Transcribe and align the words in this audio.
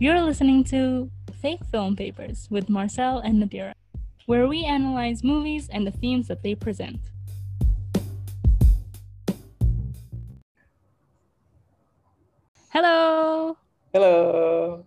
You're 0.00 0.20
listening 0.20 0.64
to 0.64 1.08
Fake 1.40 1.64
Film 1.70 1.94
Papers 1.94 2.48
with 2.50 2.68
Marcel 2.68 3.20
and 3.20 3.40
Nadira, 3.40 3.74
where 4.26 4.48
we 4.48 4.64
analyze 4.64 5.22
movies 5.22 5.68
and 5.70 5.86
the 5.86 5.92
themes 5.92 6.26
that 6.26 6.42
they 6.42 6.56
present. 6.56 6.98
Hello. 12.70 13.56
Hello. 13.92 14.84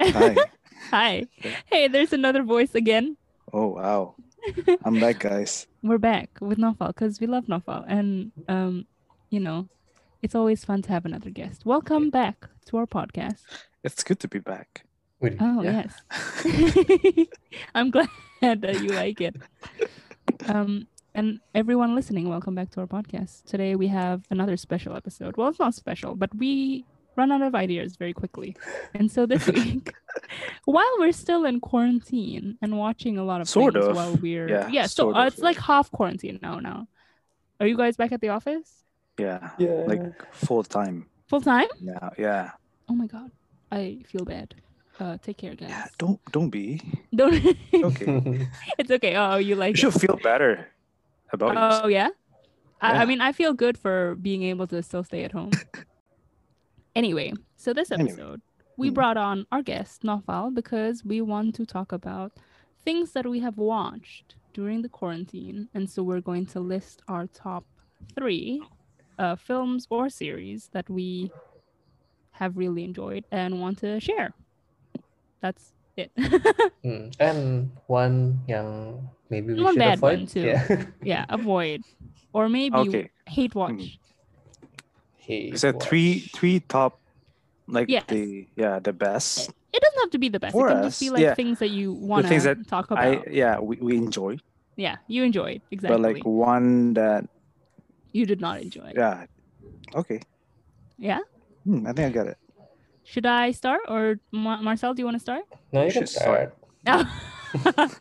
Hi. 0.00 0.36
Hi. 0.90 1.26
Hey, 1.66 1.88
there's 1.88 2.14
another 2.14 2.42
voice 2.42 2.74
again. 2.74 3.18
Oh 3.52 3.66
wow. 3.66 4.14
I'm 4.84 4.98
back, 5.00 5.18
guys. 5.18 5.66
We're 5.82 5.98
back 5.98 6.30
with 6.40 6.56
Naufal 6.56 6.88
because 6.88 7.20
we 7.20 7.26
love 7.26 7.44
Naufal, 7.44 7.84
and 7.86 8.32
um, 8.48 8.86
you 9.28 9.40
know, 9.40 9.68
it's 10.24 10.34
always 10.34 10.64
fun 10.64 10.80
to 10.80 10.88
have 10.88 11.04
another 11.04 11.28
guest. 11.28 11.66
Welcome 11.66 12.08
back 12.08 12.48
to 12.64 12.78
our 12.78 12.86
podcast. 12.86 13.42
It's 13.82 14.02
good 14.02 14.18
to 14.20 14.28
be 14.28 14.38
back. 14.38 14.86
Wait, 15.20 15.36
Oh 15.38 15.60
yeah. 15.60 15.84
yes, 15.84 17.26
I'm 17.74 17.90
glad 17.90 18.08
that 18.40 18.80
you 18.82 18.88
like 18.88 19.20
it. 19.20 19.36
Um, 20.48 20.86
and 21.14 21.40
everyone 21.54 21.94
listening, 21.94 22.26
welcome 22.30 22.54
back 22.54 22.70
to 22.70 22.80
our 22.80 22.86
podcast. 22.86 23.44
Today 23.44 23.74
we 23.74 23.88
have 23.88 24.22
another 24.30 24.56
special 24.56 24.96
episode. 24.96 25.36
Well, 25.36 25.48
it's 25.48 25.58
not 25.58 25.74
special, 25.74 26.14
but 26.16 26.34
we 26.34 26.86
run 27.16 27.30
out 27.30 27.42
of 27.42 27.54
ideas 27.54 27.96
very 27.96 28.14
quickly, 28.14 28.56
and 28.94 29.10
so 29.12 29.26
this 29.26 29.46
week, 29.46 29.92
while 30.64 30.96
we're 31.00 31.12
still 31.12 31.44
in 31.44 31.60
quarantine 31.60 32.56
and 32.62 32.78
watching 32.78 33.18
a 33.18 33.24
lot 33.24 33.42
of 33.42 33.48
Sort 33.50 33.74
things 33.74 33.86
of. 33.88 33.94
while 33.96 34.16
we're 34.16 34.48
Yeah, 34.70 34.86
so 34.86 35.04
sort 35.04 35.16
uh, 35.16 35.20
of. 35.20 35.26
it's 35.34 35.42
like 35.42 35.58
half 35.58 35.90
quarantine 35.90 36.38
now. 36.40 36.60
Now, 36.60 36.88
are 37.60 37.66
you 37.66 37.76
guys 37.76 37.98
back 37.98 38.10
at 38.12 38.22
the 38.22 38.30
office 38.30 38.83
Yeah. 39.18 39.50
Yeah. 39.58 39.84
Like 39.86 40.32
full 40.34 40.64
time. 40.64 41.06
full 41.28 41.40
time? 41.40 41.68
Yeah. 41.80 42.10
Yeah. 42.18 42.50
Oh 42.88 42.94
my 42.94 43.06
god, 43.06 43.30
I 43.70 43.98
feel 44.06 44.24
bad. 44.24 44.54
Uh, 45.00 45.16
take 45.22 45.38
care, 45.38 45.54
guys. 45.54 45.70
Yeah. 45.70 45.86
Don't 45.98 46.20
don't 46.32 46.50
be. 46.50 46.80
Don't. 47.14 47.34
Okay. 47.74 48.48
it's 48.78 48.90
okay. 48.90 49.16
Oh, 49.16 49.36
you 49.36 49.54
like 49.56 49.80
You 49.82 49.88
it. 49.88 49.94
feel 50.00 50.16
better 50.22 50.68
about. 51.32 51.56
Oh 51.84 51.88
yeah? 51.88 52.08
I, 52.80 53.02
I 53.02 53.04
mean, 53.06 53.20
I 53.20 53.32
feel 53.32 53.54
good 53.54 53.78
for 53.78 54.14
being 54.20 54.42
able 54.42 54.66
to 54.68 54.82
still 54.82 55.02
stay 55.04 55.24
at 55.24 55.32
home. 55.32 55.50
anyway, 56.94 57.32
so 57.56 57.72
this 57.72 57.90
Anyway. 57.90 58.10
episode 58.12 58.40
we 58.76 58.88
Hmm. 58.88 58.94
brought 58.94 59.16
on 59.16 59.46
our 59.52 59.62
guest 59.62 60.02
Naufal 60.02 60.52
because 60.54 61.04
we 61.04 61.20
want 61.20 61.54
to 61.56 61.64
talk 61.66 61.92
about 61.92 62.32
things 62.84 63.12
that 63.12 63.26
we 63.26 63.40
have 63.40 63.56
watched 63.56 64.34
during 64.52 64.82
the 64.82 64.88
quarantine, 64.88 65.68
and 65.74 65.88
so 65.88 66.02
we're 66.02 66.20
going 66.20 66.46
to 66.46 66.60
list 66.60 67.02
our 67.08 67.26
top 67.26 67.64
three 68.14 68.60
uh, 69.18 69.36
films 69.36 69.86
or 69.90 70.08
series 70.08 70.68
that 70.72 70.88
we 70.90 71.32
have 72.32 72.56
really 72.56 72.84
enjoyed 72.84 73.24
and 73.30 73.60
want 73.60 73.78
to 73.78 74.00
share. 74.00 74.32
That's 75.40 75.72
it. 75.96 76.10
Hmm, 76.84 77.08
And 77.18 77.70
one 77.86 78.44
yang 78.46 79.08
maybe 79.30 79.54
we 79.56 79.64
One 79.64 79.72
should 79.72 79.80
bad 79.80 79.98
avoid. 79.98 80.18
one, 80.20 80.26
too. 80.26 80.40
Yeah. 80.44 80.84
yeah, 81.02 81.24
avoid 81.30 81.80
or 82.34 82.48
maybe 82.48 82.76
Okay. 82.76 83.08
hate 83.24 83.54
watch. 83.54 83.96
Hate 85.16 85.54
Is 85.54 85.62
that 85.62 85.80
three 85.80 86.20
watch. 86.20 86.32
three 86.36 86.60
top 86.60 87.00
like 87.66 87.88
Yes. 87.88 88.04
the 88.08 88.46
yeah, 88.56 88.78
the 88.80 88.92
best. 88.92 89.48
It 89.72 89.80
doesn't 89.80 90.00
have 90.00 90.10
to 90.12 90.18
be 90.18 90.28
the 90.28 90.38
best. 90.38 90.52
For 90.52 90.68
it 90.68 90.74
can 90.76 90.82
just 90.84 91.00
be 91.00 91.08
us, 91.08 91.12
like 91.12 91.22
yeah. 91.24 91.34
things 91.34 91.58
that 91.58 91.70
you 91.70 91.92
want 91.92 92.28
to 92.28 92.38
that 92.40 92.68
talk 92.68 92.90
about. 92.90 93.00
I 93.00 93.24
yeah, 93.32 93.58
we, 93.58 93.76
we 93.80 93.96
enjoy. 93.96 94.36
yeah, 94.76 94.96
you 95.08 95.24
enjoyed 95.24 95.62
exactly. 95.70 95.96
But 95.96 96.04
like 96.04 96.22
one 96.24 96.94
that 96.94 97.24
you 98.14 98.24
did 98.24 98.40
not 98.40 98.62
enjoy. 98.62 98.92
yeah. 98.94 99.26
Okay. 99.94 100.20
Yeah? 100.96 101.18
Hmm, 101.66 101.86
I 101.86 101.92
think 101.92 102.06
I 102.08 102.10
got 102.14 102.26
it. 102.28 102.38
Should 103.02 103.26
I 103.26 103.50
start 103.50 103.82
or 103.88 104.16
Mar- 104.32 104.62
Marcel? 104.62 104.94
Do 104.94 105.02
you 105.02 105.06
want 105.10 105.16
to 105.16 105.26
start? 105.28 105.42
No, 105.72 105.80
you 105.80 105.86
You 105.86 105.90
should 105.92 106.08
start. 106.08 106.54
start. 106.86 107.04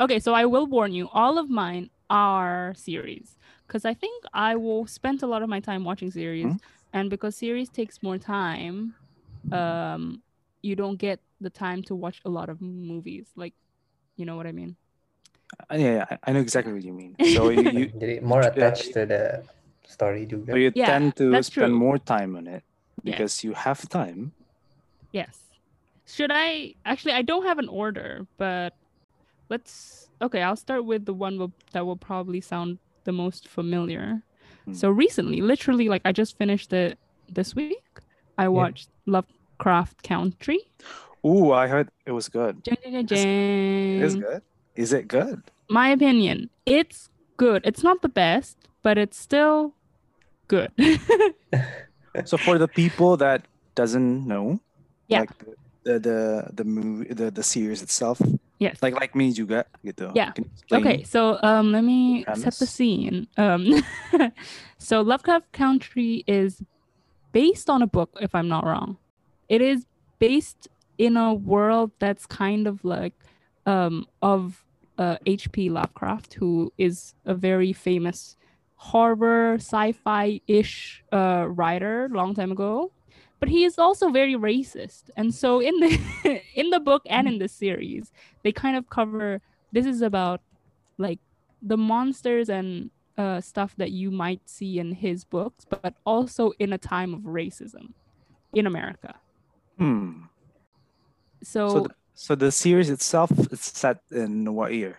okay, 0.00 0.18
so 0.20 0.34
I 0.34 0.44
will 0.44 0.66
warn 0.66 0.92
you. 0.92 1.08
All 1.12 1.38
of 1.38 1.48
mine 1.50 1.90
are 2.10 2.72
series 2.76 3.36
because 3.66 3.84
I 3.84 3.94
think 3.94 4.24
I 4.32 4.54
will 4.56 4.86
spend 4.86 5.22
a 5.22 5.26
lot 5.26 5.42
of 5.42 5.48
my 5.48 5.60
time 5.60 5.82
watching 5.84 6.10
series, 6.10 6.46
Mhm. 6.46 6.60
and 6.92 7.10
because 7.10 7.36
series 7.36 7.68
takes 7.70 8.02
more 8.02 8.18
time, 8.18 8.94
um, 9.50 10.22
you 10.62 10.76
don't 10.76 10.96
get 10.96 11.20
the 11.40 11.50
time 11.50 11.82
to 11.84 11.94
watch 11.96 12.20
a 12.24 12.30
lot 12.30 12.48
of 12.48 12.60
movies. 12.60 13.26
Like, 13.34 13.54
you 14.16 14.24
know 14.26 14.36
what 14.36 14.46
I 14.46 14.52
mean? 14.52 14.76
Uh, 15.70 15.76
yeah, 15.76 15.94
yeah, 15.94 16.06
I- 16.10 16.18
I 16.26 16.32
know 16.32 16.40
exactly 16.40 16.72
what 16.72 16.82
you 16.82 16.92
mean. 16.92 17.16
So 17.34 17.50
you, 17.50 17.62
you 18.00 18.20
more 18.32 18.40
attached 18.42 18.92
to 18.94 19.06
the 19.06 19.42
story 19.86 20.26
so 20.30 20.56
you 20.56 20.72
Yeah, 20.74 20.86
tend 20.86 21.16
to 21.16 21.42
spend 21.42 21.72
true. 21.72 21.78
more 21.86 21.98
time 21.98 22.36
on 22.36 22.46
it 22.46 22.62
Yeah. 23.02 23.10
because 23.12 23.44
you 23.44 23.52
have 23.54 23.88
time. 23.88 24.32
Yes. 25.12 25.38
Should 26.06 26.30
I 26.32 26.74
actually? 26.84 27.14
I 27.14 27.22
don't 27.22 27.44
have 27.46 27.58
an 27.58 27.68
order, 27.68 28.26
but 28.38 28.72
let's. 29.48 30.08
Okay, 30.20 30.42
I'll 30.42 30.56
start 30.56 30.84
with 30.84 31.04
the 31.04 31.14
one 31.14 31.38
will, 31.38 31.52
that 31.72 31.84
will 31.86 31.96
probably 31.96 32.40
sound 32.40 32.78
the 33.04 33.12
most 33.12 33.48
familiar. 33.48 34.22
Hmm. 34.64 34.72
So 34.74 34.88
recently, 34.90 35.40
literally, 35.40 35.88
like 35.88 36.02
I 36.04 36.12
just 36.12 36.36
finished 36.38 36.72
it 36.72 36.98
this 37.28 37.54
week. 37.54 37.84
I 38.38 38.48
watched 38.48 38.88
Lovecraft 39.06 40.02
Country. 40.02 40.60
Ooh, 41.26 41.52
I 41.52 41.66
heard 41.68 41.88
it 42.06 42.12
was 42.12 42.28
good. 42.28 42.64
Jang, 42.64 42.76
jang, 42.82 43.06
jang, 43.06 43.28
It 43.98 44.02
is 44.02 44.14
jang. 44.14 44.22
good. 44.22 44.42
Is 44.74 44.92
it 44.92 45.08
good? 45.08 45.42
My 45.68 45.88
opinion, 45.88 46.50
it's 46.66 47.08
good. 47.36 47.62
It's 47.64 47.82
not 47.82 48.02
the 48.02 48.08
best, 48.08 48.56
but 48.82 48.98
it's 48.98 49.18
still 49.18 49.74
good. 50.48 50.72
So 52.26 52.36
for 52.36 52.58
the 52.58 52.68
people 52.68 53.16
that 53.16 53.48
doesn't 53.74 54.26
know, 54.28 54.60
Yeah. 55.08 55.20
like 55.20 55.32
the 55.38 55.56
the 55.84 55.98
the, 55.98 56.20
the 56.52 56.64
movie 56.64 57.08
the, 57.08 57.30
the 57.30 57.42
series 57.42 57.80
itself, 57.80 58.20
yes. 58.60 58.76
like 58.84 58.94
like 58.94 59.16
me 59.16 59.32
juga 59.32 59.64
gitu. 59.80 60.12
Yeah. 60.14 60.36
Okay, 60.70 61.02
so 61.08 61.40
um, 61.42 61.72
let 61.72 61.84
me 61.84 62.24
set 62.36 62.54
the 62.60 62.68
scene. 62.68 63.28
Um, 63.40 63.80
so 64.78 65.00
Lovecraft 65.00 65.50
Country 65.56 66.22
is 66.28 66.60
based 67.32 67.72
on 67.72 67.80
a 67.80 67.88
book, 67.88 68.12
if 68.20 68.34
I'm 68.36 68.48
not 68.48 68.68
wrong. 68.68 69.00
It 69.48 69.60
is 69.64 69.88
based 70.20 70.68
in 71.00 71.16
a 71.16 71.32
world 71.32 71.90
that's 71.98 72.28
kind 72.28 72.68
of 72.68 72.84
like 72.84 73.16
um 73.66 74.06
of 74.20 74.64
uh, 74.98 75.16
H.P. 75.26 75.70
Lovecraft, 75.70 76.34
who 76.34 76.72
is 76.78 77.14
a 77.24 77.34
very 77.34 77.72
famous 77.72 78.36
horror 78.76 79.54
sci-fi-ish 79.54 81.04
uh, 81.12 81.46
writer 81.48 82.08
long 82.12 82.34
time 82.34 82.52
ago. 82.52 82.92
But 83.40 83.48
he 83.48 83.64
is 83.64 83.78
also 83.78 84.10
very 84.10 84.34
racist, 84.34 85.10
and 85.16 85.34
so 85.34 85.60
in 85.60 85.80
the 85.80 86.40
in 86.54 86.70
the 86.70 86.78
book 86.78 87.02
and 87.06 87.26
in 87.26 87.38
the 87.38 87.48
series, 87.48 88.12
they 88.42 88.52
kind 88.52 88.76
of 88.76 88.88
cover 88.88 89.40
this 89.72 89.86
is 89.86 90.00
about 90.02 90.40
like 90.98 91.18
the 91.60 91.76
monsters 91.76 92.48
and 92.48 92.90
uh, 93.18 93.40
stuff 93.40 93.74
that 93.78 93.90
you 93.90 94.10
might 94.10 94.48
see 94.48 94.78
in 94.78 94.92
his 94.92 95.24
books, 95.24 95.64
but 95.64 95.94
also 96.04 96.52
in 96.58 96.72
a 96.72 96.78
time 96.78 97.14
of 97.14 97.20
racism 97.22 97.94
in 98.54 98.66
America. 98.66 99.16
Hmm. 99.78 100.22
So, 101.42 101.68
So 101.68 101.80
the, 101.80 101.90
so 102.24 102.34
the 102.36 102.50
series 102.52 102.88
itself 102.96 103.30
is 103.52 103.60
set 103.82 103.98
in 104.10 104.54
what 104.54 104.72
year? 104.72 104.94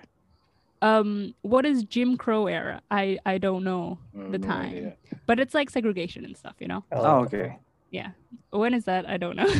um, 0.81 1.33
what 1.43 1.65
is 1.65 1.83
Jim 1.85 2.17
Crow 2.17 2.47
era? 2.47 2.81
I 2.91 3.17
I 3.25 3.37
don't 3.37 3.63
know 3.63 3.97
the 4.13 4.37
no 4.37 4.47
time, 4.47 4.67
idea. 4.75 4.97
but 5.25 5.39
it's 5.39 5.53
like 5.53 5.69
segregation 5.69 6.25
and 6.25 6.35
stuff, 6.35 6.55
you 6.59 6.67
know. 6.67 6.83
Oh, 6.91 7.19
okay. 7.25 7.57
Yeah, 7.91 8.11
when 8.51 8.73
is 8.73 8.83
that? 8.85 9.07
I 9.07 9.17
don't 9.17 9.37
know. 9.37 9.51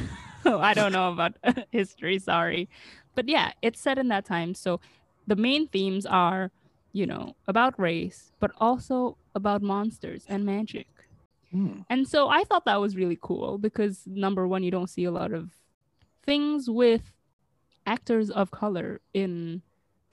I 0.70 0.74
don't 0.74 0.92
know 0.92 1.08
about 1.14 1.34
history. 1.72 2.20
Sorry, 2.20 2.68
but 3.16 3.30
yeah, 3.30 3.52
it's 3.62 3.80
set 3.80 3.98
in 3.98 4.10
that 4.10 4.26
time. 4.26 4.54
So 4.54 4.82
the 5.28 5.38
main 5.38 5.68
themes 5.70 6.06
are, 6.06 6.52
you 6.92 7.06
know, 7.08 7.36
about 7.48 7.80
race, 7.80 8.34
but 8.42 8.52
also 8.60 9.18
about 9.36 9.62
monsters 9.62 10.26
and 10.28 10.46
magic. 10.46 10.88
Hmm. 11.52 11.82
And 11.90 12.08
so 12.08 12.28
I 12.28 12.44
thought 12.44 12.66
that 12.66 12.82
was 12.82 12.98
really 12.98 13.18
cool 13.22 13.58
because 13.58 14.04
number 14.06 14.44
one, 14.48 14.64
you 14.64 14.72
don't 14.72 14.90
see 14.90 15.06
a 15.06 15.12
lot 15.12 15.32
of 15.32 15.52
things 16.26 16.70
with 16.70 17.14
actors 17.86 18.30
of 18.30 18.52
color 18.52 19.02
in 19.14 19.62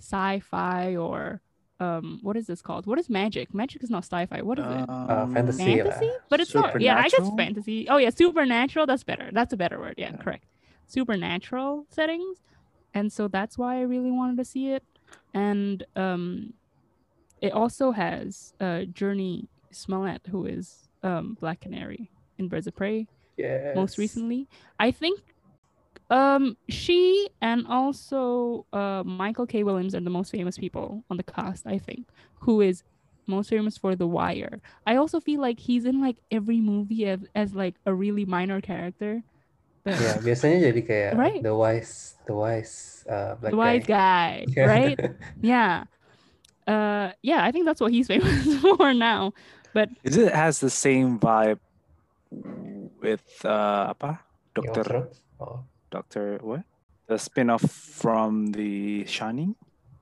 sci-fi 0.00 0.96
or 0.96 1.40
um 1.78 2.19
what 2.22 2.37
is 2.37 2.46
this 2.46 2.61
called? 2.62 2.87
What 2.87 2.99
is 2.99 3.08
magic? 3.08 3.55
Magic 3.55 3.82
is 3.82 3.90
not 3.90 4.05
sci-fi. 4.05 4.43
What 4.43 4.58
is 4.58 4.67
it? 4.67 4.88
Um, 4.88 5.32
fantasy. 5.34 5.64
Fantasy? 5.64 6.11
But 6.28 6.40
it's 6.40 6.55
not. 6.55 6.81
Yeah, 6.81 6.99
I 6.99 7.08
guess 7.08 7.31
fantasy. 7.37 7.88
Oh 7.88 7.96
yeah, 7.96 8.11
supernatural. 8.11 8.87
That's 8.87 9.05
better. 9.05 9.31
That's 9.32 9.52
a 9.52 9.56
better 9.56 9.78
word. 9.78 9.94
Yeah, 9.96 10.11
Yeah. 10.11 10.17
correct. 10.19 10.44
Supernatural 10.87 11.87
settings, 11.88 12.38
and 12.93 13.12
so 13.12 13.28
that's 13.28 13.56
why 13.56 13.76
I 13.78 13.82
really 13.82 14.11
wanted 14.11 14.37
to 14.38 14.44
see 14.44 14.69
it. 14.73 14.82
And 15.32 15.84
um, 15.96 16.52
it 17.40 17.52
also 17.52 17.93
has 17.93 18.52
uh 18.61 18.84
Jurnee 18.93 19.46
Smollett, 19.70 20.23
who 20.31 20.44
is 20.46 20.88
um 21.02 21.37
Black 21.40 21.61
Canary 21.61 22.11
in 22.38 22.49
Birds 22.49 22.66
of 22.66 22.75
Prey 22.76 23.06
Yes. 23.37 23.75
most 23.75 23.96
recently. 23.96 24.49
I 24.78 24.90
think 24.90 25.20
um 26.11 26.57
she 26.69 27.29
and 27.41 27.67
also 27.67 28.67
uh 28.73 29.03
Michael 29.07 29.47
K. 29.47 29.62
Williams 29.62 29.95
are 29.95 30.01
the 30.01 30.11
most 30.11 30.31
famous 30.31 30.59
people 30.59 31.05
on 31.11 31.17
the 31.17 31.23
cast, 31.25 31.67
I 31.67 31.79
think, 31.79 32.09
who 32.43 32.61
is 32.61 32.83
most 33.27 33.49
famous 33.51 33.79
for 33.79 33.95
The 33.95 34.07
Wire. 34.07 34.61
I 34.87 34.97
also 34.97 35.21
feel 35.21 35.41
like 35.41 35.61
he's 35.61 35.85
in 35.85 36.01
like 36.03 36.19
every 36.31 36.61
movie 36.61 37.07
as, 37.07 37.21
as 37.35 37.55
like 37.55 37.77
a 37.87 37.95
really 37.95 38.25
minor 38.25 38.61
character. 38.61 39.23
The, 39.85 39.93
Ya, 39.97 40.12
biasanya 40.21 40.59
jadi 40.69 40.81
kayak 40.85 41.12
Right. 41.17 41.41
the 41.43 41.55
wise, 41.55 42.19
the 42.27 42.35
wise 42.35 43.07
uh, 43.09 43.39
black 43.41 43.53
the 43.53 43.57
wise 43.57 43.87
guy, 43.87 44.45
right? 44.59 44.99
yeah. 45.41 45.85
Uh, 46.67 47.11
yeah, 47.23 47.43
I 47.43 47.51
think 47.51 47.65
that's 47.65 47.81
what 47.81 47.91
he's 47.95 48.07
famous 48.12 48.61
for 48.61 48.93
now. 48.93 49.33
But 49.73 49.89
is 50.05 50.19
it 50.19 50.35
has 50.35 50.61
the 50.61 50.71
same 50.71 51.19
vibe 51.19 51.59
with 53.01 53.25
uh 53.47 53.95
apa? 53.95 54.21
Doctor 54.53 55.09
Oh, 55.41 55.65
Doctor 55.90 56.38
what? 56.42 56.62
The 57.08 57.19
spin-off 57.19 57.62
from 57.62 58.52
the 58.54 59.04
Shining? 59.06 59.56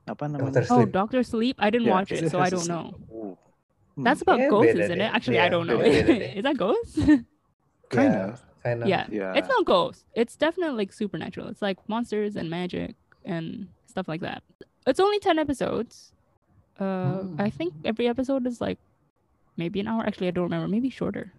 Apa 0.09 0.29
namanya? 0.29 0.61
Doctor 0.61 0.75
Oh, 0.75 0.85
Doctor 0.85 1.23
Sleep. 1.25 1.57
I 1.59 1.71
didn't 1.71 1.89
Yeah, 1.89 1.95
watch 1.97 2.13
is 2.13 2.23
it, 2.29 2.31
so 2.31 2.41
I 2.41 2.51
don't 2.51 2.69
know. 2.69 2.93
Ooh. 3.13 3.37
Hmm, 3.97 4.05
That's 4.05 4.21
about 4.23 4.39
Yeah, 4.39 4.49
ghosts, 4.53 4.77
isn't 4.77 4.99
deh. 4.99 5.05
it? 5.05 5.13
Actually, 5.13 5.41
I 5.41 5.49
don't 5.49 5.67
know. 5.67 5.81
Is 6.39 6.45
that 6.45 6.57
ghosts? 6.57 6.97
kind 7.91 8.13
Yeah, 8.13 8.29
of. 8.37 8.45
kind 8.63 8.83
of. 8.85 8.89
yeah. 8.89 9.07
Yeah. 9.11 9.33
It's 9.35 9.49
not 9.49 9.65
ghosts. 9.65 10.05
It's 10.15 10.37
definitely 10.37 10.77
like 10.77 10.93
supernatural. 10.93 11.49
It's 11.49 11.61
like 11.65 11.81
monsters 11.89 12.37
and 12.37 12.49
magic 12.53 12.95
and 13.25 13.69
stuff 13.89 14.07
like 14.07 14.21
that. 14.21 14.43
It's 14.87 15.01
only 15.01 15.19
10 15.19 15.39
episodes. 15.41 16.13
Uh, 16.79 17.25
I 17.41 17.49
Hmm. 17.51 17.57
think 17.59 17.75
every 17.85 18.07
episode 18.07 18.47
is 18.47 18.61
like 18.61 18.79
maybe 19.57 19.81
an 19.81 19.89
hour. 19.89 20.05
Actually, 20.07 20.29
I 20.29 20.37
don't 20.37 20.45
remember. 20.45 20.69
Maybe 20.69 20.91
shorter. 20.93 21.33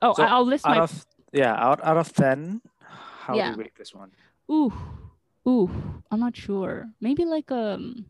Oh, 0.00 0.12
So, 0.14 0.22
I- 0.22 0.28
I'll 0.38 0.46
list 0.46 0.64
out 0.68 0.76
my. 0.76 0.84
of 0.84 0.92
yeah, 1.34 1.56
out 1.58 1.82
out 1.82 1.96
of 1.98 2.12
ten, 2.14 2.62
how 3.26 3.34
Yeah. 3.36 3.50
do 3.50 3.56
you 3.56 3.64
rate 3.64 3.76
this 3.76 3.94
one? 3.94 4.10
Ooh, 4.50 4.72
ooh. 5.48 5.70
I'm 6.10 6.20
not 6.20 6.36
sure. 6.36 6.90
Maybe 7.00 7.24
like 7.24 7.50
um, 7.50 8.06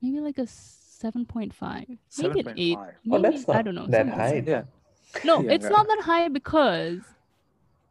maybe 0.00 0.20
like 0.20 0.38
a 0.38 0.46
7.5. 0.46 1.52
Maybe 2.18 2.40
an 2.40 2.48
8. 2.56 2.78
7.5. 2.78 2.94
Oh, 3.10 3.18
Maybe, 3.22 3.22
that's 3.22 3.44
I 3.58 3.62
don't 3.62 3.74
know. 3.74 3.86
that 3.88 4.08
high. 4.08 4.42
Yeah. 4.46 4.62
No, 5.24 5.42
Yeah, 5.42 5.52
it's 5.52 5.64
yeah. 5.64 5.70
not 5.70 5.86
that 5.88 6.02
high 6.04 6.28
because 6.28 7.00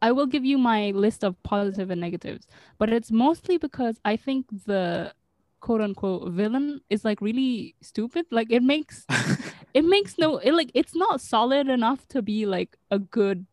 I 0.00 0.12
will 0.12 0.26
give 0.26 0.44
you 0.44 0.58
my 0.58 0.90
list 0.90 1.22
of 1.24 1.40
positive 1.42 1.90
and 1.90 2.00
negatives, 2.00 2.46
but 2.78 2.90
it's 2.92 3.10
mostly 3.12 3.56
because 3.58 4.00
I 4.04 4.16
think 4.16 4.46
the 4.66 5.14
quote 5.60 5.80
unquote 5.80 6.32
villain 6.32 6.80
is 6.90 7.04
like 7.04 7.20
really 7.20 7.76
stupid. 7.82 8.26
Like 8.30 8.50
it 8.50 8.62
makes 8.62 9.06
it 9.74 9.84
makes 9.84 10.18
no 10.18 10.38
it 10.38 10.52
like 10.52 10.70
it's 10.74 10.94
not 10.96 11.20
solid 11.20 11.68
enough 11.68 12.06
to 12.08 12.22
be 12.22 12.46
like 12.46 12.76
a 12.90 12.98
good 12.98 13.46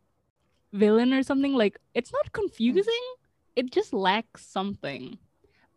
villain 0.73 1.13
or 1.13 1.23
something. 1.23 1.53
Like 1.53 1.79
it's 1.93 2.11
not 2.11 2.27
mm. 2.27 2.33
confusing. 2.33 3.05
It 3.55 3.71
just 3.71 3.93
lacks 3.93 4.45
something. 4.45 5.17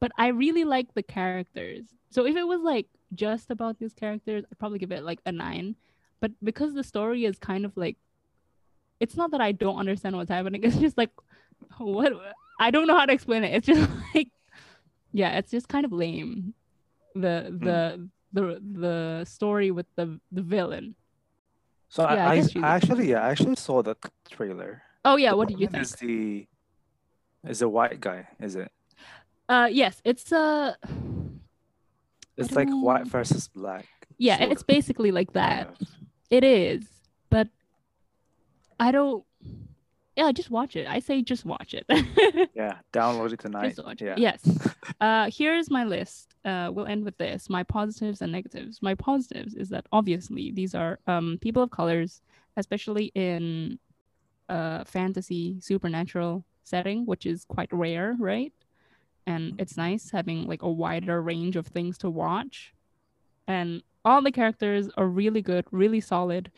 But 0.00 0.12
I 0.18 0.28
really 0.28 0.64
like 0.64 0.94
the 0.94 1.02
characters. 1.02 1.84
So 2.10 2.26
if 2.26 2.36
it 2.36 2.46
was 2.46 2.60
like 2.60 2.86
just 3.14 3.50
about 3.50 3.78
these 3.78 3.94
characters, 3.94 4.44
I'd 4.50 4.58
probably 4.58 4.78
give 4.78 4.92
it 4.92 5.04
like 5.04 5.20
a 5.26 5.32
nine. 5.32 5.76
But 6.20 6.32
because 6.42 6.74
the 6.74 6.84
story 6.84 7.24
is 7.24 7.38
kind 7.38 7.64
of 7.64 7.76
like 7.76 7.96
it's 9.00 9.16
not 9.16 9.32
that 9.32 9.40
I 9.40 9.52
don't 9.52 9.78
understand 9.78 10.16
what's 10.16 10.30
happening. 10.30 10.62
It's 10.64 10.76
just 10.76 10.98
like 10.98 11.10
what 11.78 12.12
I 12.58 12.70
don't 12.70 12.86
know 12.86 12.96
how 12.96 13.06
to 13.06 13.12
explain 13.12 13.44
it. 13.44 13.54
It's 13.54 13.66
just 13.66 13.90
like 14.14 14.28
yeah, 15.12 15.38
it's 15.38 15.50
just 15.50 15.68
kind 15.68 15.84
of 15.84 15.92
lame. 15.92 16.54
The 17.14 17.50
mm. 17.50 17.60
the 17.60 18.08
the 18.32 18.60
the 18.62 19.24
story 19.24 19.70
with 19.70 19.86
the 19.96 20.18
the 20.30 20.42
villain. 20.42 20.94
So 21.92 22.04
Yeah, 22.04 22.08
I 22.08 22.16
I, 22.16 22.32
I, 22.32 22.36
guess 22.36 22.54
you- 22.54 22.64
I 22.64 22.68
actually 22.74 23.10
yeah, 23.10 23.20
I 23.20 23.30
actually 23.30 23.56
saw 23.56 23.82
the 23.82 23.94
trailer. 24.30 24.80
Oh 25.04 25.16
yeah, 25.16 25.32
The 25.32 25.36
what 25.36 25.48
did 25.48 25.60
you 25.60 25.66
think? 25.68 25.82
Is 25.84 25.92
the 25.92 26.46
is 27.46 27.58
the 27.58 27.68
white 27.68 28.00
guy? 28.00 28.28
Is 28.40 28.56
it? 28.56 28.72
Uh 29.46 29.68
yes, 29.70 30.00
it's 30.02 30.32
uh 30.32 30.72
It's 32.38 32.52
like 32.56 32.70
white 32.70 33.06
versus 33.06 33.46
black. 33.48 33.84
yeah, 34.16 34.40
it's 34.40 34.62
of, 34.62 34.66
basically 34.66 35.12
like 35.12 35.34
that. 35.34 35.68
of. 35.68 35.76
It 36.30 36.44
is, 36.44 36.88
but 37.28 37.48
I 38.80 38.90
don't. 38.90 39.22
Yeah, 40.16 40.30
just 40.32 40.50
watch 40.50 40.76
it. 40.76 40.86
I 40.86 40.98
say 40.98 41.22
just 41.22 41.44
watch 41.44 41.74
it. 41.74 41.86
Yeah, 42.54 42.76
download 42.92 43.32
it 43.32 43.40
tonight. 43.40 43.74
just 43.74 43.84
watch 43.86 44.02
yeah. 44.02 44.12
it. 44.12 44.18
Yes. 44.18 44.40
Uh, 45.00 45.30
here's 45.32 45.70
my 45.70 45.84
list. 45.84 46.34
Uh, 46.44 46.70
we'll 46.72 46.86
end 46.86 47.04
with 47.04 47.16
this. 47.18 47.48
My 47.48 47.62
positives 47.62 48.20
and 48.20 48.30
negatives. 48.30 48.82
My 48.82 48.94
positives 48.94 49.54
is 49.54 49.68
that 49.70 49.86
obviously 49.90 50.52
these 50.52 50.74
are 50.74 50.98
um 51.06 51.38
people 51.40 51.62
of 51.62 51.70
colors, 51.70 52.20
especially 52.56 53.06
in 53.14 53.78
uh 54.48 54.84
fantasy 54.84 55.58
supernatural 55.60 56.44
setting, 56.62 57.06
which 57.06 57.26
is 57.26 57.44
quite 57.44 57.72
rare, 57.72 58.16
right? 58.18 58.52
And 59.26 59.54
it's 59.58 59.76
nice 59.76 60.10
having 60.10 60.46
like 60.46 60.62
a 60.62 60.70
wider 60.70 61.22
range 61.22 61.56
of 61.56 61.66
things 61.66 61.96
to 61.98 62.10
watch. 62.10 62.74
And 63.48 63.82
all 64.04 64.22
the 64.22 64.32
characters 64.32 64.88
are 64.96 65.06
really 65.06 65.42
good, 65.42 65.64
really 65.70 66.00
solid. 66.00 66.50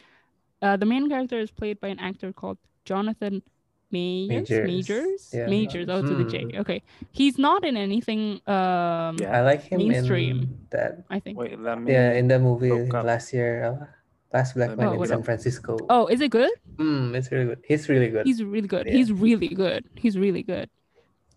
Uh, 0.62 0.76
the 0.76 0.86
main 0.86 1.08
character 1.08 1.38
is 1.38 1.50
played 1.50 1.80
by 1.80 1.88
an 1.88 1.98
actor 2.00 2.32
called 2.32 2.58
Jonathan 2.84 3.42
Majors. 3.90 4.50
Majors. 4.50 4.66
Majors. 4.66 5.20
Yeah. 5.32 5.46
Majors. 5.46 5.86
Oh, 5.88 6.02
to 6.02 6.14
the 6.14 6.24
J. 6.24 6.42
Hmm. 6.50 6.60
Okay. 6.66 6.82
He's 7.12 7.38
not 7.38 7.64
in 7.64 7.76
anything. 7.76 8.40
Um, 8.46 9.16
Yeah. 9.22 9.38
I 9.38 9.40
like 9.42 9.62
him 9.62 9.86
Mainstream. 9.86 10.38
in 10.50 10.66
that. 10.70 11.04
I 11.10 11.20
think. 11.20 11.38
Wait, 11.38 11.54
let 11.60 11.78
me. 11.80 11.92
Yeah, 11.92 12.12
in 12.18 12.26
the 12.26 12.38
movie 12.38 12.72
last 12.90 13.32
year, 13.32 13.62
apa? 13.70 13.88
Last 14.34 14.58
Black 14.58 14.74
Man 14.74 14.90
me 14.90 14.98
in 14.98 15.06
San 15.06 15.22
up. 15.22 15.24
Francisco. 15.24 15.78
Oh, 15.86 16.10
is 16.10 16.18
it 16.20 16.34
good? 16.34 16.50
Mm, 16.74 17.14
it's 17.14 17.30
really 17.30 17.54
good. 17.54 17.62
He's 17.62 17.86
really 17.86 18.10
good. 18.10 18.26
He's 18.26 18.42
really 18.42 18.66
good. 18.66 18.86
Yeah. 18.90 18.98
He's 18.98 19.12
really 19.14 19.46
good. 19.54 19.86
He's 19.94 20.18
really 20.18 20.42
good. 20.42 20.66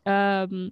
Um, 0.09 0.71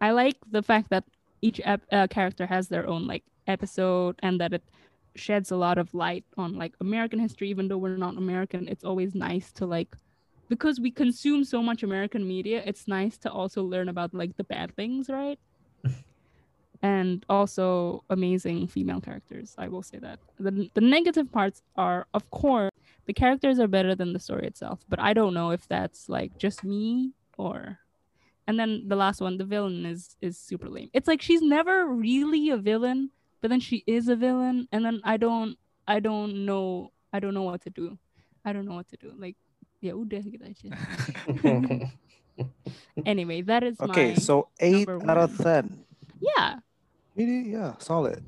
I 0.00 0.10
like 0.12 0.36
the 0.50 0.60
fact 0.60 0.90
that 0.90 1.04
each 1.40 1.60
ep- 1.64 1.88
uh, 1.90 2.08
character 2.12 2.44
has 2.44 2.68
their 2.68 2.84
own 2.86 3.06
like 3.08 3.24
episode, 3.48 4.20
and 4.20 4.36
that 4.40 4.52
it 4.52 4.68
sheds 5.16 5.48
a 5.50 5.56
lot 5.56 5.78
of 5.80 5.94
light 5.96 6.24
on 6.36 6.60
like 6.60 6.74
American 6.80 7.18
history. 7.18 7.48
Even 7.48 7.68
though 7.72 7.78
we're 7.80 7.96
not 7.96 8.20
American, 8.20 8.68
it's 8.68 8.84
always 8.84 9.14
nice 9.16 9.48
to 9.56 9.64
like 9.64 9.96
because 10.52 10.78
we 10.78 10.90
consume 10.90 11.44
so 11.44 11.62
much 11.62 11.82
American 11.82 12.28
media. 12.28 12.62
It's 12.66 12.86
nice 12.86 13.16
to 13.24 13.32
also 13.32 13.62
learn 13.62 13.88
about 13.88 14.12
like 14.12 14.36
the 14.36 14.44
bad 14.44 14.76
things, 14.76 15.08
right? 15.08 15.38
and 16.82 17.24
also 17.30 18.04
amazing 18.10 18.66
female 18.66 19.00
characters. 19.00 19.54
I 19.56 19.68
will 19.68 19.82
say 19.82 19.98
that. 20.00 20.18
The 20.38 20.68
the 20.74 20.82
negative 20.82 21.32
parts 21.32 21.62
are, 21.74 22.06
of 22.12 22.30
course, 22.30 22.70
the 23.06 23.14
characters 23.14 23.58
are 23.58 23.66
better 23.66 23.94
than 23.94 24.12
the 24.12 24.18
story 24.18 24.46
itself, 24.46 24.84
but 24.90 25.00
I 25.00 25.14
don't 25.14 25.32
know 25.32 25.52
if 25.52 25.66
that's 25.68 26.10
like 26.10 26.36
just 26.36 26.62
me 26.62 27.12
or. 27.38 27.78
And 28.46 28.60
then 28.60 28.88
the 28.88 28.96
last 28.96 29.22
one, 29.22 29.38
the 29.38 29.46
villain 29.54 29.86
is 29.86 30.16
is 30.20 30.36
super 30.36 30.68
lame. 30.68 30.90
It's 30.92 31.08
like 31.08 31.22
she's 31.22 31.40
never 31.40 31.86
really 31.86 32.50
a 32.50 32.58
villain, 32.58 33.10
but 33.40 33.48
then 33.48 33.60
she 33.60 33.84
is 33.86 34.08
a 34.08 34.16
villain, 34.16 34.68
and 34.70 34.84
then 34.84 35.00
I 35.02 35.16
don't 35.16 35.56
I 35.88 36.00
don't 36.00 36.44
know 36.44 36.92
I 37.10 37.20
don't 37.20 37.32
know 37.32 37.48
what 37.50 37.62
to 37.62 37.70
do. 37.70 37.98
I 38.44 38.52
don't 38.52 38.66
know 38.66 38.74
what 38.74 38.88
to 38.88 38.96
do. 38.96 39.12
Like, 39.16 39.36
ya 39.82 39.92
udah 39.98 40.22
gitu 40.22 40.44
aja. 40.46 40.68
Anyway, 43.04 43.42
that 43.42 43.62
is 43.62 43.76
Okay, 43.80 44.12
my 44.12 44.14
so 44.14 44.48
eight 44.60 44.88
number 44.88 45.10
out 45.10 45.18
of 45.18 45.36
ten. 45.36 45.84
yeah. 46.20 46.60
Really? 47.14 47.52
Yeah, 47.52 47.76
solid. 47.78 48.24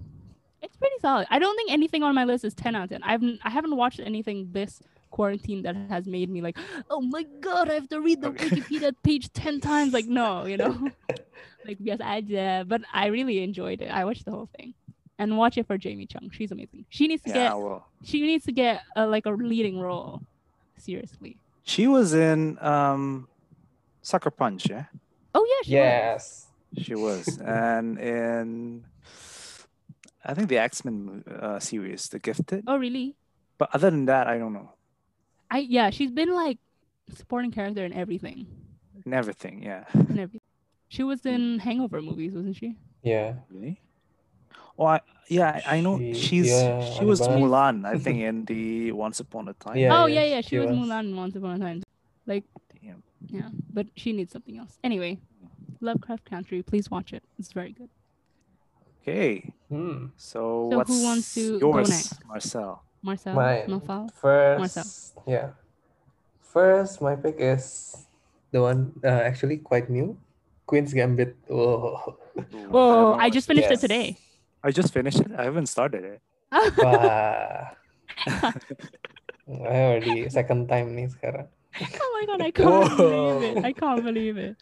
It's 0.60 0.76
pretty 0.76 0.96
solid. 1.00 1.26
I 1.30 1.38
don't 1.38 1.56
think 1.56 1.72
anything 1.72 2.02
on 2.02 2.14
my 2.14 2.24
list 2.24 2.44
is 2.44 2.52
10 2.52 2.74
out 2.76 2.84
of 2.84 2.90
10. 2.90 3.02
I 3.02 3.12
haven't 3.12 3.40
I 3.44 3.48
haven't 3.50 3.76
watched 3.76 4.00
anything 4.00 4.48
this 4.52 4.80
quarantine 5.10 5.62
that 5.62 5.76
has 5.88 6.04
made 6.06 6.28
me 6.28 6.40
like, 6.42 6.56
oh 6.90 7.00
my 7.00 7.24
god, 7.40 7.70
I 7.70 7.74
have 7.80 7.88
to 7.96 8.00
read 8.00 8.20
the 8.20 8.28
Okay. 8.28 8.48
Wikipedia 8.48 8.92
page 9.02 9.32
10 9.32 9.60
times. 9.60 9.92
Like, 9.92 10.04
no, 10.06 10.44
you 10.44 10.56
know? 10.56 10.76
like, 11.64 11.78
yes, 11.80 12.00
I 12.04 12.20
did. 12.20 12.68
But 12.68 12.82
I 12.92 13.06
really 13.08 13.40
enjoyed 13.44 13.80
it. 13.80 13.88
I 13.88 14.04
watched 14.04 14.24
the 14.24 14.32
whole 14.32 14.48
thing. 14.56 14.74
And 15.18 15.38
watch 15.38 15.56
it 15.56 15.66
for 15.66 15.78
Jamie 15.78 16.06
Chung. 16.06 16.28
She's 16.32 16.50
amazing. 16.52 16.84
She 16.90 17.06
needs 17.08 17.22
to 17.24 17.30
Yeah, 17.32 17.54
get 17.54 17.56
well, 17.56 17.86
she 18.02 18.20
needs 18.20 18.44
to 18.44 18.52
get 18.52 18.82
a, 18.96 19.06
like 19.06 19.24
a 19.24 19.30
leading 19.30 19.78
role. 19.80 20.20
Seriously. 20.76 21.38
She 21.64 21.86
was 21.86 22.14
in 22.14 22.58
um, 22.60 23.26
Sucker 24.02 24.30
Punch. 24.30 24.68
Yeah, 24.70 24.84
Oh 25.34 25.44
yeah, 25.44 25.62
she 25.64 25.74
was. 25.74 25.76
yes. 25.76 26.46
she 26.78 26.94
was, 26.94 27.38
and 27.38 27.98
in 27.98 28.84
I 30.24 30.34
think 30.34 30.48
the 30.48 30.58
X 30.58 30.84
Men 30.84 31.24
uh, 31.28 31.58
series, 31.58 32.08
The 32.08 32.18
Gifted. 32.18 32.64
Oh 32.66 32.76
really? 32.76 33.16
But 33.58 33.70
other 33.74 33.90
than 33.90 34.04
that, 34.06 34.26
I 34.26 34.38
don't 34.38 34.52
know. 34.52 34.70
I 35.50 35.58
yeah, 35.58 35.90
she's 35.90 36.10
been 36.10 36.32
like 36.32 36.58
supporting 37.14 37.50
character 37.50 37.84
in 37.84 37.92
everything. 37.92 38.46
In 39.04 39.12
everything, 39.12 39.62
yeah. 39.62 39.84
In 39.94 40.18
everything. 40.18 40.40
She 40.88 41.02
was 41.02 41.26
in 41.26 41.58
Hangover 41.58 42.00
movies, 42.00 42.32
wasn't 42.32 42.56
she? 42.56 42.76
Yeah. 43.02 43.34
Really? 43.50 43.80
Oh, 44.78 44.86
I, 44.86 45.00
yeah, 45.28 45.60
I 45.66 45.76
I 45.76 45.80
know. 45.80 45.98
She- 45.98 46.14
She's 46.14 46.48
yeah, 46.50 46.84
she 46.84 47.04
was 47.04 47.20
bus. 47.20 47.28
Mulan, 47.28 47.84
I 47.86 47.96
think, 47.98 48.20
in 48.28 48.44
the 48.44 48.92
Once 48.92 49.20
Upon 49.20 49.48
a 49.48 49.52
Time. 49.54 49.76
Yeah, 49.76 50.02
oh 50.02 50.06
yeah, 50.06 50.20
yeah, 50.24 50.34
yeah. 50.36 50.40
She, 50.40 50.48
she 50.50 50.58
was, 50.58 50.70
was. 50.70 50.78
Mulan 50.78 51.14
Once 51.14 51.36
Upon 51.36 51.60
a 51.60 51.64
Time. 51.64 51.82
Like 52.26 52.44
Damn. 52.82 53.02
yeah, 53.28 53.48
but 53.72 53.86
she 53.96 54.12
needs 54.12 54.32
something 54.32 54.58
else. 54.58 54.78
Anyway, 54.82 55.18
Lovecraft 55.80 56.24
Country. 56.28 56.62
Please 56.62 56.90
watch 56.90 57.12
it. 57.12 57.22
It's 57.38 57.52
very 57.52 57.72
good. 57.72 57.88
Okay, 59.02 59.52
Hmm. 59.68 60.06
so, 60.16 60.70
So 60.72 60.80
who 60.84 61.04
wants 61.04 61.34
to 61.34 61.60
go 61.60 61.76
yours, 61.76 61.90
next? 61.90 62.24
Marcel? 62.26 62.82
Marcel, 63.02 63.34
Mine. 63.36 63.68
Mafal. 63.68 64.10
First, 64.16 65.12
yeah. 65.26 65.50
First, 66.40 67.02
my 67.02 67.14
pick 67.16 67.36
is 67.38 67.94
the 68.50 68.62
one 68.62 68.92
uh, 69.04 69.08
actually 69.08 69.58
quite 69.58 69.90
new, 69.90 70.16
Queen's 70.66 70.92
Gambit. 70.92 71.36
Oh, 71.50 72.16
Whoa! 72.70 73.12
haven't 73.12 73.20
I 73.20 73.30
just 73.30 73.46
finished 73.46 73.70
it 73.70 73.78
today. 73.78 74.16
I 74.64 74.72
just 74.72 74.96
finished 74.96 75.20
it. 75.20 75.28
I 75.36 75.44
haven't 75.44 75.68
started 75.68 76.04
it. 76.04 76.20
wah. 76.80 77.76
I 79.44 79.76
already 79.84 80.24
second 80.32 80.72
time 80.72 80.96
nih 80.96 81.12
sekarang. 81.12 81.52
Oh 82.00 82.10
my 82.16 82.24
god, 82.24 82.40
I 82.40 82.50
can't 82.54 82.88
believe 82.96 83.44
it. 83.44 83.54
Whoa. 83.60 83.60
I 83.60 83.72
can't 83.76 84.02
believe 84.02 84.36
it. 84.40 84.56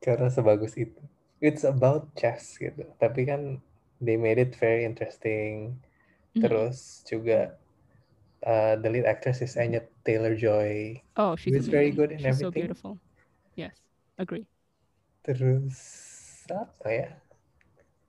karena 0.00 0.28
sebagus 0.28 0.76
itu. 0.76 1.00
It's 1.40 1.64
about 1.64 2.12
chess 2.12 2.60
gitu. 2.60 2.84
Tapi 3.00 3.24
kan 3.24 3.60
they 4.04 4.20
made 4.20 4.36
it 4.36 4.52
very 4.56 4.84
interesting. 4.84 5.80
Mhm. 6.36 6.44
Terus 6.44 7.00
juga 7.08 7.56
uh, 8.44 8.76
the 8.80 8.88
lead 8.92 9.08
actress 9.08 9.40
is 9.40 9.56
Anya 9.56 9.80
Taylor-Joy. 10.04 11.00
Oh, 11.16 11.36
she's 11.40 11.56
It's 11.56 11.68
very 11.72 11.88
amazing. 11.92 11.96
good 11.96 12.10
in 12.12 12.20
She's 12.20 12.36
so 12.36 12.52
everything. 12.52 12.68
beautiful. 12.68 12.92
Yes, 13.56 13.72
agree. 14.20 14.44
Terus 15.24 15.72
apa 16.52 16.88
ya? 16.92 17.08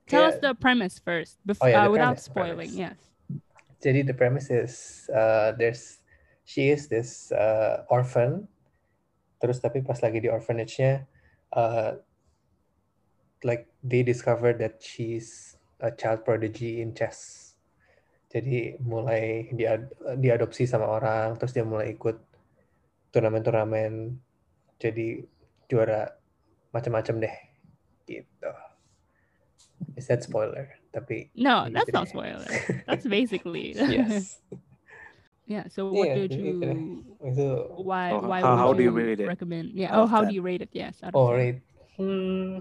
Tell 0.06 0.24
us 0.24 0.38
Kayak- 0.38 0.42
the 0.42 0.52
premise 0.54 0.96
first, 1.02 1.38
Oh, 1.42 1.46
before 1.50 1.68
yeah, 1.70 1.82
the 1.82 1.90
uh, 1.90 1.92
without 1.92 2.16
premise, 2.16 2.24
spoiling. 2.30 2.70
premise. 2.70 2.94
Yes. 2.94 2.98
Jadi 3.82 4.00
the 4.06 4.14
premise 4.16 4.48
is 4.48 4.72
uh, 5.12 5.52
there's 5.58 6.00
she 6.46 6.70
is 6.70 6.86
this 6.88 7.30
uh, 7.34 7.82
orphan. 7.90 8.46
Terus 9.42 9.60
tapi 9.60 9.84
pas 9.84 10.00
lagi 10.00 10.22
di 10.24 10.30
orphanage-nya 10.32 11.04
uh, 11.52 12.00
like 13.44 13.68
they 13.84 14.00
discovered 14.00 14.56
that 14.58 14.80
she's 14.80 15.58
a 15.84 15.92
child 15.92 16.24
prodigy 16.24 16.80
in 16.80 16.96
chess. 16.96 17.52
Jadi 18.32 18.80
mulai 18.80 19.52
diad 19.52 19.92
diadopsi 20.18 20.64
sama 20.64 20.88
orang, 20.88 21.36
terus 21.36 21.52
dia 21.52 21.62
mulai 21.62 21.92
ikut 21.94 22.16
turnamen-turnamen 23.12 24.16
jadi 24.80 25.20
juara 25.68 26.16
macam-macam 26.72 27.28
deh 27.28 27.36
gitu. 28.08 28.50
Is 29.96 30.06
that 30.08 30.22
spoiler? 30.24 30.68
Tapi 30.92 31.28
No, 31.34 31.68
that's 31.70 31.92
not 31.92 32.08
spoiler. 32.08 32.46
That's 32.86 33.04
basically. 33.06 33.74
yes. 33.76 34.40
yeah. 35.46 35.68
So 35.68 35.86
what 35.92 36.08
Iya, 36.08 36.14
did 36.14 36.32
you? 36.34 36.60
deh. 36.60 36.80
Itu 37.28 37.46
Why? 37.76 38.12
Oh, 38.14 38.20
why 38.24 38.40
how- 38.40 38.56
would 38.56 38.56
how 38.56 38.72
do 38.72 38.82
you 38.82 38.90
you 38.90 38.92
rate 38.92 39.20
it 39.20 39.26
recommend? 39.26 39.72
Yeah. 39.74 39.90
Oh, 39.92 40.06
how 40.06 40.24
10? 40.24 40.28
do 40.28 40.34
you 40.34 40.42
rate 40.42 40.62
it? 40.62 40.70
Yes. 40.72 41.00
Out 41.02 41.14
of 41.14 41.20
Oh, 41.20 41.32
rate. 41.32 41.60
Hmm, 41.96 42.58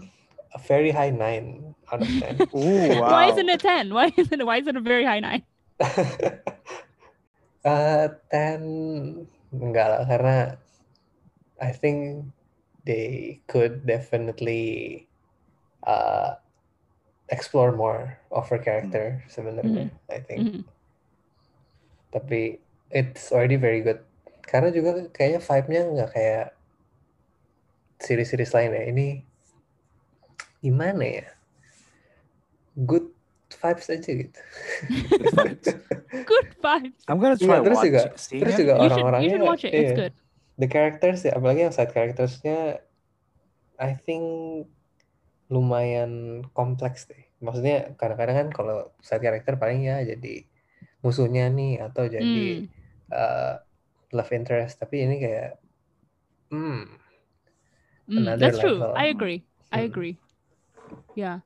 a 0.53 0.59
very 0.59 0.91
high 0.91 1.09
nine 1.11 1.75
out 1.91 2.01
of 2.01 2.11
ten. 2.19 2.47
Ooh, 2.55 2.99
wow. 2.99 3.11
Why 3.11 3.25
isn't 3.31 3.49
it 3.49 3.61
ten? 3.61 3.93
Why 3.93 4.11
isn't 4.15 4.39
it? 4.41 4.45
Why 4.45 4.57
is 4.57 4.67
it 4.67 4.75
a 4.75 4.81
very 4.81 5.05
high 5.05 5.19
nine? 5.19 5.43
uh, 7.65 8.07
ten 8.31 8.61
enggak 9.55 9.87
lah 9.91 10.03
karena 10.07 10.35
I 11.61 11.71
think 11.71 12.31
they 12.85 13.41
could 13.47 13.85
definitely 13.85 15.07
uh, 15.83 16.35
explore 17.29 17.73
more 17.73 18.21
of 18.29 18.45
her 18.49 18.61
character 18.61 19.23
sebenarnya. 19.29 19.89
I 20.11 20.19
think. 20.21 20.39
Mhm. 20.41 20.61
Tapi 22.13 22.61
it's 22.93 23.33
already 23.33 23.57
very 23.57 23.81
good. 23.81 23.99
Karena 24.45 24.69
juga 24.69 25.09
kayaknya 25.09 25.41
vibe-nya 25.41 25.81
nggak 25.89 26.11
kayak 26.13 26.47
series-series 27.99 28.53
lain 28.53 28.71
ya. 28.77 28.83
Ini 28.93 29.07
gimana 30.61 31.03
ya? 31.03 31.27
Good 32.75 33.09
vibes 33.55 33.87
aja 33.89 34.09
gitu. 34.11 34.41
Good 35.17 35.33
vibes. 35.33 35.67
Good 36.29 36.49
vibes. 36.61 37.01
I'm 37.09 37.19
gonna 37.19 37.35
Iya, 37.35 37.47
try 37.47 37.59
terus 37.65 37.77
watch, 37.81 37.87
juga 37.89 38.01
seeing 38.15 38.41
terus 38.43 38.53
it. 38.55 38.59
juga 38.63 38.73
You 38.73 38.77
should, 38.77 38.85
you 38.85 38.95
orang-orangnya 38.95 39.29
should 39.31 39.45
watch 39.47 39.63
it. 39.65 39.71
It's 39.73 39.93
good. 39.95 40.13
The 40.55 40.67
characters 40.71 41.19
ya, 41.27 41.35
apalagi 41.35 41.67
yang 41.67 41.75
side 41.75 41.91
charactersnya 41.91 42.79
I 43.75 43.91
think 43.99 44.23
lumayan 45.53 46.41
kompleks 46.57 47.05
deh. 47.11 47.21
Maksudnya 47.43 47.93
kadang-kadang 47.99 48.37
kan 48.41 48.49
kalau 48.57 48.77
side 49.05 49.21
character 49.25 49.55
paling 49.61 49.85
ya 49.85 50.01
jadi 50.01 50.45
musuhnya 51.05 51.45
nih 51.53 51.73
atau 51.85 52.05
jadi 52.09 52.47
Mm. 52.59 52.69
uh, 53.13 53.55
love 54.15 54.31
interest. 54.33 54.81
Tapi 54.81 55.05
ini 55.05 55.15
kayak 55.21 55.49
hmm 56.51 56.83
Mm, 58.09 58.17
Another 58.21 58.37
that's 58.39 58.59
true. 58.59 58.77
level. 58.79 58.93
I 58.95 59.05
agree. 59.07 59.43
I 59.71 59.79
Hmm. 59.79 59.89
agree. 59.89 60.17
Yeah. 61.15 61.39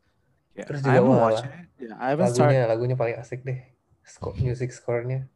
Yeah, 0.55 0.65
Terus 0.67 0.81
I 0.83 0.93
juga 0.93 0.99
haven't 0.99 1.15
wah. 1.15 1.43
Yeah, 1.79 1.95
I 1.99 2.11
lagunya 2.19 2.27
started. 2.27 2.67
lagunya 2.67 2.95
paling 2.99 3.15
asik 3.21 3.41
deh. 3.47 3.59
Sco 4.03 4.33
music 4.41 4.73
score-nya. 4.75 5.29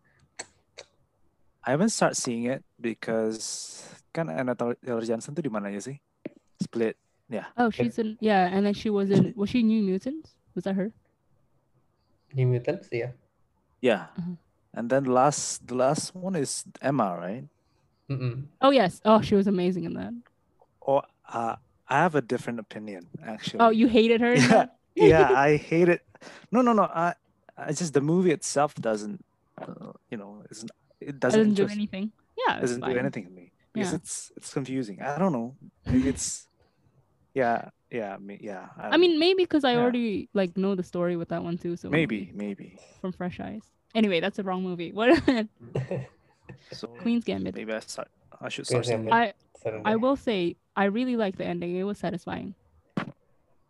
I 1.64 1.72
haven't 1.72 1.90
started 1.96 2.16
seeing 2.20 2.46
it 2.46 2.64
because 2.80 3.84
kan 4.12 4.28
Anna 4.28 4.54
Taylor 4.56 5.04
Johnson 5.08 5.32
tuh 5.32 5.44
di 5.48 5.52
mana 5.52 5.72
aja 5.72 5.92
sih? 5.92 5.98
Split. 6.60 6.96
Yeah. 7.30 7.46
Oh, 7.58 7.70
she's 7.70 7.98
in. 8.00 8.18
Yeah, 8.20 8.48
and 8.52 8.66
then 8.66 8.74
she 8.74 8.90
was 8.90 9.10
in. 9.10 9.34
Was 9.36 9.50
she 9.50 9.64
New 9.64 9.82
Mutants? 9.82 10.32
Was 10.56 10.64
that 10.66 10.76
her? 10.76 10.92
New 12.34 12.48
Mutants 12.48 12.90
ya. 12.92 13.08
Yeah. 13.82 14.08
Mhm. 14.20 14.38
And 14.74 14.90
then 14.90 15.04
the 15.04 15.12
last 15.12 15.68
the 15.68 15.76
last 15.76 16.16
one 16.16 16.36
is 16.36 16.64
Emma, 16.82 17.16
right? 17.18 17.46
Mm-mm. 18.10 18.46
Oh 18.62 18.72
yes. 18.72 19.02
Oh, 19.06 19.22
she 19.22 19.36
was 19.36 19.48
amazing 19.48 19.84
in 19.86 19.94
that. 19.94 20.14
Or 20.82 21.04
uh, 21.32 21.56
I 21.88 21.98
have 22.02 22.16
a 22.16 22.22
different 22.22 22.60
opinion 22.60 23.08
actually. 23.26 23.60
Oh, 23.62 23.70
you 23.70 23.88
hated 23.88 24.22
her. 24.22 24.36
yeah, 24.36 24.66
yeah, 24.96 25.32
I 25.34 25.58
hate 25.58 25.90
it. 25.90 26.02
No, 26.52 26.62
no, 26.62 26.74
no. 26.74 26.84
I, 26.84 27.14
I 27.58 27.72
just 27.72 27.94
the 27.94 28.02
movie 28.02 28.32
itself 28.32 28.74
doesn't, 28.76 29.24
uh, 29.62 29.94
you 30.10 30.18
know, 30.18 30.44
isn't, 30.50 30.72
it 31.00 31.20
doesn't, 31.20 31.40
doesn't 31.40 31.54
do 31.54 31.68
anything. 31.72 32.12
Yeah, 32.38 32.56
it's 32.58 32.62
doesn't 32.78 32.82
do 32.82 32.98
anything 32.98 33.26
to 33.26 33.32
me 33.32 33.52
because 33.74 33.92
Yeah. 33.92 33.96
it's 34.02 34.32
it's 34.38 34.54
confusing. 34.54 35.02
I 35.02 35.18
don't 35.20 35.32
know. 35.34 35.56
Maybe 35.86 36.10
it's, 36.10 36.48
yeah, 37.34 37.70
yeah, 37.92 38.18
me, 38.18 38.38
yeah. 38.42 38.70
I 38.78 38.92
don't 38.92 39.02
mean, 39.02 39.20
maybe 39.20 39.44
because 39.44 39.64
I 39.64 39.74
Yeah. 39.74 39.82
already 39.82 40.30
like 40.34 40.58
know 40.58 40.76
the 40.76 40.84
story 40.84 41.16
with 41.16 41.30
that 41.30 41.44
one 41.44 41.58
too. 41.58 41.76
So 41.78 41.90
maybe, 41.90 42.32
maybe. 42.34 42.78
from 43.02 43.12
fresh 43.12 43.40
eyes. 43.40 43.64
Anyway, 43.94 44.20
that's 44.22 44.38
the 44.38 44.44
wrong 44.44 44.64
movie. 44.64 44.92
What? 44.98 45.14
So 46.72 46.88
Queen's 47.02 47.24
Gambit. 47.24 47.56
maybe 47.56 47.74
I 47.74 47.80
start. 47.80 48.10
I 48.42 48.50
should 48.50 48.68
Queen's 48.68 48.86
start 48.88 49.02
seeing 49.02 49.14
I 49.14 49.34
Seru 49.64 49.82
I 49.86 49.96
will 49.96 50.16
say 50.18 50.58
I 50.76 50.86
really 50.90 51.16
like 51.16 51.38
the 51.38 51.46
ending. 51.46 51.76
It 51.78 51.84
was 51.86 51.98
satisfying. 51.98 52.54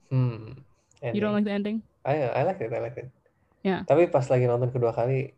Hmm. 0.10 0.63
You 1.03 1.20
don't 1.20 1.34
like 1.36 1.43
the 1.43 1.51
ending? 1.51 1.84
I 2.05 2.24
I 2.32 2.43
like 2.43 2.62
it, 2.63 2.72
I 2.72 2.79
like 2.79 2.96
it. 2.98 3.12
Yeah. 3.63 3.84
Tapi 3.88 4.08
pas 4.12 4.27
lagi 4.32 4.48
nonton 4.48 4.72
kedua 4.72 4.96
kali, 4.96 5.36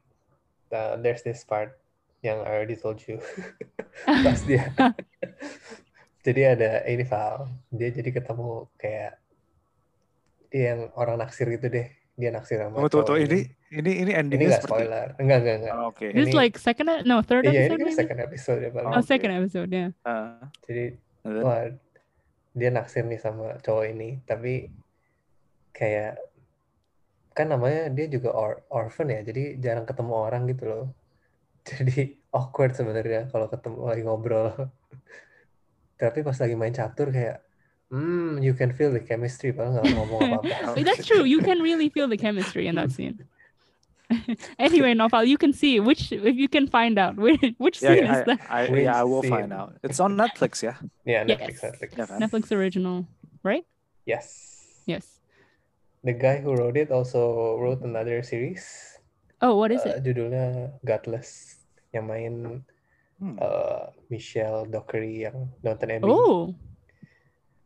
uh, 0.74 0.98
there's 1.01 1.22
this 1.25 1.41
part 1.46 1.77
yang 2.25 2.41
I 2.41 2.50
already 2.58 2.77
told 2.77 3.01
you. 3.05 3.22
pas 4.25 4.41
dia. 4.46 4.70
jadi 6.25 6.58
ada 6.58 6.72
ini 6.89 7.05
Val, 7.05 7.46
dia 7.70 7.89
jadi 7.89 8.10
ketemu 8.10 8.65
kayak 8.75 9.13
dia 10.50 10.63
yang 10.74 10.82
orang 10.96 11.22
naksir 11.22 11.46
gitu 11.48 11.70
deh. 11.70 11.86
Dia 12.15 12.32
naksir 12.32 12.58
sama 12.58 12.79
Oh, 12.79 12.88
tuh, 12.88 13.03
tuh, 13.03 13.13
cowok 13.13 13.20
ini, 13.22 13.44
ini, 13.70 13.91
ini 14.00 14.08
Ini 14.08 14.12
endingnya 14.15 14.48
nggak 14.50 14.63
seperti. 14.63 14.88
spoiler. 14.88 15.08
Enggak, 15.20 15.38
enggak, 15.38 15.55
enggak. 15.60 15.75
Oh, 15.75 15.88
Oke. 15.91 16.05
This 16.10 16.25
Ini- 16.25 16.34
like 16.34 16.55
second, 16.58 16.88
e- 16.89 17.03
no 17.03 17.20
third 17.20 17.44
Iya, 17.44 17.51
ini 17.51 17.60
episode 17.60 17.75
kan 17.75 17.86
maybe. 17.86 18.00
second 18.00 18.20
episode 18.22 18.60
ya. 18.60 18.70
Oh, 18.74 19.03
second 19.03 19.32
episode. 19.36 19.70
Yeah. 19.70 19.89
Uh, 20.01 20.48
Jadi 20.63 20.84
then- 21.22 21.44
wah 21.44 21.62
dia 22.55 22.70
naksir 22.72 23.03
nih 23.03 23.20
sama 23.20 23.60
cowok 23.60 23.86
ini 23.86 24.24
tapi 24.24 24.72
kayak 25.72 26.15
kan 27.29 27.51
namanya 27.51 27.91
dia 27.91 28.08
juga 28.08 28.32
or 28.32 28.63
orphan 28.70 29.12
ya 29.12 29.20
jadi 29.22 29.60
jarang 29.60 29.84
ketemu 29.84 30.13
orang 30.15 30.48
gitu 30.48 30.63
loh 30.63 30.86
jadi 31.67 32.15
awkward 32.32 32.72
sebenarnya 32.72 33.27
kalau 33.27 33.51
ketemu 33.51 33.75
lagi 33.84 34.03
ngobrol 34.03 34.72
tapi 35.96 36.24
pas 36.24 36.36
lagi 36.36 36.56
main 36.60 36.75
catur 36.75 37.12
kayak 37.12 37.40
hmm 37.92 38.42
you 38.44 38.52
can 38.52 38.74
feel 38.74 38.92
the 38.92 39.00
chemistry 39.00 39.54
padahal 39.56 39.80
nggak 39.80 39.94
ngomong 39.96 40.22
apa-apa 40.42 40.84
That's 40.86 41.06
true. 41.06 41.24
You 41.24 41.40
can 41.40 41.62
really 41.62 41.88
feel 41.90 42.10
the 42.10 42.18
chemistry 42.20 42.68
in 42.68 42.75
that 42.75 42.92
scene. 42.92 43.24
anyway, 44.62 44.94
Nopal, 44.94 45.25
you 45.25 45.38
can 45.38 45.50
see 45.54 45.80
which 45.82 46.12
if 46.14 46.36
you 46.38 46.46
can 46.46 46.70
find 46.70 47.02
out 47.02 47.18
which 47.18 47.42
which 47.58 47.82
yeah, 47.82 47.90
scene 47.98 48.06
I, 48.06 48.14
is 48.14 48.22
that. 48.30 48.40
I, 48.50 48.62
Which 48.70 48.86
yeah, 48.86 49.02
I 49.02 49.04
will 49.04 49.25
find 49.25 49.50
out. 49.50 49.82
It's 49.82 49.98
on 49.98 50.14
Netflix, 50.14 50.62
yeah. 50.62 50.78
ya 51.10 51.25
Netflix 51.25 51.58
Yes. 51.58 51.66
Netflix 51.66 51.90
Yeah? 51.98 52.18
Netflix 52.22 52.44
original, 52.54 53.10
right? 53.42 53.66
yes 54.06 54.25
Yes. 54.86 55.18
the 56.06 56.14
guy 56.14 56.38
who 56.38 56.54
wrote 56.54 56.78
it 56.78 56.94
also 56.94 57.58
wrote 57.58 57.82
another 57.82 58.22
series 58.22 58.94
Oh, 59.42 59.58
what 59.58 59.74
is 59.74 59.82
Uh, 59.82 59.98
it? 59.98 60.06
judulnya 60.06 60.78
Godless 60.86 61.58
yang 61.90 62.06
main 62.06 62.62
Hmm. 63.25 63.41
uh, 63.41 63.89
Michelle 64.13 64.70
Dockery 64.70 65.25
yang 65.25 65.50
Downton 65.65 65.98
Abbey 65.98 66.05
Oh, 66.05 66.53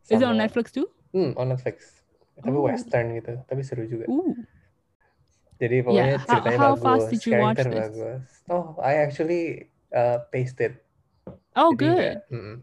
is 0.08 0.16
it 0.16 0.24
on 0.24 0.32
sama- 0.32 0.40
Netflix 0.40 0.72
too? 0.72 0.88
Hmm, 1.12 1.36
on 1.36 1.52
Netflix. 1.52 2.00
Tapi 2.40 2.56
Oh. 2.56 2.64
western 2.64 3.12
gitu, 3.12 3.36
tapi 3.44 3.60
seru 3.60 3.84
juga. 3.84 4.08
Ooh. 4.08 4.32
Jadi 5.60 5.84
pokoknya 5.84 6.16
how- 6.16 6.24
ceritanya 6.24 6.56
how 6.56 6.72
bagus, 6.72 6.80
fast 6.80 7.06
did 7.12 7.20
you 7.20 7.32
watch 7.36 7.60
karakter 7.60 7.68
this? 7.68 7.80
bagus. 7.92 8.22
Oh, 8.48 8.64
I 8.80 8.92
actually 9.04 9.42
uh, 9.92 10.24
pasted. 10.32 10.80
Oh, 11.52 11.76
Jadi 11.76 11.84
good. 11.84 11.98
nggak- 12.00 12.24
mm-mm. 12.32 12.56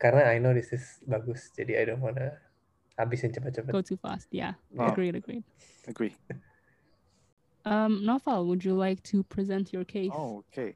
Karena 0.00 0.22
I 0.24 0.40
know 0.40 0.56
this 0.56 0.72
is 0.72 1.04
bagus, 1.04 1.52
jadi 1.52 1.78
I 1.78 1.84
don't 1.84 2.00
wanna 2.00 2.40
habisin 2.96 3.28
cepat-cepat. 3.30 3.76
Go 3.76 3.84
too 3.84 4.00
fast. 4.00 4.32
Yeah. 4.32 4.56
Oh. 4.72 4.88
Agreed. 4.88 5.12
Agreed. 5.12 5.44
Agree. 5.84 6.16
Um, 7.62 8.02
Nofal, 8.02 8.46
would 8.46 8.64
you 8.64 8.72
like 8.74 9.02
to 9.12 9.22
present 9.28 9.70
your 9.70 9.84
case? 9.84 10.10
Oh, 10.10 10.42
okay. 10.48 10.74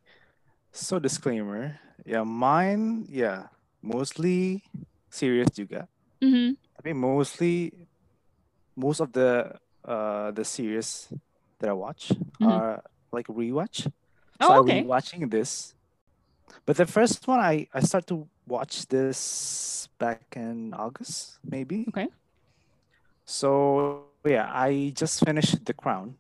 So 0.76 0.98
disclaimer, 1.00 1.80
yeah, 2.04 2.22
mine, 2.22 3.08
yeah, 3.08 3.48
mostly 3.80 4.60
serious 5.08 5.48
juga. 5.56 5.88
Mm-hmm. 6.20 6.52
Tapi 6.76 6.92
mostly, 6.92 7.72
most 8.76 9.00
of 9.00 9.12
the 9.16 9.56
uh 9.88 10.30
the 10.36 10.44
series 10.44 11.08
that 11.60 11.72
I 11.72 11.72
watch 11.72 12.12
Mhm. 12.40 12.44
are 12.44 12.84
like 13.08 13.26
rewatch. 13.32 13.88
Oh, 14.40 14.48
So 14.48 14.52
Oh, 14.52 14.60
I'm 14.60 14.68
okay. 14.68 14.84
rewatching 14.84 15.24
this 15.32 15.72
But 16.66 16.76
the 16.76 16.86
first 16.86 17.26
one, 17.26 17.40
I 17.40 17.66
I 17.74 17.80
start 17.80 18.06
to 18.12 18.28
watch 18.46 18.86
this 18.86 19.88
back 19.98 20.22
in 20.36 20.74
August, 20.76 21.40
maybe. 21.42 21.88
Okay. 21.90 22.06
So 23.24 24.06
yeah, 24.24 24.50
I 24.52 24.92
just 24.94 25.24
finished 25.24 25.64
The 25.64 25.74
Crown. 25.74 26.14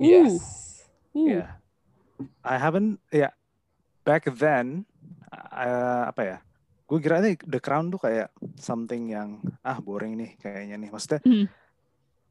Ooh. 0.00 0.06
Yes. 0.08 0.88
Ooh. 1.16 1.28
Yeah. 1.28 1.62
I 2.42 2.58
haven't 2.58 2.98
yeah. 3.12 3.30
Back 4.04 4.28
then 4.36 4.84
uh, 5.32 6.12
apa 6.12 6.22
ya? 6.22 6.38
Gue 6.84 7.00
kira 7.00 7.24
nih 7.24 7.40
The 7.40 7.58
Crown 7.58 7.88
tuh 7.88 7.96
kayak 7.98 8.28
something 8.60 9.08
yang 9.08 9.40
ah 9.64 9.80
boring 9.80 10.20
nih 10.20 10.30
kayaknya 10.36 10.76
nih. 10.76 10.90
Maksudnya 10.92 11.20
Mhm. 11.24 11.46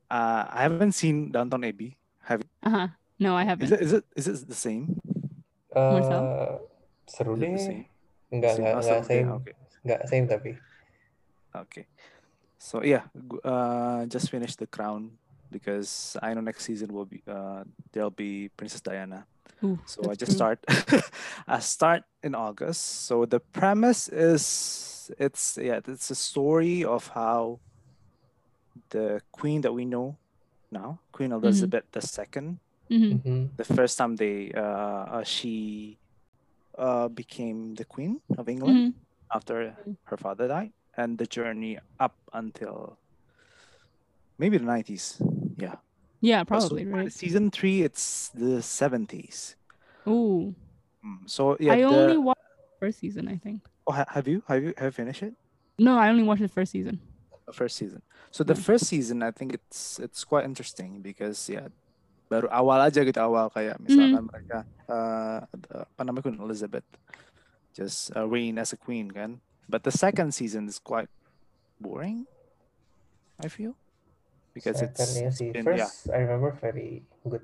uh, 0.07 0.43
I 0.53 0.59
haven't 0.69 0.93
seen 0.93 1.33
Downton 1.33 1.65
Abbey. 1.65 1.97
Have 2.23 2.45
Uh-huh. 2.63 2.87
No, 3.19 3.35
I 3.35 3.43
haven't. 3.43 3.65
is 3.65 3.73
it 3.73 3.81
is 3.81 3.91
it 3.93 4.05
is 4.15 4.25
it 4.29 4.37
the 4.45 4.55
same? 4.57 4.95
Marcel? 5.73 6.21
Eh, 6.21 6.53
seru 7.09 7.33
deh. 7.33 7.57
same? 7.57 7.89
Enggak, 8.29 8.57
Same. 8.57 8.65
enggak, 8.65 8.73
Oh, 8.73 8.81
enggak 8.81 9.01
same. 9.05 9.27
Okay. 9.41 9.53
Enggak 9.83 9.99
same 10.09 10.25
tapi. 10.29 10.51
Okay. 11.53 11.85
So 12.57 12.79
yeah, 12.81 13.09
uh, 13.43 14.05
just 14.07 14.29
finished 14.31 14.57
The 14.57 14.69
Crown 14.69 15.17
because 15.49 16.15
I 16.21 16.33
know 16.33 16.41
next 16.41 16.63
season 16.65 16.93
will 16.93 17.05
be 17.05 17.19
uh 17.25 17.65
there'll 17.91 18.13
be 18.13 18.47
Princess 18.53 18.81
Diana. 18.81 19.25
Ooh, 19.63 19.79
So 19.85 20.09
I 20.09 20.15
just 20.15 20.31
true. 20.31 20.35
start 20.35 20.59
I 21.47 21.59
start 21.59 22.03
in 22.21 22.35
August. 22.35 23.05
So 23.05 23.25
the 23.25 23.39
premise 23.39 24.07
is 24.09 25.11
it's 25.19 25.57
yeah, 25.61 25.79
it's 25.85 26.11
a 26.11 26.15
story 26.15 26.83
of 26.83 27.07
how 27.07 27.59
the 28.89 29.21
queen 29.31 29.61
that 29.61 29.73
we 29.73 29.85
know 29.85 30.17
now, 30.71 30.99
Queen 31.11 31.31
Elizabeth 31.31 31.85
II, 31.93 32.57
Mhm. 32.89 33.21
Mhm. 33.21 33.49
the 33.57 33.63
first 33.63 33.97
time 33.97 34.15
they 34.15 34.51
uh, 34.55 35.21
uh 35.21 35.23
she 35.23 35.97
uh 36.77 37.07
became 37.09 37.75
the 37.75 37.85
queen 37.85 38.19
of 38.37 38.49
England 38.49 38.77
Mhm. 38.77 38.93
after 39.33 39.75
Mm. 39.87 39.97
her 40.05 40.17
father 40.17 40.47
died 40.47 40.73
and 40.97 41.17
the 41.17 41.27
journey 41.27 41.77
up 41.99 42.15
until 42.33 42.97
maybe 44.39 44.57
the 44.57 44.65
90s. 44.65 45.21
Yeah. 45.57 45.75
Yeah, 46.23 46.47
But 46.47 46.63
so 46.63 46.71
probably, 46.71 46.87
right? 46.87 47.11
Season 47.11 47.51
3 47.51 47.83
it's 47.83 48.31
the 48.31 48.63
70s. 48.63 49.59
Ooh. 50.07 50.55
Mm, 51.03 51.27
So 51.27 51.59
yeah, 51.59 51.75
I 51.75 51.83
the, 51.83 51.87
only 51.91 52.17
watched 52.17 52.39
the 52.79 52.87
first 52.87 53.03
season, 53.03 53.27
I 53.27 53.35
think. 53.35 53.59
oh, 53.83 53.91
have 53.91 54.23
you 54.27 54.39
have 54.47 54.63
you 54.63 54.71
have 54.79 54.95
you 54.95 54.95
finished 54.95 55.23
it? 55.27 55.35
No, 55.75 55.99
I 55.99 56.07
only 56.07 56.23
watched 56.23 56.41
the 56.41 56.47
first 56.47 56.71
season. 56.71 57.03
The 57.43 57.51
first 57.51 57.75
season. 57.75 57.99
So 58.31 58.47
the 58.47 58.55
Yeah. 58.55 58.63
first 58.63 58.87
season 58.87 59.19
I 59.19 59.35
think 59.35 59.51
it's 59.51 59.99
it's 59.99 60.23
quite 60.23 60.47
interesting 60.47 61.03
because 61.03 61.51
yeah 61.51 61.67
baru 62.31 62.47
awal 62.47 62.79
aja 62.87 63.03
gitu 63.03 63.19
awal 63.19 63.51
kayak 63.51 63.75
misalkan 63.83 64.23
mereka 64.31 64.63
uh, 64.87 65.43
apa 65.75 66.01
namanya 66.07 66.23
Queen 66.31 66.39
Elizabeth 66.39 66.87
just 67.75 68.15
uh, 68.15 68.23
reign 68.23 68.55
as 68.55 68.71
a 68.71 68.79
queen 68.79 69.11
kan. 69.11 69.43
But 69.67 69.83
the 69.83 69.91
second 69.91 70.31
season 70.31 70.71
is 70.71 70.79
quite 70.79 71.11
boring. 71.83 72.31
I 73.43 73.51
feel 73.51 73.75
because 74.53 74.81
it's, 74.81 74.97
Second, 75.01 75.21
iya 75.21 75.27
it's 75.29 75.37
sih. 75.37 75.51
been 75.51 75.65
First, 75.65 76.07
yeah 76.07 76.15
I 76.15 76.17
remember 76.25 76.51
very 76.61 77.03
good. 77.27 77.41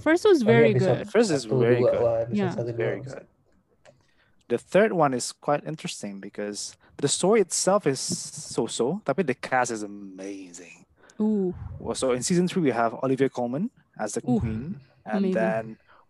First 0.00 0.24
was 0.24 0.42
very 0.42 0.70
episode 0.70 0.98
good. 1.04 1.10
First 1.12 1.30
is 1.30 1.44
very 1.44 1.80
good. 1.82 2.28
Yeah. 2.32 2.54
very 2.72 3.00
good. 3.02 3.26
The 4.48 4.58
third 4.58 4.92
one 4.94 5.14
is 5.14 5.30
quite 5.30 5.62
interesting 5.66 6.18
because 6.18 6.74
the 6.98 7.06
story 7.08 7.40
itself 7.40 7.86
is 7.86 8.00
so-so, 8.00 9.02
tapi 9.06 9.22
the 9.22 9.34
cast 9.34 9.70
is 9.70 9.82
amazing. 9.82 10.86
Ooh. 11.20 11.54
Well, 11.78 11.94
so 11.94 12.12
in 12.12 12.22
season 12.22 12.48
three 12.48 12.62
we 12.62 12.70
have 12.74 12.94
Olivia 13.02 13.28
Colman 13.30 13.70
as 13.98 14.14
the 14.14 14.22
Ooh, 14.26 14.40
queen, 14.40 14.80
and 15.06 15.26
amazing. 15.26 15.34
then 15.34 15.62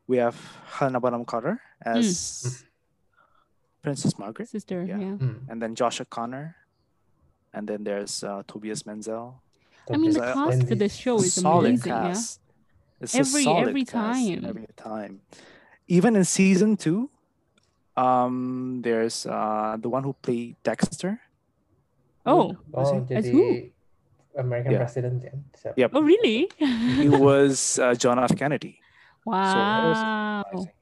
we 0.07 0.17
have 0.17 0.37
Helena 0.79 1.01
Bonham 1.01 1.25
Carter 1.25 1.61
as 1.85 2.65
Princess 3.83 4.17
Margaret, 4.19 4.49
Sister, 4.49 4.85
Yeah. 4.85 4.99
yeah. 4.99 5.17
Hmm. 5.17 5.45
and 5.49 5.61
then 5.61 5.75
Josh 5.75 6.01
O'Connor, 6.01 6.57
and 7.53 7.69
then 7.69 7.85
there's 7.85 8.23
uh, 8.25 8.43
Tobias 8.47 8.85
Menzies. 8.87 9.37
I 9.93 9.97
mean, 9.99 10.13
the 10.15 10.23
So, 10.23 10.35
cast 10.35 10.69
for 10.69 10.75
this 10.75 10.95
show 10.95 11.17
is 11.19 11.35
solid 11.35 11.79
amazing, 11.83 11.93
yeah. 11.93 12.15
It's 13.01 13.15
Every- 13.17 13.43
a 13.43 13.45
solid 13.45 13.69
every 13.75 13.85
cast 13.85 13.97
time. 14.21 14.45
every 14.45 14.69
time. 14.77 15.13
Even 15.89 16.15
in 16.17 16.25
season 16.25 16.77
two, 16.77 17.11
um, 17.97 18.81
there's 18.83 19.27
uh 19.27 19.77
the 19.81 19.89
one 19.89 20.05
who 20.05 20.13
played 20.23 20.57
Dexter. 20.63 21.21
Oh, 22.27 22.57
Oh. 22.75 23.07
As 23.11 23.27
jadi 23.27 23.33
who? 23.33 23.43
American 24.39 24.73
Yeah. 24.73 24.81
President 24.87 25.17
kan? 25.25 25.39
Siapa? 25.57 25.75
Yep, 25.75 25.91
oh 25.97 26.03
really? 26.05 26.47
he 27.01 27.09
was 27.11 27.81
uh, 27.83 27.97
John 27.99 28.19
F. 28.21 28.37
Kennedy. 28.37 28.79
So 29.27 29.33
that 29.37 29.85
was 29.85 30.01
wow. 30.01 30.43
surprising. 30.49 30.73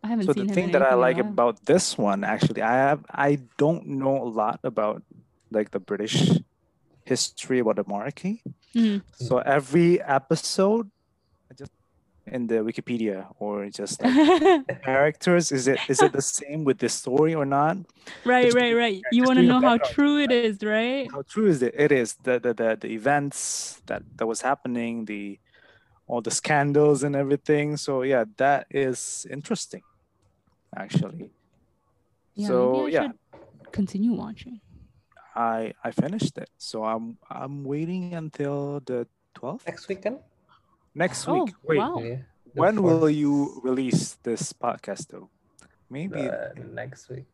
I 0.00 0.06
haven't 0.08 0.26
So 0.26 0.32
seen 0.32 0.46
the 0.46 0.54
thing 0.54 0.68
that 0.72 0.80
I 0.80 0.94
anything 0.94 0.96
in 0.96 0.98
a 0.98 1.06
like 1.10 1.18
while. 1.20 1.32
about 1.34 1.54
this 1.66 1.98
one, 1.98 2.24
actually, 2.24 2.62
I 2.62 2.72
have 2.72 3.02
I 3.10 3.42
don't 3.58 3.98
know 4.00 4.16
a 4.22 4.30
lot 4.30 4.60
about 4.64 5.02
like 5.50 5.70
the 5.74 5.80
British 5.82 6.38
history 7.10 7.58
about 7.60 7.76
the 7.76 7.84
monarchy. 7.86 8.42
Mhm. 8.74 9.02
So 9.12 9.38
every 9.38 10.00
episode, 10.02 10.90
just 11.58 11.72
in 12.26 12.46
the 12.46 12.56
Wikipedia 12.68 13.26
or 13.38 13.68
just 13.70 14.00
like 14.02 14.14
characters, 14.84 15.52
is 15.52 15.66
it 15.68 15.80
is 15.88 16.02
it 16.02 16.12
the 16.12 16.22
same 16.22 16.64
with 16.64 16.78
the 16.78 16.88
story 16.88 17.34
or 17.34 17.44
not? 17.44 17.76
right, 18.24 18.44
Just 18.44 18.56
right, 18.56 18.74
right. 18.76 19.02
You 19.10 19.24
want 19.24 19.38
to 19.38 19.42
know 19.42 19.60
how 19.60 19.78
true 19.78 20.18
it 20.22 20.30
is, 20.32 20.62
right? 20.62 21.10
How 21.12 21.22
true 21.28 21.46
is 21.48 21.62
it? 21.62 21.74
It 21.76 21.92
is 21.92 22.14
the 22.22 22.38
the 22.38 22.54
the, 22.54 22.78
the 22.80 22.88
events 22.92 23.80
that 23.86 24.02
that 24.18 24.26
was 24.26 24.40
happening, 24.42 25.04
the 25.06 25.38
all 26.06 26.20
the 26.22 26.30
scandals 26.30 27.02
and 27.02 27.14
everything. 27.16 27.76
So 27.76 28.02
yeah, 28.02 28.24
that 28.38 28.66
is 28.70 29.26
interesting, 29.30 29.82
actually. 30.76 31.30
Yeah, 32.34 32.48
so 32.48 32.72
maybe 32.72 32.88
I 32.88 32.90
yeah. 32.90 33.02
should 33.02 33.18
continue 33.72 34.12
watching. 34.14 34.60
I 35.34 35.72
I 35.84 35.90
finished 35.90 36.38
it. 36.38 36.50
So 36.58 36.84
I'm 36.84 37.18
I'm 37.30 37.64
waiting 37.64 38.14
until 38.14 38.80
the 38.84 39.06
12th 39.38 39.66
Next 39.66 39.88
weekend. 39.88 40.18
kan? 40.18 40.24
next 40.94 41.28
Oh, 41.28 41.44
week. 41.44 41.54
Wait, 41.62 41.78
wow. 41.78 41.98
Iya, 42.02 42.26
the 42.54 42.60
when 42.60 42.82
will 42.82 43.10
you 43.10 43.60
release 43.62 44.18
this 44.26 44.52
podcast 44.52 45.08
though? 45.08 45.30
Maybe 45.90 46.26
uh, 46.26 46.54
next 46.74 47.08
week. 47.10 47.26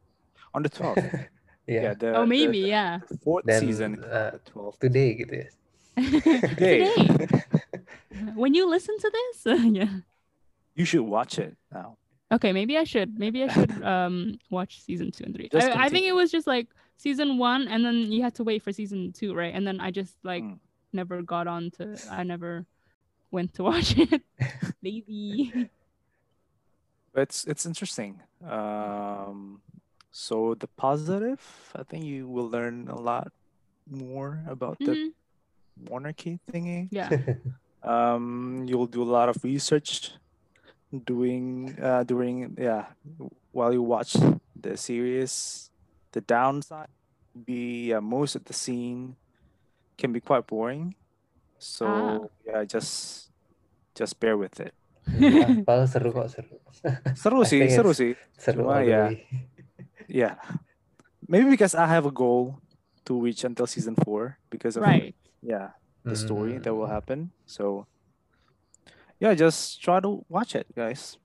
on 0.54 0.62
the 0.62 0.70
12th. 0.70 1.28
Yeah. 1.66 1.82
yeah, 1.82 1.94
the, 1.98 2.14
oh, 2.14 2.26
maybe, 2.26 2.62
the, 2.62 2.68
yeah. 2.68 2.98
the 3.10 3.18
fourth 3.18 3.42
Then, 3.42 3.58
season 3.58 3.98
is 3.98 4.04
uh, 4.06 4.38
the 4.38 4.50
12th. 4.54 4.78
Today 4.78 5.18
gitu 5.18 5.34
ya. 5.34 5.48
Today. 6.46 6.86
when 8.38 8.54
you 8.54 8.70
listen 8.70 8.94
to 9.02 9.10
this, 9.10 9.50
yeah. 9.74 10.06
You 10.78 10.86
should 10.86 11.02
watch 11.02 11.42
it 11.42 11.58
now. 11.74 11.98
Okay, 12.30 12.54
maybe 12.54 12.78
I 12.78 12.86
should. 12.86 13.18
Maybe 13.18 13.42
I 13.42 13.50
should 13.50 13.82
um 13.82 14.38
watch 14.46 14.78
season 14.78 15.10
two 15.10 15.26
and 15.26 15.34
three. 15.34 15.50
I, 15.50 15.86
I 15.86 15.88
think 15.90 16.06
it 16.06 16.14
was 16.14 16.30
just 16.30 16.46
like 16.46 16.70
season 16.96 17.38
one, 17.38 17.68
and 17.68 17.84
then 17.84 18.10
you 18.12 18.22
had 18.22 18.34
to 18.36 18.44
wait 18.44 18.62
for 18.62 18.72
season 18.72 19.12
two, 19.12 19.34
right? 19.34 19.54
And 19.54 19.66
then 19.66 19.80
I 19.80 19.90
just 19.90 20.16
like 20.24 20.42
Mm. 20.42 20.58
never 20.92 21.22
got 21.22 21.46
on 21.46 21.70
to. 21.78 21.98
I 22.10 22.22
never 22.24 22.66
went 23.30 23.54
to 23.54 23.62
watch 23.64 23.96
it. 23.98 24.22
Lazy. 24.82 25.70
It's 27.14 27.44
it's 27.46 27.64
interesting. 27.64 28.20
Um, 28.44 29.62
so 30.10 30.54
the 30.54 30.68
positive, 30.76 31.40
I 31.74 31.82
think 31.82 32.04
you 32.04 32.28
will 32.28 32.48
learn 32.48 32.88
a 32.88 32.98
lot 32.98 33.32
more 33.88 34.42
about 34.48 34.78
the 34.84 34.92
Mhm, 34.96 35.12
monarchy 35.90 36.40
thingy. 36.52 36.88
Yeah. 36.90 37.10
um 37.82 38.64
you'll 38.66 38.86
do 38.90 39.02
a 39.02 39.12
lot 39.18 39.28
of 39.28 39.36
research 39.44 40.12
doing 41.04 41.76
uh 41.80 42.02
during 42.04 42.56
yeah 42.58 42.86
while 43.52 43.72
you 43.72 43.82
watch 43.82 44.16
the 44.58 44.76
series 44.76 45.70
the 46.16 46.24
downside 46.24 46.88
be 47.36 47.92
uh, 47.92 48.00
most 48.00 48.32
of 48.32 48.48
the 48.48 48.56
scene 48.56 49.12
can 50.00 50.08
be 50.08 50.20
quite 50.24 50.48
boring 50.48 50.96
so 51.60 51.84
Ah. 51.84 52.16
yeah 52.48 52.64
just 52.64 53.28
just 53.92 54.16
bear 54.16 54.40
with 54.40 54.56
it 54.56 54.72
Iya, 55.06 55.62
Padahal 55.68 55.86
seru 55.86 56.10
kok 56.10 56.26
seru. 56.26 56.56
seru 57.14 57.40
sih 57.46 57.62
seru 57.70 57.92
sih 57.94 58.18
Seru 58.34 58.66
all 58.66 58.80
Cuma 58.80 58.88
ya, 58.88 59.02
way. 59.12 59.22
yeah 60.24 60.34
maybe 61.28 61.46
because 61.52 61.76
i 61.78 61.84
have 61.86 62.08
a 62.08 62.14
goal 62.14 62.58
to 63.06 63.14
reach 63.14 63.44
until 63.46 63.68
season 63.70 63.94
four 64.02 64.40
because 64.50 64.74
of 64.74 64.82
right. 64.82 65.14
yeah 65.44 65.76
the 66.02 66.16
story 66.18 66.58
that 66.58 66.74
will 66.74 66.90
happen 66.90 67.30
so 67.46 67.86
yeah 69.22 69.30
just 69.36 69.78
try 69.78 70.00
to 70.02 70.24
watch 70.32 70.56
it 70.58 70.66
guys 70.74 71.20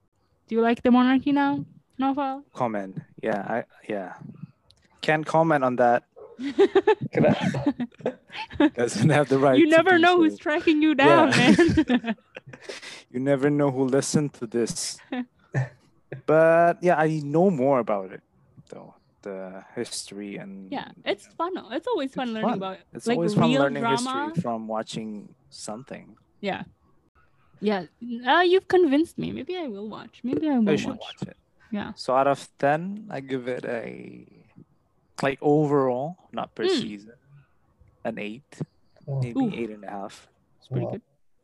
Do 0.45 0.59
you 0.59 0.61
like 0.67 0.83
the 0.83 0.91
monarchy 0.91 1.31
now, 1.31 1.63
Nova? 1.95 2.43
comment. 2.51 2.99
Yeah, 3.23 3.39
I 3.47 3.57
yeah. 3.87 4.19
Can't 5.01 5.25
comment 5.25 5.63
on 5.63 5.75
that. 5.77 6.03
Doesn't 8.75 9.09
have 9.09 9.29
the 9.29 9.37
right. 9.39 9.57
you 9.59 9.67
never 9.67 9.97
know 9.99 10.15
so. 10.15 10.23
who's 10.23 10.37
tracking 10.37 10.81
you 10.81 10.95
down, 10.95 11.31
Yeah. 11.31 11.55
man. 11.87 12.15
You 13.11 13.19
never 13.19 13.49
know 13.49 13.71
who 13.71 13.83
listened 13.85 14.33
to 14.35 14.47
this. 14.47 14.97
but 16.25 16.77
yeah, 16.81 16.95
I 16.97 17.21
know 17.23 17.49
more 17.51 17.79
about 17.79 18.11
it 18.11 18.21
though. 18.69 18.95
The 19.21 19.63
history 19.75 20.37
and 20.37 20.71
yeah, 20.71 20.89
it's 21.05 21.27
fun. 21.37 21.51
It's 21.71 21.87
always 21.87 22.13
fun 22.13 22.29
It's 22.29 22.33
learning 22.35 22.49
fun. 22.49 22.57
about 22.57 22.77
it's 22.93 23.05
like 23.07 23.17
always 23.17 23.33
fun 23.35 23.49
real 23.51 23.61
learning 23.61 23.83
drama. 23.83 24.25
history 24.27 24.41
from 24.41 24.67
watching 24.67 25.35
something. 25.49 26.15
Yeah. 26.41 26.63
Yeah. 27.59 27.85
Uh, 28.27 28.41
you've 28.41 28.67
convinced 28.67 29.17
me. 29.17 29.31
Maybe 29.31 29.55
I 29.57 29.67
will 29.67 29.87
watch. 29.89 30.21
Maybe 30.23 30.49
I 30.49 30.57
will 30.57 30.71
you 30.71 30.77
should 30.77 30.89
watch. 30.97 30.99
watch 31.21 31.29
it. 31.29 31.37
Yeah. 31.71 31.93
So 31.95 32.15
out 32.15 32.27
of 32.27 32.47
ten, 32.57 33.07
I 33.11 33.19
give 33.19 33.47
it 33.47 33.63
a 33.65 34.25
like 35.23 35.39
overall, 35.41 36.17
not 36.31 36.53
per 36.55 36.65
Mm. 36.65 36.79
season, 36.81 37.13
an 38.03 38.17
eight, 38.17 38.61
Oh, 39.07 39.19
maybe 39.21 39.39
Ooh. 39.39 39.51
eight 39.53 39.69
and 39.69 39.83
a 39.83 39.89
half. 39.89 40.29
It's 40.59 40.67
pretty 40.67 40.85
Wow. 40.85 40.91
good. 40.91 41.01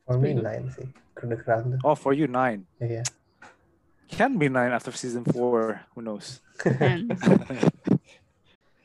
for 0.08 0.14
me 0.18 0.20
pretty 0.20 0.36
good. 0.36 0.44
nine 0.44 0.66
sih. 0.72 0.88
Kedengeran. 1.18 1.80
Oh, 1.84 1.96
for 1.96 2.14
you 2.14 2.28
nine. 2.28 2.66
Iya. 2.80 3.04
Can 4.08 4.38
be 4.40 4.48
nine 4.48 4.72
after 4.72 4.92
season 4.96 5.26
four. 5.26 5.82
Who 5.96 6.02
knows? 6.02 6.40
Okay. 6.64 7.04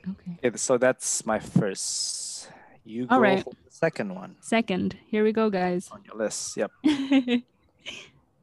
Okay, 0.02 0.56
so 0.58 0.78
that's 0.78 1.22
my 1.24 1.38
first. 1.38 2.50
You 2.82 3.06
go 3.06 3.14
All 3.14 3.20
right. 3.22 3.38
for 3.44 3.54
the 3.54 3.70
second 3.70 4.10
one 4.18 4.34
Second, 4.42 4.98
here 5.06 5.22
we 5.22 5.30
go, 5.30 5.46
guys. 5.48 5.86
on 5.94 6.02
your 6.02 6.16
list. 6.18 6.56
Yep. 6.58 6.72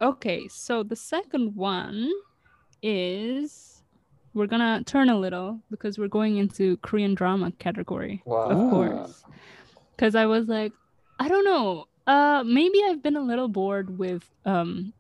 okay, 0.02 0.48
so 0.48 0.84
the 0.84 0.96
second 0.96 1.56
one 1.60 2.08
is 2.82 3.79
we're 4.34 4.48
gonna 4.48 4.84
turn 4.86 5.10
a 5.10 5.18
little 5.18 5.60
because 5.72 5.98
we're 5.98 6.08
going 6.08 6.38
into 6.38 6.78
Korean 6.78 7.16
drama 7.16 7.52
category, 7.60 8.22
Wow. 8.26 8.50
of 8.50 8.70
course. 8.72 9.24
Because 9.96 10.16
I 10.16 10.26
was 10.26 10.48
like, 10.48 10.72
I 11.20 11.28
don't 11.28 11.44
know. 11.46 11.86
Uh, 12.08 12.44
maybe 12.46 12.82
I've 12.88 13.04
been 13.04 13.16
a 13.18 13.22
little 13.22 13.48
bored 13.48 13.98
with 14.00 14.30
um, 14.46 14.94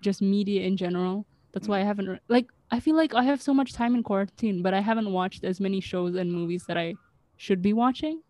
just 0.00 0.22
media 0.22 0.62
in 0.62 0.76
general. 0.76 1.26
That's 1.52 1.68
why 1.68 1.80
I 1.80 1.84
haven't 1.84 2.08
re- 2.08 2.20
like. 2.28 2.46
I 2.70 2.80
feel 2.80 2.96
like 2.96 3.14
I 3.14 3.22
have 3.22 3.40
so 3.40 3.54
much 3.54 3.74
time 3.74 3.94
in 3.94 4.02
quarantine, 4.02 4.60
but 4.60 4.74
I 4.74 4.80
haven't 4.80 5.12
watched 5.12 5.44
as 5.44 5.60
many 5.60 5.80
shows 5.80 6.16
and 6.16 6.32
movies 6.32 6.64
that 6.66 6.76
I 6.76 6.94
should 7.36 7.62
be 7.62 7.72
watching. 7.72 8.22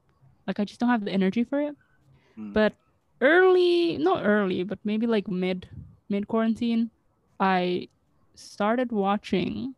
Like 0.47 0.61
I 0.61 0.65
just 0.65 0.79
don't 0.79 0.91
have 0.91 1.05
the 1.05 1.11
energy 1.11 1.43
for 1.43 1.61
it. 1.61 1.75
Mm. 2.39 2.53
But 2.53 2.75
early, 3.23 3.97
not 3.97 4.25
early, 4.27 4.63
but 4.63 4.79
maybe 4.85 5.07
like 5.07 5.27
mid 5.29 5.69
mid 6.11 6.29
quarantine, 6.29 6.91
I 7.41 7.89
started 8.35 8.93
watching 8.93 9.75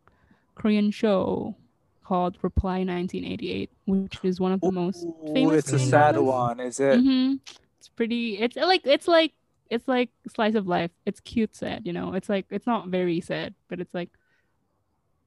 Korean 0.59 0.91
show 0.91 1.57
called 2.05 2.39
Reply 2.43 2.85
1988, 2.85 3.71
which 3.87 4.19
is 4.25 4.41
one 4.41 4.53
of 4.53 4.63
the 4.63 4.73
most 4.73 5.07
Ooh, 5.13 5.29
famous 5.33 5.59
it's 5.59 5.73
a 5.73 5.79
sad 5.79 6.17
one, 6.17 6.61
is 6.61 6.81
it? 6.81 7.05
hmm 7.05 7.35
It's 7.79 7.89
pretty. 7.91 8.39
It's 8.39 8.57
like 8.57 8.83
it's 8.87 9.09
like 9.09 9.33
it's 9.71 9.89
like 9.89 10.11
slice 10.29 10.55
of 10.57 10.67
life. 10.67 10.91
It's 11.07 11.21
cute, 11.21 11.55
sad. 11.57 11.87
You 11.87 11.93
know, 11.93 12.15
it's 12.15 12.29
like 12.29 12.47
it's 12.51 12.67
not 12.67 12.89
very 12.89 13.21
sad, 13.21 13.55
but 13.69 13.81
it's 13.81 13.95
like 13.95 14.11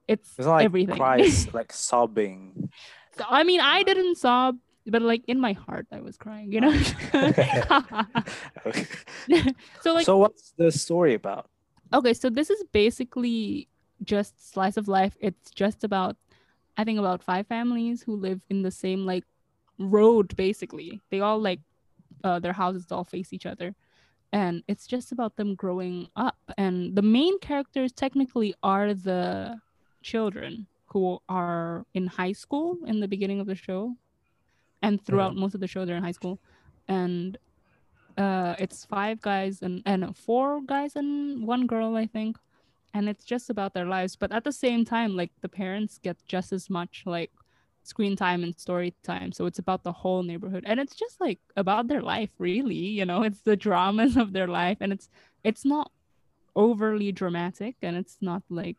it's, 0.07 0.37
It's 0.37 0.47
not 0.47 0.55
like 0.55 0.71
everything. 0.73 0.89
cries, 0.89 1.47
like 1.53 1.71
sobbing. 1.71 2.69
So, 3.17 3.25
I 3.29 3.43
mean, 3.43 3.59
I 3.61 3.83
didn't 3.83 4.17
sob, 4.17 4.57
but 4.85 5.01
like 5.01 5.23
in 5.27 5.39
my 5.39 5.53
heart, 5.53 5.87
I 5.91 6.01
was 6.01 6.17
crying. 6.17 6.51
You 6.51 6.61
know. 6.61 6.73
So 9.79 9.93
like 9.93 10.09
so 10.09 10.17
what's 10.17 10.53
the 10.57 10.71
story 10.71 11.13
about? 11.13 11.49
okay 11.93 12.13
so 12.13 12.29
this 12.29 12.49
is 12.49 12.63
basically 12.71 13.67
just 14.03 14.51
slice 14.51 14.77
of 14.77 14.87
life. 14.87 15.15
It's 15.19 15.51
just 15.51 15.83
about 15.83 16.17
i 16.77 16.83
think 16.85 16.97
about 16.97 17.21
five 17.21 17.45
families 17.47 18.01
who 18.01 18.15
live 18.15 18.41
in 18.49 18.61
the 18.61 18.71
same 18.71 19.05
like 19.05 19.25
road 19.77 20.35
basically. 20.35 21.01
They 21.09 21.19
all 21.21 21.39
like 21.39 21.59
uh, 22.23 22.39
their 22.39 22.53
houses 22.53 22.91
all 22.91 23.03
face 23.03 23.33
each 23.33 23.45
other. 23.45 23.75
And 24.33 24.63
it's 24.67 24.87
just 24.87 25.11
about 25.11 25.35
them 25.35 25.55
growing 25.55 26.07
up. 26.15 26.37
And 26.57 26.95
the 26.95 27.01
main 27.01 27.37
characters 27.39 27.91
technically 27.91 28.53
are 28.63 28.93
the 28.93 29.59
children 30.01 30.67
who 30.87 31.19
are 31.27 31.85
in 31.93 32.07
high 32.07 32.31
school 32.31 32.77
in 32.85 32.99
the 32.99 33.07
beginning 33.07 33.39
of 33.39 33.47
the 33.47 33.55
show 33.55 33.95
and 34.81 35.03
throughout 35.03 35.35
most 35.35 35.53
of 35.53 35.61
the 35.61 35.67
show 35.67 35.85
they're 35.85 35.97
in 35.97 36.03
high 36.03 36.11
school. 36.11 36.39
And 36.87 37.37
uh 38.17 38.55
it's 38.59 38.85
five 38.85 39.21
guys 39.21 39.61
and 39.61 39.81
and 39.85 40.15
four 40.17 40.61
guys 40.61 40.97
and 40.97 41.47
one 41.47 41.65
girl 41.65 41.95
i 41.95 42.05
think 42.05 42.37
and 42.93 43.07
it's 43.09 43.23
just 43.23 43.49
about 43.49 43.73
their 43.73 43.85
lives 43.85 44.15
but 44.15 44.31
at 44.31 44.43
the 44.43 44.51
same 44.51 44.83
time 44.85 45.15
like 45.15 45.31
the 45.41 45.49
parents 45.49 45.99
get 46.01 46.17
just 46.27 46.51
as 46.51 46.69
much 46.69 47.03
like 47.05 47.31
screen 47.83 48.15
time 48.15 48.43
and 48.43 48.57
story 48.59 48.93
time 49.03 49.31
so 49.31 49.45
it's 49.45 49.59
about 49.59 49.83
the 49.83 49.91
whole 49.91 50.21
neighborhood 50.21 50.63
and 50.67 50.79
it's 50.79 50.95
just 50.95 51.19
like 51.19 51.39
about 51.55 51.87
their 51.87 52.01
life 52.01 52.29
really 52.37 52.75
you 52.75 53.05
know? 53.05 53.23
It's 53.29 53.41
the 53.41 53.55
dramas 53.55 54.17
of 54.17 54.33
their 54.33 54.47
life 54.47 54.77
and 54.81 54.93
it's 54.93 55.09
it's 55.43 55.65
not 55.65 55.91
overly 56.55 57.11
dramatic 57.11 57.75
and 57.81 57.95
it's 57.95 58.17
not 58.21 58.43
like 58.49 58.77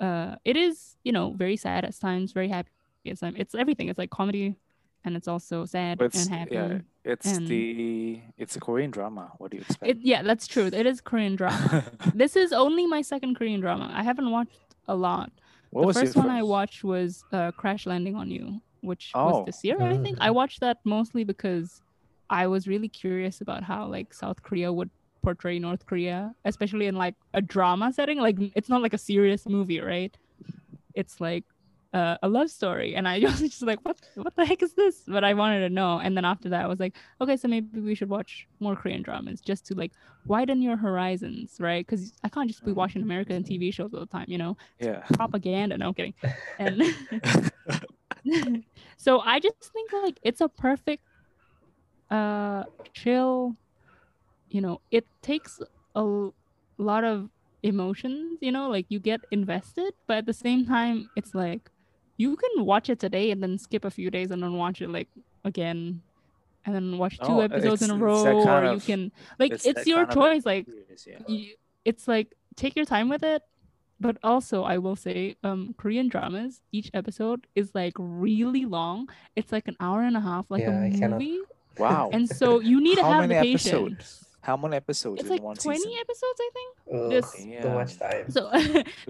uh 0.00 0.36
it 0.44 0.56
is 0.56 0.96
you 1.04 1.12
know 1.12 1.34
very 1.36 1.56
sad 1.56 1.84
at 1.84 1.98
times 2.00 2.32
very 2.32 2.48
happy 2.48 2.70
at 3.06 3.18
times. 3.18 3.36
It's 3.38 3.54
everything. 3.54 3.88
It's 3.88 3.98
like 3.98 4.10
comedy 4.10 4.56
and 5.04 5.16
it's 5.16 5.28
also 5.28 5.64
sad 5.64 6.00
It's 6.02 6.26
and 6.26 6.34
happy 6.38 6.54
yeah, 6.54 6.78
it's 7.04 7.26
and- 7.36 7.46
the 7.48 8.20
it's 8.36 8.56
a 8.56 8.60
Korean 8.60 8.90
drama. 8.90 9.32
What 9.38 9.50
do 9.50 9.56
you 9.58 9.62
expect? 9.62 9.90
it 9.90 9.98
yeah 10.02 10.22
that's 10.22 10.46
true 10.46 10.66
it 10.66 10.86
is 10.86 11.00
korean 11.00 11.36
drama 11.36 11.84
this 12.14 12.36
is 12.36 12.52
only 12.52 12.86
my 12.86 13.02
second 13.02 13.36
korean 13.36 13.60
drama 13.60 13.90
i 13.94 14.02
haven't 14.02 14.30
watched 14.30 14.58
a 14.88 14.94
lot 14.94 15.30
what 15.70 15.82
the 15.82 15.86
was 15.88 15.96
first 15.98 16.14
your 16.16 16.24
one 16.24 16.34
I 16.34 16.42
watched 16.42 16.82
was 16.82 17.24
uh, 17.32 17.50
Crash 17.52 17.84
Landing 17.84 18.16
on 18.16 18.30
You, 18.30 18.62
which 18.80 19.12
Oh. 19.14 19.26
was 19.26 19.46
this 19.46 19.62
year, 19.64 19.76
I 19.82 19.98
think. 19.98 20.16
Mm. 20.18 20.26
I 20.28 20.30
watched 20.30 20.60
that 20.60 20.78
mostly 20.84 21.24
because 21.24 21.82
I 22.30 22.46
was 22.46 22.66
really 22.66 22.88
curious 22.88 23.42
about 23.42 23.62
how 23.64 23.84
like 23.86 24.14
South 24.14 24.42
Korea 24.42 24.72
would 24.72 24.88
portray 25.22 25.58
North 25.58 25.84
Korea, 25.84 26.34
especially 26.46 26.86
in 26.86 26.94
like 26.96 27.16
a 27.34 27.42
drama 27.42 27.92
setting. 27.92 28.16
Like 28.18 28.36
it's 28.56 28.70
not 28.70 28.80
like 28.80 28.94
a 28.94 29.02
serious 29.12 29.44
movie, 29.46 29.80
right? 29.80 30.16
It's 30.94 31.20
like 31.20 31.44
uh, 31.92 32.16
a 32.22 32.28
love 32.28 32.50
story, 32.50 32.94
and 32.94 33.08
I 33.08 33.18
was 33.22 33.40
just 33.40 33.62
like, 33.62 33.80
what 33.84 33.98
what 34.14 34.36
the 34.36 34.44
heck 34.44 34.62
is 34.62 34.74
this? 34.74 35.02
But 35.06 35.24
I 35.24 35.34
wanted 35.34 35.60
to 35.60 35.70
know, 35.70 35.98
and 35.98 36.16
then 36.16 36.24
after 36.24 36.48
that, 36.50 36.64
I 36.64 36.66
was 36.66 36.80
like, 36.80 36.96
okay, 37.20 37.36
so 37.36 37.48
maybe 37.48 37.80
we 37.80 37.94
should 37.94 38.08
watch 38.08 38.46
more 38.60 38.76
Korean 38.76 39.02
dramas 39.02 39.40
just 39.40 39.66
to 39.66 39.74
like 39.74 39.92
widen 40.26 40.60
your 40.60 40.76
horizons, 40.76 41.56
right? 41.58 41.86
Because 41.86 42.12
I 42.22 42.28
can't 42.28 42.48
just 42.48 42.64
be 42.64 42.72
watching 42.72 43.02
American 43.02 43.42
TV 43.42 43.72
shows 43.72 43.94
all 43.94 44.00
the 44.00 44.06
time, 44.06 44.26
you 44.28 44.38
know 44.38 44.56
yeah. 44.80 45.00
propaganda. 45.14 45.78
No 45.78 45.88
I'm 45.88 45.94
kidding. 45.94 46.14
And 46.58 46.82
so 48.96 49.20
I 49.20 49.40
just 49.40 49.72
think 49.72 49.92
like 49.92 50.18
it's 50.22 50.40
a 50.40 50.48
perfect 50.48 51.02
uh 52.10 52.64
chill, 52.92 53.54
you 54.48 54.60
know, 54.60 54.80
it 54.90 55.06
takes 55.22 55.60
a 55.94 56.28
lot 56.78 57.04
of 57.04 57.28
emotions, 57.62 58.38
you 58.40 58.52
know, 58.52 58.68
like 58.68 58.86
you 58.88 58.98
get 58.98 59.20
invested, 59.30 59.94
but 60.06 60.18
at 60.18 60.26
the 60.26 60.32
same 60.32 60.66
time 60.66 61.10
it's 61.16 61.34
like 61.34 61.70
you 62.18 62.36
can 62.36 62.64
watch 62.66 62.90
it 62.90 62.98
today 62.98 63.30
and 63.30 63.42
then 63.42 63.56
skip 63.58 63.84
a 63.84 63.90
few 63.90 64.10
days 64.10 64.30
and 64.30 64.42
then 64.42 64.52
watch 64.54 64.82
it 64.82 64.90
like 64.90 65.08
again 65.44 66.02
and 66.66 66.74
then 66.74 66.98
watch 66.98 67.16
two 67.18 67.36
Oh, 67.38 67.40
episodes 67.40 67.80
in 67.82 67.90
a 67.90 67.94
it's- 67.96 68.14
it's 68.14 68.24
that 68.24 68.34
row 68.34 68.40
or 68.40 68.44
kind 68.44 68.66
you 68.66 68.72
of- 68.72 68.84
can 68.86 69.12
like 69.38 69.52
it's 69.52 69.64
it's, 69.66 69.86
your 69.86 70.04
kind 70.04 70.08
of 70.10 70.14
choice 70.14 70.44
like 70.46 70.66
Yes, 70.90 71.06
yeah. 71.06 71.18
you, 71.26 71.54
it's 71.84 72.06
like 72.06 72.34
take 72.56 72.74
your 72.76 72.84
time 72.84 73.08
with 73.08 73.22
it 73.22 73.42
but 74.00 74.16
also 74.22 74.62
i 74.64 74.76
will 74.78 74.96
say 74.96 75.36
um 75.44 75.74
korean 75.78 76.08
dramas 76.08 76.60
each 76.72 76.90
episode 76.94 77.46
is 77.54 77.72
like 77.74 77.94
really 77.98 78.64
long 78.64 79.08
it's 79.36 79.50
like 79.52 79.66
an 79.68 79.76
hour 79.80 80.02
and 80.02 80.16
a 80.16 80.20
half 80.20 80.50
like 80.50 80.62
Yeah, 80.62 80.80
I 80.82 80.86
a 80.86 80.98
cannot- 80.98 81.20
movie 81.20 81.38
Wow. 81.78 82.10
and 82.12 82.28
so 82.28 82.58
you 82.58 82.80
need 82.86 82.96
to 82.96 83.02
How 83.04 83.12
have 83.12 83.22
the 83.22 83.28
many 83.28 83.52
patience 83.54 83.66
episodes? 83.94 84.24
How 84.42 84.56
many 84.56 84.76
episodes 84.76 85.20
it's 85.20 85.28
in 85.30 85.34
like 85.36 85.42
one 85.42 85.56
20 85.56 85.78
season? 85.78 85.92
episodes 86.00 86.38
i 86.46 86.50
think 86.56 86.70
Ugh, 86.94 87.10
This- 87.10 87.32
too 87.62 87.70
much 87.70 87.92
time. 87.98 88.30
so 88.30 88.50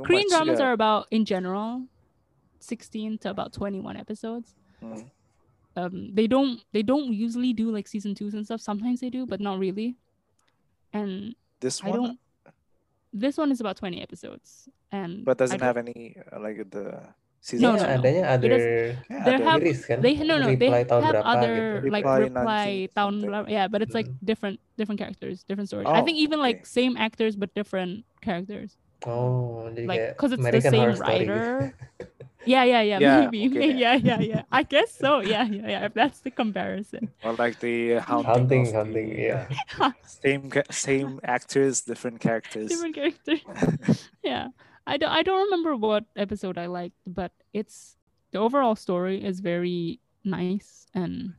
korean 0.04 0.26
much, 0.28 0.36
dramas 0.36 0.58
yeah. 0.60 0.66
are 0.66 0.72
about 0.72 1.06
in 1.10 1.24
general 1.24 1.82
16 2.60 3.18
to 3.18 3.30
about 3.30 3.52
21 3.52 3.96
episodes 3.96 4.54
Mm. 4.82 5.10
um 5.74 6.14
they 6.14 6.26
don't 6.30 6.62
they 6.72 6.82
don't 6.86 7.10
usually 7.12 7.52
do 7.52 7.70
like 7.74 7.88
season 7.90 8.14
twos 8.14 8.34
and 8.34 8.46
stuff 8.46 8.60
sometimes 8.62 9.00
they 9.02 9.10
do 9.10 9.26
but 9.26 9.40
not 9.42 9.58
really 9.58 9.96
and 10.94 11.34
This 11.60 11.82
i 11.82 11.90
one, 11.90 11.98
don't 11.98 12.16
this 13.12 13.34
one 13.36 13.50
is 13.50 13.58
about 13.60 13.76
20 13.76 13.98
episodes 14.02 14.68
and 14.92 15.24
but 15.24 15.38
doesn't 15.38 15.58
have 15.60 15.76
any 15.76 16.14
uh, 16.30 16.38
like 16.38 16.62
the 16.70 17.02
season. 17.40 17.62
No, 17.62 17.74
Iya, 17.74 17.82
no, 17.82 17.86
no. 17.86 18.02
adanya 18.02 18.22
It 18.22 18.34
other 18.34 18.50
Yeah, 18.54 19.24
There 19.26 19.34
ada. 19.38 19.44
have- 19.50 19.62
series 19.62 19.80
kan? 19.86 19.98
they 20.02 20.14
no 20.22 20.38
no 20.38 20.46
they 20.54 20.68
Reply 20.70 20.82
tahun 20.86 21.02
have 21.02 21.14
berapa 21.18 21.30
other 21.34 21.54
gitu. 21.54 21.90
like 21.90 22.04
Reply 22.06 22.18
reply 22.26 22.70
19 22.86 22.94
town 22.94 23.12
yeah 23.50 23.66
but 23.66 23.80
it's 23.82 23.94
like 23.98 24.06
Mm. 24.10 24.18
different 24.22 24.56
different 24.78 24.98
characters 25.02 25.42
different 25.46 25.66
stories 25.70 25.86
i 25.90 25.98
Oh, 25.98 26.04
think 26.06 26.18
even 26.22 26.38
like 26.38 26.62
okay. 26.62 26.70
same 26.82 26.94
actors 26.98 27.34
but 27.34 27.50
different 27.54 28.06
characters 28.22 28.78
Oh, 29.06 29.70
like 29.86 30.14
because 30.18 30.34
it's 30.34 30.42
American 30.42 30.70
the 30.70 30.74
same 30.74 30.82
Horror 30.86 30.98
Story 30.98 31.26
gitu. 31.26 31.34
writer 31.34 31.74
yeah 32.44 32.64
yeah 32.64 32.80
yeah, 32.82 32.98
Yeah, 32.98 33.20
maybe 33.30 33.48
okay. 33.48 33.72
yeah. 33.74 33.94
Yeah 33.94 34.20
yeah 34.20 34.42
i 34.52 34.62
guess 34.62 34.92
so. 34.94 35.20
Yeah 35.20 35.44
yeah 35.44 35.68
yeah. 35.68 35.84
If 35.86 35.94
that's 35.94 36.20
the 36.20 36.30
comparison. 36.30 37.10
Or 37.24 37.32
like 37.34 37.60
the 37.60 37.98
haunting, 37.98 38.24
Haunting, 38.32 38.66
of 38.68 38.74
haunting, 38.74 39.08
the, 39.10 39.22
yeah. 39.22 39.48
uh, 39.80 39.92
same 40.06 40.50
same 40.70 41.20
actors, 41.24 41.82
different 41.82 42.20
characters. 42.20 42.68
different 42.68 42.94
characters. 42.98 43.40
Yeah. 44.22 44.48
I 44.86 44.96
don't 44.96 45.10
i 45.12 45.22
don't 45.22 45.44
remember 45.44 45.76
what 45.76 46.04
episode 46.16 46.56
i 46.56 46.64
liked 46.64 46.96
but 47.06 47.30
it's 47.52 47.96
the 48.32 48.38
overall 48.38 48.74
story 48.74 49.22
is 49.22 49.40
very 49.40 50.00
nice 50.24 50.86
and 50.94 51.34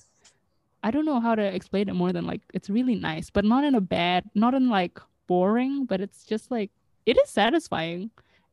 i 0.85 0.91
don't 0.91 1.05
know 1.09 1.19
how 1.19 1.33
to 1.33 1.41
explain 1.41 1.89
it 1.89 1.95
more 1.97 2.13
than 2.13 2.27
like 2.29 2.41
it's 2.53 2.69
really 2.69 2.93
nice 2.93 3.31
but 3.31 3.43
not 3.45 3.63
in 3.63 3.73
a 3.73 3.81
bad 3.81 4.23
not 4.35 4.53
in 4.53 4.69
like 4.69 4.99
boring 5.25 5.85
but 5.89 5.99
it's 5.99 6.25
just 6.29 6.51
like 6.51 6.69
it 7.07 7.17
is 7.17 7.27
satisfying 7.29 8.11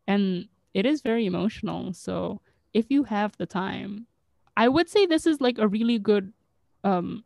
and 0.08 0.48
it 0.76 0.84
is 0.84 1.00
very 1.00 1.24
emotional 1.24 1.92
so 1.96 2.40
if 2.76 2.90
you 2.92 3.04
have 3.08 3.32
the 3.40 3.46
time 3.48 4.06
i 4.56 4.68
would 4.68 4.88
say 4.92 5.06
this 5.06 5.24
is 5.26 5.40
like 5.40 5.58
a 5.58 5.68
really 5.68 5.98
good 5.98 6.32
um 6.84 7.24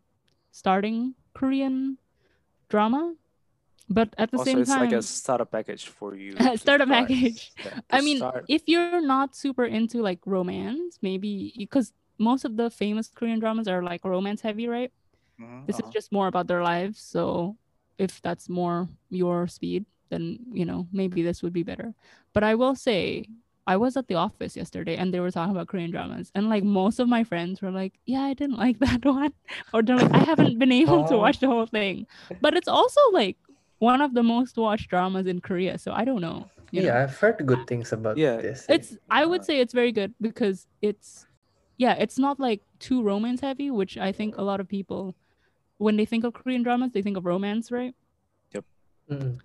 starting 0.52 1.14
korean 1.34 1.98
drama 2.68 3.14
But 3.90 4.14
at 4.22 4.30
the 4.30 4.38
also, 4.38 4.50
same 4.50 4.62
it's 4.62 4.70
time, 4.70 4.86
it's 4.86 4.92
like 4.94 5.00
a 5.00 5.02
starter 5.02 5.44
package 5.44 5.84
for 5.90 6.14
you. 6.14 6.32
to 6.38 6.56
Starter 6.62 6.86
package. 6.86 7.50
Yeah, 7.66 7.80
I 7.90 8.00
mean, 8.00 8.18
start. 8.22 8.44
if 8.48 8.62
you're 8.70 9.02
not 9.02 9.34
super 9.34 9.66
into 9.66 9.98
like 10.02 10.20
romance, 10.26 10.98
maybe 11.02 11.52
because 11.58 11.92
most 12.18 12.44
of 12.46 12.54
the 12.56 12.70
famous 12.70 13.10
Korean 13.10 13.40
dramas 13.42 13.66
are 13.66 13.82
like 13.82 14.04
romance 14.04 14.40
heavy, 14.40 14.68
right? 14.70 14.92
Mhm, 15.40 15.66
This 15.66 15.80
is 15.82 15.90
just 15.90 16.12
more 16.12 16.28
about 16.30 16.46
their 16.46 16.62
lives. 16.62 17.02
So 17.02 17.56
if 17.98 18.22
that's 18.22 18.48
more 18.48 18.88
your 19.10 19.46
speed, 19.50 19.86
then 20.10 20.38
you 20.52 20.64
know 20.64 20.86
maybe 20.92 21.22
this 21.22 21.42
would 21.42 21.52
be 21.52 21.62
better. 21.62 21.94
But 22.34 22.44
I 22.44 22.54
will 22.54 22.74
say, 22.74 23.26
I 23.66 23.76
was 23.76 23.96
at 23.96 24.08
the 24.08 24.14
office 24.16 24.56
yesterday 24.56 24.96
and 24.96 25.14
they 25.14 25.20
were 25.20 25.30
talking 25.30 25.54
about 25.54 25.68
Korean 25.68 25.90
dramas, 25.90 26.30
and 26.34 26.48
like 26.48 26.64
most 26.64 26.98
of 27.00 27.08
my 27.08 27.24
friends 27.24 27.62
were 27.62 27.70
like, 27.70 27.94
"Yeah, 28.06 28.22
I 28.22 28.34
didn't 28.34 28.58
like 28.58 28.78
that 28.84 29.04
one," 29.04 29.32
or 29.72 29.82
they're 29.82 29.96
like, 29.96 30.12
"I 30.14 30.20
haven't 30.24 30.58
been 30.58 30.72
able 30.72 31.04
to 31.08 31.14
Oh. 31.14 31.18
watch 31.24 31.38
the 31.40 31.46
whole 31.48 31.66
thing." 31.66 32.06
But 32.40 32.54
it's 32.56 32.68
also 32.68 33.00
like 33.12 33.36
one 33.78 34.00
of 34.02 34.12
the 34.14 34.22
most 34.22 34.56
watched 34.58 34.90
dramas 34.90 35.26
in 35.26 35.40
Korea, 35.40 35.78
so 35.78 35.92
I 35.92 36.04
don't 36.04 36.20
know. 36.20 36.50
you 36.70 36.82
know? 36.82 36.88
Yeah, 36.88 37.02
I've 37.02 37.16
heard 37.18 37.40
good 37.46 37.66
things 37.66 37.92
about 37.92 38.16
Yeah, 38.18 38.36
this. 38.38 38.66
it's 38.68 38.96
i 39.10 39.24
would 39.26 39.40
Uh, 39.40 39.44
say 39.48 39.58
it's 39.60 39.72
very 39.74 39.90
good 39.92 40.14
because 40.20 40.66
it's 40.82 41.26
yeah 41.78 41.94
it's 41.98 42.18
not 42.18 42.38
like 42.38 42.60
too 42.78 43.02
romance 43.02 43.40
heavy 43.40 43.70
which 43.70 43.96
i 43.98 44.12
think 44.12 44.36
a 44.38 44.44
lot 44.50 44.60
of 44.62 44.68
people 44.68 45.14
when 45.78 45.96
they 45.98 46.04
think 46.06 46.22
of 46.24 46.32
korean 46.32 46.62
dramas 46.62 46.92
they 46.92 47.02
think 47.02 47.16
of 47.18 47.24
romance 47.24 47.72
right 47.72 47.94
Mm. 49.10 49.40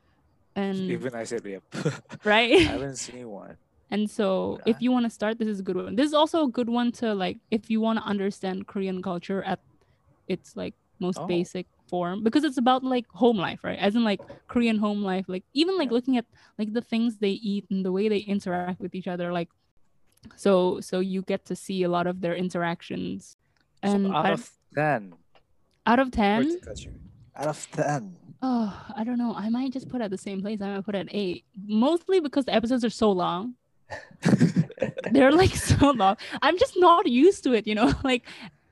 And 0.56 0.78
Even 0.90 1.14
I 1.16 1.24
said, 1.26 1.46
yep. 1.46 1.64
right 2.24 2.52
I 2.54 2.78
haven't 2.80 2.96
seen 2.98 3.28
one. 3.30 3.58
and 3.92 4.10
so 4.10 4.60
if 4.66 4.78
you 4.82 4.92
want 4.92 5.06
to 5.06 5.10
start 5.10 5.38
this 5.40 5.48
is 5.48 5.60
a 5.60 5.64
good 5.64 5.76
one 5.76 5.96
this 5.96 6.08
is 6.08 6.14
also 6.14 6.44
a 6.46 6.52
good 6.58 6.70
one 6.70 6.92
to 7.00 7.14
like 7.14 7.38
if 7.52 7.70
you 7.70 7.80
want 7.82 8.00
to 8.00 8.06
understand 8.06 8.66
korean 8.68 9.02
culture 9.04 9.44
at 9.44 9.60
its 10.28 10.56
like 10.56 10.74
most 11.00 11.20
Oh. 11.22 11.28
basic 11.28 11.68
form 11.92 12.24
because 12.24 12.44
it's 12.48 12.58
about 12.58 12.82
like 12.84 13.06
home 13.14 13.38
life 13.38 13.62
right 13.64 13.78
as 13.78 13.96
in 13.96 14.04
like 14.04 14.22
korean 14.48 14.78
home 14.80 15.04
life 15.04 15.26
like 15.28 15.44
even 15.54 15.78
like 15.78 15.90
Yeah. 15.90 15.98
looking 15.98 16.16
at 16.18 16.26
like 16.58 16.72
the 16.74 16.82
things 16.82 17.18
they 17.20 17.36
eat 17.52 17.66
and 17.70 17.86
the 17.86 17.92
way 17.92 18.08
they 18.10 18.20
interact 18.36 18.80
with 18.82 18.96
each 18.96 19.08
other 19.14 19.32
like 19.40 19.50
so 20.36 20.80
so 20.82 21.00
you 21.00 21.22
get 21.22 21.46
to 21.46 21.56
see 21.56 21.84
a 21.84 21.90
lot 21.90 22.08
of 22.08 22.22
their 22.22 22.34
interactions 22.36 23.38
and 23.84 24.08
so 24.08 24.14
out 24.18 24.26
I- 24.26 24.32
of 24.32 24.50
10, 24.74 25.14
out 25.86 26.00
of 26.00 26.10
10 26.12 26.42
to 26.50 26.60
cut 26.66 26.80
you. 26.84 26.92
out 27.36 27.48
of 27.54 27.60
10, 27.72 28.16
oh 28.46 28.70
i 28.94 29.02
don't 29.08 29.18
know 29.18 29.34
i 29.34 29.50
might 29.50 29.74
just 29.74 29.90
put 29.90 30.02
it 30.02 30.06
at 30.06 30.14
the 30.14 30.22
same 30.22 30.40
place 30.46 30.62
i 30.62 30.70
might 30.70 30.86
put 30.86 30.94
it 30.94 31.10
at 31.10 31.12
eight 31.22 31.42
mostly 31.66 32.20
because 32.22 32.46
the 32.46 32.54
episodes 32.54 32.86
are 32.86 32.94
so 32.94 33.10
long 33.12 33.56
they're 35.14 35.32
like 35.32 35.54
so 35.56 35.92
long. 35.94 36.18
I'm 36.42 36.58
just 36.58 36.74
not 36.78 37.06
used 37.06 37.46
to 37.46 37.54
it, 37.54 37.68
you 37.70 37.76
know. 37.78 37.94
Like 38.04 38.26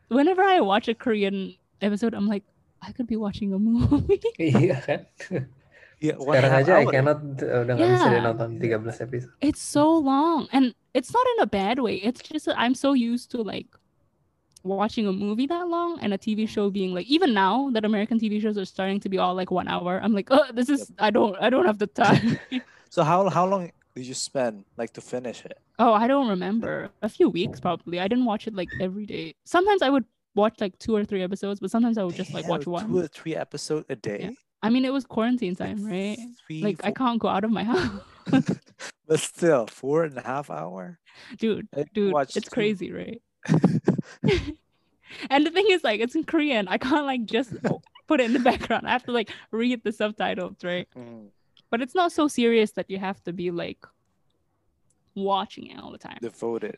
whenever 0.10 0.42
I 0.42 0.58
watch 0.66 0.90
a 0.90 0.96
Korean 0.98 1.54
episode, 1.86 2.18
I'm 2.18 2.26
like, 2.26 2.42
I 2.82 2.92
could 2.98 3.06
be 3.06 3.16
watching 3.16 3.54
a 3.54 3.60
movie. 3.62 4.18
Iya 4.42 4.78
kan? 4.82 5.00
yeah, 6.02 6.18
Sekarang 6.18 6.50
half 6.50 6.66
aja 6.66 6.74
I 6.82 6.86
cannot 6.90 7.22
uh, 7.46 7.62
udah 7.62 7.74
nggak 7.78 7.90
bisa 7.94 8.08
Yeah. 8.10 8.26
nonton 8.26 8.50
13 8.58 8.74
episode. 9.06 9.38
it's 9.40 9.62
so 9.62 9.86
long, 10.02 10.50
and 10.50 10.74
it's 10.98 11.14
not 11.14 11.26
in 11.38 11.46
a 11.46 11.50
bad 11.50 11.78
way. 11.78 12.02
It's 12.02 12.26
just 12.26 12.50
that 12.50 12.58
I'm 12.58 12.74
so 12.74 12.98
used 12.98 13.30
to 13.38 13.46
like 13.46 13.70
watching 14.64 15.08
a 15.08 15.12
movie 15.12 15.46
that 15.48 15.68
long 15.68 16.00
and 16.02 16.14
a 16.14 16.18
TV 16.18 16.48
show 16.48 16.70
being 16.70 16.94
like 16.94 17.06
even 17.08 17.34
now 17.34 17.70
that 17.74 17.84
American 17.86 18.20
TV 18.20 18.42
shows 18.42 18.58
are 18.58 18.66
starting 18.66 19.00
to 19.02 19.10
be 19.10 19.18
all 19.18 19.36
like 19.36 19.52
one 19.52 19.68
hour. 19.68 20.00
I'm 20.02 20.14
like, 20.14 20.30
oh, 20.32 20.46
this 20.54 20.70
is 20.70 20.92
I 21.00 21.10
don't 21.12 21.36
I 21.42 21.50
don't 21.50 21.66
have 21.66 21.80
the 21.80 21.88
time. 21.88 22.40
So 22.90 23.04
how 23.04 23.28
how 23.30 23.46
long 23.48 23.72
did 23.96 24.06
you 24.06 24.14
spend 24.14 24.66
like 24.78 24.94
to 24.94 25.02
finish 25.02 25.44
it? 25.46 25.58
oh, 25.80 25.94
I 25.94 26.08
don't 26.08 26.30
remember. 26.30 26.90
A 27.02 27.10
few 27.10 27.28
weeks 27.30 27.60
probably. 27.60 28.00
I 28.00 28.08
didn't 28.08 28.26
watch 28.26 28.46
it 28.48 28.54
like 28.54 28.70
every 28.80 29.06
day. 29.08 29.34
Sometimes 29.46 29.82
I 29.82 29.90
would 29.90 30.06
watch 30.36 30.62
like 30.62 30.78
two 30.78 30.96
or 30.96 31.04
three 31.04 31.24
episodes, 31.24 31.60
but 31.60 31.72
sometimes 31.72 31.98
I 31.98 32.04
would 32.04 32.14
just 32.16 32.34
like 32.34 32.48
watch 32.48 32.68
one. 32.68 32.88
Two 32.88 33.00
or 33.00 33.08
three 33.08 33.36
episodes 33.36 33.86
a 33.90 33.96
day. 33.96 34.20
Yeah. 34.22 34.30
I 34.62 34.70
mean, 34.70 34.86
it 34.86 34.94
was 34.94 35.06
quarantine 35.06 35.56
time, 35.56 35.84
right? 35.84 36.18
Three, 36.46 36.62
Like 36.62 36.86
I 36.86 36.92
can't 36.92 37.20
go 37.20 37.28
out 37.28 37.44
of 37.44 37.50
my 37.52 37.64
house, 37.72 38.00
but 39.08 39.20
still 39.20 39.66
four 39.68 40.04
and 40.06 40.16
a 40.18 40.22
half 40.22 40.50
hour. 40.52 41.00
dude. 41.40 41.68
I 41.76 41.84
Dude, 41.94 42.14
it's 42.16 42.34
two. 42.36 42.42
crazy, 42.52 42.92
right? 42.94 43.20
and 45.30 45.46
the 45.46 45.52
thing 45.52 45.66
is, 45.70 45.84
like, 45.84 46.00
it's 46.02 46.16
in 46.16 46.24
Korean. 46.24 46.68
I 46.68 46.78
can't 46.78 47.06
like 47.06 47.26
just 47.26 47.54
put 48.08 48.20
it 48.20 48.26
in 48.26 48.34
the 48.34 48.40
background. 48.40 48.88
I 48.88 48.92
have 48.92 49.04
to 49.04 49.12
like 49.12 49.30
read 49.52 49.84
the 49.84 49.92
subtitles, 49.92 50.58
right? 50.64 50.88
Mm, 50.98 51.28
But 51.70 51.82
it's 51.82 51.96
not 51.96 52.12
so 52.12 52.28
serious 52.28 52.72
that 52.72 52.90
you 52.90 52.98
have 53.00 53.24
to 53.24 53.34
be 53.34 53.52
like 53.52 53.86
watching 55.16 55.68
it 55.68 55.80
all 55.80 55.92
the 55.92 55.98
time. 55.98 56.18
Devoted. 56.22 56.78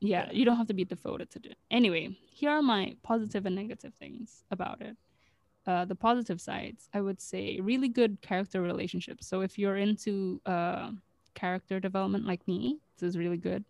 yeah, 0.00 0.26
yeah. 0.26 0.32
you 0.32 0.44
don't 0.44 0.56
have 0.56 0.68
to 0.68 0.74
be 0.74 0.84
devoted 0.84 1.30
to 1.30 1.38
it. 1.50 1.56
Anyway, 1.70 2.16
here 2.30 2.50
are 2.50 2.62
my 2.62 2.96
positive 3.02 3.46
and 3.46 3.56
negative 3.56 3.94
things 3.94 4.44
about 4.50 4.80
it. 4.80 4.96
Uh, 5.66 5.84
the 5.86 5.94
positive 5.94 6.40
sides, 6.42 6.88
I 6.92 7.00
would 7.00 7.20
say, 7.20 7.58
really 7.60 7.88
good 7.88 8.20
character 8.20 8.60
relationships. 8.60 9.26
So 9.26 9.40
if 9.40 9.58
you're 9.58 9.76
into 9.78 10.40
uh, 10.44 10.90
character 11.34 11.80
development 11.80 12.26
like 12.26 12.46
me, 12.46 12.78
this 12.98 13.08
is 13.08 13.16
really 13.16 13.38
good. 13.38 13.64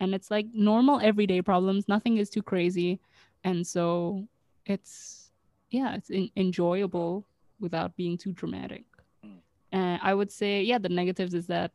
And 0.00 0.14
it's 0.14 0.30
like 0.30 0.46
normal 0.52 1.00
everyday 1.00 1.42
problems. 1.42 1.88
Nothing 1.88 2.18
is 2.18 2.30
too 2.30 2.42
crazy, 2.42 3.00
and 3.44 3.66
so 3.66 4.28
it's 4.66 5.30
yeah, 5.70 5.94
it's 5.94 6.10
en- 6.10 6.30
enjoyable 6.36 7.26
without 7.60 7.96
being 7.96 8.16
too 8.16 8.32
dramatic. 8.32 8.84
Mm. 9.24 9.38
And 9.72 10.00
I 10.02 10.14
would 10.14 10.30
say, 10.30 10.62
yeah, 10.62 10.78
the 10.78 10.88
negatives 10.88 11.34
is 11.34 11.46
that 11.48 11.72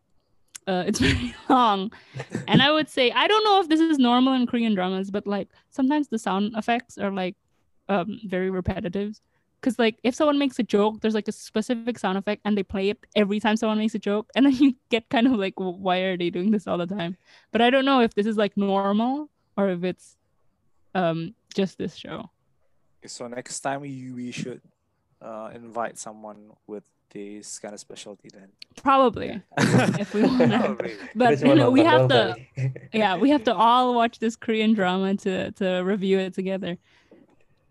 uh, 0.67 0.83
it's 0.87 0.99
very 1.07 1.35
long 1.49 1.91
and 2.47 2.61
I 2.61 2.71
would 2.71 2.89
say 2.89 3.11
I 3.11 3.27
don't 3.27 3.43
know 3.43 3.59
if 3.59 3.69
this 3.69 3.79
is 3.79 3.97
normal 3.99 4.33
in 4.33 4.47
Korean 4.47 4.75
dramas, 4.75 5.11
but 5.11 5.27
like 5.27 5.49
sometimes 5.69 6.07
the 6.07 6.19
sound 6.19 6.53
effects 6.55 6.97
are 6.97 7.11
like 7.11 7.35
um 7.89 8.19
very 8.25 8.49
repetitive. 8.49 9.19
Cause 9.63 9.79
like 9.79 9.97
if 10.03 10.13
someone 10.13 10.37
makes 10.37 10.59
a 10.59 10.63
joke, 10.63 10.99
there's 10.99 11.13
like 11.15 11.29
a 11.29 11.31
specific 11.31 11.97
sound 11.97 12.17
effect 12.17 12.41
and 12.43 12.57
they 12.57 12.63
play 12.63 12.89
it 12.89 12.99
every 13.15 13.39
time 13.39 13.55
someone 13.55 13.77
makes 13.77 13.95
a 13.95 13.99
joke, 13.99 14.29
and 14.35 14.45
then 14.45 14.53
you 14.63 14.75
get 14.89 15.07
kind 15.07 15.25
of 15.25 15.33
like, 15.33 15.53
why 15.55 15.99
are 15.99 16.17
they 16.17 16.29
doing 16.29 16.51
this 16.51 16.67
all 16.67 16.77
the 16.77 16.85
time? 16.85 17.15
But 17.53 17.61
I 17.61 17.69
don't 17.69 17.85
know 17.85 18.01
if 18.01 18.13
this 18.13 18.27
is 18.27 18.35
like 18.35 18.57
normal 18.57 19.29
or 19.55 19.69
if 19.69 19.85
it's 19.85 20.17
um 20.93 21.33
just 21.55 21.77
this 21.77 21.95
show. 21.95 22.29
So 23.07 23.27
next 23.27 23.61
time 23.61 23.79
we 23.81 24.11
we 24.11 24.31
should 24.31 24.61
uh, 25.21 25.51
invite 25.55 25.97
someone 25.97 26.51
with 26.67 26.83
this 27.13 27.59
kind 27.59 27.73
of 27.73 27.79
specialty 27.79 28.29
then. 28.33 28.49
Probably, 28.75 29.41
if 29.57 30.13
we 30.13 30.23
want. 30.23 30.51
Probably. 30.59 30.95
But 31.15 31.39
you 31.39 31.55
know, 31.55 31.69
we 31.69 31.83
have 31.85 32.09
to. 32.09 32.35
yeah 32.91 33.15
we 33.15 33.29
have 33.29 33.43
to 33.45 33.53
all 33.55 33.95
watch 33.95 34.19
this 34.19 34.35
korean 34.35 34.73
drama 34.73 35.15
to 35.15 35.51
to 35.51 35.81
review 35.81 36.19
it 36.19 36.33
together 36.33 36.77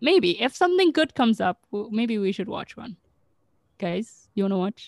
maybe 0.03 0.35
if 0.43 0.51
something 0.51 0.91
good 0.91 1.15
comes 1.15 1.39
up 1.39 1.63
maybe 1.71 2.19
we 2.19 2.35
should 2.35 2.51
watch 2.51 2.75
one 2.75 2.99
guys 3.79 4.27
you 4.35 4.43
want 4.43 4.51
to 4.51 4.59
watch 4.59 4.81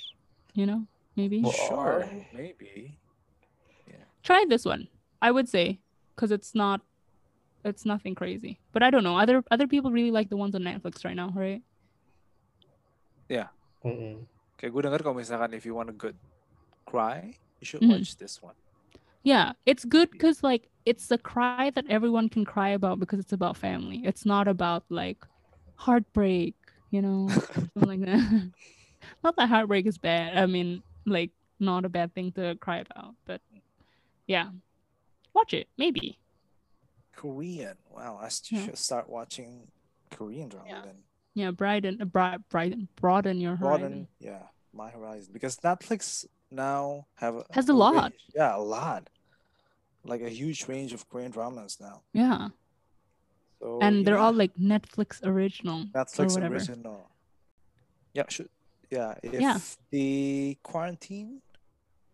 you 0.53 0.67
know 0.67 0.83
maybe 1.15 1.39
Well, 1.39 1.55
Sure, 1.55 2.03
Boy. 2.11 2.27
maybe. 2.35 2.99
try 4.25 4.43
this 4.49 4.65
one 4.67 4.89
i 5.21 5.29
would 5.31 5.47
say 5.47 5.79
because 6.13 6.33
it's 6.35 6.51
not 6.57 6.81
it's 7.63 7.85
nothing 7.85 8.17
crazy 8.17 8.57
but 8.73 8.81
i 8.83 8.89
don't 8.89 9.05
know 9.05 9.15
other 9.21 9.45
other 9.53 9.69
people 9.69 9.93
really 9.93 10.11
like 10.11 10.29
the 10.33 10.37
ones 10.37 10.57
on 10.57 10.65
netflix 10.65 11.05
right 11.07 11.15
now 11.15 11.29
right 11.31 11.61
Mm-mm. 13.85 14.25
Kayak 14.57 14.71
gue 14.73 14.81
denger 14.81 15.01
kalau 15.05 15.21
misalkan 15.21 15.53
if 15.53 15.61
you 15.61 15.77
want 15.77 15.93
a 15.93 15.97
good 15.97 16.17
cry, 16.89 17.37
you 17.61 17.65
should 17.69 17.85
Mhm. 17.85 18.01
watch 18.01 18.17
this 18.17 18.41
one. 18.41 18.57
Yeah 19.25 19.51
it's 19.65 19.83
good 19.83 20.09
because 20.11 20.43
like 20.43 20.69
it's 20.85 21.07
the 21.07 21.17
cry 21.17 21.71
that 21.73 21.83
everyone 21.89 22.29
can 22.29 22.45
cry 22.45 22.69
about 22.69 22.99
because 22.99 23.19
it's 23.19 23.33
about 23.33 23.57
family 23.57 24.01
it's 24.05 24.23
not 24.25 24.47
about 24.47 24.83
like 24.89 25.17
heartbreak 25.75 26.55
you 26.91 27.01
know 27.01 27.27
like 27.75 27.99
that 28.05 28.21
not 29.23 29.35
that 29.35 29.49
heartbreak 29.49 29.85
is 29.85 29.97
bad 29.97 30.37
i 30.37 30.45
mean 30.45 30.81
like 31.05 31.31
not 31.59 31.83
a 31.85 31.89
bad 31.89 32.13
thing 32.13 32.31
to 32.31 32.55
cry 32.61 32.79
about 32.85 33.15
but 33.25 33.41
yeah 34.27 34.49
watch 35.33 35.53
it 35.53 35.67
maybe 35.77 36.17
Korean. 37.15 37.77
Wow, 37.89 38.19
I 38.21 38.25
s- 38.27 38.43
Yeah. 38.51 38.65
should 38.65 38.77
start 38.77 39.09
watching 39.09 39.71
Korean 40.11 40.49
drama 40.49 40.67
Yeah. 40.69 40.81
then. 40.83 40.97
yeah 41.33 41.51
broaden 41.51 42.01
uh, 42.01 42.05
bri- 42.05 42.43
broaden 42.49 42.87
broaden 42.99 43.39
your 43.39 43.55
Broaden, 43.55 43.83
horizon 43.83 44.07
yeah, 44.19 44.43
my 44.73 44.89
horizon 44.91 45.31
because 45.33 45.55
Netflix 45.63 46.25
now 46.51 47.07
have 47.15 47.35
a, 47.35 47.45
Has 47.51 47.69
a 47.69 47.73
lot. 47.73 48.11
range- 48.11 48.27
Yeah, 48.35 48.55
a 48.55 48.59
lot. 48.59 49.09
Like 50.05 50.21
a 50.21 50.29
huge 50.29 50.69
range 50.69 50.93
of 50.93 51.09
Korean 51.09 51.33
dramas 51.33 51.81
now. 51.81 52.05
yeah 52.13 52.53
So 53.57 53.81
and 53.81 54.05
they're 54.05 54.21
yeah, 54.21 54.25
all 54.29 54.35
like 54.37 54.53
netflix 54.53 55.17
original 55.25 55.89
Netflix 55.95 56.37
whatever. 56.37 56.55
original. 56.55 57.09
Yeah, 58.13 58.29
should 58.29 58.49
yeah. 58.93 59.17
If 59.25 59.41
Yeah. 59.41 59.57
the 59.89 60.07
quarantine 60.61 61.41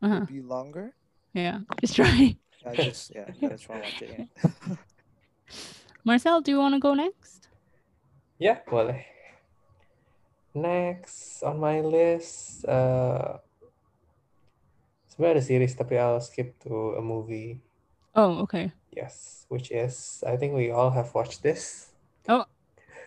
uh-huh. 0.01 0.23
will 0.23 0.32
be 0.32 0.41
longer, 0.41 0.95
yeah 1.36 1.67
just 1.84 1.99
try 1.99 2.39
I 2.63 2.75
just 2.88 3.12
yeah, 3.12 3.27
gotta 3.41 3.60
try 3.60 3.75
watching 3.75 4.12
it. 4.15 4.27
marcel 6.08 6.41
do 6.41 6.51
you 6.51 6.58
want 6.58 6.73
to 6.73 6.80
go 6.80 6.93
next 6.95 7.51
Yeah, 8.41 8.58
boleh. 8.65 9.06
Next 10.58 11.45
on 11.45 11.62
my 11.62 11.80
list, 11.86 12.65
uh, 12.65 13.38
sebenarnya 15.13 15.38
ada 15.38 15.43
series 15.45 15.77
tapi 15.77 15.95
I'll 16.01 16.17
skip 16.19 16.58
to 16.65 16.97
a 16.97 17.04
movie. 17.06 17.62
Oh 18.15 18.39
okay 18.43 18.71
Yes, 18.91 19.45
which 19.47 19.71
is 19.71 20.19
I 20.28 20.36
think 20.36 20.52
we 20.54 20.67
all 20.71 20.91
have 20.91 21.15
watched 21.15 21.41
this. 21.43 21.91
Oh. 22.28 22.43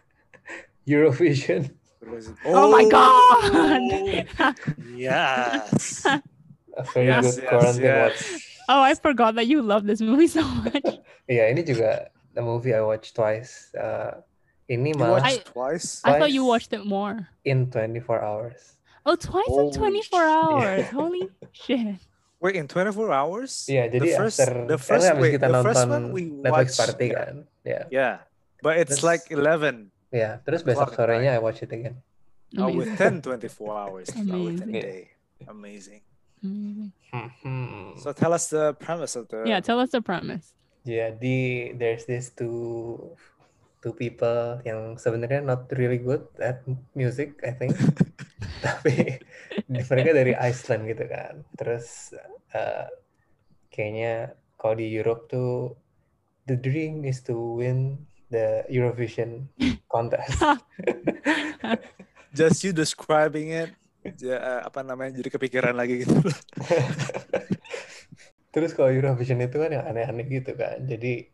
Eurovision. 0.88 1.70
What 2.00 2.10
was 2.16 2.28
it? 2.28 2.36
Oh 2.46 2.70
my 2.72 2.84
God! 2.88 4.56
yes. 4.96 6.04
A 6.06 6.82
very 6.92 7.06
Yes, 7.06 7.36
good 7.36 7.42
yes, 7.44 7.48
quarantine 7.48 7.82
yes. 7.84 8.12
watch. 8.32 8.64
oh, 8.68 8.80
I 8.82 8.94
forgot 8.94 9.34
that 9.36 9.46
you 9.46 9.62
love 9.62 9.84
this 9.84 10.00
movie 10.00 10.26
so 10.26 10.42
much. 10.64 10.84
Iya, 11.28 11.48
ini 11.56 11.64
juga 11.64 12.12
the 12.36 12.40
movie 12.44 12.72
I 12.76 12.80
watched 12.84 13.16
twice. 13.16 13.72
Uh, 13.72 14.20
ini 14.68 14.92
You 14.92 15.00
malah 15.00 15.20
watched 15.24 15.40
I- 15.40 15.52
twice? 15.52 16.00
I 16.04 16.16
thought 16.20 16.32
you 16.32 16.44
watched 16.44 16.72
it 16.76 16.84
more. 16.84 17.28
in 17.48 17.68
24 17.72 18.20
hours. 18.20 18.76
Oh, 19.04 19.16
twice 19.16 19.44
Holy 19.48 19.68
in 19.68 19.72
24 19.72 20.00
shit. 20.00 20.28
hours. 20.28 20.84
Holy 20.92 21.24
shit. 21.52 21.96
Wait, 22.44 22.61
in 22.61 22.68
24 22.68 23.09
hours? 23.09 23.64
Iya, 23.72 23.88
jadi 23.88 24.04
the 24.04 24.20
first, 24.20 24.37
after 24.37 24.68
the 24.68 24.76
first, 24.76 25.09
wait, 25.16 25.40
kita 25.40 25.48
the 25.48 25.64
first 25.64 25.80
nonton 25.80 25.88
one 25.88 26.04
we 26.12 26.22
Netflix 26.28 26.52
watched, 26.52 26.76
party 26.76 27.07
yeah, 27.09 27.16
kan. 27.16 27.35
Ya. 27.64 27.80
yeah, 27.88 28.14
but 28.61 28.76
it's 28.76 29.00
Terus- 29.00 29.09
like 29.09 29.24
11 29.33 29.88
Ya, 30.14 30.38
terus 30.46 30.62
besok 30.62 30.94
sorenya 30.94 31.35
I 31.35 31.40
watch 31.42 31.64
it 31.64 31.72
again. 31.74 31.98
Amazing. 32.54 32.76
within 32.78 33.14
24 33.18 33.66
hours, 33.74 34.07
not 34.14 34.38
within 34.44 34.70
a 34.70 34.70
Amazing. 34.70 34.70
day. 34.70 35.00
Amazing. 35.50 36.00
Amazing. 36.38 36.92
Hmm. 37.40 37.96
So 37.98 38.12
tell 38.12 38.30
us 38.30 38.46
the 38.52 38.76
premise 38.78 39.16
of 39.16 39.26
the. 39.33 39.42
Yeah, 39.48 39.59
tell 39.59 39.80
us 39.80 39.90
the 39.90 40.04
premise. 40.04 40.52
Jadi 40.87 41.74
there's 41.80 42.04
this 42.04 42.30
two 42.30 43.00
two 43.83 43.96
people 43.96 44.61
yang 44.62 45.00
sebenarnya 45.00 45.42
not 45.42 45.66
really 45.74 45.98
good 45.98 46.28
at 46.38 46.61
music, 46.94 47.40
I 47.42 47.57
think. 47.57 47.72
Tapi 48.64 49.20
mereka 49.68 50.11
dari 50.16 50.33
Iceland 50.33 50.88
gitu 50.88 51.05
kan. 51.07 51.44
Terus 51.57 52.16
uh, 52.57 52.88
kayaknya 53.68 54.33
kalau 54.57 54.81
di 54.81 54.88
Europe 54.88 55.29
tuh 55.29 55.77
the 56.48 56.57
dream 56.57 57.05
is 57.05 57.20
to 57.24 57.37
win 57.37 58.00
the 58.33 58.64
Eurovision 58.72 59.48
contest. 59.88 60.33
Just 62.35 62.66
you 62.66 62.74
describing 62.74 63.55
it, 63.55 63.70
ya, 64.18 64.42
uh, 64.42 64.61
apa 64.66 64.83
namanya, 64.83 65.22
jadi 65.22 65.38
kepikiran 65.38 65.79
lagi 65.79 66.03
gitu. 66.03 66.18
Terus 68.55 68.74
kalau 68.74 68.90
Eurovision 68.90 69.38
itu 69.38 69.55
kan 69.55 69.70
yang 69.70 69.87
aneh-aneh 69.87 70.27
gitu 70.27 70.59
kan. 70.59 70.83
Jadi 70.83 71.31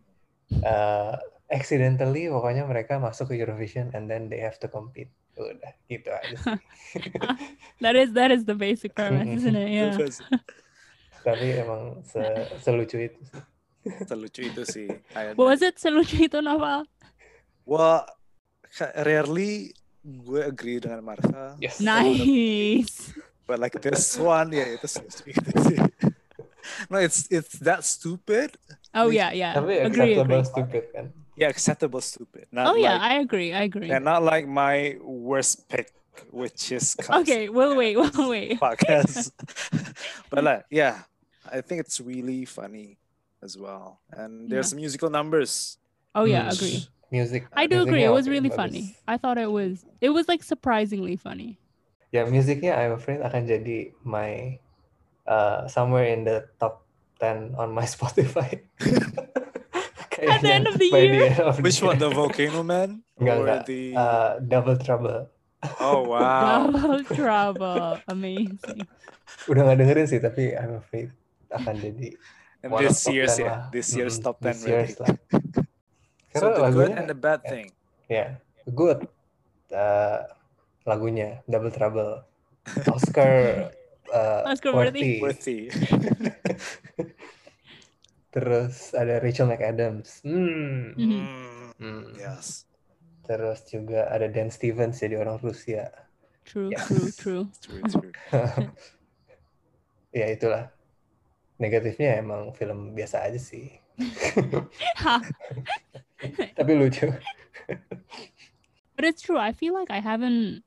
uh, 0.60 1.16
accidentally 1.48 2.28
pokoknya 2.28 2.68
mereka 2.68 3.00
masuk 3.00 3.32
ke 3.32 3.40
Eurovision 3.40 3.88
and 3.96 4.12
then 4.12 4.28
they 4.28 4.44
have 4.44 4.60
to 4.60 4.68
compete. 4.68 5.08
Udah 5.40 5.72
gitu 5.88 6.08
aja. 6.12 6.36
That 7.84 7.96
is 7.96 8.12
that 8.12 8.28
is 8.28 8.44
the 8.44 8.52
basic 8.52 8.92
premise, 8.92 9.40
isn't 9.40 9.56
it? 9.56 9.68
Yeah. 9.72 9.96
Tapi 11.24 11.46
emang 11.56 12.04
se 12.04 12.20
selucu 12.60 13.00
itu 13.00 13.20
sih. 13.24 13.40
Terlucu 14.04 14.40
itu 14.44 14.62
sih. 14.68 14.88
What 15.36 15.56
was 15.56 15.62
it 15.64 15.80
selucu 15.80 16.28
itu 16.28 16.38
Naval? 16.44 16.84
Well, 17.64 18.04
rarely 19.04 19.72
gue 20.04 20.42
agree 20.44 20.80
dengan 20.80 21.00
Martha. 21.04 21.56
Yes. 21.56 21.80
Nice. 21.80 23.12
But 23.48 23.58
like 23.58 23.80
this 23.80 24.16
one, 24.20 24.52
yeah, 24.52 24.76
itu 24.76 24.84
selucu 24.84 25.32
itu 25.32 25.52
sih. 25.72 25.78
No, 26.92 27.00
it's 27.00 27.24
it's 27.32 27.56
that 27.64 27.84
stupid. 27.88 28.56
Oh 28.92 29.08
yeah, 29.08 29.32
yeah. 29.32 29.56
Tapi 29.56 29.80
Agree, 29.80 30.12
acceptable 30.16 30.44
agree. 30.44 30.50
stupid 30.52 30.84
kan. 30.92 31.06
Yeah, 31.40 31.48
acceptable 31.48 32.04
stupid. 32.04 32.52
Not 32.52 32.68
Oh 32.68 32.76
yeah, 32.76 33.00
like, 33.00 33.00
I 33.00 33.14
agree. 33.24 33.50
I 33.56 33.62
agree. 33.64 33.88
and 33.88 34.04
not 34.04 34.20
like 34.20 34.44
my 34.44 35.00
worst 35.00 35.64
pick, 35.72 35.88
which 36.28 36.68
is 36.68 37.00
Okay, 37.08 37.48
we'll 37.48 37.72
wait. 37.80 37.96
We'll 37.96 38.28
wait. 38.36 38.60
podcast. 38.60 39.32
but 40.30 40.44
like, 40.44 40.68
yeah, 40.68 41.08
I 41.48 41.64
think 41.64 41.80
it's 41.80 41.96
really 41.96 42.44
funny 42.44 43.00
as 43.40 43.56
well. 43.56 44.04
And 44.12 44.52
there's 44.52 44.76
musical 44.76 45.08
numbers. 45.08 45.80
Oh 46.12 46.28
yeah, 46.28 46.52
agree. 46.52 46.84
Music. 47.08 47.48
I 47.56 47.64
do 47.66 47.82
agree. 47.88 48.04
It 48.04 48.12
was 48.12 48.28
really 48.28 48.52
bagus. 48.52 48.60
funny. 48.60 48.84
I 49.08 49.16
thought 49.16 49.40
it 49.40 49.50
was 49.50 49.80
it 50.04 50.12
was 50.12 50.28
like 50.28 50.44
surprisingly 50.44 51.16
funny. 51.16 51.56
Ya 52.12 52.28
musiknya 52.28 52.76
I'm 52.76 53.00
afraid 53.00 53.24
akan 53.24 53.48
jadi 53.48 53.96
my 54.04 54.60
uh, 55.24 55.64
somewhere 55.72 56.12
in 56.12 56.28
the 56.28 56.44
top 56.60 56.84
10 57.24 57.56
on 57.56 57.72
my 57.72 57.88
Spotify. 57.96 58.60
At 60.28 60.40
the 60.42 60.52
end 60.52 60.66
of 60.68 60.76
the 60.78 60.88
year? 60.88 61.32
end 61.32 61.40
of 61.40 61.56
the 61.56 61.62
Which 61.62 61.80
one, 61.80 61.96
year. 61.96 62.08
the 62.08 62.10
Volcano 62.10 62.62
Man 62.62 63.02
Enggak, 63.20 63.36
or 63.36 63.46
enggak. 63.46 63.62
the? 63.64 63.80
Uh, 63.96 64.30
Double 64.40 64.76
Trouble. 64.76 65.28
oh 65.78 66.02
wow! 66.08 66.70
Double 66.72 67.04
trouble. 67.04 68.00
Amazing. 68.08 68.88
Udah 69.48 69.60
nggak 69.64 69.78
dengerin 69.80 70.06
sih, 70.08 70.20
tapi 70.20 70.52
I'm 70.56 70.80
afraid 70.80 71.12
akan 71.50 71.76
jadi 71.76 72.16
And 72.62 72.70
one 72.72 72.84
this 72.84 73.00
top 73.00 73.12
year's 73.16 73.36
10 73.36 73.40
yeah, 73.40 73.48
lah. 73.48 73.60
this 73.72 73.88
year's 73.92 74.16
Mm-mm, 74.16 74.24
top 74.24 74.36
ten 74.40 74.56
this 74.56 74.64
year's 74.64 74.92
really. 74.96 75.00
lah. 75.00 75.12
So 76.32 76.46
the 76.54 76.70
good 76.70 76.92
and 76.94 77.08
the 77.08 77.16
bad 77.16 77.40
ya. 77.44 77.48
thing. 77.48 77.66
ya, 78.08 78.26
good. 78.70 79.08
Uh, 79.68 80.28
lagunya 80.84 81.40
Double 81.46 81.72
Trouble. 81.72 82.24
Oscar 82.88 83.68
uh, 84.12 84.42
Oscar 84.46 84.72
worthy. 84.72 85.20
Worthy. 85.20 85.68
Terus 88.30 88.94
ada 88.94 89.18
Rachel 89.18 89.50
McAdams. 89.50 90.22
Hmm. 90.22 90.94
Mhm. 90.96 91.00
Mm, 91.00 91.26
Hmm. 91.80 92.04
yes. 92.14 92.66
Terus 93.26 93.62
juga 93.70 94.06
ada 94.10 94.28
Dan 94.30 94.50
Stevens 94.50 95.00
jadi 95.02 95.16
orang 95.18 95.38
Rusia. 95.42 95.90
True, 96.44 96.70
Yeah. 96.72 96.84
true, 96.86 97.10
true. 97.12 97.44
True, 97.62 97.82
true. 97.84 98.12
ya 100.18 100.26
itulah. 100.30 100.70
Negatifnya 101.60 102.16
emang 102.18 102.52
film 102.56 102.94
biasa 102.96 103.20
aja 103.28 103.38
sih. 103.40 103.68
Tapi 106.56 106.72
lucu. 106.76 107.08
but 108.96 109.04
it's 109.04 109.22
true. 109.22 109.38
I 109.38 109.52
feel 109.52 109.74
like 109.74 109.90
I 109.90 110.00
haven't 110.00 110.62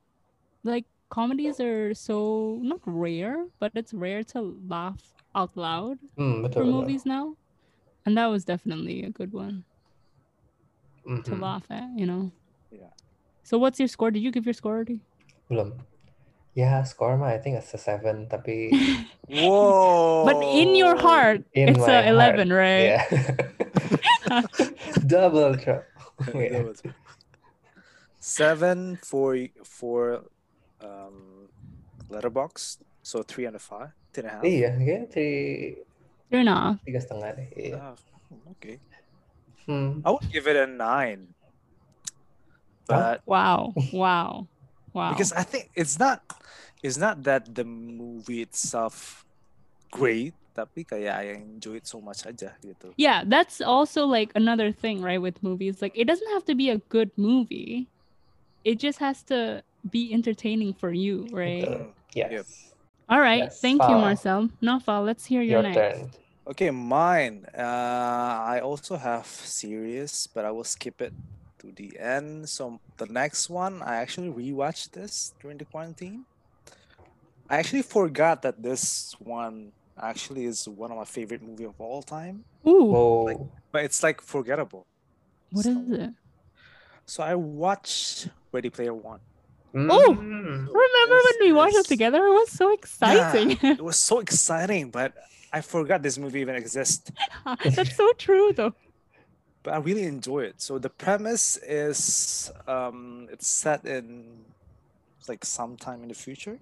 like 0.63 0.85
comedies 1.09 1.59
are 1.59 1.93
so 1.93 2.57
not 2.61 2.79
rare, 2.85 3.45
but 3.59 3.71
it's 3.75 3.93
rare 3.93 4.23
to 4.35 4.57
laugh 4.67 5.01
out 5.35 5.55
loud 5.57 5.97
Hmm, 6.17 6.45
for 6.51 6.63
movies 6.65 7.05
now. 7.05 7.35
And 8.05 8.17
that 8.17 8.27
was 8.27 8.43
definitely 8.43 9.03
a 9.03 9.09
good 9.09 9.31
one 9.31 9.63
to 11.23 11.31
Mhm. 11.35 11.39
laugh 11.39 11.65
at, 11.71 11.87
you 11.95 12.05
know. 12.05 12.31
Yeah. 12.71 12.91
So 13.43 13.57
what's 13.57 13.79
your 13.79 13.87
score? 13.87 14.11
Did 14.11 14.23
you 14.23 14.31
give 14.31 14.45
your 14.45 14.53
score 14.53 14.75
already? 14.75 14.99
Belum. 15.49 15.79
Ya, 16.53 16.83
score 16.83 17.17
mah 17.17 17.33
I 17.33 17.39
think 17.39 17.57
it's 17.57 17.73
a 17.73 17.79
7, 17.79 18.27
tapi 18.29 18.69
Whoa! 19.27 20.23
But 20.27 20.37
in 20.53 20.75
your 20.75 20.95
heart, 20.99 21.43
in 21.53 21.69
it's 21.73 21.87
a 21.87 22.07
11, 22.07 22.51
heart, 22.51 22.59
right? 22.59 22.91
yeah. 22.91 23.03
Double 25.07 25.55
trouble. 25.57 25.87
Yeah. 26.33 26.71
Seven 28.23 28.95
for 29.03 29.35
for 29.67 30.23
um 30.79 31.49
Letterboxd, 32.07 32.79
so 33.03 33.23
three 33.23 33.43
and 33.43 33.55
a 33.55 33.59
five, 33.59 33.91
three 34.15 34.23
and 34.23 34.31
a 34.31 34.35
half. 34.39 34.45
Iya, 34.47 34.69
kayaknya 34.79 35.07
three, 35.11 35.75
Fair 36.33 36.41
enough. 36.41 36.81
tiga 36.81 36.97
setengah 36.97 37.29
deh. 37.37 37.47
Iya. 37.53 37.77
Ah, 37.77 37.93
okay. 38.57 38.81
Hmm. 39.69 40.01
I 40.01 40.09
would 40.09 40.25
give 40.33 40.49
it 40.49 40.57
a 40.57 40.65
nine. 40.65 41.29
But 42.89 43.21
Wow. 43.29 43.77
Wow. 43.93 44.49
Wow. 44.97 45.13
because 45.13 45.29
I 45.33 45.45
think 45.45 45.69
it's 45.77 46.01
not 46.01 46.25
it's 46.81 46.97
not 46.97 47.21
that 47.29 47.53
the 47.53 47.65
movie 47.65 48.41
itself 48.41 49.25
great, 49.93 50.33
tapi 50.57 50.85
kayak 50.85 51.13
I 51.13 51.37
enjoy 51.37 51.81
it 51.81 51.89
so 51.89 52.01
much 52.01 52.25
aja 52.25 52.57
gitu. 52.65 52.93
yeah, 52.97 53.21
that's 53.25 53.61
also 53.61 54.05
like 54.09 54.33
another 54.33 54.73
thing, 54.73 55.05
right? 55.05 55.21
With 55.21 55.41
movies, 55.45 55.81
like 55.85 55.93
it 55.93 56.09
doesn't 56.09 56.29
have 56.33 56.45
to 56.49 56.57
be 56.57 56.73
a 56.73 56.81
good 56.89 57.13
movie. 57.13 57.89
It 58.65 58.81
just 58.81 58.97
has 59.01 59.21
to 59.29 59.61
be 59.85 60.13
entertaining 60.13 60.73
for 60.73 60.89
you, 60.89 61.29
right? 61.29 61.65
Betul. 61.65 61.93
Yes. 62.13 62.29
Yep. 62.33 62.45
All 63.09 63.21
right. 63.21 63.49
Yes. 63.49 63.61
Thank 63.61 63.81
you, 63.85 63.97
Marcel. 63.97 64.49
Now, 64.61 64.79
Fal, 64.79 65.03
let's 65.03 65.25
hear 65.25 65.41
your, 65.41 65.61
Your 65.61 65.73
next. 65.73 65.77
turn. 65.77 66.22
Okay, 66.45 66.71
mine. 66.71 67.45
Uh, 67.57 67.61
I 67.61 68.59
also 68.63 68.97
have 68.97 69.25
serious, 69.25 70.27
but 70.27 70.43
I 70.45 70.51
will 70.51 70.65
skip 70.65 71.01
it 71.01 71.13
to 71.59 71.71
the 71.71 71.97
end. 71.99 72.49
So 72.49 72.79
the 72.97 73.05
next 73.05 73.49
one, 73.49 73.81
I 73.81 73.95
actually 73.95 74.29
rewatched 74.29 74.91
this 74.91 75.33
during 75.41 75.57
the 75.57 75.65
quarantine. 75.65 76.25
I 77.49 77.57
actually 77.57 77.83
forgot 77.83 78.41
that 78.41 78.61
this 78.61 79.15
one 79.19 79.71
actually 80.01 80.45
is 80.45 80.67
one 80.67 80.91
of 80.91 80.97
my 80.97 81.05
favorite 81.05 81.41
movie 81.41 81.65
of 81.65 81.75
all 81.79 82.01
time, 82.01 82.43
Ooh, 82.67 82.95
Oh, 82.95 83.51
but 83.71 83.83
it's 83.85 84.01
like 84.03 84.21
forgettable. 84.21 84.85
what 85.51 85.65
is 85.65 85.73
so- 85.75 85.93
it? 85.93 86.09
So 87.05 87.23
I 87.23 87.35
watched 87.35 88.29
Ready 88.51 88.69
Player 88.69 88.93
One. 88.93 89.19
Oh! 89.75 90.15
Mm. 90.19 90.67
Remember 90.67 91.15
when 91.25 91.37
we 91.41 91.51
watched 91.53 91.73
it 91.75 91.77
Yes. 91.77 91.87
together? 91.87 92.17
It 92.25 92.31
was 92.33 92.51
so 92.51 92.71
exciting. 92.73 93.57
Yeah, 93.61 93.71
It 93.73 93.81
was 93.91 93.97
so 93.99 94.19
exciting, 94.19 94.91
but 94.91 95.13
I 95.51 95.61
forgot 95.61 96.01
this 96.03 96.17
movie 96.17 96.41
even 96.41 96.55
exists. 96.55 97.11
That's 97.63 97.95
so 97.95 98.11
true, 98.17 98.53
though. 98.53 98.73
but 99.63 99.73
I 99.73 99.77
really 99.77 100.03
enjoy 100.03 100.41
it. 100.51 100.61
So 100.61 100.77
the 100.77 100.89
premise 100.89 101.57
is 101.57 102.51
um 102.67 103.27
it's 103.31 103.47
set 103.47 103.85
in 103.85 104.45
like 105.27 105.43
sometime 105.45 106.03
in 106.03 106.09
the 106.09 106.15
future. 106.15 106.59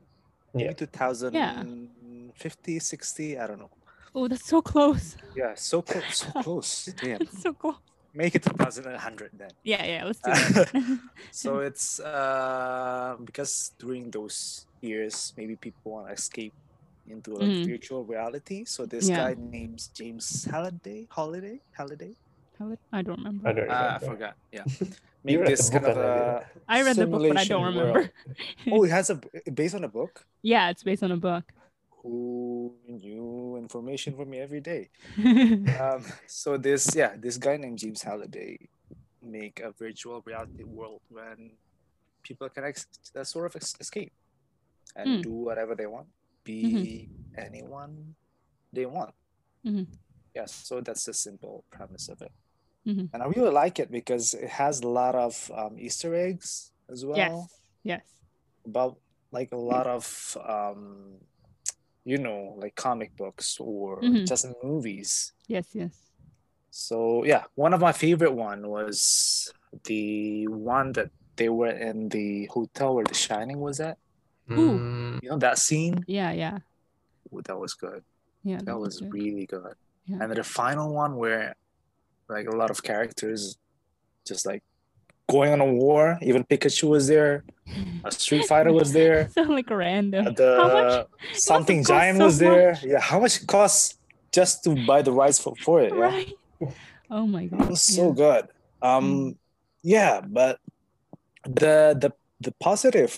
Yeah. 0.54 0.68
Maybe 0.68 0.74
2050, 0.86 2.80
60, 2.80 3.40
I 3.40 3.48
don't 3.48 3.60
know. 3.60 3.70
Oh, 4.14 4.28
that's 4.28 4.46
so 4.46 4.62
close. 4.62 5.16
Yeah, 5.36 5.54
so 5.56 5.82
close, 5.82 6.18
so 6.18 6.32
close. 6.44 6.86
Damn. 7.02 7.22
It's 7.22 7.42
so 7.42 7.54
cool. 7.54 7.78
Make 8.14 8.36
it 8.36 8.44
2100 8.44 9.32
then. 9.34 9.50
Yeah, 9.64 9.86
yeah. 9.86 10.06
Let's 10.06 10.20
do 10.20 10.32
that. 10.56 11.00
so 11.32 11.60
it's 11.60 12.00
uh, 12.00 13.16
because 13.24 13.72
during 13.80 14.12
those 14.12 14.66
years, 14.82 15.34
maybe 15.38 15.56
people 15.56 15.92
want 15.94 16.08
to 16.08 16.14
escape 16.14 16.54
into 17.08 17.34
like 17.36 17.50
Mhm. 17.50 17.66
virtual 17.66 18.04
reality. 18.06 18.66
So 18.66 18.86
this 18.86 19.10
Yeah. 19.10 19.18
guy 19.18 19.36
named 19.38 19.82
James 19.94 20.46
Halliday, 20.46 21.08
Holiday, 21.10 21.60
Holiday. 21.76 22.14
How 22.60 22.76
I 22.94 23.02
don't 23.02 23.18
remember. 23.18 23.50
I 23.50 23.54
don't 23.54 23.70
Uh, 23.70 23.98
I 23.98 24.00
forgot. 24.06 24.36
Yeah, 24.52 24.66
You 24.70 24.86
made 25.24 25.38
read 25.42 25.48
this 25.50 25.70
the 25.70 25.80
book 25.80 25.84
kind 25.90 25.98
of 25.98 26.06
already. 26.06 26.46
a 26.46 26.62
I 26.70 26.84
read 26.84 26.96
the 26.96 27.08
book, 27.08 27.24
but 27.28 27.38
I 27.38 27.46
don't 27.46 27.66
remember. 27.66 28.12
oh, 28.72 28.84
it 28.86 28.92
has 28.92 29.10
a 29.10 29.16
based 29.52 29.74
on 29.76 29.84
a 29.84 29.88
book. 29.90 30.26
Yeah, 30.44 30.70
it's 30.70 30.84
based 30.84 31.02
on 31.02 31.12
a 31.12 31.18
book. 31.18 31.44
Who 32.04 32.76
knew 32.88 33.58
information 33.58 34.16
from 34.16 34.30
me 34.30 34.40
every 34.40 34.62
day? 34.62 34.90
um, 35.80 36.04
so 36.28 36.58
this 36.58 36.96
yeah 36.96 37.14
this 37.18 37.38
guy 37.38 37.58
named 37.58 37.78
james 37.78 38.02
halliday 38.02 38.58
make 39.22 39.60
a 39.60 39.72
virtual 39.72 40.22
reality 40.26 40.64
world 40.64 41.02
when 41.10 41.52
people 42.24 42.50
can 42.50 42.64
ex- 42.66 42.88
uh, 43.16 43.24
sort 43.24 43.46
of 43.48 43.56
ex- 43.56 43.76
escape 43.80 44.12
and 44.96 45.20
Mm. 45.20 45.22
do 45.24 45.32
whatever 45.32 45.76
they 45.76 45.86
want 45.86 46.08
be 46.44 47.10
anyone 47.38 48.16
they 48.74 48.86
want 48.86 49.14
Mhm. 49.66 49.86
yes 50.34 50.54
so 50.54 50.82
that's 50.82 51.06
the 51.06 51.14
simple 51.14 51.64
premise 51.72 52.10
of 52.10 52.22
it 52.22 52.32
Mhm. 52.88 53.10
and 53.14 53.22
i 53.24 53.26
really 53.28 53.52
like 53.54 53.78
it 53.80 53.92
because 53.92 54.34
it 54.34 54.50
has 54.50 54.82
a 54.82 54.88
lot 54.88 55.14
of 55.16 55.52
um, 55.54 55.78
easter 55.78 56.16
eggs 56.16 56.72
as 56.90 57.06
well 57.06 57.18
yes, 57.18 57.62
yes. 57.84 58.06
about 58.66 58.98
like 59.32 59.52
a 59.52 59.58
lot 59.58 59.86
of 59.88 60.38
um 60.48 61.18
you 62.04 62.18
know 62.18 62.56
like 62.58 62.76
comic 62.76 63.16
books 63.16 63.58
or 63.60 64.02
Mhm. 64.02 64.26
just 64.28 64.46
movies 64.64 65.34
Yes, 65.48 65.68
yes. 65.74 65.94
so 66.70 67.24
yeah, 67.26 67.44
one 67.56 67.74
of 67.74 67.82
my 67.82 67.92
favorite 67.92 68.34
one 68.34 68.68
was 68.68 69.52
the 69.86 70.48
one 70.48 70.92
that 70.94 71.10
they 71.36 71.50
were 71.50 71.70
in 71.90 72.10
the 72.10 72.46
hotel 72.48 72.96
where 72.96 73.06
The 73.06 73.14
Shining 73.14 73.60
was 73.60 73.80
at. 73.80 73.98
Ooh. 74.52 74.78
Mm, 74.80 75.20
You 75.24 75.30
know 75.30 75.38
that 75.38 75.58
scene? 75.58 76.04
Yeah, 76.08 76.32
yeah. 76.32 76.60
Ooh, 77.34 77.42
that 77.44 77.58
was 77.58 77.74
good. 77.74 78.04
Yeah. 78.44 78.60
That 78.64 78.78
was 78.80 79.00
good. 79.00 79.14
really 79.14 79.46
good. 79.46 79.76
Yeah. 80.06 80.18
And 80.22 80.30
then 80.30 80.36
the 80.38 80.44
final 80.44 80.94
one 80.94 81.16
where 81.16 81.56
like 82.30 82.48
a 82.48 82.56
lot 82.56 82.70
of 82.70 82.84
characters 82.84 83.58
just 84.28 84.46
like 84.46 84.64
going 85.32 85.52
on 85.56 85.62
a 85.62 85.72
war. 85.84 86.20
Even 86.22 86.44
Pikachu 86.44 86.90
was 86.90 87.08
there. 87.08 87.44
A 88.04 88.12
Street 88.12 88.46
Fighter 88.46 88.74
was 88.74 88.92
there. 88.92 89.30
so 89.36 89.44
like 89.44 89.70
random. 89.70 90.34
The 90.36 90.54
How 90.60 90.68
much? 90.68 91.08
something 91.34 91.84
giant 91.84 92.18
so 92.18 92.26
was 92.26 92.38
there. 92.38 92.78
Yeah, 92.84 93.00
how 93.00 93.20
much 93.24 93.42
it 93.42 93.48
costs 93.48 93.98
just 94.32 94.64
to 94.66 94.76
buy 94.76 95.02
the 95.02 95.12
rights 95.12 95.40
for, 95.40 95.56
for 95.66 95.82
it? 95.82 95.94
Yeah. 95.96 96.68
Oh 97.10 97.26
my 97.28 97.46
god. 97.46 97.62
It 97.64 97.70
was 97.70 97.82
so 97.84 98.08
yeah. 98.10 98.24
good. 98.24 98.44
Um, 98.82 99.36
yeah, 99.84 100.22
but 100.22 100.60
the 101.44 101.96
the 102.00 102.12
the 102.40 102.54
positive 102.60 103.18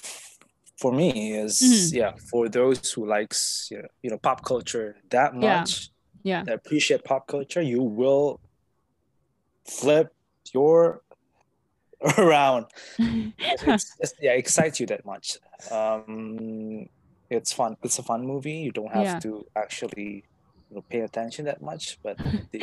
for 0.80 0.92
me 0.92 1.34
is 1.38 1.60
Mhm. 1.62 1.94
yeah 1.94 2.14
for 2.30 2.50
those 2.50 2.92
who 2.94 3.06
likes 3.06 3.68
you 3.72 3.78
know, 3.80 3.88
you 4.02 4.10
know 4.12 4.18
pop 4.18 4.44
culture 4.44 4.96
that 5.12 5.32
Yeah. 5.34 5.60
much 5.62 5.92
Yeah. 6.24 6.44
that 6.44 6.56
appreciate 6.56 7.04
pop 7.04 7.28
culture 7.28 7.62
you 7.62 7.82
will 7.84 8.40
flip 9.68 10.12
your 10.54 11.03
around 12.18 12.66
it's, 13.00 13.96
it's, 14.00 14.14
yeah 14.22 14.34
excites 14.34 14.80
you 14.80 14.86
that 14.86 15.06
much 15.06 15.38
um 15.72 16.86
it's 17.30 17.54
fun 17.54 17.76
it's 17.84 18.00
a 18.00 18.04
fun 18.04 18.26
movie 18.26 18.60
you 18.66 18.72
don't 18.72 18.92
have 18.94 19.04
Yeah. 19.04 19.20
to 19.20 19.46
actually 19.56 20.26
you 20.70 20.76
know, 20.76 20.84
pay 20.90 21.02
attention 21.02 21.46
that 21.46 21.62
much 21.62 21.98
but 22.04 22.18
the, 22.52 22.60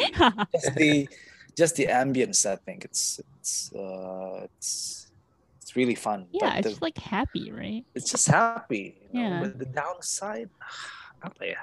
just 0.53 0.75
the 0.75 1.09
just 1.57 1.77
the 1.77 1.87
ambience 1.87 2.45
i 2.47 2.57
think 2.57 2.85
it's 2.85 3.21
it's 3.39 3.73
uh 3.75 4.45
it's 4.45 5.11
it's 5.63 5.77
really 5.77 5.95
fun 5.95 6.27
yeah, 6.33 6.41
but 6.41 6.57
it's 6.59 6.65
the, 6.65 6.71
just 6.71 6.83
like 6.83 6.99
happy, 6.99 7.53
right? 7.53 7.85
it's 7.95 8.11
just 8.11 8.27
happy 8.29 8.99
you 9.13 9.21
know? 9.21 9.29
Yeah. 9.29 9.41
but 9.41 9.59
the 9.59 9.67
downside 9.67 10.51
ya 11.43 11.55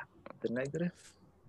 the 0.42 0.50
negative 0.50 0.92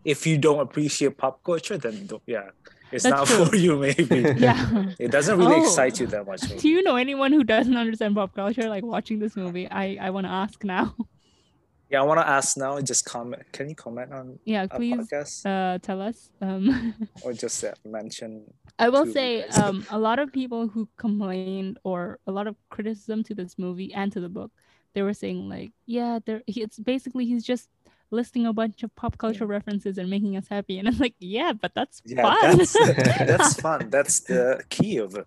if 0.05 0.27
you 0.27 0.39
don't 0.39 0.61
appreciate 0.61 1.17
pop 1.19 1.43
culture 1.45 1.77
then 1.79 2.07
don't, 2.07 2.23
yeah 2.27 2.49
it's 2.93 3.05
That's 3.05 3.15
not 3.17 3.27
true. 3.27 3.45
for 3.47 3.57
you 3.57 3.77
maybe 3.77 4.21
Yeah. 4.39 4.93
it 4.99 5.11
doesn't 5.11 5.37
really 5.39 5.57
Oh. 5.57 5.63
excite 5.63 6.01
you 6.01 6.07
that 6.09 6.27
much 6.27 6.43
Do 6.63 6.69
you 6.69 6.83
know 6.83 6.97
anyone 6.97 7.33
who 7.33 7.45
doesn't 7.45 7.77
understand 7.77 8.15
pop 8.15 8.35
culture 8.35 8.69
like 8.69 8.85
watching 8.85 9.19
this 9.19 9.37
movie? 9.37 9.67
I 9.71 9.99
I 10.07 10.11
want 10.11 10.27
to 10.27 10.33
ask 10.45 10.65
now. 10.65 10.95
yeah 11.91 12.01
i 12.03 12.05
want 12.05 12.21
to 12.21 12.29
ask 12.39 12.49
now 12.59 12.73
just 12.93 13.03
comment 13.07 13.43
can 13.57 13.67
you 13.71 13.75
comment 13.75 14.13
on 14.13 14.39
yeah, 14.45 14.67
please 14.67 15.09
uh 15.47 15.79
tell 15.89 16.01
us. 16.09 16.31
Um 16.47 16.65
or 17.25 17.33
just 17.33 17.65
uh, 17.65 17.73
mention 17.99 18.31
I 18.79 18.89
will 18.95 19.07
say 19.19 19.31
um 19.61 19.77
a 19.91 19.99
lot 19.99 20.19
of 20.19 20.29
people 20.41 20.69
who 20.69 20.83
complained 21.05 21.79
or 21.91 22.01
a 22.31 22.33
lot 22.39 22.47
of 22.47 22.55
criticism 22.75 23.19
to 23.29 23.33
this 23.35 23.53
movie 23.59 23.91
and 24.01 24.13
to 24.13 24.21
the 24.21 24.29
book, 24.29 24.51
they 24.95 25.03
were 25.03 25.15
saying 25.23 25.49
like, 25.49 25.73
yeah, 25.87 26.19
there 26.27 26.43
it's 26.47 26.79
basically 26.79 27.25
he's 27.31 27.45
just 27.53 27.69
listing 28.11 28.47
a 28.47 28.53
bunch 28.53 28.83
of 28.83 28.95
pop 28.97 29.19
culture 29.19 29.47
references 29.47 29.99
and 29.99 30.09
making 30.09 30.37
us 30.37 30.47
happy. 30.49 30.79
And 30.79 30.89
I'm 30.89 30.99
like, 30.99 31.15
yeah, 31.19 31.53
but 31.53 31.73
that's 31.75 32.01
yeah 32.05 32.23
fun. 32.23 32.57
that's 32.59 32.73
that's 33.31 33.61
fun 33.61 33.91
that's 33.91 34.21
the 34.21 34.63
key 34.71 34.97
of 34.99 35.15
it 35.15 35.27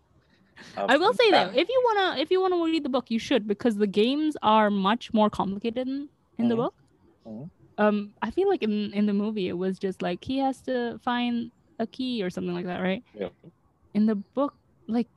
I 0.77 0.97
will 0.97 1.13
say 1.13 1.31
that 1.31 1.53
that. 1.53 1.59
if 1.59 1.67
you 1.69 1.81
wanna 1.85 2.19
if 2.21 2.29
you 2.31 2.39
wanna 2.41 2.63
read 2.63 2.83
the 2.83 2.89
book, 2.89 3.09
you 3.09 3.17
should 3.19 3.47
because 3.47 3.77
the 3.77 3.87
games 3.87 4.37
are 4.43 4.69
much 4.69 5.11
more 5.13 5.29
complicated 5.29 5.87
in, 5.87 6.07
in 6.37 6.49
the 6.49 6.55
Mhm. 6.55 6.57
book. 6.57 6.75
Mhm. 7.27 7.49
Um, 7.77 8.13
I 8.21 8.29
feel 8.29 8.47
like 8.47 8.61
in 8.61 8.93
in 8.93 9.05
the 9.07 9.13
movie 9.13 9.47
it 9.47 9.57
was 9.57 9.79
just 9.79 10.01
like 10.03 10.23
he 10.23 10.37
has 10.37 10.61
to 10.69 10.99
find 11.03 11.51
a 11.79 11.87
key 11.87 12.21
or 12.21 12.29
something 12.29 12.53
like 12.53 12.65
that, 12.67 12.79
right? 12.81 13.03
Yeah. 13.15 13.29
In 13.95 14.05
the 14.05 14.15
book, 14.15 14.53
like 14.87 15.07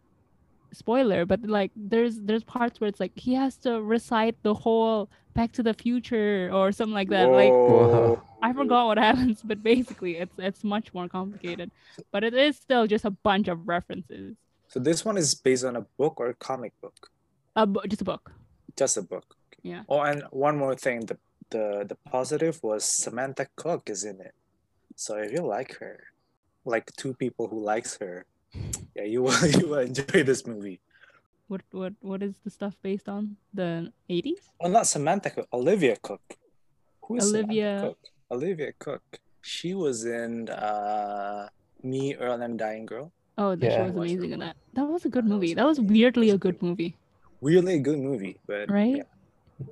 spoiler, 0.74 1.24
but 1.26 1.40
like 1.46 1.70
there's 1.76 2.20
there's 2.20 2.44
parts 2.44 2.80
where 2.80 2.88
it's 2.88 3.00
like 3.00 3.12
he 3.16 3.34
has 3.34 3.56
to 3.58 3.80
recite 3.82 4.36
the 4.42 4.54
whole 4.54 5.08
Back 5.34 5.50
to 5.52 5.62
the 5.64 5.74
Future 5.74 6.48
or 6.52 6.70
something 6.70 6.94
like 6.94 7.08
that. 7.10 7.26
Like 7.28 7.50
Whoa. 7.50 8.22
I 8.42 8.52
forgot 8.52 8.86
what 8.86 8.98
happens, 8.98 9.42
but 9.42 9.62
basically 9.62 10.16
it's 10.18 10.34
it's 10.38 10.62
much 10.62 10.92
more 10.94 11.08
complicated. 11.08 11.70
But 12.12 12.22
it 12.24 12.34
is 12.34 12.56
still 12.56 12.86
just 12.86 13.04
a 13.04 13.10
bunch 13.10 13.48
of 13.48 13.66
references. 13.66 14.36
so 14.68 14.78
this 14.80 15.04
one 15.04 15.16
is 15.16 15.34
based 15.34 15.64
on 15.64 15.76
a 15.76 15.84
book 15.98 16.14
or 16.20 16.28
a 16.30 16.34
comic 16.34 16.72
book 16.80 17.10
A 17.56 17.66
bu- 17.66 17.86
just 17.88 18.02
a 18.02 18.04
book. 18.12 18.32
just 18.76 18.96
a 18.96 19.02
book 19.02 19.26
Yeah. 19.62 19.82
Oh, 19.88 20.00
and 20.10 20.22
one 20.30 20.56
more 20.58 20.74
thing, 20.76 20.98
the 21.10 21.16
the 21.54 21.64
the 21.90 21.96
positive 22.16 22.56
was 22.62 22.82
Samantha 22.84 23.46
Cook 23.62 23.82
is 23.94 24.02
in 24.10 24.16
it. 24.28 24.34
So 24.96 25.10
if 25.24 25.30
you 25.34 25.42
like 25.56 25.72
her, 25.82 25.96
like 26.64 26.86
two 27.02 27.12
people 27.14 27.44
who 27.50 27.58
likes 27.72 27.92
her, 28.02 28.14
yeah, 28.94 29.04
you 29.04 29.22
will 29.22 29.34
you 29.58 29.66
will 29.68 29.84
enjoy 29.84 30.22
this 30.22 30.46
movie. 30.46 30.80
What 31.48 31.60
what 31.72 31.92
what 32.00 32.22
is 32.22 32.40
the 32.42 32.50
stuff 32.50 32.74
based 32.80 33.08
on? 33.08 33.36
The 33.52 33.92
80s? 34.08 34.48
Well, 34.60 34.72
not 34.72 34.86
Samantha 34.88 35.28
Cook, 35.30 35.48
Olivia 35.52 35.96
Cooke. 36.00 36.36
Who 37.04 37.16
is 37.20 37.28
Olivia- 37.28 37.78
Samantha 37.78 37.86
Cook? 37.86 38.00
Olivia 38.32 38.70
Cooke. 38.80 39.12
She 39.44 39.76
was 39.76 40.08
in 40.08 40.48
uh 40.48 41.52
Me, 41.84 42.16
Earl, 42.16 42.40
and 42.40 42.56
Dying 42.56 42.88
Girl. 42.88 43.12
Oh, 43.36 43.52
that 43.52 43.60
she 43.60 43.76
Yeah. 43.76 43.92
was 43.92 43.96
amazing 43.98 44.32
in 44.32 44.40
that. 44.40 44.56
That 44.72 44.88
was 44.88 45.04
a 45.04 45.12
good 45.12 45.28
That 45.28 45.36
was 45.36 45.36
movie. 45.36 45.52
That 45.52 45.66
was 45.68 45.78
weirdly 45.84 46.30
a 46.32 46.38
good 46.40 46.56
good. 46.56 46.64
movie, 46.64 46.96
Really 47.44 47.76
good 47.76 48.00
movie, 48.00 48.40
but 48.48 48.72
right? 48.72 49.04
yeah. 49.04 49.10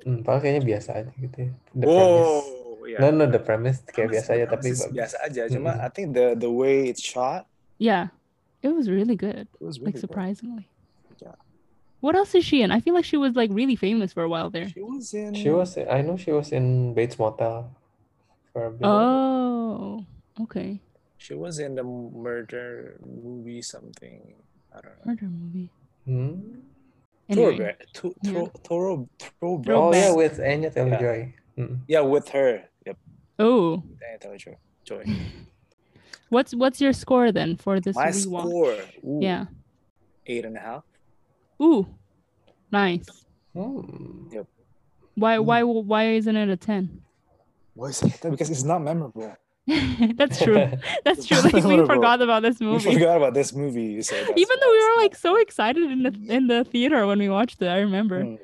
Hmm, 0.05 0.21
padahal 0.23 0.45
kayaknya 0.45 0.63
biasa 0.63 0.89
aja 1.03 1.11
gitu 1.17 1.37
ya. 1.49 1.51
The 1.73 1.87
premise. 1.89 2.47
Yeah. 2.83 2.99
No, 3.01 3.07
no, 3.17 3.25
the 3.31 3.41
premise 3.41 3.79
kayak 3.89 3.95
Premise- 3.95 4.13
biasa 4.13 4.29
aja 4.37 4.45
tapi 4.51 4.69
bagus. 4.77 4.91
biasa 4.93 5.17
aja. 5.25 5.43
Cuma 5.49 5.71
Mm-mm. 5.73 5.87
I 5.87 5.89
think 5.89 6.07
the 6.13 6.27
the 6.37 6.51
way 6.53 6.91
it's 6.93 7.01
shot, 7.01 7.49
Yeah. 7.81 8.13
It 8.63 8.69
was 8.75 8.89
really 8.89 9.17
good. 9.17 9.49
it 9.61 9.61
was 9.61 9.77
Like 9.79 9.81
really 9.81 9.93
good. 9.93 10.01
surprisingly. 10.01 10.69
Yeah. 11.21 11.33
What 12.01 12.15
else 12.17 12.35
is 12.35 12.45
she 12.45 12.63
in? 12.63 12.71
I 12.71 12.81
feel 12.81 12.95
like 12.95 13.05
she 13.05 13.17
was 13.17 13.35
like 13.37 13.51
really 13.53 13.77
famous 13.77 14.13
for 14.13 14.23
a 14.23 14.29
while 14.29 14.51
there. 14.51 14.69
She 14.69 14.81
was 14.83 15.13
in. 15.15 15.35
She 15.35 15.51
was, 15.51 15.77
I 15.79 16.03
know 16.03 16.17
she 16.17 16.33
was 16.33 16.51
in 16.53 16.95
Bates 16.95 17.19
Motel 17.19 17.71
for 18.53 18.67
a 18.67 18.71
bit. 18.71 18.87
Oh, 18.87 20.05
okay. 20.43 20.81
She 21.19 21.35
was 21.35 21.59
in 21.61 21.75
the 21.77 21.85
murder 21.85 22.99
movie 23.07 23.63
something. 23.63 24.35
I 24.75 24.81
don't 24.81 24.85
know. 24.99 25.13
Murder 25.13 25.27
movie. 25.27 25.71
Hmm? 26.05 26.59
Anyway, 27.29 27.57
Throwback. 27.57 27.87
To, 27.95 28.15
Yeah. 28.23 28.33
throw, 28.33 28.47
throw, 28.67 29.09
throwback. 29.39 29.75
Oh 29.77 29.93
yeah, 29.95 30.13
with 30.13 30.41
Anya 30.41 30.71
Taylor-Joy. 30.71 31.35
Hmm. 31.57 31.75
Yeah, 31.87 32.01
with 32.01 32.29
her. 32.31 32.65
Yep. 32.85 32.99
oh, 33.39 33.75
Anya 34.03 34.19
Taylor-Joy. 34.21 34.57
Joy. 34.85 35.05
what's 36.33 36.55
what's 36.55 36.81
your 36.81 36.93
score 36.97 37.31
then 37.31 37.57
for 37.57 37.79
this 37.79 37.95
My 37.97 38.09
rewatch? 38.09 38.49
score. 38.49 38.79
Ooh, 39.05 39.21
Yeah. 39.21 39.47
Eight 40.27 40.45
and 40.45 40.57
a 40.57 40.61
half. 40.61 40.85
Ooh, 41.61 41.87
nice. 42.73 43.07
Hmm. 43.53 44.33
Why 45.15 45.37
Mm. 45.37 45.45
why 45.45 45.61
why 45.63 46.03
isn't 46.19 46.37
it 46.37 46.49
a 46.49 46.57
ten? 46.57 47.03
Why 47.75 47.89
is 47.93 48.03
it? 48.03 48.17
Because 48.23 48.49
it's 48.51 48.65
not 48.65 48.81
memorable. 48.81 49.37
That's 50.19 50.41
true. 50.43 50.57
That's 51.05 51.27
true. 51.27 51.39
Like 51.41 51.65
we 51.73 51.77
forgot 51.87 52.21
about 52.23 52.43
this 52.43 52.61
movie. 52.61 52.79
We 52.79 52.85
movie. 52.85 52.99
forgot 52.99 53.17
about 53.21 53.35
this 53.35 53.53
movie. 53.53 54.01
So 54.03 54.17
that's 54.17 54.33
Even 54.43 54.57
though 54.61 54.73
we 54.73 54.81
were 54.89 54.97
like 55.05 55.15
so 55.15 55.37
excited 55.37 55.85
in 55.95 56.01
the 56.07 56.13
in 56.37 56.47
the 56.49 56.65
theater 56.65 57.07
when 57.07 57.19
we 57.19 57.29
watched 57.29 57.61
it, 57.63 57.69
I 57.69 57.79
remember. 57.81 58.25
Mm. 58.25 58.39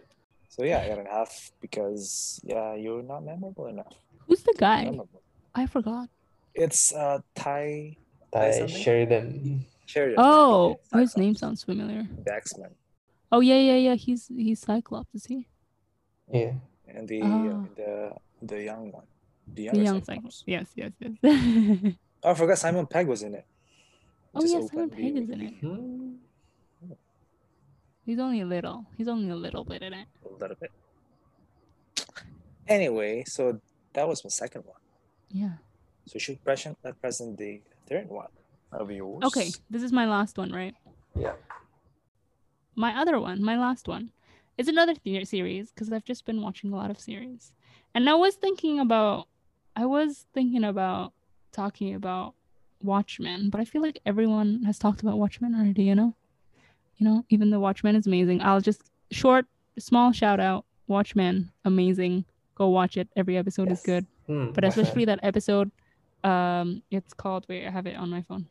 So 0.49 0.62
yeah, 0.64 0.82
eight 0.84 0.99
and 0.99 1.07
a 1.09 1.11
half 1.11 1.32
because 1.61 2.41
yeah, 2.45 2.74
you're 2.74 3.03
not 3.03 3.24
memorable 3.24 3.66
enough. 3.66 3.95
Who's 4.26 4.43
the 4.43 4.55
guy? 4.59 4.93
I 5.55 5.66
forgot. 5.66 6.09
It's 6.59 6.92
uh 6.92 7.20
Thai 7.34 7.96
Tye 8.32 8.50
something? 8.50 8.76
Sheridan. 8.82 9.64
Sheridan. 9.86 10.16
Oh, 10.18 10.76
yeah, 10.92 11.00
his 11.00 11.16
name 11.16 11.34
sounds 11.34 11.62
familiar. 11.64 12.06
The 12.24 12.34
X-Men. 12.34 12.70
Oh 13.32 13.40
yeah, 13.40 13.59
yeah, 13.59 13.76
yeah. 13.76 13.94
He's 13.94 14.26
he's 14.28 14.61
Cyclops, 14.61 15.14
is 15.14 15.24
he? 15.26 15.46
Yeah. 16.32 16.52
And 16.88 17.06
the 17.09 17.22
Oh. 17.22 17.66
the 17.76 18.12
the 18.42 18.62
young 18.62 18.90
one. 18.92 19.06
The 19.54 19.70
The 19.70 19.78
young 19.80 20.02
Cyclops. 20.04 20.42
Cyclops. 20.42 20.44
Yes, 20.46 20.66
yes, 20.74 20.92
yes. 21.00 21.14
Oh, 22.24 22.32
I 22.32 22.34
forgot 22.34 22.59
Simon 22.59 22.84
Pegg 22.86 23.06
was 23.06 23.22
in 23.22 23.34
it. 23.34 23.46
oh 24.34 24.40
Just 24.40 24.52
yeah, 24.54 24.66
Simon 24.66 24.88
the 24.90 24.96
Pegg 24.96 25.16
is 25.16 25.30
in 25.30 25.40
it. 25.40 25.54
He's 28.04 28.18
only 28.18 28.40
a 28.40 28.46
little. 28.46 28.84
He's 28.96 29.06
only 29.09 29.30
a 29.30 29.36
little 29.36 29.62
bit 29.64 29.82
in 29.82 29.92
it. 29.92 30.06
A 30.26 30.32
little 30.42 30.56
bit. 30.59 30.72
Anyway, 32.66 33.22
so 33.26 33.61
that 33.92 34.09
was 34.09 34.24
my 34.24 34.30
second 34.30 34.64
one. 34.64 34.80
Yeah. 35.30 35.56
So 36.09 36.18
should 36.18 36.42
present 36.42 36.78
uh, 36.84 36.92
present 36.92 37.36
the 37.36 37.61
third 37.86 38.09
one 38.09 38.28
of 38.72 38.90
yours. 38.90 39.22
Okay, 39.24 39.50
this 39.70 39.82
is 39.82 39.92
my 39.92 40.06
last 40.06 40.38
one, 40.38 40.52
right? 40.52 40.74
Yeah. 41.14 41.34
My 42.74 42.98
other 42.98 43.20
one, 43.20 43.42
my 43.42 43.59
last 43.59 43.88
one, 43.88 44.12
is 44.56 44.68
another 44.68 44.94
the- 45.04 45.24
series 45.24 45.70
because 45.70 45.92
I've 45.92 46.04
just 46.04 46.24
been 46.24 46.40
watching 46.40 46.72
a 46.72 46.76
lot 46.76 46.90
of 46.90 46.98
series, 46.98 47.52
and 47.94 48.09
I 48.09 48.14
was 48.14 48.36
thinking 48.36 48.80
about, 48.80 49.28
I 49.76 49.84
was 49.86 50.26
thinking 50.32 50.64
about 50.64 51.12
talking 51.52 51.94
about 51.94 52.34
Watchmen, 52.82 53.50
but 53.50 53.61
I 53.61 53.64
feel 53.64 53.82
like 53.82 53.98
everyone 54.06 54.62
has 54.64 54.78
talked 54.78 55.02
about 55.02 55.18
Watchmen 55.18 55.54
already. 55.54 55.82
You 55.84 55.94
know, 55.94 56.14
you 56.96 57.04
know, 57.06 57.24
even 57.28 57.50
though 57.50 57.61
Watchmen 57.61 57.96
is 57.96 58.06
amazing, 58.06 58.40
I'll 58.40 58.61
just 58.61 58.82
short, 59.11 59.46
small 59.78 60.12
shout 60.12 60.40
out, 60.40 60.64
Watchmen, 60.86 61.52
amazing. 61.64 62.24
Go 62.54 62.68
watch 62.68 62.96
it. 62.96 63.09
Every 63.14 63.36
episode 63.36 63.70
is 63.70 63.82
good 63.82 64.06
Hmm, 64.28 64.50
but 64.52 64.62
especially 64.64 65.04
that 65.06 65.20
episode 65.22 65.70
um 66.24 66.82
it's 66.90 67.14
called 67.14 67.46
wait 67.48 67.66
i 67.66 67.70
have 67.70 67.86
it 67.86 67.96
on 67.96 68.10
my 68.10 68.22
phone 68.22 68.46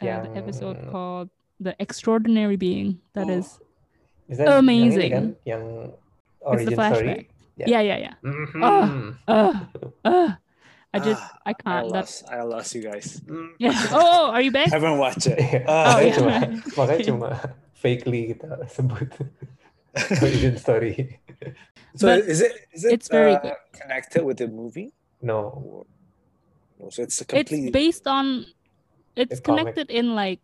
uh, 0.00 0.22
the 0.24 0.32
episode 0.38 0.76
called 0.90 1.28
the 1.60 1.74
extraordinary 1.82 2.56
being 2.56 3.00
That 3.12 3.28
Oh, 3.28 3.36
is, 3.36 3.60
Is 4.30 4.38
that 4.38 4.48
Yang, 4.48 4.56
ini 4.56 4.64
amazing. 4.64 5.12
kan? 5.12 5.26
it's 5.44 6.40
origin 6.40 6.72
the 6.72 6.78
story. 6.80 6.80
flashback 6.80 7.24
Yeah. 7.60 7.66
yeah 7.68 7.82
yeah 7.84 7.98
yeah 8.00 8.14
Mhm. 8.24 8.60
uh 9.28 9.52
uh 10.08 10.30
i 10.94 10.98
just 11.02 11.20
Ah, 11.20 11.44
i 11.44 11.50
I 11.50 11.52
can't 11.52 11.86
lost, 11.92 12.24
that's 12.24 12.32
I 12.32 12.40
lost 12.48 12.72
you 12.72 12.82
guys. 12.88 13.20
yeah 13.60 13.76
oh 13.92 14.32
are 14.32 14.40
you 14.40 14.48
back 14.54 14.72
haven't 14.76 14.96
watched 14.96 15.28
it. 15.28 15.36
Iya, 15.36 15.60
Ah, 15.68 16.00
makanya 16.00 16.08
yeah. 16.08 16.16
cuma 16.16 16.32
makanya 16.80 17.00
cuma 17.04 17.28
fakely 17.76 18.32
kita 18.32 18.64
sebut 18.72 19.10
origin 20.24 20.56
story. 20.56 21.20
so 22.00 22.08
But 22.08 22.24
is 22.24 22.40
it 22.40 22.52
is 22.72 22.88
it 22.88 22.96
it's 22.96 23.08
very 23.12 23.36
uh, 23.36 23.42
good. 23.44 23.58
connected 23.76 24.22
with 24.24 24.40
the 24.40 24.48
movie? 24.48 24.96
No. 25.20 25.84
Or, 26.80 26.84
no, 26.84 26.90
so 26.90 27.02
it's 27.04 27.20
a 27.20 27.24
it's 27.36 27.52
based 27.70 28.06
on 28.08 28.46
it's 29.16 29.40
The 29.40 29.44
comic. 29.44 29.76
connected 29.76 29.90
in 29.92 30.14
like 30.16 30.40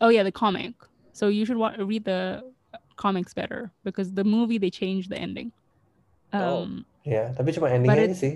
oh 0.00 0.08
yeah 0.08 0.22
the 0.24 0.32
comic 0.32 0.72
so 1.12 1.28
you 1.28 1.44
should 1.44 1.56
wa- 1.60 1.76
read 1.78 2.04
the 2.04 2.42
comics 2.96 3.34
better 3.36 3.72
because 3.84 4.12
the 4.16 4.24
movie 4.24 4.56
they 4.58 4.70
changed 4.72 5.10
the 5.12 5.18
ending 5.20 5.52
Oh. 6.32 6.64
um 6.64 6.84
Ya, 7.06 7.30
tapi 7.38 7.54
cuma 7.54 7.70
endingnya 7.70 8.10
aja 8.10 8.16
sih. 8.18 8.34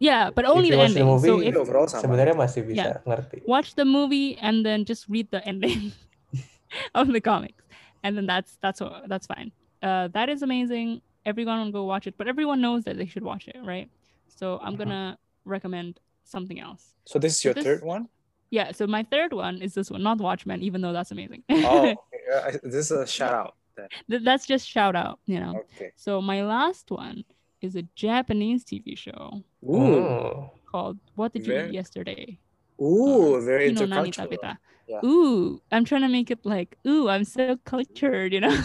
yeah 0.00 0.30
but 0.32 0.46
only 0.48 0.72
you 0.72 0.78
the 0.78 0.80
watch 0.80 0.94
the 0.96 1.04
ending 1.04 1.20
so 1.20 1.36
movie, 1.36 1.46
if 1.50 1.54
overall. 1.58 1.84
Sebenarnya 1.90 2.32
masih 2.32 2.64
bisa 2.64 3.02
ngerti. 3.04 3.44
watch 3.44 3.74
the 3.76 3.84
movie 3.84 4.38
and 4.40 4.64
then 4.64 4.86
just 4.88 5.04
read 5.10 5.28
the 5.34 5.44
ending 5.44 5.92
of 6.98 7.12
the 7.12 7.20
comics 7.20 7.60
and 8.06 8.16
then 8.16 8.24
that's 8.24 8.56
that's 8.64 8.80
that's 9.10 9.26
fine 9.28 9.52
uh 9.84 10.08
that 10.16 10.28
is 10.32 10.40
amazing 10.40 11.02
everyone 11.28 11.60
will 11.60 11.74
go 11.74 11.84
watch 11.84 12.06
it 12.08 12.14
but 12.16 12.24
everyone 12.30 12.60
knows 12.64 12.84
that 12.88 12.96
they 12.96 13.04
should 13.06 13.22
watch 13.24 13.48
it 13.52 13.58
right 13.64 13.90
so 14.32 14.56
i'm 14.64 14.74
Mhm. 14.74 14.80
gonna 14.88 15.04
recommend 15.44 16.00
something 16.28 16.60
else 16.60 16.94
So 17.04 17.18
this 17.18 17.36
is 17.36 17.44
your 17.44 17.54
this- 17.54 17.64
third 17.64 17.82
one? 17.84 18.08
yeah 18.50 18.70
so 18.72 18.86
my 18.86 19.02
third 19.02 19.32
one 19.32 19.60
is 19.60 19.74
this 19.74 19.90
one 19.90 20.02
not 20.02 20.18
watchmen 20.18 20.62
even 20.62 20.80
though 20.80 20.92
that's 20.92 21.10
amazing 21.10 21.42
Oh, 21.50 21.80
okay. 21.90 21.96
Uh, 22.34 22.52
this 22.62 22.90
is 22.90 22.92
a 22.92 23.06
shout 23.06 23.32
out. 23.32 23.54
Then. 23.76 24.22
That's 24.24 24.46
just 24.46 24.68
shout 24.68 24.94
out 24.96 25.18
you 25.26 25.38
know 25.40 25.54
Okay. 25.74 25.90
so 25.96 26.20
my 26.22 26.42
last 26.44 26.90
one 26.90 27.24
is 27.60 27.74
a 27.76 27.82
japanese 27.94 28.64
tv 28.64 28.96
show 28.96 29.42
Ooh, 29.64 29.76
Hmm. 29.76 30.46
called 30.70 30.98
what 31.16 31.32
did 31.32 31.46
you 31.46 31.52
Very- 31.54 31.68
eat 31.68 31.74
yesterday 31.74 32.38
ooh, 32.80 33.40
very 33.44 33.68
Kino 33.74 33.86
nani 33.86 34.10
intercultural. 34.10 34.56
Yeah. 34.88 35.00
Ooh, 35.04 35.60
I'm 35.72 35.84
trying 35.84 36.02
to 36.02 36.08
make 36.08 36.30
it 36.30 36.38
like, 36.46 36.78
ooh, 36.86 37.08
I'm 37.08 37.24
so 37.24 37.56
cultured, 37.64 38.32
you 38.32 38.38
know? 38.40 38.54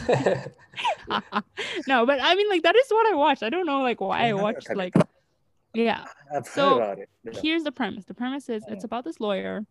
no, 1.87 2.05
but 2.05 2.19
I 2.21 2.35
mean, 2.35 2.47
like, 2.49 2.61
that 2.63 2.75
is 2.75 2.85
what 2.89 3.11
I 3.11 3.15
watched. 3.15 3.41
I 3.43 3.49
don't 3.49 3.65
know, 3.65 3.81
like, 3.81 3.99
why 4.01 4.27
I 4.29 4.33
watched, 4.33 4.67
like, 4.75 4.93
yeah. 5.73 6.05
I've 6.33 6.47
So, 6.47 6.75
heard 6.75 6.77
about 6.83 6.99
it. 6.99 7.09
Yeah. 7.23 7.39
Here's 7.41 7.63
the 7.63 7.71
premise 7.71 8.05
the 8.05 8.13
premise 8.13 8.49
is 8.49 8.63
it's 8.67 8.81
Mm. 8.83 8.85
about 8.85 9.03
this 9.03 9.19
lawyer, 9.19 9.65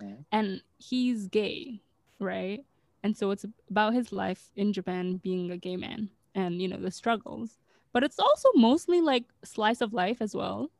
Mm. 0.00 0.24
and 0.30 0.62
he's 0.78 1.28
gay, 1.28 1.82
right? 2.18 2.64
And 3.02 3.16
so 3.16 3.30
it's 3.32 3.44
about 3.68 3.94
his 3.94 4.12
life 4.12 4.50
in 4.56 4.72
Japan 4.72 5.16
being 5.16 5.50
a 5.50 5.56
gay 5.58 5.76
man 5.76 6.10
and, 6.34 6.62
you 6.62 6.68
know, 6.68 6.78
the 6.80 6.90
struggles. 6.92 7.58
But 7.92 8.04
it's 8.04 8.18
also 8.18 8.48
mostly 8.54 9.00
like 9.00 9.24
slice 9.44 9.80
of 9.80 9.92
life 9.92 10.18
as 10.20 10.34
well. 10.34 10.70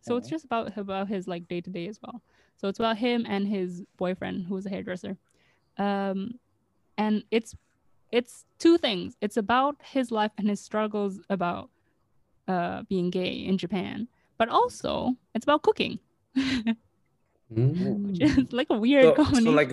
So 0.00 0.16
it's 0.16 0.28
Mhm. 0.28 0.30
just 0.30 0.44
about 0.46 0.76
about 0.78 1.08
his 1.08 1.28
like 1.28 1.46
day 1.48 1.60
to 1.60 1.70
day 1.70 1.88
as 1.88 2.00
well. 2.02 2.22
So 2.56 2.68
it's 2.68 2.78
about 2.78 2.96
him 2.98 3.26
and 3.28 3.46
his 3.46 3.84
boyfriend 3.96 4.46
who 4.46 4.56
is 4.56 4.66
a 4.66 4.70
hairdresser. 4.70 5.18
Um 5.76 6.40
and 6.96 7.24
it's 7.30 7.54
it's 8.10 8.46
two 8.58 8.78
things. 8.78 9.16
It's 9.20 9.36
about 9.36 9.76
his 9.84 10.10
life 10.10 10.32
and 10.38 10.48
his 10.48 10.60
struggles 10.60 11.20
about 11.28 11.70
uh 12.48 12.82
being 12.88 13.10
gay 13.10 13.32
in 13.34 13.58
Japan, 13.58 14.08
but 14.38 14.48
also 14.48 15.14
it's 15.34 15.44
about 15.44 15.62
cooking. 15.62 15.98
Which 17.50 18.20
is 18.20 18.52
like 18.52 18.68
a 18.70 18.78
weird 18.78 19.14
So, 19.16 19.24
so 19.34 19.50
like 19.50 19.70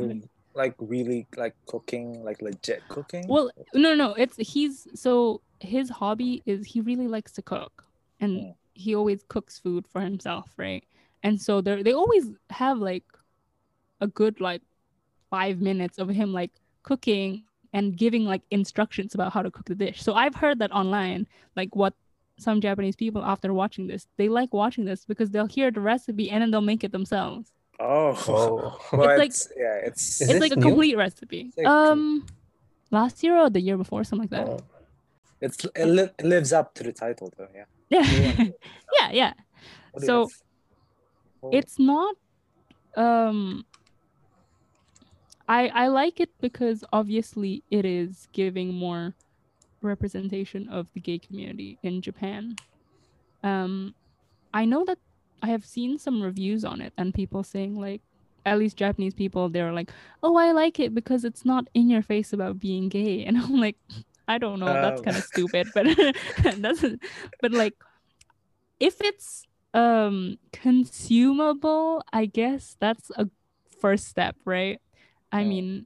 like 0.54 0.76
really 0.80 1.28
like 1.36 1.56
cooking, 1.68 2.24
like 2.24 2.42
legit 2.42 2.84
cooking. 2.88 3.28
well, 3.28 3.52
no, 3.74 3.94
no, 3.96 4.14
it's 4.14 4.38
he's 4.38 4.88
so 4.94 5.42
his 5.60 5.90
hobby 5.90 6.44
is 6.46 6.66
he 6.66 6.82
really 6.82 7.08
likes 7.08 7.32
to 7.34 7.42
cook, 7.42 7.84
and 8.20 8.32
Mm. 8.38 8.56
he 8.74 8.96
always 8.96 9.24
cooks 9.30 9.60
food 9.60 9.88
for 9.88 10.02
himself, 10.02 10.50
right? 10.58 10.84
And 11.24 11.42
so 11.42 11.62
they 11.62 11.82
they 11.84 11.94
always 11.94 12.26
have 12.52 12.78
like 12.78 13.04
a 14.02 14.08
good 14.08 14.42
like 14.42 14.62
five 15.30 15.62
minutes 15.62 15.98
of 15.98 16.10
him 16.10 16.34
like 16.34 16.52
cooking 16.84 17.44
and 17.74 17.98
giving 17.98 18.26
like 18.26 18.44
instructions 18.52 19.16
about 19.16 19.34
how 19.34 19.42
to 19.42 19.52
cook 19.52 19.66
the 19.66 19.76
dish. 19.76 20.02
So 20.04 20.14
I've 20.14 20.36
heard 20.36 20.60
that 20.60 20.72
online, 20.72 21.28
like 21.56 21.76
what 21.76 21.94
some 22.38 22.60
Japanese 22.62 22.96
people 22.96 23.24
after 23.24 23.54
watching 23.54 23.88
this, 23.88 24.08
they 24.18 24.28
like 24.30 24.54
watching 24.54 24.86
this 24.86 25.06
because 25.06 25.30
they'll 25.32 25.46
hear 25.48 25.72
the 25.72 25.80
recipe 25.82 26.30
and 26.30 26.42
then 26.42 26.52
they'll 26.52 26.62
make 26.62 26.84
it 26.84 26.92
themselves. 26.92 27.52
oh, 27.80 28.16
Oh. 28.28 28.80
well, 28.98 29.10
It's 29.10 29.20
like- 29.20 29.30
it's, 29.30 29.50
yeah, 29.58 29.76
it's 29.88 30.22
Is 30.22 30.22
it's 30.22 30.32
this 30.34 30.42
like 30.42 30.52
a 30.52 30.56
new? 30.58 30.62
complete 30.68 30.96
recipe. 30.98 31.52
Like 31.58 31.66
com- 31.66 31.90
Um, 31.92 32.26
last 32.92 33.24
year 33.24 33.38
or 33.38 33.50
the 33.50 33.62
year 33.62 33.78
before, 33.78 34.04
something 34.04 34.30
like 34.30 34.36
that. 34.38 34.48
Oh. 34.50 34.60
it's 35.42 35.64
it, 35.76 35.86
li- 35.86 36.10
it 36.20 36.26
lives 36.26 36.52
up 36.54 36.74
to 36.76 36.84
the 36.84 36.94
title 36.94 37.32
though. 37.38 37.48
Yeah. 37.54 37.66
Yeah, 37.90 38.02
Yeah. 38.12 38.44
yeah, 39.00 39.12
yeah. 39.12 39.34
What 39.92 40.04
So? 40.06 40.30
Oh, 41.44 41.50
it's 41.52 41.78
not. 41.80 42.16
Um, 42.96 43.66
I 45.48 45.68
I 45.68 45.88
like 45.88 46.20
it 46.20 46.30
because 46.42 46.84
obviously 46.92 47.64
it 47.70 47.86
is 47.86 48.28
giving 48.34 48.74
more 48.74 49.14
representation 49.86 50.70
of 50.70 50.88
the 50.94 51.00
gay 51.00 51.20
community 51.20 51.78
in 51.84 52.02
Japan. 52.02 52.56
Um, 53.44 53.96
I 54.54 54.66
know 54.66 54.84
that 54.86 55.00
I 55.42 55.48
have 55.48 55.66
seen 55.66 56.00
some 56.00 56.22
reviews 56.22 56.66
on 56.66 56.82
it 56.82 56.94
and 56.98 57.14
people 57.14 57.44
saying 57.44 57.80
like, 57.80 58.02
at 58.46 58.60
least 58.60 58.78
Japanese 58.78 59.14
people, 59.14 59.50
they're 59.50 59.74
like, 59.74 59.92
oh, 60.24 60.38
I 60.38 60.52
like 60.52 60.80
it 60.80 60.94
because 60.94 61.26
it's 61.26 61.46
not 61.46 61.68
in 61.74 61.90
your 61.90 62.04
face 62.04 62.32
about 62.34 62.60
being 62.60 62.90
gay, 62.90 63.24
and 63.28 63.38
I'm 63.38 63.60
like, 63.60 63.78
I 64.28 64.38
don't 64.38 64.60
know, 64.60 64.78
that's 64.78 65.00
Um. 65.00 65.06
kind 65.06 65.18
of 65.18 65.24
stupid, 65.24 65.72
but 65.74 65.88
that's 66.58 66.84
but 67.42 67.52
like, 67.52 67.74
if 68.80 69.02
it's 69.02 69.46
um 69.74 70.38
consumable, 70.52 72.04
I 72.14 72.26
guess 72.26 72.78
that's 72.80 73.10
a 73.18 73.30
first 73.80 74.08
step, 74.08 74.36
right? 74.46 74.80
I 75.32 75.44
Mm. 75.44 75.48
mean, 75.48 75.86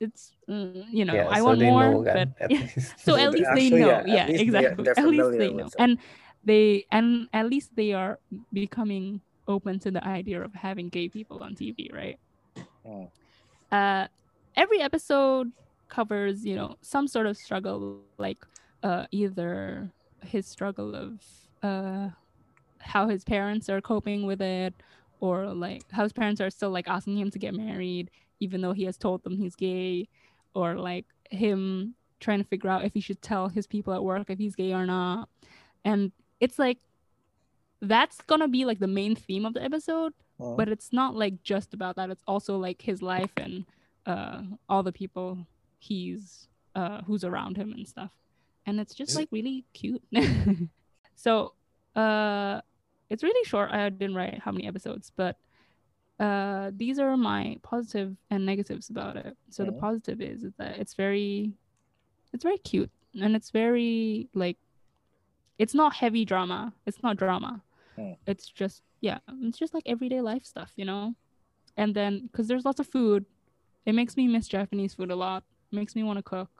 it's 0.00 0.32
mm, 0.48 0.84
you 0.90 1.04
know, 1.04 1.14
Yeah, 1.14 1.28
I 1.28 1.42
so 1.42 1.42
want 1.42 1.60
they 1.60 1.70
more, 1.70 1.98
know, 2.04 2.04
but 2.12 2.28
at 2.40 2.50
yeah. 2.50 2.58
least. 2.58 2.96
so 2.96 3.16
So 3.16 3.16
at 3.16 3.30
they 3.30 3.32
least 3.32 3.54
they 3.54 3.70
know 3.70 4.02
yeah, 4.02 4.02
yeah, 4.06 4.28
least 4.28 4.36
exactly 4.36 4.84
they're 4.84 4.94
at 4.96 5.08
least 5.08 5.36
they 5.36 5.52
know 5.52 5.70
and 5.78 5.98
they 6.44 6.86
and 6.90 7.28
at 7.32 7.46
least 7.48 7.76
they 7.76 7.92
are 7.92 8.18
becoming 8.52 9.20
open 9.48 9.78
to 9.80 9.90
the 9.90 10.04
idea 10.06 10.42
of 10.42 10.54
having 10.54 10.88
gay 10.88 11.08
people 11.08 11.42
on 11.42 11.54
tv 11.54 11.92
right 11.92 12.18
Mm. 12.84 13.10
uh 13.72 14.06
every 14.56 14.80
episode 14.80 15.48
covers 15.88 16.44
you 16.44 16.54
know 16.54 16.76
some 16.82 17.06
sort 17.08 17.26
of 17.26 17.36
struggle 17.36 18.04
like 18.18 18.38
uh 18.82 19.06
either 19.10 19.92
his 20.22 20.46
struggle 20.46 20.94
of 20.94 21.20
uh 21.62 22.10
how 22.80 23.08
his 23.08 23.24
parents 23.24 23.68
are 23.68 23.80
coping 23.80 24.26
with 24.26 24.42
it 24.42 24.74
or 25.20 25.48
like 25.54 25.84
how 25.92 26.04
his 26.04 26.12
parents 26.12 26.40
are 26.40 26.50
still 26.50 26.70
like 26.70 26.88
asking 26.88 27.18
him 27.18 27.30
to 27.30 27.38
get 27.38 27.54
married 27.54 28.10
even 28.40 28.60
though 28.60 28.72
he 28.72 28.84
has 28.84 28.96
told 28.96 29.22
them 29.22 29.36
he's 29.36 29.54
gay 29.54 30.08
or 30.54 30.74
like 30.76 31.06
him 31.30 31.94
trying 32.18 32.38
to 32.42 32.48
figure 32.48 32.68
out 32.70 32.84
if 32.84 32.92
he 32.94 33.00
should 33.00 33.22
tell 33.22 33.48
his 33.48 33.66
people 33.66 33.94
at 33.94 34.02
work 34.04 34.28
if 34.30 34.38
he's 34.38 34.54
gay 34.56 34.72
or 34.72 34.84
not. 34.86 35.28
And 35.84 36.12
it's 36.40 36.58
like 36.58 36.78
that's 37.80 38.20
gonna 38.22 38.48
be 38.48 38.64
like 38.64 38.78
the 38.78 38.86
main 38.86 39.14
theme 39.14 39.44
of 39.46 39.54
the 39.54 39.62
episode 39.62 40.12
Mm. 40.40 40.56
but 40.56 40.70
it's 40.70 40.90
not 40.90 41.14
like 41.14 41.42
just 41.42 41.74
about 41.74 41.96
that. 41.96 42.08
It's 42.08 42.22
also 42.26 42.56
like 42.56 42.80
his 42.80 43.02
life 43.02 43.30
and 43.36 43.66
uh 44.06 44.40
all 44.70 44.82
the 44.82 44.90
people 44.92 45.46
he's 45.78 46.48
uh 46.74 47.02
who's 47.02 47.24
around 47.24 47.58
him 47.58 47.72
and 47.72 47.86
stuff. 47.86 48.10
And 48.64 48.80
it's 48.80 48.94
just 48.94 49.14
like 49.16 49.28
really 49.30 49.66
cute. 49.74 50.02
So 51.14 51.52
uh 51.94 52.62
it's 53.10 53.22
really 53.22 53.44
short. 53.44 53.70
I 53.70 53.90
didn't 53.90 54.14
write 54.14 54.40
how 54.42 54.50
many 54.52 54.66
episodes 54.66 55.12
but 55.14 55.36
uh 56.20 56.70
these 56.76 56.98
are 57.00 57.16
my 57.16 57.56
positive 57.62 58.14
and 58.30 58.44
negatives 58.46 58.90
about 58.90 59.16
it 59.16 59.36
so 59.48 59.64
the 59.64 59.72
Mhm. 59.72 59.80
positive 59.80 60.20
is, 60.20 60.44
that 60.58 60.78
it's 60.78 60.94
very 60.94 61.52
it's 62.32 62.44
very 62.44 62.58
cute 62.58 62.90
and 63.20 63.34
it's 63.34 63.50
very 63.50 64.28
like 64.34 64.58
it's 65.58 65.74
not 65.74 65.94
heavy 65.94 66.24
drama 66.24 66.72
it's 66.86 67.02
not 67.02 67.16
drama 67.16 67.62
Hmm. 67.96 68.12
it's 68.26 68.46
just 68.48 68.82
yeah 69.00 69.18
it's 69.42 69.58
just 69.58 69.74
like 69.74 69.82
everyday 69.86 70.20
life 70.20 70.44
stuff 70.44 70.72
you 70.76 70.84
know 70.84 71.14
and 71.76 71.94
then 71.94 72.26
because 72.26 72.46
there's 72.48 72.64
lots 72.64 72.80
of 72.80 72.86
food 72.86 73.24
it 73.86 73.94
makes 73.94 74.16
me 74.16 74.28
miss 74.28 74.46
japanese 74.46 74.94
food 74.94 75.10
a 75.10 75.16
lot 75.16 75.42
makes 75.72 75.96
me 75.96 76.02
want 76.02 76.18
to 76.18 76.22
cook 76.22 76.50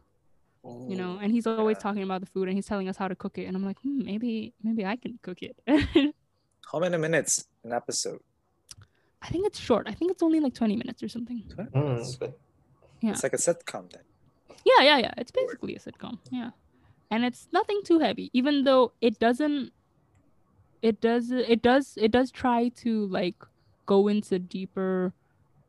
you 0.88 0.96
know 0.96 1.18
and 1.22 1.32
he's 1.32 1.46
always 1.46 1.76
yeah. 1.76 1.82
talking 1.82 2.02
about 2.02 2.20
the 2.20 2.26
food 2.26 2.48
and 2.48 2.56
he's 2.56 2.66
telling 2.66 2.88
us 2.88 2.96
how 2.96 3.08
to 3.08 3.14
cook 3.14 3.36
it 3.38 3.44
and 3.44 3.56
i'm 3.56 3.64
like 3.64 3.78
hmm, 3.82 4.04
maybe 4.04 4.54
maybe 4.62 4.84
i 4.86 4.96
can 4.96 5.18
cook 5.22 5.38
it 5.42 5.56
How 6.72 6.78
many 6.78 6.96
minutes 6.98 7.46
an 7.64 7.72
episode? 7.72 8.20
I 9.22 9.28
think 9.28 9.46
it's 9.46 9.58
short 9.58 9.86
i 9.88 9.92
think 9.92 10.10
it's 10.10 10.22
only 10.22 10.40
like 10.40 10.54
20 10.54 10.76
minutes 10.76 11.02
or 11.02 11.08
something 11.08 11.42
Hmm, 11.74 12.02
but 12.18 12.38
Yeah. 13.02 13.10
It's 13.12 13.22
like 13.22 13.32
a 13.32 13.38
sitcom 13.38 13.90
then. 13.92 14.02
Yeah, 14.64 14.82
yeah, 14.82 14.98
yeah. 14.98 15.14
It's 15.16 15.30
basically 15.30 15.74
a 15.74 15.78
sitcom. 15.78 16.18
Yeah. 16.30 16.50
And 17.10 17.24
it's 17.24 17.48
nothing 17.50 17.80
too 17.82 17.98
heavy, 17.98 18.28
even 18.34 18.64
though 18.64 18.92
it 19.00 19.18
doesn't 19.18 19.72
it 20.82 21.00
does 21.00 21.30
it 21.30 21.62
does 21.62 21.96
it 21.96 22.10
does 22.10 22.30
try 22.30 22.68
to 22.82 23.06
like 23.06 23.36
go 23.86 24.08
into 24.08 24.38
deeper 24.38 25.12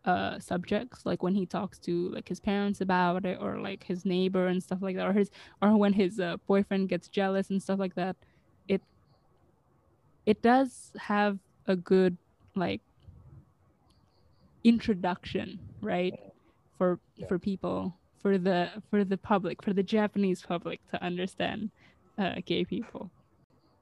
uh 0.06 0.40
subjects 0.40 1.06
like 1.06 1.22
when 1.24 1.36
he 1.36 1.46
talks 1.46 1.78
to 1.80 2.10
like 2.10 2.28
his 2.28 2.40
parents 2.40 2.82
about 2.82 3.24
it 3.26 3.38
or 3.40 3.60
like 3.60 3.84
his 3.84 4.04
neighbor 4.06 4.48
and 4.48 4.62
stuff 4.64 4.80
like 4.82 4.96
that 4.98 5.08
or 5.08 5.14
his 5.14 5.30
or 5.62 5.76
when 5.78 5.94
his 5.94 6.20
uh, 6.20 6.36
boyfriend 6.48 6.90
gets 6.90 7.08
jealous 7.08 7.50
and 7.50 7.62
stuff 7.62 7.80
like 7.80 7.96
that 7.96 8.16
it 8.68 8.82
it 10.26 10.42
does 10.42 10.92
have 10.98 11.40
a 11.68 11.76
good 11.76 12.18
like 12.56 12.82
introduction 14.64 15.60
right 15.82 16.14
for 16.78 17.00
Yeah. 17.18 17.28
for 17.28 17.38
people 17.40 17.94
for 18.22 18.38
the 18.38 18.70
for 18.90 19.04
the 19.04 19.18
public 19.18 19.62
for 19.62 19.74
the 19.74 19.84
japanese 19.84 20.42
public 20.42 20.80
to 20.92 20.98
understand 21.04 21.70
uh, 22.18 22.36
gay 22.46 22.64
people 22.66 23.10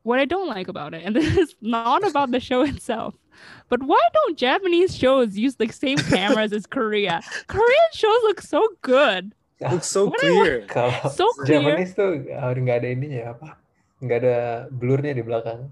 what 0.04 0.20
i 0.20 0.26
don't 0.26 0.48
like 0.48 0.68
about 0.68 0.94
it 0.94 1.04
and 1.06 1.16
this 1.20 1.36
is 1.38 1.56
not 1.62 2.08
about 2.08 2.32
the 2.32 2.40
show 2.40 2.62
itself 2.64 3.16
but 3.68 3.80
why 3.84 4.00
don't 4.14 4.38
japanese 4.38 4.96
shows 4.96 5.38
use 5.38 5.56
the 5.56 5.68
same 5.72 5.98
cameras 5.98 6.52
as 6.52 6.66
korea 6.66 7.22
korean 7.48 7.92
shows 7.94 8.22
look 8.24 8.42
so 8.42 8.62
good 8.82 9.34
Looks 9.60 9.92
so 9.92 10.08
What 10.08 10.24
I 10.24 10.32
want- 10.32 10.40
clear. 10.40 10.58
kalau 10.72 11.12
so 11.12 11.26
clear 11.44 11.60
Japanese 11.60 11.92
tuh 11.92 12.24
harus 12.32 12.64
nggak 12.64 12.80
ada 12.80 12.90
ininya 12.96 13.24
apa? 13.36 13.60
Nggak 14.00 14.18
ada 14.24 14.38
blurnya 14.72 15.12
di 15.12 15.20
belakang. 15.20 15.68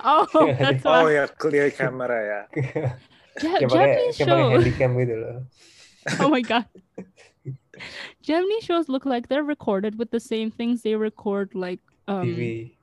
oh 0.00 0.24
that's 0.56 0.80
Oh 0.88 1.04
why 1.04 1.20
yeah, 1.20 1.28
clear 1.28 1.68
camera 1.68 2.16
ya. 2.24 2.40
Ja- 3.40 3.60
japanese 3.64 4.16
shows 4.16 4.28
handycam 4.52 4.92
gitu 5.00 5.14
loh. 5.16 5.36
oh 6.20 6.28
my 6.28 6.42
god 6.52 6.66
japanese 8.22 8.64
shows 8.64 8.88
look 8.88 9.04
like 9.06 9.28
they're 9.28 9.44
recorded 9.46 9.96
with 9.98 10.10
the 10.10 10.20
same 10.20 10.50
things 10.50 10.82
they 10.82 10.94
record 10.96 11.54
like 11.54 11.80
um 12.08 12.26
TV. 12.28 12.76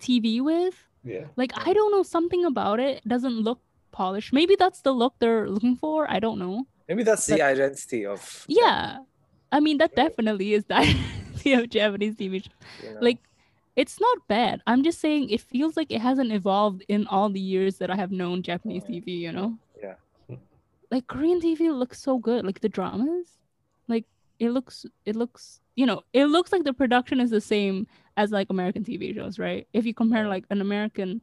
tv 0.00 0.40
with 0.40 0.74
Yeah. 1.04 1.28
like 1.36 1.52
i 1.68 1.76
don't 1.76 1.92
know 1.92 2.00
something 2.02 2.48
about 2.48 2.80
it 2.80 3.04
doesn't 3.04 3.44
look 3.44 3.60
polished 3.92 4.32
maybe 4.32 4.56
that's 4.56 4.80
the 4.80 4.92
look 4.92 5.12
they're 5.20 5.44
looking 5.52 5.76
for 5.76 6.08
i 6.10 6.18
don't 6.18 6.38
know 6.40 6.64
Maybe 6.88 7.04
that's 7.04 7.26
the 7.28 7.40
identity 7.44 8.04
of 8.08 8.20
yeah 8.48 9.04
i 9.52 9.60
mean 9.60 9.76
that 9.84 9.92
definitely 9.94 10.56
is 10.56 10.64
the 10.64 10.76
identity 10.84 11.52
of 11.52 11.68
japanese 11.68 12.16
tv 12.16 12.40
show 12.44 12.56
you 12.82 12.92
know. 12.96 13.00
like 13.04 13.20
it's 13.76 14.00
not 14.00 14.16
bad 14.28 14.64
i'm 14.66 14.80
just 14.82 14.98
saying 15.00 15.28
it 15.28 15.40
feels 15.44 15.76
like 15.76 15.92
it 15.92 16.00
hasn't 16.00 16.32
evolved 16.32 16.82
in 16.88 17.04
all 17.08 17.28
the 17.28 17.40
years 17.40 17.76
that 17.84 17.90
i 17.92 17.96
have 17.96 18.10
known 18.10 18.40
japanese 18.42 18.84
Mm. 18.88 19.04
tv 19.04 19.06
you 19.28 19.32
know 19.32 19.50
Yeah. 19.52 19.63
Like 20.94 21.06
korean 21.12 21.40
tv 21.44 21.60
looks 21.82 21.98
so 22.08 22.12
good 22.28 22.42
like 22.48 22.60
the 22.66 22.68
dramas 22.76 23.28
like 23.92 24.04
it 24.38 24.50
looks 24.56 24.76
it 25.10 25.16
looks 25.22 25.44
you 25.80 25.86
know 25.90 25.98
it 26.20 26.26
looks 26.34 26.50
like 26.54 26.64
the 26.68 26.72
production 26.82 27.18
is 27.24 27.30
the 27.38 27.40
same 27.54 27.76
as 28.22 28.30
like 28.38 28.48
american 28.56 28.82
tv 28.88 29.02
shows 29.18 29.38
right 29.46 29.66
if 29.78 29.82
you 29.88 29.94
compare 30.02 30.26
like 30.34 30.44
an 30.54 30.60
american 30.68 31.20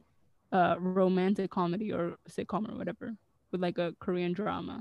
uh 0.58 0.74
romantic 0.78 1.50
comedy 1.50 1.88
or 1.96 2.04
sitcom 2.34 2.62
or 2.70 2.76
whatever 2.80 3.06
with 3.50 3.60
like 3.66 3.78
a 3.78 3.88
korean 4.04 4.32
drama 4.40 4.76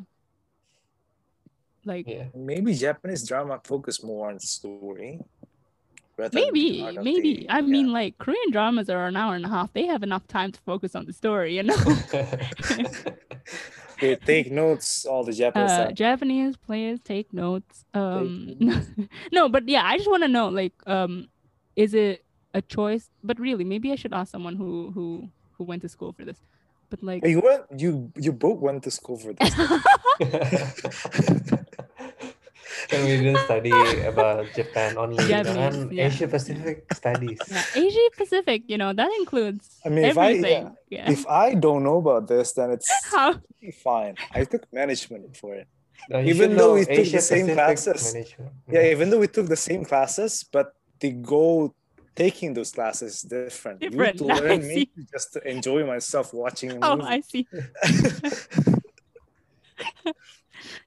like 1.92 2.06
Yeah. 2.08 2.26
maybe 2.36 2.72
Japanese 2.76 3.24
drama 3.28 3.60
focus 3.64 4.04
more 4.04 4.30
on 4.30 4.40
story. 4.40 5.20
maybe 6.34 6.66
the 6.72 6.84
art 6.84 6.98
of 6.98 7.04
maybe 7.10 7.32
the- 7.38 7.50
i 7.50 7.60
yeah. 7.60 7.74
mean 7.76 7.88
like 8.00 8.14
korean 8.24 8.50
dramas 8.52 8.88
are 8.96 9.08
an 9.08 9.16
hour 9.22 9.34
and 9.40 9.46
a 9.46 9.50
half 9.56 9.70
they 9.78 9.86
have 9.94 10.04
enough 10.10 10.26
time 10.28 10.52
to 10.52 10.60
focus 10.72 10.92
on 11.00 11.04
the 11.10 11.14
story 11.22 11.50
you 11.58 11.64
know 11.70 11.80
they 14.02 14.16
take 14.16 14.52
notes. 14.52 15.06
All 15.06 15.24
the 15.24 15.32
Japanese. 15.32 15.72
uh, 15.72 15.92
japanese 15.92 16.58
players 16.58 17.00
take 17.04 17.32
notes 17.34 17.86
um 17.94 18.90
no 19.32 19.48
but 19.48 19.68
yeah 19.68 19.84
i 19.86 19.98
just 19.98 20.10
want 20.10 20.24
to 20.24 20.28
know 20.28 20.50
like 20.50 20.74
um 20.88 21.28
is 21.76 21.94
it 21.94 22.26
a 22.54 22.62
choice 22.62 23.10
but 23.24 23.40
really 23.40 23.64
maybe 23.64 23.92
i 23.92 23.96
should 23.96 24.14
ask 24.14 24.32
someone 24.32 24.56
who 24.56 24.92
who 24.92 25.30
who 25.58 25.64
went 25.64 25.82
to 25.82 25.90
school 25.90 26.12
for 26.12 26.26
this 26.26 26.42
but 26.92 27.02
like 27.02 27.26
you 27.26 27.40
went. 27.40 27.64
You 27.76 28.12
you 28.18 28.34
both 28.34 28.60
went 28.60 28.84
to 28.84 28.92
school 28.92 29.18
for 29.18 29.34
this. 29.34 29.56
Kan 32.92 33.08
we 33.08 33.16
didn't 33.24 33.40
study 33.48 33.72
about 34.04 34.52
Japan 34.52 35.00
only. 35.00 35.16
Japanese, 35.24 35.48
Jangan 35.48 35.76
yeah. 35.96 36.12
Asia 36.12 36.28
Pacific 36.28 36.78
studies. 36.92 37.40
yeah, 37.48 37.64
asia 37.72 38.06
pacific 38.20 38.60
you 38.68 38.76
know 38.76 38.92
that 38.92 39.08
includes 39.20 39.80
I 39.86 39.90
mean, 39.90 40.04
if 40.12 40.18
I- 40.20 40.36
everything 40.36 40.76
yeah, 40.92 41.08
if 41.08 41.24
I 41.24 41.56
don't 41.56 41.88
know 41.88 42.04
about 42.04 42.28
this, 42.28 42.52
then 42.52 42.76
it's 42.76 42.92
how 43.16 43.40
fine. 43.80 44.20
I 44.36 44.44
took 44.44 44.68
management 44.76 45.40
for 45.40 45.56
it. 45.56 45.72
No, 46.12 46.20
you 46.20 46.36
Even 46.36 46.58
though 46.60 46.76
know 46.76 46.82
we 46.82 46.84
took 46.84 47.00
the 47.00 47.16
Asia 47.16 47.22
same 47.24 47.48
Pacific 47.48 47.56
classes. 47.56 48.02
management. 48.12 48.52
Yeah, 48.68 48.92
even 48.92 49.08
though 49.10 49.22
we 49.24 49.30
took 49.32 49.48
the 49.48 49.56
same 49.56 49.86
classes, 49.88 50.44
but 50.44 50.74
the 51.00 51.12
goal 51.16 51.72
taking 52.18 52.52
those 52.58 52.72
classes 52.76 53.22
is 53.22 53.22
different. 53.24 53.80
Different, 53.80 54.20
You 54.20 54.28
to 54.28 54.36
learn 54.44 54.62
see. 54.68 54.92
me 54.92 55.06
just 55.14 55.32
to 55.34 55.40
enjoy 55.48 55.86
myself 55.88 56.34
watching 56.36 56.76
a 56.76 56.80
oh 56.84 57.00
i 57.08 57.22
see 57.24 57.48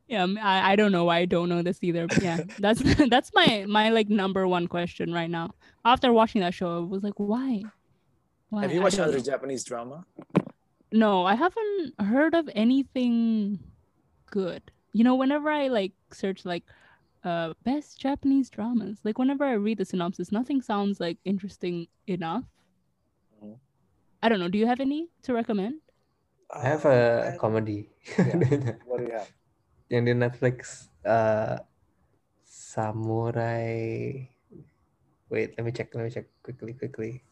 yeah 0.09 0.27
I, 0.43 0.73
I 0.73 0.77
don't 0.77 0.93
know 0.93 1.05
why 1.05 1.19
i 1.19 1.25
don't 1.25 1.49
know 1.49 1.63
this 1.63 1.79
either 1.83 2.07
but 2.07 2.23
yeah 2.23 2.41
that's 2.59 2.83
that's 3.11 3.33
my 3.35 3.65
my 3.69 3.91
like 3.91 4.09
number 4.09 4.47
one 4.47 4.67
question 4.67 5.13
right 5.13 5.31
now 5.31 5.51
after 5.85 6.13
watching 6.13 6.41
that 6.43 6.55
show 6.55 6.77
i 6.77 6.81
was 6.81 7.03
like 7.03 7.15
why 7.19 7.63
why 8.51 8.63
Have 8.63 8.73
you 8.73 8.81
watched 8.83 8.97
don't 8.99 9.09
other 9.09 9.19
know. 9.19 9.25
Japanese 9.25 9.65
drama? 9.65 10.05
no 10.93 11.25
i 11.25 11.35
haven't 11.35 11.95
heard 12.01 12.35
of 12.35 12.49
anything 12.55 13.59
good 14.31 14.63
you 14.93 15.03
know 15.05 15.15
whenever 15.15 15.51
i 15.51 15.69
like 15.69 15.93
search 16.13 16.45
like 16.45 16.63
uh 17.25 17.53
best 17.65 17.99
japanese 18.01 18.51
dramas 18.51 18.99
like 19.05 19.19
whenever 19.19 19.45
i 19.45 19.53
read 19.55 19.79
the 19.79 19.85
synopsis 19.85 20.31
nothing 20.31 20.61
sounds 20.63 21.01
like 21.01 21.19
interesting 21.25 21.87
enough 22.07 22.45
Mhm. 23.43 23.57
i 24.23 24.29
don't 24.29 24.39
know 24.41 24.49
do 24.49 24.59
you 24.59 24.67
have 24.67 24.81
any 24.81 25.09
to 25.23 25.33
recommend 25.35 25.81
I 26.55 26.69
have 26.69 26.85
a 26.85 27.37
comedy. 27.41 27.89
What 28.87 28.99
do 28.99 29.05
you 29.07 29.13
have? 29.13 29.29
Yang 29.93 30.03
di 30.05 30.15
Netflix 30.17 30.89
uh, 31.05 31.59
Samurai 32.45 34.29
Wait, 35.31 35.55
let 35.59 35.65
me 35.65 35.73
check. 35.73 35.91
Let 35.95 36.05
me 36.05 36.11
check 36.11 36.27
quickly, 36.43 36.75
quickly. 36.75 37.23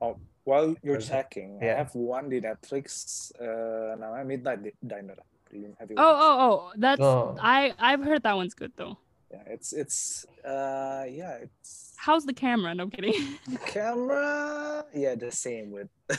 Oh, 0.00 0.16
while 0.44 0.74
you're 0.82 0.96
Okay. 0.96 1.08
checking, 1.08 1.58
Yeah. 1.60 1.74
I 1.74 1.76
have 1.84 1.94
one 1.94 2.30
di 2.30 2.40
Netflix. 2.40 3.28
Uh, 3.36 3.98
namanya 4.00 4.24
Midnight 4.24 4.60
Di- 4.64 4.78
Diner. 4.80 5.18
Do 5.50 5.60
Have 5.78 5.90
you 5.90 5.96
oh 5.98 6.02
watched 6.02 6.24
oh 6.24 6.34
oh 6.40 6.56
that's 6.82 7.04
Oh. 7.04 7.36
i 7.38 7.70
i've 7.78 8.02
heard 8.02 8.22
that 8.26 8.34
one's 8.34 8.54
good 8.58 8.72
though? 8.74 8.98
Yeah, 9.30 9.44
it's 9.46 9.70
it's 9.70 10.26
uh 10.42 11.06
yeah 11.06 11.46
it's 11.46 11.94
how's 11.94 12.24
the 12.26 12.34
camera 12.34 12.74
no 12.74 12.84
I'm 12.86 12.90
kidding 12.90 13.38
camera. 13.66 14.82
Yeah, 14.94 15.14
the 15.14 15.30
same 15.30 15.70
with 15.70 15.90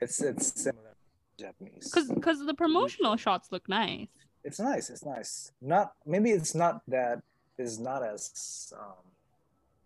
it's 0.00 0.20
it's 0.22 0.54
similar 0.56 0.96
Japanese. 1.36 1.88
because 1.92 2.08
because 2.08 2.38
the 2.46 2.54
promotional 2.56 3.16
shots 3.20 3.52
look 3.52 3.68
nice 3.68 4.08
it's 4.44 4.58
nice. 4.60 4.90
It's 4.90 5.04
nice. 5.04 5.52
Not 5.60 5.92
maybe 6.06 6.30
it's 6.30 6.54
not 6.54 6.82
that 6.88 7.22
is 7.58 7.78
not 7.78 8.02
as 8.02 8.72
um 8.78 9.04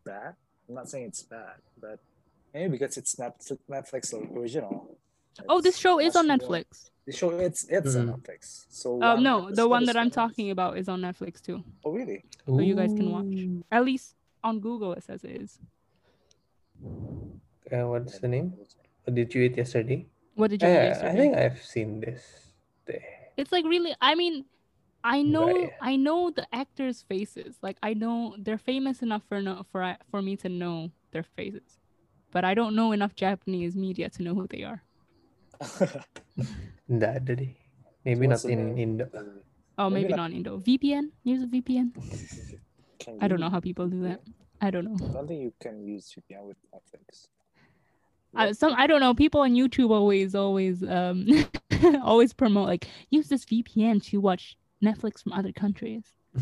bad. 0.05 0.35
I'm 0.69 0.75
not 0.75 0.89
saying 0.89 1.07
it's 1.07 1.23
bad, 1.23 1.57
but 1.81 1.99
maybe 2.53 2.73
because 2.79 2.97
it's 2.97 3.17
Netflix, 3.17 3.59
Netflix 3.69 4.15
original. 4.37 4.97
oh 5.49 5.61
this 5.61 5.77
show 5.77 5.99
is 5.99 6.15
on 6.15 6.29
netflix 6.29 6.91
The 7.07 7.13
show 7.13 7.31
it's 7.35 7.67
it's 7.69 7.97
on 7.97 8.07
Mhm. 8.07 8.15
Netflix. 8.15 8.65
So 8.71 8.91
oh 9.03 9.15
one 9.15 9.23
no 9.25 9.51
the 9.51 9.67
one 9.67 9.85
that 9.91 9.97
i'm 9.97 10.07
is- 10.15 10.15
talking 10.23 10.49
about 10.55 10.79
is 10.79 10.87
on 10.89 11.01
netflix 11.03 11.43
too 11.43 11.59
Oh 11.85 11.91
really? 11.91 12.23
So 12.47 12.61
you 12.61 12.77
guys 12.79 12.95
can 12.95 13.11
watch. 13.11 13.35
At 13.77 13.83
least 13.85 14.15
on 14.47 14.61
google 14.61 14.93
it 14.95 15.03
says 15.03 15.25
it 15.25 15.35
is 15.43 15.59
Uh, 17.73 17.87
what's 17.91 18.19
the 18.23 18.29
name? 18.29 18.53
What 19.05 19.15
did 19.19 19.35
you 19.35 19.43
eat 19.43 19.57
yesterday? 19.57 20.07
what 20.39 20.51
did 20.51 20.63
you 20.63 20.69
Yeah, 20.69 20.75
eat 20.75 20.85
I 20.85 20.89
yesterday? 20.93 21.17
think 21.19 21.31
I've 21.37 21.61
seen 21.63 22.01
this. 22.01 22.23
There. 22.87 23.14
It's 23.37 23.53
like 23.53 23.65
really 23.65 23.95
i 24.01 24.15
mean 24.15 24.45
I 25.05 25.21
know 25.21 25.45
Right. 25.53 25.69
I 25.83 25.97
know 26.01 26.31
the 26.33 26.47
actors' 26.49 27.05
faces. 27.05 27.59
Like 27.61 27.77
I 27.85 27.93
know 27.93 28.37
they're 28.41 28.57
famous 28.57 29.03
enough 29.05 29.21
for 29.29 29.37
no, 29.45 29.61
for 29.71 29.83
uh, 29.85 29.97
for 30.11 30.23
me 30.25 30.33
to 30.41 30.49
know 30.49 30.89
their 31.13 31.25
faces. 31.37 31.77
But 32.33 32.49
I 32.49 32.55
don't 32.57 32.73
know 32.75 32.89
enough 32.97 33.13
Japanese 33.15 33.77
media 33.77 34.09
to 34.17 34.23
know 34.25 34.33
who 34.33 34.47
they 34.49 34.65
are. 34.65 34.81
Nggak 36.89 37.13
ada 37.21 37.33
deh. 37.37 37.53
Maybe 38.05 38.25
What's 38.27 38.45
not 38.45 38.49
the 38.49 38.53
in 38.57 38.61
name? 38.73 38.79
Indo. 38.97 39.05
Uh, 39.13 39.45
oh, 39.77 39.91
Maybe 39.93 40.09
maybe, 40.09 40.17
not- 40.17 40.33
not 40.33 40.37
Indo. 40.37 40.57
VPN? 40.65 41.13
Use 41.25 41.43
a 41.45 41.49
VPN? 41.53 41.93
Can 42.99 43.19
I 43.21 43.29
don't 43.29 43.41
know 43.41 43.51
how 43.53 43.61
people 43.61 43.85
do 43.89 44.03
that. 44.09 44.21
I 44.65 44.71
don't 44.73 44.85
know. 44.89 44.97
I 44.97 45.13
don't 45.13 45.29
think 45.29 45.43
you 45.45 45.53
can 45.61 45.85
use 45.85 46.09
VPN 46.17 46.49
with 46.49 46.57
Netflix. 46.73 47.29
I, 48.35 48.53
some 48.53 48.73
I 48.77 48.87
don't 48.89 49.01
know. 49.05 49.15
People 49.15 49.41
on 49.45 49.53
YouTube 49.53 49.91
always 49.93 50.35
always 50.35 50.83
um 50.83 51.29
always 52.03 52.33
promote 52.33 52.67
like 52.69 52.89
use 53.11 53.29
this 53.29 53.45
VPN 53.45 54.03
to 54.11 54.19
watch 54.19 54.57
Netflix 54.83 55.23
from 55.23 55.33
other 55.33 55.53
countries. 55.53 56.05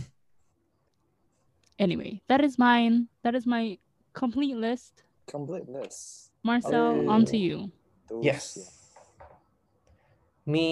anyway, 1.78 2.20
that 2.28 2.42
is 2.44 2.58
mine. 2.58 3.08
That 3.22 3.34
is 3.34 3.46
my 3.46 3.78
complete 4.12 4.56
list. 4.56 5.02
Complete 5.26 5.68
list. 5.68 6.30
Marcel, 6.42 7.08
on 7.08 7.24
to 7.26 7.36
Oh. 7.36 7.40
you. 7.40 7.56
Those, 8.08 8.24
Yes. 8.24 8.44
yeah. 8.58 8.70
Me 10.44 10.66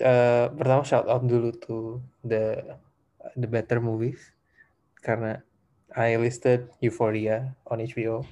eh, 0.00 0.48
pertama 0.56 0.80
shout 0.84 1.04
out 1.04 1.20
dulu 1.20 1.52
to 1.68 2.00
the 2.24 2.64
the 3.36 3.44
better 3.44 3.76
movies 3.76 4.32
karena 5.04 5.44
I 5.92 6.16
listed 6.16 6.72
Euphoria 6.80 7.52
on 7.68 7.84
HBO. 7.84 8.24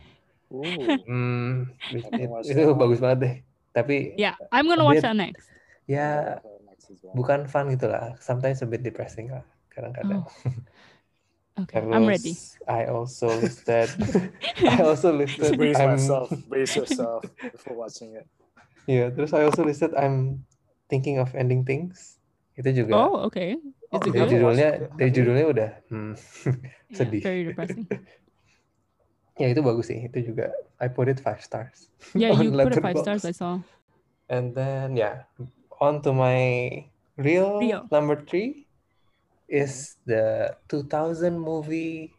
Ooh. 0.49 0.97
Hmm, 1.05 1.69
it- 1.93 2.07
Haven't 2.09 2.49
it- 2.49 2.57
itu 2.57 2.73
bagus 2.73 2.97
banget 3.03 3.19
deh. 3.21 3.35
Tapi 3.77 4.17
Yeah, 4.17 4.41
I'm 4.49 4.65
gonna 4.65 4.89
watch 4.89 5.05
bit- 5.05 5.05
that 5.05 5.17
next. 5.21 5.53
ya 5.87 6.41
bukan 7.13 7.45
fun 7.47 7.69
gitu 7.71 7.87
lah. 7.93 8.17
Sometimes 8.25 8.65
a 8.65 8.67
bit 8.67 8.81
depressing 8.81 9.29
lah 9.29 9.45
kadang-kadang. 9.71 10.25
Okay, 11.57 11.81
I'm 11.81 12.05
ready. 12.05 12.37
Terus 12.37 12.61
I 12.69 12.85
also 12.93 13.33
listed 13.41 13.89
I 14.77 14.77
also 14.85 15.09
listed 15.09 15.57
brace 15.57 15.81
I'm 15.81 15.97
myself, 15.97 16.29
brace 16.53 16.77
yourself 16.77 17.25
before 17.41 17.81
watching 17.81 18.13
it. 18.13 18.29
yeah, 18.85 19.09
terus 19.09 19.33
I 19.33 19.49
also 19.49 19.65
listed 19.65 19.97
I'm 19.97 20.45
thinking 20.93 21.17
of 21.17 21.33
ending 21.33 21.65
things. 21.65 22.21
Itu 22.61 22.77
juga 22.77 23.09
Oh, 23.09 23.25
okay. 23.33 23.57
Oh, 23.89 24.05
dari 24.05 24.29
judulnya 24.29 24.69
dari 25.01 25.11
judulnya 25.17 25.47
udah 25.49 25.71
hmm, 25.89 26.13
Yeah, 26.93 26.97
sedih. 27.01 27.23
very 27.25 27.43
depressing. 27.49 27.89
Ya 29.37 29.47
itu 29.53 29.61
bagus 29.61 29.89
sih. 29.93 30.09
Itu 30.09 30.33
juga 30.35 30.53
I 30.81 30.89
put 30.89 31.09
it 31.09 31.21
five 31.21 31.41
stars. 31.41 31.89
Yeah, 32.17 32.33
you 32.43 32.53
put 32.53 32.77
it 32.77 32.83
five 32.83 32.99
stars. 33.01 33.25
I 33.25 33.33
saw. 33.33 33.61
And 34.27 34.53
then 34.57 34.97
yeah, 34.99 35.29
on 35.79 36.03
to 36.03 36.11
my 36.11 36.83
real, 37.15 37.63
number 37.95 38.19
three 38.19 38.67
is 39.47 39.95
the 40.05 40.57
2000 40.69 41.39
movie 41.39 42.11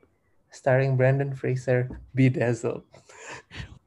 starring 0.49 0.95
Brandon 0.95 1.35
Fraser, 1.35 1.91
Bedazzled. 2.15 2.87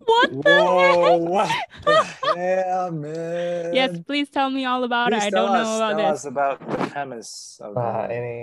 What 0.05 0.29
the 0.45 0.53
heck? 0.53 1.01
Whoa, 1.01 1.17
what 1.17 1.51
the 1.87 1.97
hell, 2.37 2.91
man? 2.93 3.73
Yes, 3.73 3.97
please 4.05 4.29
tell 4.29 4.51
me 4.51 4.67
all 4.69 4.85
about 4.85 5.09
Please 5.09 5.25
it. 5.25 5.27
I 5.27 5.31
tell 5.31 5.47
don't 5.49 5.55
know 5.57 5.71
us, 5.71 5.77
about 5.81 5.93
tell 5.97 6.11
this. 6.13 6.21
us 6.21 6.25
about 6.29 6.59
the 6.61 6.77
premise 6.93 7.33
of 7.65 7.71
movie. 7.79 8.09
ini 8.11 8.37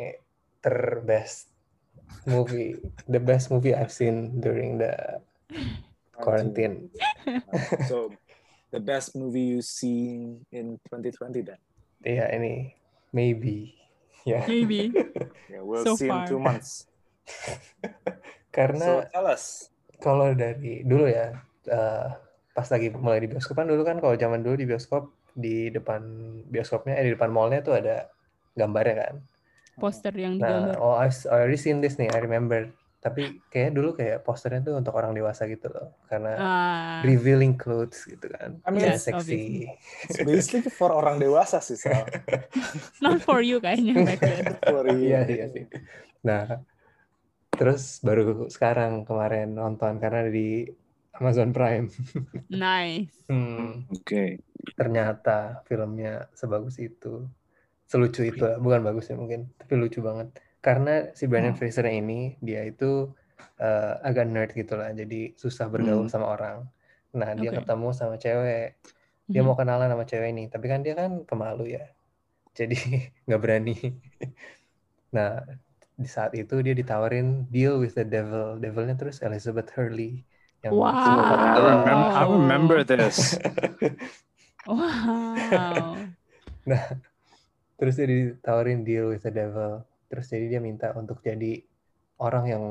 terbest 0.64 1.54
movie, 2.26 2.76
the 3.08 3.20
best 3.20 3.52
movie 3.52 3.74
I've 3.76 3.92
seen 3.92 4.42
during 4.42 4.78
the 4.78 5.22
quarantine. 6.14 6.90
so, 7.88 8.12
the 8.72 8.80
best 8.80 9.16
movie 9.16 9.42
you've 9.56 9.66
seen 9.66 10.46
in 10.52 10.80
2020 10.90 11.42
then? 11.42 11.58
Iya 12.06 12.30
ini 12.38 12.72
maybe 13.16 13.74
ya 14.28 14.44
Maybe. 14.48 14.92
Yeah, 15.50 15.64
we'll 15.64 15.86
So 15.86 15.96
see 15.96 16.12
in 16.12 16.28
two 16.28 16.40
far. 16.44 16.44
months. 16.44 16.86
karena 18.56 18.86
So, 18.86 19.08
tell 19.14 19.28
us. 19.28 19.70
kalau 20.04 20.34
dari 20.38 20.84
dulu 20.86 21.06
ya 21.10 21.34
eh, 21.70 22.08
pas 22.56 22.68
lagi 22.74 22.88
mulai 22.94 23.20
di 23.24 23.30
bioskop 23.32 23.56
kan 23.60 23.68
dulu 23.70 23.82
kan 23.86 23.98
kalau 24.02 24.16
zaman 24.18 24.42
dulu 24.46 24.56
di 24.58 24.68
bioskop 24.70 25.04
di 25.38 25.70
depan 25.70 26.02
bioskopnya 26.50 26.98
eh 26.98 27.06
di 27.08 27.14
depan 27.14 27.30
mallnya 27.30 27.62
tuh 27.62 27.78
ada 27.78 28.10
gambarnya 28.58 28.96
kan 29.02 29.16
Poster 29.78 30.14
yang 30.18 30.42
nah 30.42 30.74
digambar. 30.74 30.78
oh 30.82 30.96
I've 30.98 31.14
I 31.30 31.46
already 31.46 31.58
seen 31.60 31.82
this 31.82 31.98
nih 32.02 32.10
I 32.14 32.20
remember 32.22 32.70
tapi 32.98 33.40
kayak 33.54 33.78
dulu 33.78 33.94
kayak 33.94 34.26
posternya 34.26 34.62
tuh 34.66 34.74
untuk 34.82 34.94
orang 34.98 35.14
dewasa 35.14 35.46
gitu 35.48 35.70
loh 35.70 35.94
karena 36.10 36.34
Ah, 36.38 37.02
revealing 37.06 37.54
clothes 37.56 38.04
gitu 38.10 38.26
kan 38.34 38.58
I 38.66 38.70
mean, 38.74 38.82
Yes, 38.84 39.06
seksi 39.06 39.70
It's 40.10 40.18
basically 40.22 40.66
for 40.74 40.90
orang 40.92 41.22
dewasa 41.22 41.62
sih, 41.62 41.78
Sal. 41.78 42.10
not 43.06 43.22
for 43.22 43.40
you 43.46 43.62
kayaknya 43.62 43.94
back 44.08 44.20
then. 44.22 44.46
For 44.66 44.84
you. 44.90 45.14
iya 45.14 45.20
iya 45.30 45.46
sih 45.54 45.66
nah 46.26 46.66
terus 47.54 48.02
baru 48.06 48.46
sekarang 48.54 49.06
kemarin 49.08 49.58
nonton 49.58 49.98
karena 49.98 50.30
di 50.30 50.68
Amazon 51.18 51.50
Prime 51.54 51.88
Nice. 52.50 53.14
hmm, 53.30 53.90
Okay. 54.02 54.38
ternyata 54.78 55.62
filmnya 55.66 56.30
sebagus 56.38 56.78
itu 56.78 57.26
selucu 57.92 58.22
itu 58.32 58.44
lah. 58.44 58.60
bukan 58.66 58.82
bagus 58.88 59.06
ya 59.12 59.16
mungkin 59.22 59.42
tapi 59.60 59.74
lucu 59.82 60.00
banget 60.04 60.28
karena 60.66 60.92
si 61.20 61.24
Brandon 61.30 61.54
Hmm. 61.54 61.60
Fraser 61.60 61.88
ini 61.88 62.36
dia 62.48 62.62
itu 62.72 62.86
eh, 63.64 63.94
agak 64.08 64.26
nerd 64.34 64.52
gitu 64.60 64.74
lah 64.80 64.90
jadi 65.00 65.34
susah 65.42 65.68
bergaul 65.74 66.06
Hmm. 66.06 66.12
sama 66.14 66.28
orang 66.36 66.58
nah 67.20 67.32
dia 67.40 67.50
Oke. 67.50 67.58
ketemu 67.58 67.88
sama 68.00 68.16
cewek 68.24 68.76
dia 69.34 69.42
Mhm. 69.42 69.48
mau 69.48 69.56
kenalan 69.60 69.90
sama 69.94 70.06
cewek 70.12 70.30
ini 70.36 70.44
tapi 70.54 70.66
kan 70.72 70.80
dia 70.86 70.94
kan 71.02 71.12
pemalu 71.30 71.64
ya 71.78 71.84
jadi 72.60 72.76
nggak 73.28 73.42
berani 73.44 73.76
nah 75.16 75.32
di 76.02 76.10
saat 76.16 76.32
itu 76.42 76.56
dia 76.66 76.74
ditawarin 76.82 77.28
deal 77.56 77.76
with 77.84 77.94
the 78.00 78.06
devil 78.16 78.60
devilnya 78.64 78.96
terus 79.02 79.18
Elizabeth 79.28 79.70
Hurley 79.76 80.24
yang 80.66 80.76
Wow. 80.76 80.94
I 81.40 81.58
itu. 81.58 81.64
remember. 81.64 82.12
I 82.14 82.24
remember 82.28 82.78
this. 82.84 83.40
Wow. 84.68 86.14
Nah, 86.66 87.00
terus 87.78 87.94
dia 87.96 88.08
ditawarin 88.10 88.82
deal 88.82 89.14
with 89.14 89.22
the 89.22 89.32
devil. 89.32 89.86
Terus 90.10 90.26
jadi 90.28 90.58
dia 90.58 90.62
minta 90.62 90.92
untuk 90.94 91.22
jadi 91.22 91.62
orang 92.18 92.46
yang 92.50 92.64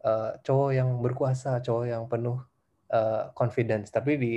eh, 0.00 0.32
cowok 0.40 0.70
yang 0.72 0.88
berkuasa, 0.98 1.60
cowok 1.60 1.84
yang 1.86 2.02
penuh 2.08 2.40
eh, 2.88 3.30
confidence. 3.36 3.92
Tapi 3.92 4.12
di 4.16 4.32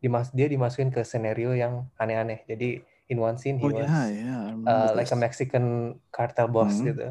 dimas 0.00 0.32
dia 0.32 0.48
dimasukin 0.48 0.88
ke 0.88 1.04
scenario 1.04 1.52
yang 1.52 1.84
aneh-aneh. 1.96 2.44
Jadi 2.44 2.80
in 3.10 3.18
one 3.18 3.36
scene 3.36 3.58
he 3.60 3.66
Oh 3.68 3.74
was 3.74 3.84
yeah, 3.84 4.06
yeah. 4.08 4.42
Uh, 4.64 4.94
like 4.94 5.10
a. 5.10 5.18
Mexican 5.18 5.96
cartel 6.08 6.48
boss 6.48 6.78
Hmm. 6.80 6.88
gitu. 6.92 7.04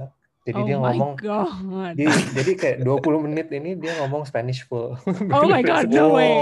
Jadi 0.48 0.60
oh 0.60 0.66
dia 0.66 0.78
my 0.80 0.96
ngomong 0.96 1.12
god. 1.20 1.94
dia, 1.94 2.10
jadi 2.34 2.52
kayak 2.58 2.78
20 2.82 3.26
menit 3.30 3.48
ini 3.54 3.78
dia 3.78 3.94
ngomong 4.02 4.26
Spanish 4.26 4.66
full. 4.66 4.98
Oh 5.30 5.46
my 5.52 5.62
God, 5.62 5.92
no 5.92 6.16
way. 6.18 6.34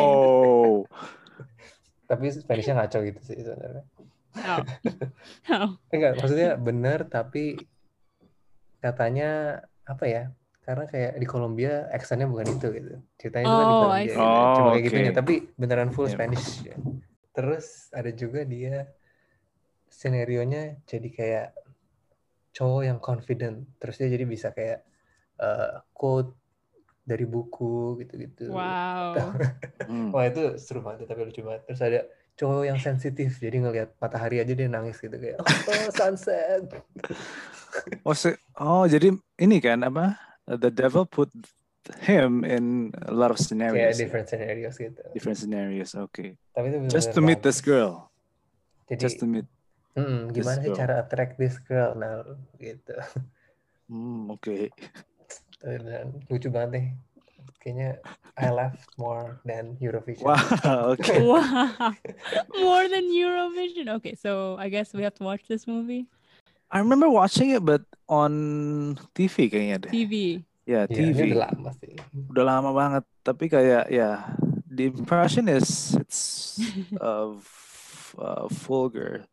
Tapi 2.08 2.32
Spanishnya 2.32 2.80
ngaco 2.80 3.04
gitu 3.04 3.20
sih 3.20 3.36
sebenarnya. 3.44 3.84
Oh. 4.40 4.62
Oh. 5.50 5.70
Enggak, 5.90 6.20
maksudnya 6.20 6.52
bener 6.56 7.08
tapi 7.08 7.56
katanya 8.78 9.62
apa 9.84 10.06
ya? 10.06 10.24
Karena 10.60 10.84
kayak 10.84 11.16
di 11.16 11.24
Kolombia 11.24 11.88
aksennya 11.90 12.28
bukan 12.28 12.48
itu 12.52 12.68
gitu. 12.70 12.94
Ceritanya 13.16 13.46
kan 13.48 13.64
di 13.64 13.72
Oh, 13.72 13.80
Kolombia 13.82 13.96
I 13.96 14.04
gitu. 14.04 14.14
see. 14.14 14.28
Cuma 14.52 14.68
Oh, 14.68 14.72
kayak 14.74 14.86
gitunya, 14.86 15.12
oke. 15.12 15.18
tapi 15.18 15.34
beneran 15.56 15.90
full 15.90 16.06
Yep. 16.06 16.14
Spanish. 16.14 16.48
ya. 16.62 16.76
Terus 17.32 17.66
ada 17.90 18.12
juga 18.12 18.44
dia 18.44 18.76
skenario-nya 19.88 20.84
jadi 20.84 21.10
kayak 21.10 21.48
cowok 22.52 22.82
yang 22.84 23.00
confident. 23.00 23.64
Terus 23.80 23.96
dia 23.96 24.10
jadi 24.10 24.26
bisa 24.26 24.52
kayak 24.52 24.84
eh, 25.38 25.74
quote 25.94 26.36
dari 27.02 27.24
buku 27.24 27.96
gitu-gitu. 27.98 28.52
Wow. 28.52 29.16
Hmm. 29.88 30.12
Wah 30.12 30.28
itu 30.28 30.60
seru 30.60 30.84
banget 30.84 31.08
tapi 31.08 31.24
lucu 31.24 31.40
banget. 31.40 31.64
Terus 31.64 31.80
ada 31.80 32.00
cowok 32.38 32.64
yang 32.70 32.78
sensitif 32.78 33.42
jadi 33.42 33.58
ngelihat 33.66 33.90
matahari 33.98 34.38
aja 34.38 34.54
dia 34.54 34.70
nangis 34.70 35.02
gitu 35.02 35.18
kayak 35.18 35.42
oh 35.42 35.90
sunset. 35.90 36.70
Oh, 38.06 38.16
se- 38.18 38.42
oh, 38.58 38.90
jadi 38.90 39.14
ini 39.38 39.58
kan 39.62 39.86
apa? 39.86 40.18
The 40.50 40.72
devil 40.72 41.06
put 41.06 41.30
him 42.04 42.44
in 42.44 42.96
a 43.06 43.14
lot 43.14 43.30
of 43.32 43.38
scenarios. 43.38 43.98
ya? 43.98 44.06
different 44.08 44.28
scenarios 44.28 44.76
gitu. 44.80 45.02
Different 45.14 45.38
scenarios. 45.38 45.92
Okay. 46.10 46.36
Tapi 46.56 46.74
itu 46.74 46.78
Just 46.90 47.14
to 47.14 47.22
meet 47.22 47.44
this 47.44 47.60
girl. 47.60 48.10
Jadi 48.88 49.00
Just 49.02 49.20
to 49.22 49.28
meet. 49.28 49.46
mm, 49.98 50.32
gimana 50.32 50.62
sih 50.64 50.72
girl. 50.72 50.80
cara 50.80 50.94
attract 51.02 51.36
this 51.38 51.58
girl 51.66 51.94
nah 51.98 52.24
gitu. 52.58 52.96
Hmm, 53.88 54.32
okay. 54.36 54.68
Dan 55.64 56.22
lucu 56.28 56.52
banget 56.52 56.70
deh. 56.76 56.86
Kayaknya 57.58 58.00
I 58.38 58.50
laughed 58.54 58.86
more 58.98 59.42
than 59.44 59.76
Eurovision. 59.82 60.30
Wow. 60.30 60.38
Okay. 60.98 61.20
wow. 61.26 61.94
More 62.54 62.86
than 62.88 63.10
Eurovision. 63.10 63.90
Okay, 64.00 64.14
so 64.16 64.56
I 64.62 64.70
guess 64.70 64.94
we 64.94 65.02
have 65.04 65.16
to 65.18 65.26
watch 65.26 65.46
this 65.50 65.66
movie. 65.66 66.06
I 66.70 66.80
remember 66.84 67.08
watching 67.10 67.56
it, 67.56 67.64
but 67.64 67.82
on 68.06 68.96
TV 69.16 69.48
kayaknya 69.48 69.88
deh. 69.88 69.92
TV. 69.94 70.14
Ya, 70.68 70.84
ini 70.86 71.16
TV. 71.16 71.32
udah 71.32 71.48
lama 71.48 71.72
sih. 71.80 71.96
Udah 72.28 72.44
lama 72.44 72.70
banget. 72.76 73.04
Tapi 73.24 73.48
kayak 73.48 73.88
ya, 73.88 74.28
the 74.68 74.92
impression 74.92 75.48
is 75.48 75.96
it's 75.96 76.60
uh, 77.00 77.40
f- 77.40 78.14
uh, 78.20 78.52
vulgar. 78.68 79.24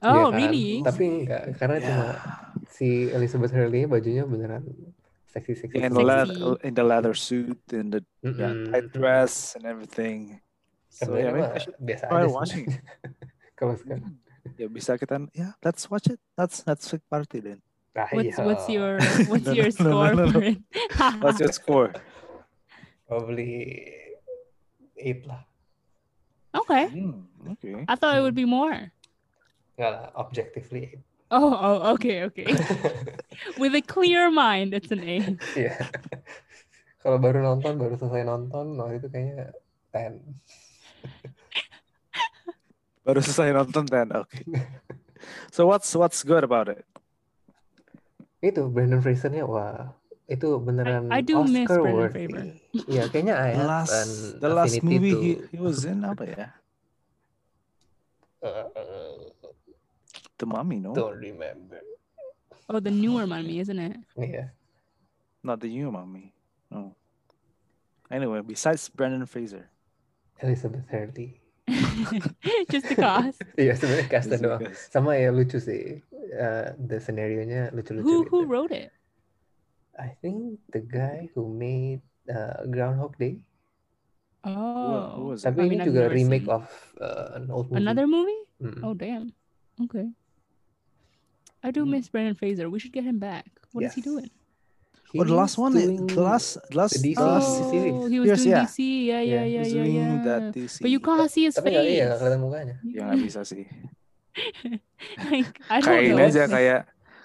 Oh, 0.00 0.14
Iya 0.14 0.22
kan? 0.30 0.38
really? 0.38 0.80
Tapi 0.80 1.04
enggak, 1.26 1.42
karena 1.60 1.76
cuma 1.82 2.06
Yeah. 2.08 2.16
si 2.72 2.88
Elizabeth 3.12 3.52
Hurley 3.52 3.84
bajunya 3.84 4.24
beneran 4.24 4.64
seksi-seksi. 5.30 5.78
In 5.78 5.94
the 5.94 6.02
leather, 6.02 6.58
in 6.66 6.72
the 6.74 6.82
leather 6.82 7.14
suit, 7.14 7.60
in 7.70 7.90
the 7.90 8.02
yeah, 8.20 8.50
Mm-mm. 8.50 8.70
tight 8.70 8.88
dress 8.90 9.54
and 9.54 9.64
everything. 9.64 10.42
So 10.90 11.06
Sebenarnya 11.06 11.22
yeah, 11.22 11.32
maybe 11.32 11.42
mah 11.46 11.54
I 11.54 11.60
should 11.62 11.78
biasa 11.78 12.04
try 12.10 12.20
aja 12.20 12.30
watching. 12.34 12.66
Kalau 13.58 13.74
sekarang. 13.78 14.12
ya 14.58 14.66
bisa 14.66 14.96
kita 14.96 15.16
ya 15.30 15.54
let's 15.62 15.86
watch 15.86 16.10
it. 16.10 16.18
That's 16.34 16.66
Netflix 16.66 17.00
party 17.06 17.38
then. 17.38 17.60
Ah, 17.94 18.06
What's 18.10 18.38
iya. 18.38 18.44
what's 18.48 18.66
your 18.66 18.92
what's 19.30 19.46
No, 19.46 19.54
your 19.54 19.70
no, 19.70 19.82
no, 19.82 19.86
score 19.86 20.10
no, 20.14 20.24
no. 20.26 20.32
for 20.32 20.42
it? 20.46 20.58
What's 21.22 21.40
your 21.42 21.52
score? 21.54 21.90
Probably 23.06 23.50
eight 24.96 25.26
lah. 25.26 25.42
okay. 26.54 26.86
Hmm, 26.90 27.26
okay. 27.58 27.82
I 27.86 27.94
thought 27.98 28.14
it 28.18 28.22
would 28.22 28.38
be 28.38 28.46
more. 28.46 28.74
Enggak 29.78 29.90
lah, 29.90 30.04
objectively 30.14 30.94
eight. 30.94 31.02
Oh, 31.30 31.54
oh, 31.54 31.94
okay, 31.94 32.26
okay. 32.26 32.50
With 33.60 33.78
a 33.78 33.82
clear 33.82 34.30
mind, 34.34 34.74
it's 34.74 34.90
an 34.90 35.06
A. 35.06 35.38
Iya. 35.54 35.78
Kalau 37.00 37.22
baru 37.22 37.40
nonton, 37.46 37.78
baru 37.78 37.94
selesai 37.94 38.26
nonton, 38.26 38.74
waktu 38.76 38.98
itu 38.98 39.08
kayaknya 39.08 39.54
ten. 39.94 40.20
Baru 43.06 43.22
selesai 43.22 43.54
nonton 43.54 43.86
then. 43.86 44.10
Okay. 44.10 44.42
So 45.54 45.70
what's 45.70 45.88
what's 45.94 46.26
good 46.26 46.42
about 46.42 46.68
it? 46.68 46.84
Itu 48.42 48.66
Brandon 48.72 48.98
Fraser-nya 48.98 49.46
wah 49.46 49.94
itu 50.30 50.62
beneran 50.62 51.10
I 51.10 51.20
do 51.20 51.42
miss 51.42 51.66
Oscar 51.66 51.82
Brendan 51.82 51.98
worthy. 52.10 52.24
Fraser. 52.26 52.46
Iya, 52.86 53.02
kayaknya 53.10 53.34
I 53.38 53.50
The 53.54 53.66
last 53.66 53.92
an 53.92 54.10
the 54.40 54.50
last 54.50 54.76
movie 54.82 55.14
he, 55.14 55.30
he 55.54 55.58
was 55.58 55.82
in 55.86 56.06
apa 56.06 56.24
ya? 56.26 56.46
uh, 58.42 59.29
The 60.40 60.48
Mummy, 60.48 60.80
no? 60.80 60.96
don't 60.96 61.20
remember. 61.20 61.84
Oh, 62.70 62.80
the 62.80 62.88
newer 62.90 63.26
mummy, 63.26 63.60
isn't 63.60 63.76
it? 63.78 63.96
Yeah. 64.16 64.56
Not 65.44 65.60
the 65.60 65.68
new 65.68 65.92
Mummy. 65.92 66.32
No. 66.70 66.96
Anyway, 68.08 68.40
besides 68.40 68.88
Brendan 68.88 69.26
Fraser. 69.26 69.68
Elizabeth 70.40 70.88
Hurley. 70.88 71.40
Just 72.72 72.88
the 72.88 72.96
cast. 72.96 73.42
Iya, 73.60 73.76
sebenarnya 73.76 74.06
castan 74.08 74.40
Just 74.40 74.42
doang. 74.42 74.60
because- 74.64 74.88
Sama 74.88 75.18
ya 75.20 75.28
lucu 75.28 75.60
sih. 75.60 76.00
Uh, 76.30 76.72
the 76.78 77.02
scenario-nya 77.02 77.74
lucu-lucu 77.74 78.06
who 78.06 78.24
gitu. 78.24 78.30
who 78.32 78.38
wrote 78.48 78.70
it? 78.72 78.94
I 79.98 80.14
think 80.24 80.56
the 80.72 80.80
guy 80.80 81.28
who 81.36 81.50
made 81.50 82.00
uh, 82.30 82.64
Groundhog 82.70 83.18
Day. 83.20 83.42
Who, 84.46 84.54
who 84.54 85.28
Oh, 85.28 85.36
was 85.36 85.44
it? 85.44 85.52
Tapi 85.52 85.58
I 85.60 85.64
ini 85.66 85.70
mean, 85.76 85.80
I've 85.84 85.88
juga 85.92 86.02
remake 86.08 86.46
seen. 86.48 86.54
of 86.56 86.64
uh, 86.96 87.36
an 87.36 87.50
old 87.52 87.68
movie. 87.68 87.82
another 87.82 88.06
movie? 88.08 88.40
Mm. 88.62 88.78
Oh, 88.80 88.94
damn. 88.96 89.34
Okay. 89.90 90.08
I 91.62 91.70
do 91.70 91.84
Hmm. 91.84 91.92
miss 91.92 92.08
Brendan 92.08 92.34
Fraser. 92.34 92.68
We 92.70 92.78
should 92.80 92.92
get 92.92 93.04
him 93.04 93.18
back. 93.18 93.46
What 93.72 93.84
is 93.84 93.94
he 93.94 94.00
Yes. 94.00 94.08
doing? 94.08 94.30
Oh, 95.10 95.26
the 95.26 95.34
last 95.34 95.58
one, 95.58 95.74
the 95.74 95.90
last, 96.22 96.54
last, 96.70 96.94
the 97.02 97.10
DC 97.10 97.18
the 97.18 97.26
last 97.26 97.50
oh, 97.50 97.70
series. 97.74 97.94
he 98.06 98.16
was 98.22 98.28
Yes, 98.30 98.38
doing 98.46 98.50
yeah. 98.54 98.62
DC. 98.62 98.78
Yeah, 98.78 99.20
yeah, 99.20 99.20
Yeah, 99.26 99.42
yeah, 99.42 99.62
he's 99.66 99.74
yeah, 99.74 99.88
yeah. 99.90 100.22
that 100.22 100.42
DC. 100.54 100.74
But 100.80 100.90
you 100.94 101.00
can't 101.02 101.26
see 101.26 101.44
his 101.50 101.58
Tapi 101.58 101.68
nggak 101.74 101.82
iya, 101.82 102.04
nggak 102.06 102.18
kelihatan 102.22 102.40
mukanya. 102.40 102.74
Ya 102.86 103.02
nggak 103.10 103.18
bisa 103.26 103.40
sih. 103.42 103.66
like, 105.30 105.50
I 105.66 105.78
don't 105.82 105.90
Kayak 105.90 106.02
ini 106.06 106.14
know. 106.14 106.28
aja 106.30 106.42
kayak 106.46 106.80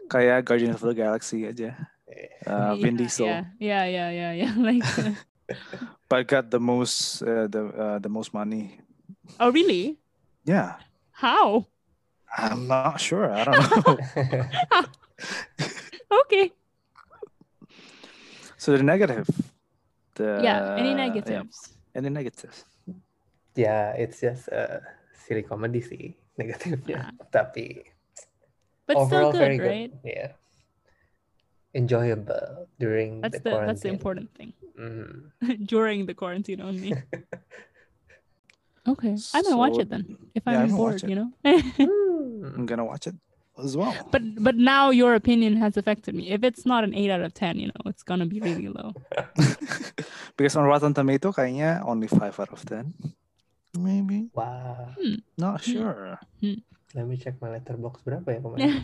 kayak 0.09 0.37
Guardian 0.45 0.73
of 0.73 0.81
the 0.81 0.95
Galaxy 0.97 1.45
aja. 1.45 1.77
Eh, 2.09 2.29
Uh, 2.45 2.73
Vin 2.77 2.93
yeah, 2.93 3.01
Diesel, 3.01 3.25
Yeah, 3.29 3.43
yeah, 3.57 3.83
yeah, 3.85 4.09
yeah, 4.09 4.31
yeah. 4.33 4.51
Like, 4.65 4.81
but 6.09 6.25
got 6.25 6.49
the 6.49 6.61
most 6.61 7.21
uh, 7.21 7.45
the 7.45 7.61
uh, 7.69 7.97
the 8.01 8.09
most 8.09 8.33
money. 8.33 8.81
oh, 9.37 9.49
really? 9.53 9.97
Yeah, 10.41 10.77
How? 11.11 11.65
I'm 12.37 12.67
not 12.67 12.99
sure. 12.99 13.31
I 13.31 13.43
don't 13.43 13.59
know. 13.59 13.97
Okay. 16.25 16.51
so 18.57 18.75
the 18.75 18.83
negative. 18.83 19.27
The 20.15 20.39
yeah. 20.43 20.75
Any 20.79 20.91
yeah, 20.91 21.07
negatives? 21.07 21.75
any 21.95 22.09
negatives? 22.09 22.63
Yeah, 23.55 23.95
it's 23.95 24.19
just 24.19 24.47
a 24.51 24.83
silly 25.15 25.43
comedy 25.43 25.79
sih 25.79 26.15
negatifnya. 26.39 27.15
Tapi 27.31 27.83
But 28.85 28.95
still 29.07 29.31
overall 29.31 29.31
good, 29.31 29.39
very 29.39 29.57
right? 29.59 29.89
good. 29.91 29.91
Yeah. 30.03 30.29
Enjoyable 31.75 32.67
during 32.79 33.19
That's 33.19 33.39
the 33.43 33.51
the 33.51 33.65
that's 33.67 33.83
the 33.83 33.91
important 33.91 34.31
thing. 34.35 34.51
Mhm. 34.79 35.31
During 35.67 36.05
the 36.07 36.15
quarantine 36.15 36.59
only. 36.63 36.95
Okay. 38.87 39.17
I 39.33 39.41
might 39.41 39.55
watch 39.55 39.77
it 39.79 39.89
then. 39.89 40.17
If 40.33 40.43
yeah, 40.45 40.59
I 40.59 40.63
I'm 40.63 40.75
bored, 40.75 41.01
you 41.03 41.15
know. 41.15 41.29
Hmm. 41.43 42.45
I'm 42.55 42.65
gonna 42.65 42.85
watch 42.85 43.07
it 43.07 43.15
as 43.57 43.75
well. 43.75 43.95
but 44.11 44.21
but 44.37 44.55
now 44.55 44.89
your 44.91 45.15
opinion 45.15 45.57
has 45.57 45.77
affected 45.77 46.13
me. 46.13 46.29
If 46.29 46.43
it's 46.43 46.65
not 46.65 46.83
an 46.83 46.93
eight 46.93 47.09
out 47.09 47.21
of 47.21 47.33
ten, 47.33 47.57
you 47.57 47.67
know, 47.67 47.81
it's 47.89 48.03
gonna 48.03 48.25
be 48.25 48.39
really 48.39 48.67
low. 48.77 48.93
because 50.37 50.55
on 50.55 50.65
Rotten 50.65 50.93
Tomato 50.93 51.33
kayaknya 51.33 51.81
only 51.85 52.07
five 52.07 52.37
out 52.39 52.53
of 52.53 52.61
ten. 52.65 52.93
Maybe 53.75 54.29
Wow. 54.33 54.93
Hmm. 54.95 55.25
not 55.37 55.65
hmm. 55.65 55.71
sure. 55.71 56.19
Hmm. 56.39 56.61
Let 56.95 57.07
me 57.07 57.17
check 57.17 57.41
my 57.43 57.51
Letterboxd 57.51 58.07
berapa 58.07 58.27
ya 58.31 58.39
kemarin. 58.39 58.79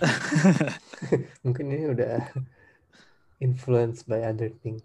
Mungkin 1.47 1.65
ini 1.71 1.95
udah 1.95 2.27
influenced 3.39 4.03
by 4.03 4.19
other 4.27 4.51
things. 4.51 4.83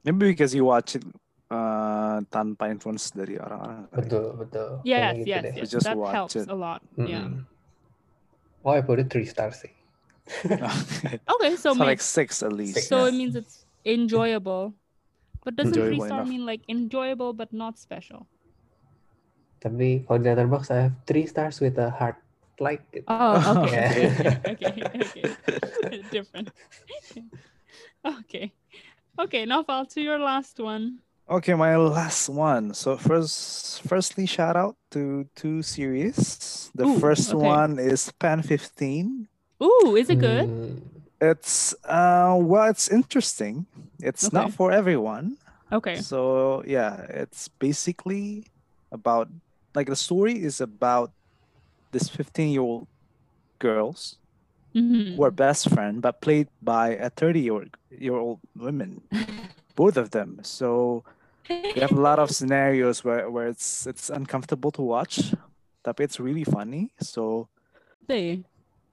Maybe 0.00 0.32
because 0.32 0.56
you 0.56 0.64
watch 0.64 0.96
it 0.96 1.04
uh, 1.52 2.18
tanpa 2.32 2.72
influence 2.72 3.12
dari 3.12 3.36
orang-orang. 3.36 3.84
kali. 3.92 4.00
Betul, 4.08 4.26
betul. 4.40 4.68
yes, 4.82 4.96
Kayaknya 4.96 5.20
gitu 5.20 5.28
yes, 5.28 5.42
deh. 5.44 5.52
yes. 5.54 5.68
Just 5.70 5.86
That 5.86 5.96
watch 6.00 6.14
helps 6.16 6.36
it. 6.36 6.46
a 6.48 6.56
lot. 6.56 6.80
Yeah. 6.96 7.28
Mm-mm. 7.28 7.44
Oh, 8.64 8.72
I 8.72 8.80
put 8.80 8.98
it 9.02 9.10
three 9.10 9.26
stars 9.26 9.58
sih. 9.62 9.72
Okay, 11.28 11.56
so, 11.58 11.74
so 11.74 11.74
ma- 11.74 11.84
like 11.92 12.00
six 12.00 12.42
at 12.42 12.52
least. 12.54 12.74
Six. 12.78 12.86
so 12.86 13.04
it 13.06 13.12
means 13.14 13.34
it's 13.36 13.66
enjoyable. 13.84 14.74
But 15.44 15.56
doesn't 15.58 15.74
three 15.74 15.98
star 15.98 16.22
enough. 16.22 16.30
mean 16.30 16.46
like 16.46 16.62
enjoyable 16.70 17.34
but 17.34 17.50
not 17.52 17.74
special? 17.78 18.30
Tapi 19.62 20.06
kalau 20.06 20.18
di 20.22 20.26
Letterboxd 20.30 20.70
I 20.74 20.78
have 20.90 20.94
three 21.06 21.26
stars 21.26 21.58
with 21.62 21.78
a 21.78 21.90
heart 21.90 22.18
like 22.62 22.82
it. 22.94 23.02
Oh, 23.10 23.38
okay. 23.66 23.90
Yeah. 24.22 24.38
okay, 24.46 24.70
okay, 24.70 24.98
okay. 25.02 26.02
Different. 26.14 26.50
okay. 28.22 28.52
Okay, 29.18 29.44
now 29.44 29.62
fall 29.62 29.86
to 29.86 30.00
your 30.00 30.18
last 30.18 30.58
one. 30.58 30.98
Okay, 31.28 31.54
my 31.54 31.76
last 31.76 32.28
one. 32.28 32.74
So 32.74 32.96
first, 32.96 33.82
firstly, 33.82 34.26
shout 34.26 34.56
out 34.56 34.76
to 34.90 35.26
two 35.34 35.62
series. 35.62 36.70
The 36.74 36.86
Ooh, 36.86 36.98
first 36.98 37.32
okay. 37.32 37.46
one 37.46 37.78
is 37.78 38.12
Pen 38.18 38.42
15. 38.42 39.28
Ooh, 39.62 39.96
is 39.96 40.10
it 40.10 40.18
good? 40.18 40.46
Hmm, 40.46 40.76
It's 41.20 41.74
uh 41.84 42.36
well, 42.40 42.68
it's 42.68 42.88
interesting. 42.90 43.66
It's 44.00 44.32
not 44.32 44.52
for 44.52 44.72
everyone. 44.72 45.38
Okay. 45.72 45.96
So 45.96 46.62
yeah, 46.66 47.06
it's 47.08 47.48
basically 47.48 48.46
about 48.90 49.28
like 49.74 49.86
the 49.88 49.96
story 49.96 50.42
is 50.42 50.60
about 50.60 51.12
this 51.92 52.08
15 52.08 52.50
year 52.52 52.62
old 52.62 52.88
girls 53.60 54.18
Mhm. 54.74 55.16
who 55.16 55.24
are 55.24 55.30
best 55.30 55.68
friend 55.70 56.02
but 56.02 56.20
played 56.20 56.48
by 56.62 56.90
a 56.96 57.10
30 57.10 57.40
year 57.40 57.66
year 57.90 58.16
old 58.16 58.40
women 58.56 59.02
both 59.74 59.96
of 59.96 60.10
them 60.10 60.38
so 60.42 61.04
we 61.48 61.80
have 61.80 61.92
a 61.92 62.00
lot 62.00 62.18
of 62.18 62.30
scenarios 62.30 63.02
where, 63.04 63.28
where 63.30 63.48
it's 63.48 63.86
it's 63.86 64.10
uncomfortable 64.10 64.70
to 64.70 64.82
watch 64.82 65.34
but 65.82 65.98
it's 66.00 66.18
really 66.20 66.44
funny 66.44 66.92
so 67.00 67.48
They, 68.06 68.42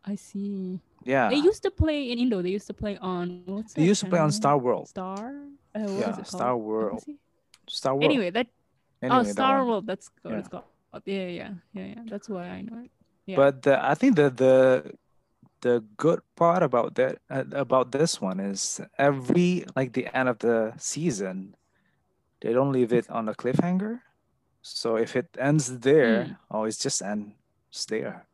I 0.06 0.16
see. 0.16 0.80
yeah 1.04 1.30
They 1.30 1.42
used 1.50 1.64
to 1.64 1.72
play 1.72 2.12
in 2.12 2.18
Indo. 2.20 2.42
They 2.42 2.54
used 2.60 2.68
to 2.68 2.74
play 2.74 2.98
on 3.02 3.44
what's 3.46 3.74
they 3.74 3.82
that 3.84 3.88
used 3.92 4.02
to 4.04 4.10
play 4.10 4.20
on? 4.20 4.32
Star 4.32 4.58
World 4.58 4.88
Star. 4.90 5.34
Uh, 5.76 5.80
what 5.82 6.00
Yeah, 6.00 6.24
Star? 6.24 6.58
World. 6.58 7.04
Star 7.68 7.94
World 7.96 8.06
Anyway, 8.10 8.30
that 8.32 8.48
Anyway, 9.02 9.20
oh 9.20 9.24
Star 9.24 9.58
one. 9.60 9.68
World. 9.68 9.86
That's 9.88 10.10
what 10.22 10.32
Yeah. 10.32 10.40
it's 10.40 10.50
called. 10.50 10.66
Yeah, 11.06 11.28
yeah, 11.28 11.52
yeah, 11.74 11.86
yeah. 11.94 12.04
That's 12.12 12.28
why 12.28 12.46
I 12.58 12.62
know 12.62 12.78
it. 12.86 12.92
Yeah. 13.26 13.38
But 13.38 13.62
the, 13.62 13.74
I 13.78 13.94
think 13.94 14.16
the 14.16 14.28
the 14.44 14.54
the 15.62 15.84
good 15.98 16.22
part 16.36 16.64
about 16.64 16.96
that 16.96 17.20
uh, 17.30 17.44
about 17.52 17.92
this 17.92 18.22
one 18.22 18.40
is 18.40 18.82
every 18.98 19.66
like 19.76 19.94
the 19.94 20.08
end 20.16 20.30
of 20.30 20.40
the 20.40 20.74
season, 20.78 21.56
they 22.42 22.54
don't 22.54 22.72
leave 22.72 22.94
it 22.94 23.10
on 23.10 23.30
a 23.30 23.34
cliffhanger. 23.34 24.02
So 24.62 24.96
if 24.98 25.16
it 25.16 25.28
ends 25.40 25.80
there, 25.80 26.38
oh, 26.52 26.64
it's 26.66 26.78
just 26.78 27.02
ends 27.02 27.34
there, 27.88 28.26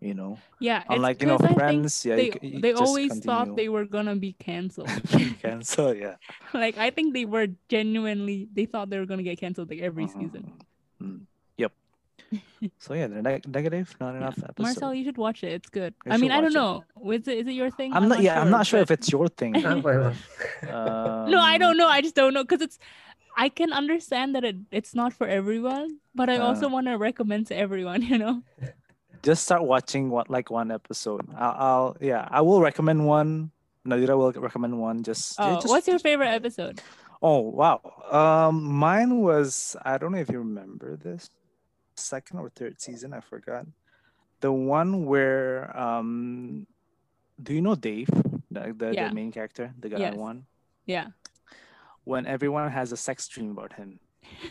you 0.00 0.14
know. 0.14 0.38
Yeah, 0.60 0.82
Unlike 0.88 1.22
you 1.22 1.28
know 1.28 1.38
I 1.42 1.54
friends, 1.54 2.04
yeah, 2.04 2.16
they 2.16 2.26
you, 2.26 2.40
you 2.42 2.60
they 2.60 2.72
always 2.72 3.18
thought 3.20 3.56
they 3.56 3.68
were 3.68 3.84
gonna 3.84 4.16
be 4.16 4.32
canceled. 4.32 4.88
cancel, 5.42 5.94
yeah. 5.94 6.16
like 6.54 6.78
I 6.78 6.90
think 6.90 7.14
they 7.14 7.24
were 7.24 7.48
genuinely 7.68 8.48
they 8.52 8.66
thought 8.66 8.90
they 8.90 8.98
were 8.98 9.06
gonna 9.06 9.22
get 9.22 9.38
canceled 9.38 9.70
like 9.70 9.80
every 9.80 10.06
Mhm. 10.06 10.18
season. 10.18 10.52
Mm. 11.02 11.20
so 12.78 12.94
yeah, 12.94 13.06
the 13.06 13.22
neg- 13.22 13.46
negative, 13.48 13.94
not 14.00 14.12
Yeah. 14.12 14.18
enough 14.24 14.38
episodes. 14.38 14.58
Marcel, 14.60 14.94
you 14.94 15.04
should 15.04 15.16
watch 15.16 15.42
it. 15.44 15.52
It's 15.52 15.68
good. 15.70 15.94
You 16.04 16.12
I 16.12 16.16
mean, 16.16 16.30
I 16.30 16.40
don't 16.40 16.52
know. 16.52 16.84
Is 17.12 17.26
it 17.28 17.38
is 17.38 17.46
it 17.48 17.52
your 17.56 17.70
thing? 17.70 17.92
I'm 17.94 18.08
not. 18.08 18.20
Yeah, 18.20 18.40
I'm 18.40 18.50
not 18.50 18.66
sure 18.66 18.80
if 18.80 18.90
it's 18.90 19.10
your 19.10 19.28
thing. 19.28 19.54
Apa 19.64 19.88
emang? 19.96 20.16
No, 21.30 21.40
I 21.40 21.54
Um, 21.56 21.60
don't 21.60 21.76
know. 21.76 21.88
I 21.88 22.00
just 22.00 22.14
don't 22.14 22.34
know 22.34 22.44
because 22.44 22.60
it's. 22.62 22.78
I 23.38 23.48
can 23.48 23.70
understand 23.72 24.34
that 24.34 24.42
it, 24.42 24.56
it's 24.74 24.98
not 24.98 25.14
for 25.14 25.22
everyone, 25.30 26.02
but 26.14 26.26
I 26.28 26.38
also 26.42 26.66
Uh. 26.66 26.74
want 26.74 26.86
to 26.90 26.98
recommend 26.98 27.46
to 27.48 27.54
everyone. 27.56 28.02
You 28.02 28.18
know. 28.18 28.34
just 29.22 29.42
start 29.46 29.62
watching 29.66 30.10
what 30.10 30.30
like 30.30 30.50
one 30.50 30.70
episode. 30.70 31.26
I'll, 31.34 31.56
I'll 31.58 31.88
yeah, 32.02 32.26
I 32.30 32.42
will 32.42 32.60
recommend 32.60 33.06
one. 33.06 33.50
Nadira 33.86 34.18
will 34.18 34.30
recommend 34.36 34.78
one. 34.78 35.02
Just, 35.02 35.38
yeah, 35.38 35.56
Oh, 35.56 35.62
just- 35.62 35.70
what's 35.70 35.86
your 35.88 35.98
favorite 35.98 36.28
episode? 36.34 36.82
Oh 37.22 37.40
wow. 37.50 37.82
Um, 38.14 38.62
mine 38.62 39.18
was 39.22 39.74
I 39.82 39.98
don't 39.98 40.12
know 40.14 40.22
if 40.22 40.30
you 40.30 40.38
remember 40.38 40.94
this, 40.94 41.30
second 41.98 42.38
or 42.38 42.48
third 42.50 42.80
season. 42.80 43.12
I 43.12 43.20
forgot. 43.20 43.66
The 44.40 44.52
one 44.52 45.04
where 45.06 45.76
um, 45.76 46.66
do 47.42 47.52
you 47.54 47.60
know 47.60 47.74
Dave, 47.74 48.08
the 48.50 48.72
the, 48.76 48.92
Yeah. 48.94 49.08
the 49.08 49.14
main 49.14 49.32
character, 49.32 49.74
the 49.78 49.88
guy 49.88 49.98
Yes. 49.98 50.14
one? 50.16 50.46
Yeah. 50.86 51.08
When 52.04 52.24
everyone 52.26 52.70
has 52.70 52.92
a 52.92 52.96
sex 52.96 53.28
dream 53.28 53.50
about 53.50 53.74
him. 53.74 53.98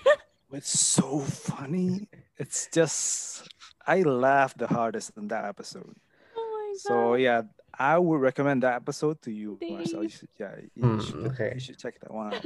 it's 0.52 0.80
so 0.80 1.20
funny. 1.20 2.08
It's 2.38 2.68
just 2.72 3.48
I 3.86 4.02
laughed 4.04 4.58
the 4.60 4.68
hardest 4.68 5.12
in 5.18 5.28
that 5.30 5.46
episode. 5.46 5.96
Oh 6.36 6.46
my 6.54 6.74
god. 6.74 6.80
So 6.82 7.14
yeah, 7.16 7.42
I 7.80 7.98
would 7.98 8.22
recommend 8.22 8.64
that 8.64 8.76
episode 8.76 9.22
to 9.24 9.32
you, 9.32 9.58
Marcel. 9.62 10.04
You 10.04 10.10
should, 10.10 10.30
yeah, 10.40 10.56
you, 10.76 10.82
Hmm, 10.84 11.00
should, 11.00 11.26
okay. 11.32 11.52
you 11.56 11.60
should 11.60 11.78
check 11.80 12.00
that 12.02 12.12
one 12.14 12.34
out. 12.34 12.46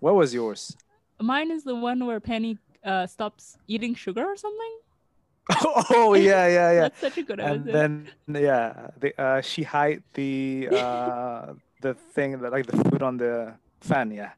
What 0.00 0.14
was 0.14 0.32
yours? 0.34 0.76
Mine 1.20 1.50
is 1.50 1.62
the 1.64 1.74
one 1.76 2.04
where 2.06 2.18
Penny 2.20 2.58
uh 2.84 3.06
stops 3.06 3.58
eating 3.68 3.94
sugar 3.94 4.24
or 4.24 4.36
something. 4.36 4.74
oh 5.90 6.14
yeah, 6.14 6.46
yeah, 6.46 6.70
yeah. 6.72 6.88
That's 6.88 7.00
such 7.00 7.18
a 7.18 7.22
good 7.22 7.40
And 7.40 7.66
episode. 7.66 7.72
then 7.72 7.92
yeah, 8.42 8.88
the 9.00 9.10
uh, 9.20 9.40
she 9.40 9.62
hide 9.62 10.02
the 10.14 10.68
uh 10.70 11.54
the 11.82 11.94
thing 12.14 12.38
that 12.40 12.52
like 12.52 12.66
the 12.66 12.76
food 12.88 13.02
on 13.02 13.16
the 13.18 13.54
fan. 13.80 14.12
Yeah. 14.12 14.30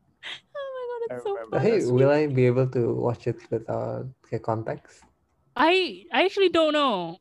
oh 0.56 0.70
my 0.76 0.84
god, 0.90 1.14
I 1.14 1.14
it's 1.14 1.24
so 1.24 1.34
remember. 1.34 1.58
Hey, 1.60 1.84
will 1.84 2.10
I 2.10 2.26
be 2.26 2.46
able 2.46 2.66
to 2.68 2.94
watch 2.94 3.26
it 3.26 3.36
without 3.50 4.06
the 4.30 4.38
context? 4.38 5.04
I 5.56 6.04
I 6.12 6.24
actually 6.24 6.48
don't 6.48 6.72
know. 6.72 7.20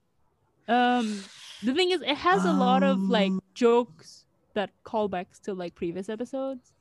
Um, 0.68 1.24
the 1.62 1.74
thing 1.74 1.92
is, 1.92 2.02
it 2.02 2.18
has 2.18 2.46
a 2.46 2.54
lot 2.54 2.84
of 2.84 3.10
like 3.10 3.32
jokes 3.54 4.26
that 4.54 4.72
callbacks 4.86 5.42
to 5.44 5.54
like 5.54 5.76
previous 5.76 6.10
episodes, 6.10 6.74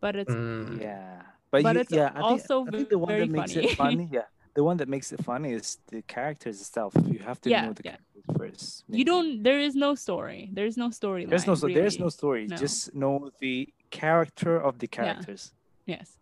but 0.00 0.16
it's 0.16 0.34
Mm. 0.34 0.80
Yeah. 0.80 1.22
But, 1.50 1.62
But 1.64 1.74
you, 1.74 1.80
it's 1.80 1.92
yeah, 1.92 2.06
I 2.14 2.22
think, 2.22 2.24
also 2.40 2.66
I 2.66 2.70
think 2.70 2.88
the 2.90 2.98
one 2.98 3.08
very 3.08 3.20
that 3.26 3.30
makes 3.30 3.52
funny. 3.52 3.66
it 3.66 3.76
funny, 3.76 4.08
yeah, 4.12 4.26
the 4.54 4.62
one 4.62 4.76
that 4.76 4.88
makes 4.88 5.12
it 5.12 5.22
funny 5.24 5.52
is 5.52 5.78
the 5.88 6.02
characters 6.02 6.60
itself. 6.60 6.94
You 7.10 7.18
have 7.20 7.40
to 7.42 7.50
Yeah, 7.50 7.66
know 7.66 7.72
the 7.72 7.82
yeah. 7.84 7.96
characters 7.96 8.24
first. 8.38 8.84
you 8.88 9.04
don't. 9.04 9.42
There 9.42 9.58
is 9.58 9.74
no 9.74 9.94
story. 9.96 10.50
There 10.52 10.66
is 10.66 10.76
no 10.76 10.90
storyline. 10.90 11.30
There's 11.30 11.46
no, 11.46 11.54
so 11.56 11.66
there's 11.66 11.98
no 11.98 12.08
story. 12.08 12.46
No. 12.46 12.56
Just 12.56 12.94
know 12.94 13.30
the 13.40 13.68
character 13.90 14.56
of 14.60 14.78
the 14.78 14.86
characters. 14.86 15.52
Yes, 15.86 16.16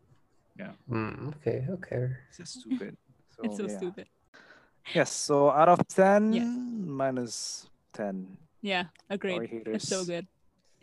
Mm, 0.91 1.29
okay, 1.37 1.66
okay. 1.70 2.09
It's 2.29 2.39
just 2.39 2.61
stupid. 2.61 2.97
So, 3.39 3.43
it's 3.45 3.57
so 3.57 3.66
yeah. 3.68 3.76
stupid. 3.79 4.07
Yes. 4.95 5.12
So 5.12 5.51
out 5.51 5.68
of 5.68 5.87
ten, 5.87 6.33
Yes. 6.33 6.49
minus 6.49 7.68
ten. 7.93 8.37
Yeah, 8.62 8.87
agreed. 9.09 9.62
It's 9.66 9.87
so 9.87 10.05
good. 10.05 10.26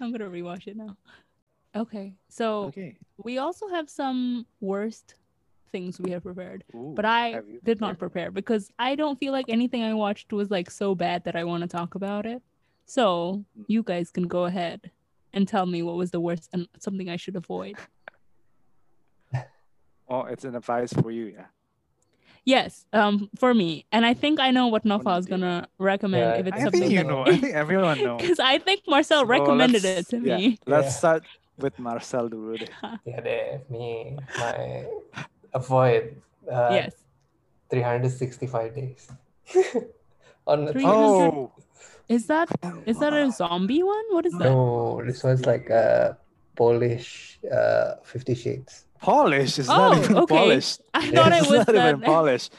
I'm 0.00 0.12
gonna 0.12 0.30
rewatch 0.30 0.68
it 0.68 0.76
now. 0.76 0.96
Okay, 1.76 2.14
so 2.28 2.64
Okay. 2.64 2.96
we 3.22 3.38
also 3.38 3.68
have 3.68 3.88
some 3.90 4.46
worst 4.60 5.16
things 5.72 6.00
we 6.00 6.10
have 6.12 6.22
prepared. 6.22 6.64
Ooh, 6.74 6.92
but 6.96 7.04
I 7.04 7.32
have 7.32 7.44
did 7.64 7.80
not 7.80 7.98
prepare 7.98 8.30
because 8.30 8.70
I 8.78 8.94
don't 8.94 9.18
feel 9.18 9.32
like 9.32 9.46
anything 9.48 9.82
I 9.82 9.94
watched 9.94 10.32
was 10.32 10.50
like 10.50 10.70
so 10.70 10.94
bad 10.94 11.24
that 11.24 11.36
I 11.36 11.44
want 11.44 11.62
to 11.62 11.68
talk 11.68 11.94
about 11.94 12.24
it. 12.26 12.42
So 12.86 13.44
Mm. 13.58 13.64
you 13.68 13.82
guys 13.82 14.10
can 14.10 14.26
go 14.28 14.44
ahead 14.44 14.90
and 15.32 15.46
tell 15.46 15.66
me 15.66 15.82
what 15.82 15.96
was 15.96 16.10
the 16.12 16.20
worst 16.20 16.48
and 16.52 16.68
something 16.78 17.08
I 17.08 17.16
should 17.16 17.36
avoid. 17.36 17.76
Oh, 20.08 20.22
it's 20.22 20.44
an 20.44 20.54
advice 20.54 20.92
for 20.92 21.10
you. 21.10 21.26
Yeah. 21.34 21.46
Yes, 22.44 22.86
um, 22.92 23.28
for 23.36 23.52
me, 23.52 23.86
and 23.90 24.06
I 24.06 24.14
think 24.14 24.38
I 24.38 24.52
know 24.52 24.68
what 24.68 24.84
Naufal 24.84 25.18
is 25.18 25.26
gonna 25.26 25.66
recommend 25.80 26.22
Yeah, 26.22 26.38
if 26.38 26.46
it's 26.46 26.56
I 26.58 26.62
something 26.62 26.80
think 26.80 26.92
you 26.92 27.02
know. 27.02 27.22
I 27.26 27.36
think 27.36 27.54
everyone 27.54 28.04
knows. 28.04 28.20
because 28.22 28.38
I 28.38 28.58
think 28.58 28.82
Marcel 28.86 29.22
So 29.22 29.26
recommended 29.26 29.84
it 29.84 30.08
to 30.10 30.18
yeah, 30.20 30.36
me. 30.36 30.58
Let's 30.64 30.86
Yeah. 30.86 30.90
start 30.92 31.24
with 31.58 31.78
Marcel 31.78 32.28
dulu 32.28 32.58
deh. 32.58 32.72
Yeah, 33.04 33.20
deh, 33.20 33.58
me, 33.70 34.16
my 34.38 34.84
avoid 35.54 36.20
uh, 36.50 36.70
yes, 36.72 36.94
365 37.70 38.74
days. 38.74 39.08
On 40.46 40.66
Three- 40.68 40.82
Netflix. 40.82 40.86
Oh, 40.86 41.52
is 42.08 42.26
that 42.26 42.48
is 42.86 42.98
that 43.00 43.12
a 43.12 43.30
zombie 43.32 43.82
one? 43.82 44.04
What 44.10 44.26
is 44.26 44.32
that? 44.38 44.44
No, 44.46 45.02
this 45.04 45.24
one's 45.24 45.44
like 45.44 45.68
a 45.70 46.16
Polish 46.54 47.38
uh, 47.50 47.96
Fifty 48.04 48.34
Shades. 48.34 48.84
polish. 49.02 49.58
It's 49.58 49.68
Oh, 49.68 49.76
not 49.92 49.98
even 49.98 50.16
okay. 50.24 50.36
polished. 50.38 50.80
I 50.94 51.10
thought 51.10 51.32
it 51.32 51.42
it's 51.42 51.50
was 51.50 51.66
not 51.66 51.74
even 51.74 52.00
that. 52.00 52.06
polished. 52.06 52.52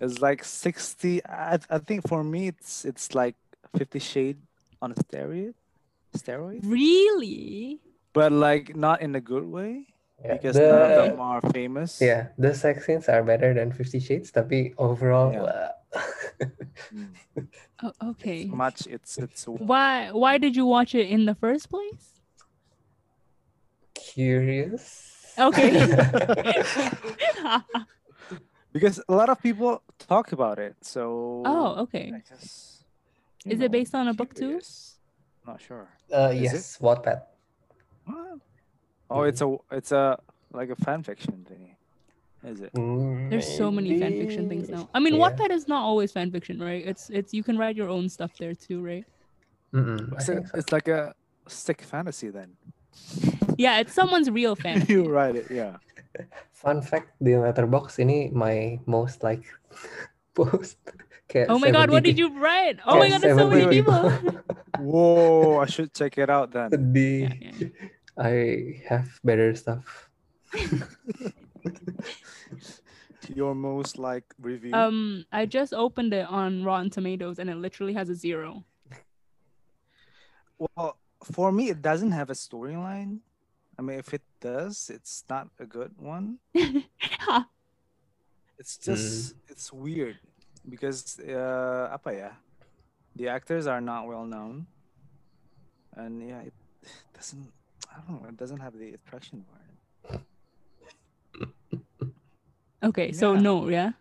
It's 0.00 0.18
like 0.20 0.42
sixty. 0.44 1.24
I, 1.24 1.58
I 1.70 1.78
think 1.78 2.06
for 2.10 2.22
me, 2.26 2.48
it's 2.48 2.84
it's 2.84 3.14
like 3.14 3.36
Fifty 3.78 4.00
Shade 4.02 4.36
on 4.82 4.90
a 4.92 4.98
steroid, 4.98 5.54
steroid, 6.18 6.60
Really? 6.66 7.78
But 8.12 8.32
like 8.32 8.76
not 8.76 9.00
in 9.02 9.14
a 9.16 9.20
good 9.20 9.44
way 9.44 9.86
Yeah, 10.22 10.38
because 10.38 10.54
none 10.54 10.82
of 10.82 10.94
them 10.94 11.18
are 11.20 11.40
famous. 11.50 11.98
yeah, 12.00 12.30
the 12.38 12.54
sex 12.54 12.86
scenes 12.86 13.08
are 13.10 13.24
better 13.26 13.50
than 13.54 13.72
Fifty 13.74 13.98
Shades, 13.98 14.30
tapi 14.30 14.70
overall, 14.78 15.32
Yeah. 15.34 15.42
uh. 15.42 15.72
Oh, 17.82 18.14
okay. 18.14 18.46
much. 18.46 18.86
It's 18.86 19.18
it's 19.18 19.42
Why 19.50 20.14
why 20.14 20.38
did 20.38 20.54
you 20.54 20.62
watch 20.70 20.94
it 20.94 21.10
in 21.10 21.26
the 21.26 21.34
first 21.34 21.66
place? 21.66 22.22
curious. 23.98 25.34
Okay. 25.38 25.72
because 28.72 29.00
a 29.08 29.14
lot 29.14 29.28
of 29.28 29.40
people 29.42 29.82
talk 29.98 30.32
about 30.32 30.58
it. 30.58 30.76
So 30.82 31.42
oh, 31.44 31.82
okay. 31.88 32.12
I 32.14 32.22
just, 32.22 32.84
you 33.44 33.52
Is 33.52 33.60
it 33.60 33.70
based 33.72 33.94
on 33.94 34.08
a 34.08 34.14
book 34.14 34.34
too? 34.34 34.62
curious. 34.62 34.98
Not 35.46 35.60
sure. 35.60 35.88
uh, 36.12 36.30
Is 36.30 36.38
it? 36.38 36.44
yes, 36.54 36.78
Wattpad. 36.78 37.22
What? 38.04 38.38
Oh, 39.10 39.22
it's 39.22 39.40
a 39.40 39.56
it's 39.70 39.92
a 39.92 40.18
like 40.52 40.70
a 40.70 40.76
fan 40.76 41.02
fiction 41.02 41.44
thing. 41.48 41.76
Is 42.44 42.60
it? 42.60 42.72
There's 42.74 43.46
so 43.46 43.70
many 43.70 43.98
fan 44.00 44.18
fiction 44.18 44.48
things 44.48 44.68
now. 44.68 44.88
I 44.94 44.98
mean, 44.98 45.14
Yeah. 45.14 45.30
Wattpad 45.30 45.50
is 45.50 45.68
not 45.68 45.82
always 45.84 46.10
fan 46.10 46.30
fiction, 46.32 46.58
right? 46.60 46.82
It's 46.84 47.08
it's 47.10 47.32
you 47.32 47.42
can 47.44 47.56
write 47.56 47.76
your 47.76 47.88
own 47.88 48.08
stuff 48.08 48.32
there 48.38 48.54
too, 48.54 48.82
right? 48.82 49.04
Mm-mm, 49.72 50.12
It's, 50.14 50.28
a- 50.28 50.42
so. 50.42 50.58
it's 50.58 50.72
like 50.72 50.88
a 50.88 51.14
sick 51.46 51.80
fantasy 51.82 52.28
then. 52.30 52.56
Yeah, 53.56 53.78
it's 53.80 53.92
someone's 53.94 54.28
real 54.30 54.56
fan. 54.64 54.84
you 54.88 55.08
write 55.08 55.36
it, 55.36 55.46
yeah. 55.50 55.76
Fun 56.50 56.82
fact 56.82 57.14
di 57.22 57.32
Letterboxd 57.38 58.02
ini 58.04 58.32
my 58.34 58.78
most 58.86 59.22
like 59.22 59.46
post. 60.34 60.76
Kayak 61.30 61.48
Oh 61.48 61.58
my 61.62 61.70
god, 61.70 61.88
what 61.94 62.02
did 62.02 62.18
you 62.18 62.28
write? 62.36 62.80
Oh 62.84 62.98
my 62.98 63.08
god, 63.08 63.22
there's 63.22 63.38
so 63.38 63.48
many 63.48 63.64
70 63.64 63.70
people. 63.80 64.02
Whoa, 64.82 65.62
I 65.62 65.66
should 65.70 65.94
check 65.94 66.18
it 66.18 66.28
out 66.28 66.50
then. 66.52 66.68
Sedih. 66.74 67.20
Yeah, 67.22 67.34
yeah, 67.38 67.52
yeah. 67.70 67.88
I 68.18 68.82
have 68.88 69.20
better 69.24 69.54
stuff. 69.54 70.10
Your 73.34 73.54
most 73.54 73.98
like 73.98 74.24
review. 74.40 74.74
Um, 74.74 75.24
I 75.32 75.46
just 75.46 75.72
opened 75.72 76.12
it 76.12 76.26
on 76.28 76.64
Rotten 76.64 76.90
Tomatoes 76.90 77.38
and 77.38 77.48
it 77.48 77.56
literally 77.56 77.94
has 77.94 78.08
a 78.08 78.14
zero. 78.14 78.64
well, 80.58 80.98
for 81.22 81.52
me, 81.52 81.70
it 81.70 81.80
doesn't 81.80 82.12
have 82.12 82.30
a 82.30 82.34
storyline. 82.34 83.20
I 83.78 83.82
mean, 83.82 83.98
if 83.98 84.12
it 84.12 84.22
does, 84.40 84.90
it's 84.92 85.24
not 85.30 85.48
a 85.58 85.64
good 85.66 85.92
one. 85.98 86.38
It's 88.62 88.78
just 88.78 89.34
it's 89.48 89.72
weird 89.74 90.22
because 90.70 91.18
uh, 91.18 91.90
apa 91.90 92.14
ya? 92.14 92.30
The 93.18 93.26
actors 93.26 93.66
are 93.66 93.82
not 93.82 94.06
well 94.06 94.22
known, 94.22 94.70
and 95.98 96.22
yeah, 96.22 96.46
it 96.46 96.54
doesn't. 97.10 97.50
I 97.92 98.00
don't 98.08 98.22
know. 98.22 98.28
It 98.28 98.36
doesn't 98.36 98.60
have 98.60 98.72
the 98.78 98.94
attraction 98.94 99.44
for 99.44 99.56
it. 99.60 100.20
okay, 102.82 103.12
so 103.12 103.34
no, 103.34 103.68
yeah. 103.68 103.92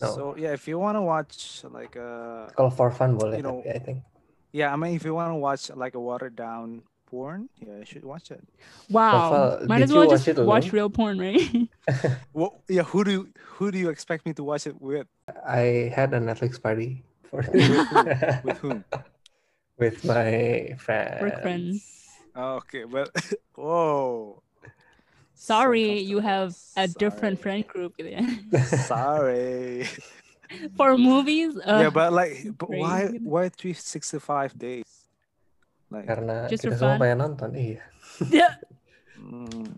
No. 0.00 0.14
So 0.14 0.22
yeah, 0.36 0.52
if 0.52 0.68
you 0.68 0.78
want 0.78 0.96
to 0.96 1.02
watch 1.02 1.64
like 1.70 1.96
uh, 1.96 2.46
a 2.46 2.52
Kalau 2.54 2.70
for 2.70 2.90
fun 2.90 3.18
boleh 3.18 3.38
You 3.38 3.42
know, 3.42 3.62
tapi 3.66 3.74
I 3.74 3.78
think. 3.82 3.98
yeah, 4.52 4.72
I 4.72 4.76
mean, 4.76 4.94
if 4.94 5.02
you 5.04 5.14
want 5.14 5.30
to 5.30 5.38
watch 5.38 5.70
like 5.74 5.94
a 5.94 6.02
watered 6.02 6.36
down 6.36 6.82
porn, 7.10 7.48
yeah, 7.58 7.82
you 7.82 7.86
should 7.88 8.04
watch 8.04 8.30
it. 8.30 8.44
Wow. 8.90 9.58
Rafa, 9.58 9.66
Might 9.66 9.82
as 9.82 9.90
well 9.92 10.06
just 10.06 10.26
watch 10.28 10.38
watch 10.38 10.66
real 10.72 10.90
porn, 10.90 11.18
right? 11.18 11.40
Well, 12.36 12.62
yeah, 12.68 12.84
who 12.84 13.02
do 13.02 13.10
you, 13.10 13.22
who 13.58 13.72
do 13.72 13.78
you 13.80 13.88
expect 13.88 14.26
me 14.28 14.36
to 14.38 14.44
watch 14.44 14.68
it 14.68 14.78
with? 14.78 15.08
I 15.42 15.90
had 15.90 16.12
a 16.14 16.20
Netflix 16.20 16.60
party 16.62 17.02
for 17.26 17.42
With 18.44 18.58
whom? 18.62 18.84
with 19.80 20.04
my 20.04 20.76
friends. 20.78 21.22
Work 21.22 21.42
friends. 21.42 21.97
Oh, 22.38 22.62
okay, 22.62 22.86
but 22.86 23.10
whoa. 23.58 24.38
So 25.34 25.54
Sorry, 25.54 25.98
you 25.98 26.22
have 26.22 26.54
a 26.78 26.86
comfortable. 26.86 26.98
different 26.98 27.36
friend 27.42 27.66
group. 27.66 27.98
Sorry. 28.86 29.86
For 30.78 30.96
movies, 30.96 31.58
uh, 31.58 31.82
yeah, 31.82 31.90
but 31.90 32.14
like, 32.14 32.46
but 32.56 32.70
why 32.70 33.20
why 33.20 33.50
three 33.50 33.74
sixty 33.74 34.16
five 34.22 34.56
days? 34.56 34.86
Like, 35.90 36.06
Karena 36.08 36.48
Just 36.48 36.64
kita 36.64 36.72
for 36.72 36.76
semua 36.78 36.94
fun. 36.96 37.00
pengen 37.04 37.18
nonton, 37.20 37.50
iya. 37.52 37.84
yeah. 38.32 38.54
mm. 39.20 39.68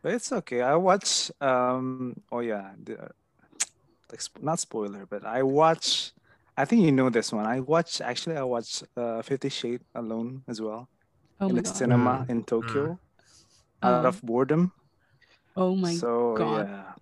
But 0.00 0.14
it's 0.14 0.32
okay. 0.40 0.62
I 0.62 0.76
watch. 0.78 1.28
Um. 1.42 2.16
Oh 2.32 2.40
yeah. 2.40 2.72
The, 2.80 3.12
like 4.08 4.22
not 4.40 4.56
spoiler, 4.62 5.04
but 5.04 5.26
I 5.26 5.42
watch. 5.42 6.16
I 6.58 6.64
think 6.66 6.82
you 6.82 6.90
know 6.92 7.08
this 7.10 7.32
one. 7.32 7.46
I 7.46 7.60
watch. 7.60 8.00
Actually, 8.02 8.36
I 8.36 8.42
watch 8.42 8.82
uh, 8.96 9.22
Fifty 9.22 9.48
Shade 9.48 9.82
alone 9.94 10.42
as 10.50 10.60
well 10.60 10.88
Oh 11.40 11.48
in 11.48 11.54
the 11.54 11.62
god. 11.62 11.76
cinema 11.76 12.12
Mm. 12.26 12.30
in 12.30 12.38
Tokyo, 12.44 12.98
out 13.82 14.04
Oh. 14.04 14.08
of 14.08 14.20
boredom. 14.22 14.72
Oh 15.56 15.74
my 15.74 15.94
so 15.94 16.34
God. 16.36 16.66
yeah, 16.68 16.92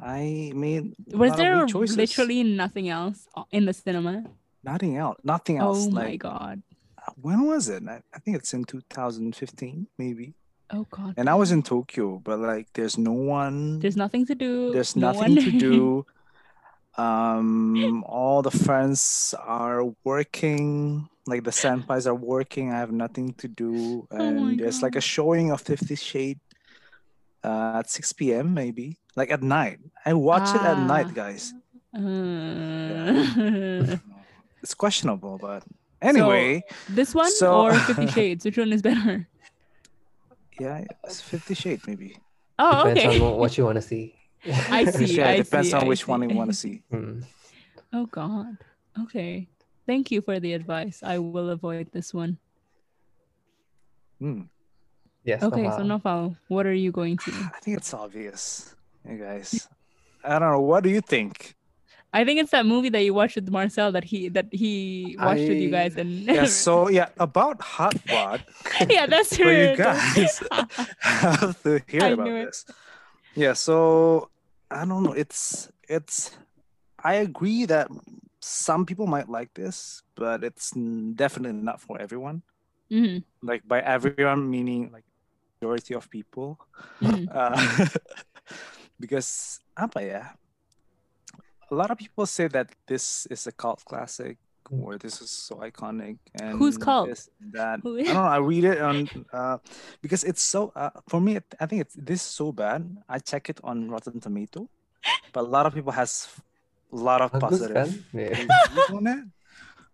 I 0.00 0.52
made. 0.54 0.94
a 1.12 1.16
Was 1.16 1.30
lot 1.30 1.38
there 1.38 1.66
literally 1.66 2.42
nothing 2.42 2.88
else 2.88 3.28
in 3.52 3.66
the 3.66 3.72
cinema? 3.72 4.24
nothing 4.62 4.96
else? 4.96 5.18
Nothing 5.24 5.56
else. 5.58 5.86
Oh 5.86 5.90
my 5.90 6.16
god. 6.16 6.62
when 7.20 7.40
was 7.46 7.68
it? 7.68 7.82
I, 7.88 8.00
I 8.14 8.18
think 8.20 8.36
it's 8.36 8.52
in 8.54 8.64
2015, 8.64 9.86
maybe. 9.98 10.34
Oh 10.70 10.86
god. 10.90 11.14
And 11.16 11.28
I 11.28 11.34
was 11.34 11.50
in 11.52 11.62
Tokyo, 11.62 12.20
but 12.22 12.38
like, 12.38 12.68
there's 12.74 12.96
no 12.96 13.12
one. 13.12 13.80
There's 13.80 13.96
nothing 13.96 14.24
to 14.26 14.34
do. 14.34 14.72
there's 14.72 14.94
no 14.96 15.12
nothing 15.12 15.34
one- 15.36 15.44
to 15.44 15.50
do 15.50 16.06
um 16.98 18.02
all 18.04 18.42
the 18.42 18.50
friends 18.50 19.34
are 19.46 19.84
working 20.04 21.08
like 21.26 21.44
the 21.44 21.50
senpais 21.52 22.06
are 22.06 22.14
working 22.14 22.72
i 22.72 22.76
have 22.78 22.90
nothing 22.92 23.32
to 23.34 23.46
do 23.46 24.06
Oh 24.10 24.18
my 24.18 24.24
and 24.50 24.60
there's 24.60 24.82
like 24.82 24.96
a 24.96 25.00
showing 25.00 25.52
of 25.52 25.60
50 25.60 25.94
shade 25.94 26.40
uh, 27.44 27.78
at 27.78 27.88
6 27.88 28.12
p.m 28.14 28.52
maybe 28.54 28.98
like 29.16 29.30
at 29.30 29.42
night 29.42 29.78
i 30.04 30.12
watch 30.12 30.48
it 30.54 30.60
at 30.62 30.76
Ah. 30.76 30.86
night 30.86 31.14
guys 31.14 31.52
Uh, 31.94 32.00
it's 34.62 34.74
questionable 34.74 35.38
but 35.38 35.62
anyway 36.02 36.62
this 36.88 37.14
one 37.14 37.30
So- 37.30 37.66
or 37.66 37.74
Fifty 37.74 38.06
Shades? 38.16 38.44
Which 38.44 38.58
one 38.58 38.72
is 38.72 38.82
better? 38.82 39.28
yeah 40.60 40.84
it's 41.04 41.20
50 41.20 41.54
shade 41.54 41.80
maybe 41.86 42.16
Oh, 42.62 42.88
Depends 42.92 43.16
okay. 43.16 43.24
on 43.24 43.38
what 43.40 43.56
you 43.56 43.64
want 43.64 43.76
to 43.76 43.80
see. 43.82 44.14
I 44.70 44.84
see. 44.86 45.16
yeah 45.16 45.28
I 45.28 45.32
it 45.32 45.44
depends 45.44 45.68
see, 45.70 45.74
on 45.76 45.84
I 45.84 45.88
which 45.88 46.06
one 46.08 46.20
see. 46.22 46.28
you 46.28 46.36
want 46.36 46.50
to 46.50 46.56
see 46.56 46.82
Mm. 46.92 47.24
Oh 47.92 48.06
God. 48.06 48.56
Okay. 49.02 49.48
Thank 49.86 50.10
you 50.12 50.20
for 50.22 50.38
the 50.38 50.52
advice. 50.54 51.02
I 51.02 51.18
will 51.18 51.50
avoid 51.50 51.90
this 51.92 52.14
one. 52.14 52.38
Hmm. 54.20 54.42
Yes. 55.24 55.42
Okay, 55.42 55.62
Naufal. 55.64 55.76
so 55.76 55.82
Naufal, 55.82 56.36
what 56.48 56.66
are 56.66 56.72
you 56.74 56.92
going 56.92 57.16
to? 57.18 57.30
i 57.54 57.58
think 57.60 57.76
it's 57.76 57.92
obvious 57.92 58.74
you 59.08 59.16
guys 59.18 59.68
i 60.24 60.38
don't 60.38 60.50
know 60.52 60.60
what 60.60 60.82
do 60.84 60.90
you 60.90 61.00
think 61.00 61.54
I 62.12 62.24
think 62.24 62.40
it's 62.40 62.50
that 62.50 62.66
movie 62.66 62.88
that 62.88 63.04
you 63.04 63.14
watched 63.14 63.36
with 63.36 63.48
Marcel 63.52 63.92
that 63.92 64.02
he 64.02 64.28
that 64.30 64.46
he 64.50 65.14
watched 65.16 65.46
with 65.46 65.58
you 65.62 65.70
guys 65.70 65.94
and 65.96 66.10
yeah 66.26 66.44
so 66.66 66.88
yeah 66.90 67.10
about 67.18 67.60
hot 67.62 67.94
rod 68.10 68.42
yeah, 68.90 69.06
that's 69.06 69.36
for 69.36 69.46
you 69.52 69.76
guys 69.76 70.42
have 70.98 71.54
to 71.62 71.80
hear 71.86 72.02
I 72.02 72.08
about 72.18 72.26
knew 72.26 72.34
it. 72.34 72.46
this. 72.46 72.64
Yeah, 73.34 73.52
so 73.54 74.30
I 74.70 74.84
don't 74.84 75.02
know. 75.02 75.12
It's 75.12 75.70
it's. 75.88 76.36
I 77.02 77.14
agree 77.24 77.64
that 77.66 77.88
some 78.40 78.84
people 78.84 79.06
might 79.06 79.28
like 79.28 79.52
this, 79.54 80.02
but 80.16 80.44
it's 80.44 80.72
definitely 81.14 81.56
not 81.62 81.80
for 81.80 82.00
everyone. 82.00 82.42
Mhm, 82.92 83.24
Like 83.42 83.62
by 83.66 83.80
everyone, 83.80 84.50
meaning 84.50 84.90
like 84.92 85.04
majority 85.60 85.94
of 85.94 86.10
people, 86.10 86.58
mhm. 87.00 87.28
uh, 87.34 87.56
because 89.00 89.60
apa 89.76 90.00
ya? 90.04 90.22
A 91.70 91.74
lot 91.74 91.90
of 91.90 91.98
people 91.98 92.26
say 92.26 92.48
that 92.48 92.74
this 92.86 93.26
is 93.30 93.46
a 93.46 93.52
cult 93.52 93.84
classic. 93.84 94.38
Or 94.70 94.96
this 94.98 95.20
is 95.20 95.30
so 95.30 95.56
iconic, 95.56 96.18
and 96.40 96.56
Who's 96.58 96.78
cult? 96.78 97.08
this, 97.08 97.28
that 97.52 97.80
Who- 97.82 97.98
I 97.98 98.04
don't 98.04 98.14
know. 98.14 98.22
I 98.22 98.36
read 98.52 98.64
it 98.64 98.80
on 98.80 99.08
uh, 99.32 99.58
because 100.00 100.22
it's 100.22 100.42
so 100.42 100.72
uh, 100.76 100.90
for 101.08 101.20
me. 101.20 101.38
I 101.58 101.66
think 101.66 101.82
it's 101.82 101.94
this 101.98 102.22
is 102.22 102.28
so 102.30 102.52
bad. 102.52 102.86
I 103.08 103.18
check 103.18 103.50
it 103.50 103.58
on 103.64 103.90
Rotten 103.90 104.20
Tomato, 104.20 104.70
but 105.32 105.40
a 105.40 105.48
lot 105.48 105.66
of 105.66 105.74
people 105.74 105.90
has 105.92 106.28
a 106.92 106.96
lot 106.96 107.20
of 107.20 107.32
positive? 107.32 107.98
Yeah. 108.12 108.46
on 108.94 109.06
it. 109.06 109.24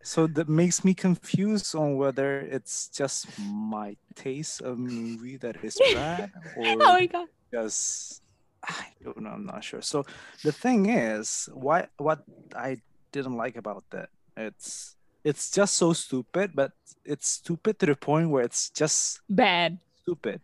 So 0.03 0.27
that 0.29 0.49
makes 0.49 0.85
me 0.85 0.95
confused 0.95 1.75
on 1.75 1.97
whether 1.97 2.41
it's 2.41 2.89
just 2.89 3.27
my 3.41 3.97
taste 4.15 4.61
of 4.61 4.79
movie 4.79 5.37
that 5.39 5.57
is 5.65 5.77
bad 5.95 6.31
oh 6.57 6.61
or 6.61 6.77
my 6.77 7.07
god. 7.07 7.29
just 7.53 8.23
I 8.63 8.93
don't 9.03 9.21
know. 9.23 9.31
I'm 9.31 9.47
not 9.47 9.65
sure. 9.65 9.81
So 9.83 10.05
the 10.45 10.53
thing 10.53 10.87
is, 10.91 11.49
why 11.53 11.89
what 11.97 12.23
I 12.55 12.77
didn't 13.13 13.37
like 13.37 13.57
about 13.57 13.85
that 13.91 14.11
it's 14.37 14.97
it's 15.25 15.51
just 15.51 15.75
so 15.75 15.93
stupid, 15.93 16.53
but 16.55 16.73
it's 17.05 17.29
stupid 17.43 17.79
to 17.81 17.87
the 17.87 17.97
point 17.97 18.31
where 18.31 18.45
it's 18.45 18.71
just 18.71 19.21
Bad. 19.29 19.79
stupid. 20.03 20.41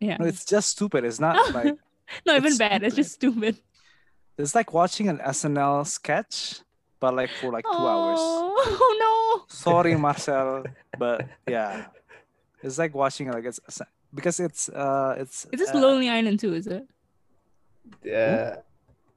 Yeah. 0.00 0.18
No, 0.18 0.26
it's 0.26 0.44
just 0.44 0.70
stupid. 0.76 1.04
It's 1.04 1.20
not 1.20 1.36
like 1.54 1.74
Not 2.24 2.36
even 2.36 2.52
it's 2.52 2.58
bad. 2.58 2.82
It's 2.84 2.94
just 2.96 3.12
stupid. 3.16 3.56
it's 4.38 4.54
like 4.54 4.72
watching 4.72 5.08
an 5.08 5.18
SNL 5.18 5.86
sketch, 5.86 6.60
but 7.00 7.14
like 7.16 7.30
for 7.40 7.50
like 7.50 7.64
two 7.64 7.86
hours. 7.86 8.20
Oh 8.68 8.92
no. 8.98 9.44
Sorry, 9.48 9.94
Marcel, 9.96 10.64
but 10.98 11.24
yeah, 11.46 11.86
it's 12.62 12.78
like 12.78 12.94
watching 12.94 13.30
like 13.30 13.44
it's 13.44 13.60
because 14.12 14.40
it's 14.40 14.68
uh 14.68 15.14
it's 15.18 15.46
Is 15.52 15.60
this 15.60 15.70
uh, 15.74 15.78
Lonely 15.78 16.08
Island 16.08 16.40
too, 16.40 16.54
is 16.54 16.66
it? 16.66 16.84
Uh, 18.02 18.58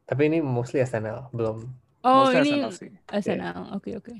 tapi 0.06 0.30
ini 0.30 0.38
mostly 0.42 0.80
SNL, 0.86 1.34
belum. 1.34 1.66
Oh, 2.04 2.32
mostly 2.32 2.52
ini 2.52 2.64
SNL 2.64 2.72
sih. 2.72 2.92
SNL. 3.12 3.60
Okay, 3.78 3.94
okay. 4.00 4.18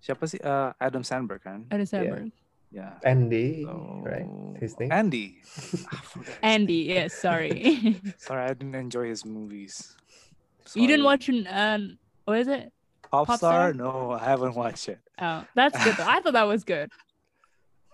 Siapa 0.00 0.24
sih? 0.28 0.40
Uh, 0.40 0.72
Adam 0.80 1.02
Samberg 1.04 1.42
kan? 1.44 1.66
Adam 1.70 1.84
Samberg. 1.86 2.32
Yeah. 2.70 3.00
Andy, 3.02 3.64
So, 3.64 4.04
right? 4.04 4.28
His 4.60 4.76
name. 4.78 4.92
Andy. 4.92 5.40
I 5.88 5.96
forgot 6.04 6.28
his 6.28 6.38
Andy, 6.56 6.80
name. 6.84 6.96
yes, 7.00 7.16
sorry. 7.16 7.52
Sorry, 8.20 8.44
I 8.44 8.52
didn't 8.52 8.76
enjoy 8.76 9.08
his 9.08 9.24
movies. 9.24 9.96
you 10.76 10.84
didn't 10.84 11.00
Sorry. 11.04 11.16
watch 11.16 11.48
um 11.48 11.96
what 12.28 12.44
is 12.44 12.48
it? 12.48 12.68
Popstar? 13.08 13.72
Popstar? 13.72 13.76
No, 13.76 14.12
I 14.12 14.20
haven't 14.20 14.52
watched 14.52 14.88
it. 14.92 15.00
Oh, 15.16 15.48
that's 15.56 15.72
good. 15.82 15.96
though. 15.96 16.04
I 16.04 16.20
thought 16.20 16.36
that 16.36 16.44
was 16.44 16.60
good. 16.64 16.92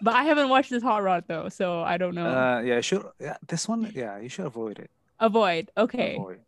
But 0.03 0.19
I 0.19 0.27
haven't 0.27 0.51
watched 0.51 0.75
this 0.75 0.83
Hot 0.83 1.07
Rod 1.07 1.23
though, 1.31 1.47
so 1.55 1.87
I 1.87 1.95
don't 1.95 2.19
know. 2.19 2.27
Uh, 2.27 2.59
yeah, 2.67 2.83
sure. 2.83 3.15
yeah, 3.23 3.39
this 3.47 3.71
one, 3.71 3.87
yeah, 3.95 4.19
you 4.19 4.27
should 4.29 4.47
avoid 4.51 4.83
it. 4.83 4.91
Avoid. 5.23 5.71
Okay. 5.79 6.19
Avoid. 6.19 6.43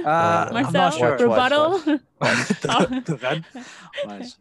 Uh, 0.00 0.48
Marcel, 0.52 0.90
sure. 0.90 1.10
Watch, 1.14 1.20
watch, 1.20 1.20
rebuttal. 1.20 1.70
Tuh- 2.64 2.90
tuh 3.04 3.18
kan? 3.20 3.44
Nice. 4.08 4.40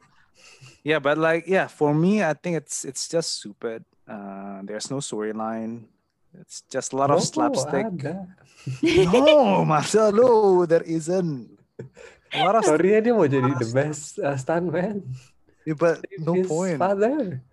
Yeah, 0.82 0.98
but 0.98 1.18
like, 1.20 1.46
yeah, 1.46 1.68
for 1.68 1.94
me, 1.94 2.24
I 2.24 2.34
think 2.34 2.58
it's 2.58 2.86
it's 2.88 3.06
just 3.06 3.44
stupid. 3.44 3.84
Uh, 4.08 4.64
there's 4.66 4.90
no 4.90 4.98
storyline. 5.04 5.92
It's 6.34 6.64
just 6.72 6.94
a 6.94 6.98
lot 6.98 7.12
of 7.12 7.20
Oh, 7.20 7.28
slapstick. 7.28 7.92
no, 8.82 9.66
Marcel, 9.68 10.16
no, 10.16 10.64
there 10.66 10.82
isn't. 10.88 11.52
A 12.32 12.40
lot 12.48 12.56
of 12.56 12.64
Sorry 12.64 12.96
ya 12.96 13.04
dia 13.04 13.12
mau 13.12 13.28
jadi 13.28 13.52
the 13.60 13.68
best 13.76 14.16
uh, 14.18 14.40
stuntman. 14.40 15.04
Yeah, 15.68 15.76
but 15.76 16.00
no 16.24 16.34
His 16.40 16.48
point. 16.48 16.80
father. 16.80 17.44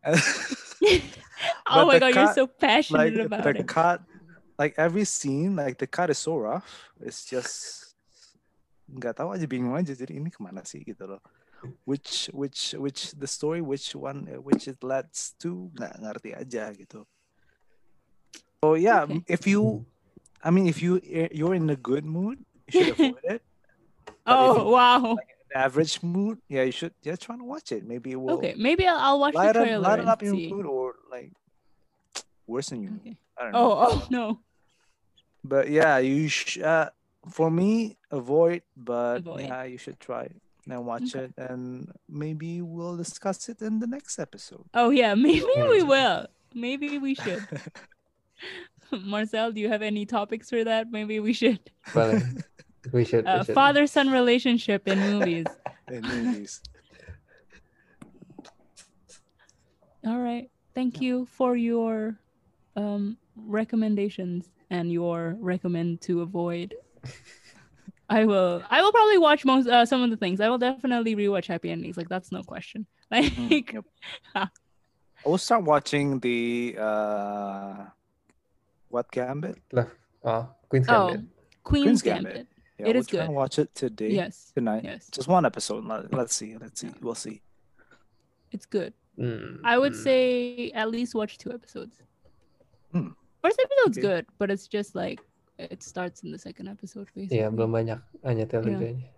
oh 1.68 1.84
my 1.84 1.98
the 1.98 2.08
god, 2.08 2.14
you're 2.14 2.32
so 2.32 2.46
passionate 2.46 3.12
like 3.12 3.26
about 3.26 3.42
the 3.44 3.60
it. 3.60 3.68
cut, 3.68 3.98
like 4.60 4.76
every 4.76 5.08
scene, 5.08 5.56
like 5.56 5.80
the 5.80 5.88
cut 5.88 6.12
is 6.12 6.20
so 6.20 6.36
rough. 6.36 6.92
It's 7.00 7.24
just 7.24 7.96
nggak 8.92 9.16
tahu 9.16 9.32
aja 9.32 9.48
bingung 9.48 9.72
aja. 9.72 9.96
Jadi 9.96 10.20
ini 10.20 10.28
kemana 10.28 10.60
sih 10.68 10.84
gitu 10.84 11.08
loh. 11.16 11.22
Which 11.88 12.28
which 12.36 12.76
which 12.76 13.16
the 13.16 13.24
story 13.24 13.64
which 13.64 13.96
one 13.96 14.28
uh, 14.28 14.36
which 14.44 14.68
it 14.68 14.84
leads 14.84 15.32
to 15.40 15.72
nggak 15.72 15.96
ngerti 16.04 16.30
aja 16.36 16.68
gitu. 16.76 17.08
So 18.60 18.76
yeah, 18.76 19.08
Okay. 19.08 19.24
if 19.24 19.48
you, 19.48 19.88
I 20.44 20.52
mean, 20.52 20.68
if 20.68 20.84
you 20.84 21.00
you're 21.32 21.56
in 21.56 21.72
a 21.72 21.80
good 21.80 22.04
mood, 22.04 22.44
you 22.68 22.72
should 22.76 22.92
avoid 23.00 23.24
it. 23.24 23.40
But 24.28 24.36
Oh 24.36 24.52
you- 24.60 24.76
wow. 24.76 25.00
In 25.16 25.56
average 25.56 26.04
mood, 26.04 26.38
yeah, 26.52 26.68
you 26.68 26.70
should 26.76 26.92
yeah 27.00 27.16
try 27.16 27.40
to 27.40 27.42
watch 27.42 27.72
it. 27.72 27.82
Maybe 27.88 28.12
it 28.12 28.20
will 28.20 28.36
Okay, 28.38 28.52
maybe 28.60 28.84
I'll, 28.84 29.16
I'll 29.16 29.20
watch 29.24 29.32
the 29.32 29.40
light 29.40 29.56
up, 29.56 29.64
trailer 29.64 29.80
lighten 29.82 30.06
up 30.12 30.20
your 30.20 30.36
mood 30.36 30.68
or 30.68 31.00
like 31.08 31.32
worsen 32.46 32.84
your 32.84 32.92
Okay. 33.00 33.16
mood. 33.16 33.18
I 33.34 33.40
don't 33.48 33.52
know. 33.56 33.64
Oh, 33.64 33.72
oh 33.88 33.96
no. 34.12 34.24
But 35.44 35.70
yeah, 35.70 35.98
you 35.98 36.28
sh- 36.28 36.58
uh, 36.58 36.90
for 37.30 37.50
me 37.50 37.96
avoid, 38.10 38.62
but 38.76 39.18
Avoid. 39.24 39.40
yeah, 39.48 39.64
you 39.64 39.78
should 39.78 39.98
try 40.00 40.28
and 40.68 40.84
watch 40.86 41.14
Okay. 41.16 41.24
it, 41.26 41.34
and 41.36 41.90
maybe 42.08 42.60
we'll 42.62 42.96
discuss 42.96 43.48
it 43.48 43.60
in 43.62 43.78
the 43.80 43.86
next 43.86 44.18
episode. 44.18 44.64
Oh 44.74 44.90
yeah, 44.90 45.14
maybe 45.26 45.44
we 45.68 45.82
will. 45.82 46.26
Maybe 46.54 46.98
we 46.98 47.14
should. 47.14 47.46
Marcel, 48.92 49.52
do 49.52 49.60
you 49.60 49.68
have 49.68 49.82
any 49.82 50.04
topics 50.04 50.50
for 50.50 50.64
that? 50.64 50.90
Maybe 50.90 51.20
we 51.20 51.32
should. 51.32 51.60
Boleh. 51.92 52.22
We 52.92 53.04
should. 53.04 53.26
Uh, 53.26 53.44
should. 53.44 53.54
father-son 53.54 54.08
relationship 54.08 54.88
in 54.88 54.98
movies. 54.98 55.44
in 55.92 56.00
movies. 56.00 56.62
All 60.06 60.18
right. 60.18 60.48
Thank 60.74 61.00
you 61.00 61.26
for 61.26 61.56
your 61.56 62.16
um 62.76 63.18
recommendations 63.36 64.48
and 64.70 64.90
your 64.92 65.36
recommend 65.40 66.00
to 66.02 66.20
avoid. 66.22 66.74
I 68.08 68.24
will 68.24 68.62
I 68.68 68.82
will 68.82 68.90
probably 68.92 69.18
watch 69.18 69.44
most 69.44 69.68
uh, 69.68 69.86
some 69.86 70.02
of 70.02 70.10
the 70.10 70.16
things. 70.16 70.40
I 70.40 70.48
will 70.48 70.58
definitely 70.58 71.14
rewatch 71.14 71.46
Happy 71.46 71.70
Endings. 71.70 71.96
Like 71.96 72.08
that's 72.08 72.32
no 72.32 72.42
question. 72.42 72.86
Like 73.10 73.24
Mm, 73.34 73.72
yep. 73.74 73.84
I 74.34 74.48
will 75.28 75.38
start 75.38 75.64
watching 75.64 76.20
the 76.20 76.76
uh, 76.78 77.84
what 78.88 79.10
Gambit? 79.10 79.58
Left 79.72 79.90
Oh, 80.24 80.48
Queen's 80.68 80.86
Oh, 80.88 81.08
Gambit. 81.08 81.26
Queen's, 81.64 81.84
Queen's 81.84 82.02
Gambit. 82.02 82.32
Gambit. 82.34 82.46
Yeah, 82.78 82.86
It 82.86 82.92
we'll 82.94 83.00
is 83.00 83.06
try 83.08 83.20
and 83.20 83.28
good. 83.28 83.34
watch 83.36 83.58
it 83.58 83.74
today, 83.74 84.10
Yes, 84.10 84.52
tonight. 84.54 84.84
yes, 84.84 85.08
Just 85.10 85.28
one 85.28 85.44
episode. 85.44 85.84
Let- 85.84 86.12
Let's 86.12 86.34
see. 86.36 86.56
Let's 86.56 86.80
see. 86.80 86.90
We'll 87.02 87.14
see. 87.14 87.42
it's 88.52 88.66
good. 88.66 88.92
Mm, 89.18 89.60
I 89.64 89.76
would 89.76 89.92
mm. 89.92 90.02
say 90.04 90.70
at 90.72 90.90
least 90.90 91.14
watch 91.14 91.36
two 91.38 91.52
episodes. 91.52 91.96
Hmm. 92.92 93.08
First 93.40 93.58
episode's 93.60 93.96
Okay. 93.98 94.06
good, 94.06 94.24
but 94.38 94.50
it's 94.50 94.68
just 94.68 94.94
like 94.94 95.20
it 95.58 95.82
starts 95.82 96.22
in 96.24 96.32
the 96.32 96.38
second 96.40 96.68
episode 96.68 97.08
basically. 97.16 97.40
Iya, 97.40 97.48
belum 97.52 97.72
banyak 97.72 98.00
Anya 98.24 98.44
Taylor 98.48 98.68
Iya. 98.68 98.78
Joy-nya. 98.80 99.08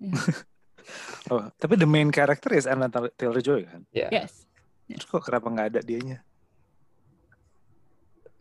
Oh, 1.28 1.44
tapi 1.60 1.76
the 1.76 1.84
main 1.84 2.08
character 2.08 2.48
is 2.56 2.64
Anna 2.64 2.88
Taylor 3.20 3.44
Joy 3.44 3.68
kan? 3.68 3.84
Yeah. 3.92 4.08
Yes. 4.08 4.48
Terus 4.88 5.04
kok 5.04 5.20
kenapa 5.28 5.52
nggak 5.52 5.66
ada 5.76 5.80
dianya? 5.84 6.24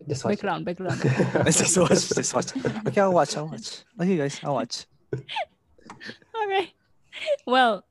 Just 0.08 0.24
watch. 0.24 0.40
Background, 0.40 0.64
background. 0.64 0.96
Just 1.52 1.76
watch. 1.76 2.08
Just 2.16 2.32
watch. 2.32 2.56
Okay, 2.88 3.02
I'll 3.04 3.12
watch. 3.12 3.36
I'll 3.36 3.52
watch. 3.52 3.84
Okay, 4.00 4.16
guys, 4.16 4.40
I'll 4.48 4.56
watch. 4.56 4.88
All 6.32 6.48
right. 6.48 6.72
Well, 7.44 7.84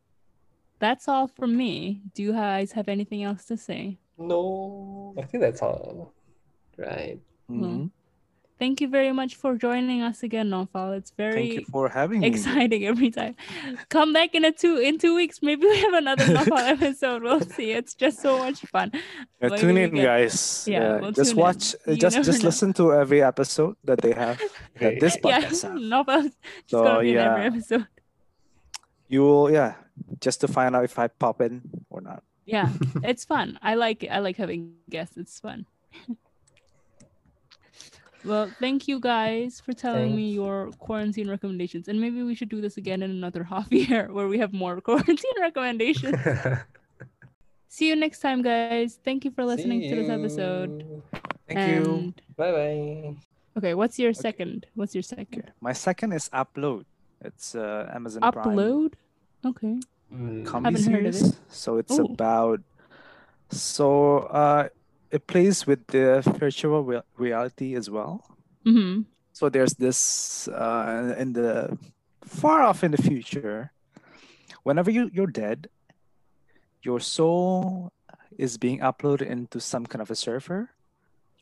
that's 0.80 1.04
all 1.04 1.26
from 1.28 1.52
me. 1.56 2.00
Do 2.16 2.22
you 2.24 2.32
guys 2.32 2.72
have 2.72 2.88
anything 2.88 3.24
else 3.28 3.44
to 3.52 3.60
say? 3.60 3.98
No, 4.16 5.12
I 5.20 5.28
think 5.28 5.44
that's 5.44 5.60
all. 5.60 6.15
Right. 6.76 7.18
Mhm. 7.50 7.90
Thank 8.58 8.80
you 8.80 8.88
very 8.88 9.12
much 9.12 9.34
for 9.36 9.54
joining 9.56 10.00
us 10.00 10.22
again, 10.22 10.48
Naufal. 10.48 10.96
It's 10.96 11.10
very 11.10 11.32
Thank 11.34 11.46
very 11.50 11.58
you 11.60 11.64
for 11.66 11.90
having 11.90 12.20
me. 12.20 12.26
exciting 12.26 12.86
every 12.86 13.10
time. 13.10 13.36
Come 13.90 14.14
back 14.14 14.34
in 14.34 14.46
a 14.46 14.50
two 14.52 14.78
in 14.78 14.96
two 14.96 15.14
weeks. 15.14 15.42
Maybe 15.42 15.66
we 15.66 15.76
have 15.80 15.92
another 15.92 16.24
Naufal 16.24 16.64
episode. 16.76 17.22
We'll 17.22 17.42
see. 17.42 17.72
It's 17.72 17.94
just 17.94 18.18
so 18.22 18.38
much 18.38 18.60
fun. 18.72 18.92
Yeah, 18.94 19.48
Maybe 19.50 19.58
tune 19.58 19.76
in, 19.76 19.94
get- 19.94 20.04
guys. 20.04 20.64
Yeah, 20.66 20.80
Yeah, 20.80 21.00
we'll 21.00 21.12
just 21.12 21.30
tune 21.32 21.38
in. 21.38 21.44
watch. 21.44 21.74
uh, 21.86 21.94
just 21.96 22.16
just 22.24 22.40
know. 22.42 22.46
listen 22.48 22.72
to 22.80 22.94
every 22.94 23.20
episode 23.22 23.76
that 23.84 24.00
they 24.00 24.12
have. 24.12 24.40
That 24.80 25.00
this 25.00 25.18
Yeah, 25.22 25.40
podcast 25.40 25.62
have. 25.62 25.72
Naufal's 25.76 26.32
just 26.64 26.70
So, 26.72 26.82
gonna 26.84 27.00
be 27.04 27.10
in 27.12 27.18
every 27.18 27.42
yeah. 27.42 27.46
episode. 27.52 27.86
You 29.08 29.20
will, 29.22 29.50
yeah, 29.52 29.74
just 30.20 30.40
to 30.40 30.48
find 30.48 30.74
out 30.74 30.84
if 30.84 30.98
I 30.98 31.08
pop 31.08 31.42
in 31.42 31.60
or 31.90 32.00
not. 32.00 32.22
Yeah, 32.46 32.72
it's 33.04 33.24
fun. 33.26 33.58
I 33.60 33.74
like 33.76 34.02
it. 34.02 34.08
I 34.08 34.20
like 34.20 34.36
having 34.40 34.76
guests. 34.88 35.16
It's 35.20 35.38
fun. 35.38 35.66
Well, 38.26 38.50
thank 38.58 38.88
you 38.88 38.98
guys 39.00 39.60
for 39.60 39.72
telling 39.72 40.14
me 40.14 40.30
your 40.32 40.70
quarantine 40.78 41.28
recommendations, 41.30 41.88
and 41.88 42.00
maybe 42.00 42.22
we 42.22 42.34
should 42.34 42.48
do 42.48 42.60
this 42.60 42.76
again 42.76 43.02
in 43.02 43.10
another 43.10 43.44
half 43.52 43.70
year 43.72 44.08
where 44.12 44.28
we 44.28 44.38
have 44.38 44.52
more 44.52 44.80
quarantine 44.88 45.38
recommendations. 45.40 46.16
See 47.68 47.88
you 47.88 47.96
next 47.96 48.20
time, 48.20 48.42
guys. 48.42 48.98
Thank 49.04 49.24
you 49.24 49.30
for 49.30 49.44
listening 49.44 49.88
to 49.90 49.96
this 49.96 50.08
episode. 50.08 51.02
Thank 51.48 51.60
you. 51.86 52.14
Bye 52.36 52.52
bye. 52.52 53.16
Okay, 53.58 53.74
what's 53.74 53.98
your 53.98 54.12
second? 54.12 54.66
What's 54.74 54.94
your 54.94 55.02
second? 55.02 55.42
Okay. 55.44 55.52
My 55.60 55.72
second 55.72 56.12
is 56.12 56.28
Upload. 56.30 56.84
It's 57.20 57.54
uh, 57.54 57.90
Amazon 57.94 58.20
Prime 58.32 58.56
Upload. 58.56 58.92
Okay. 59.44 59.80
Mm. 60.12 60.44
comedy 60.46 60.78
Haven't 60.80 60.92
heard 60.94 61.06
of 61.06 61.14
series. 61.14 61.36
So 61.48 61.76
it's 61.78 61.98
Oh. 61.98 62.04
about. 62.04 62.60
So 63.50 64.18
uh, 64.30 64.68
it 65.16 65.26
plays 65.26 65.66
with 65.66 65.86
the 65.88 66.20
virtual 66.38 66.84
rea- 66.84 67.08
reality 67.16 67.74
as 67.74 67.88
well. 67.88 68.14
Mm-hmm. 68.68 69.08
So 69.32 69.48
there's 69.48 69.74
this 69.74 70.48
uh, 70.48 71.14
in 71.16 71.32
the 71.32 71.78
far 72.24 72.60
off 72.62 72.84
in 72.84 72.90
the 72.92 73.00
future, 73.00 73.72
whenever 74.62 74.90
you, 74.90 75.10
you're 75.12 75.32
dead, 75.44 75.68
your 76.82 77.00
soul 77.00 77.92
is 78.36 78.58
being 78.58 78.80
uploaded 78.80 79.26
into 79.26 79.60
some 79.60 79.86
kind 79.86 80.02
of 80.02 80.10
a 80.10 80.14
server 80.14 80.70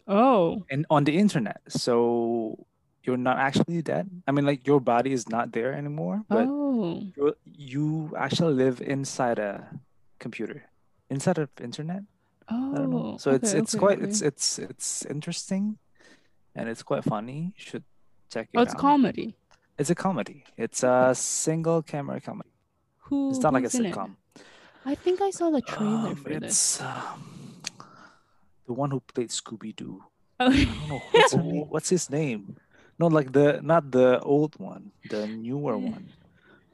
Oh. 0.07 0.63
and 0.71 0.87
on 0.91 1.05
the 1.05 1.17
internet. 1.19 1.61
So 1.69 2.67
you're 3.03 3.17
not 3.17 3.39
actually 3.39 3.83
dead. 3.83 4.09
I 4.27 4.31
mean, 4.33 4.47
like 4.47 4.67
your 4.67 4.81
body 4.81 5.13
is 5.13 5.29
not 5.29 5.53
there 5.53 5.73
anymore, 5.75 6.23
but 6.29 6.47
oh. 6.49 7.03
you 7.17 7.35
you 7.45 8.15
actually 8.17 8.55
live 8.55 8.81
inside 8.81 9.39
a 9.39 9.67
computer, 10.19 10.65
inside 11.11 11.39
of 11.39 11.49
internet. 11.61 12.03
Oh. 12.51 12.75
I 12.75 12.79
don't 12.79 12.91
know. 12.91 13.17
So 13.19 13.31
it's 13.33 13.51
okay, 13.51 13.59
it's 13.61 13.75
okay, 13.75 13.81
quite 13.81 13.99
okay. 13.99 14.09
it's 14.09 14.21
it's 14.23 14.59
it's 14.59 15.05
interesting, 15.07 15.79
and 16.55 16.69
it's 16.69 16.83
quite 16.83 17.05
funny. 17.05 17.53
You 17.57 17.65
should 17.65 17.85
check 18.31 18.49
it 18.53 18.59
Oh, 18.59 18.63
it's 18.63 18.75
out. 18.75 18.81
comedy. 18.81 19.37
It's 19.79 19.91
a 19.91 19.95
comedy. 19.95 20.45
It's 20.57 20.83
a 20.85 21.13
single 21.15 21.83
camera 21.83 22.21
comedy. 22.21 22.51
Who? 23.09 23.31
It's 23.31 23.41
not 23.41 23.53
like 23.55 23.65
a 23.65 23.67
it? 23.67 23.73
sitcom. 23.73 24.17
I 24.87 24.95
think 24.95 25.21
I 25.23 25.31
saw 25.31 25.51
the 25.51 25.63
trailer 25.63 26.09
Um, 26.13 26.17
for 26.17 26.29
this. 26.29 26.45
it's 26.45 26.81
um, 26.83 27.63
the 28.67 28.73
one 28.73 28.91
who 28.91 29.01
played 29.01 29.31
Scooby 29.31 29.75
Doo. 29.75 30.05
Oh. 30.41 30.51
I 30.51 30.65
what's, 31.13 31.35
what's 31.73 31.89
his 31.89 32.11
name. 32.11 32.57
No, 32.99 33.07
like 33.09 33.33
the 33.33 33.61
not 33.63 33.91
the 33.91 34.21
old 34.21 34.55
one, 34.61 34.93
the 35.11 35.27
newer 35.27 35.77
one. 35.79 36.13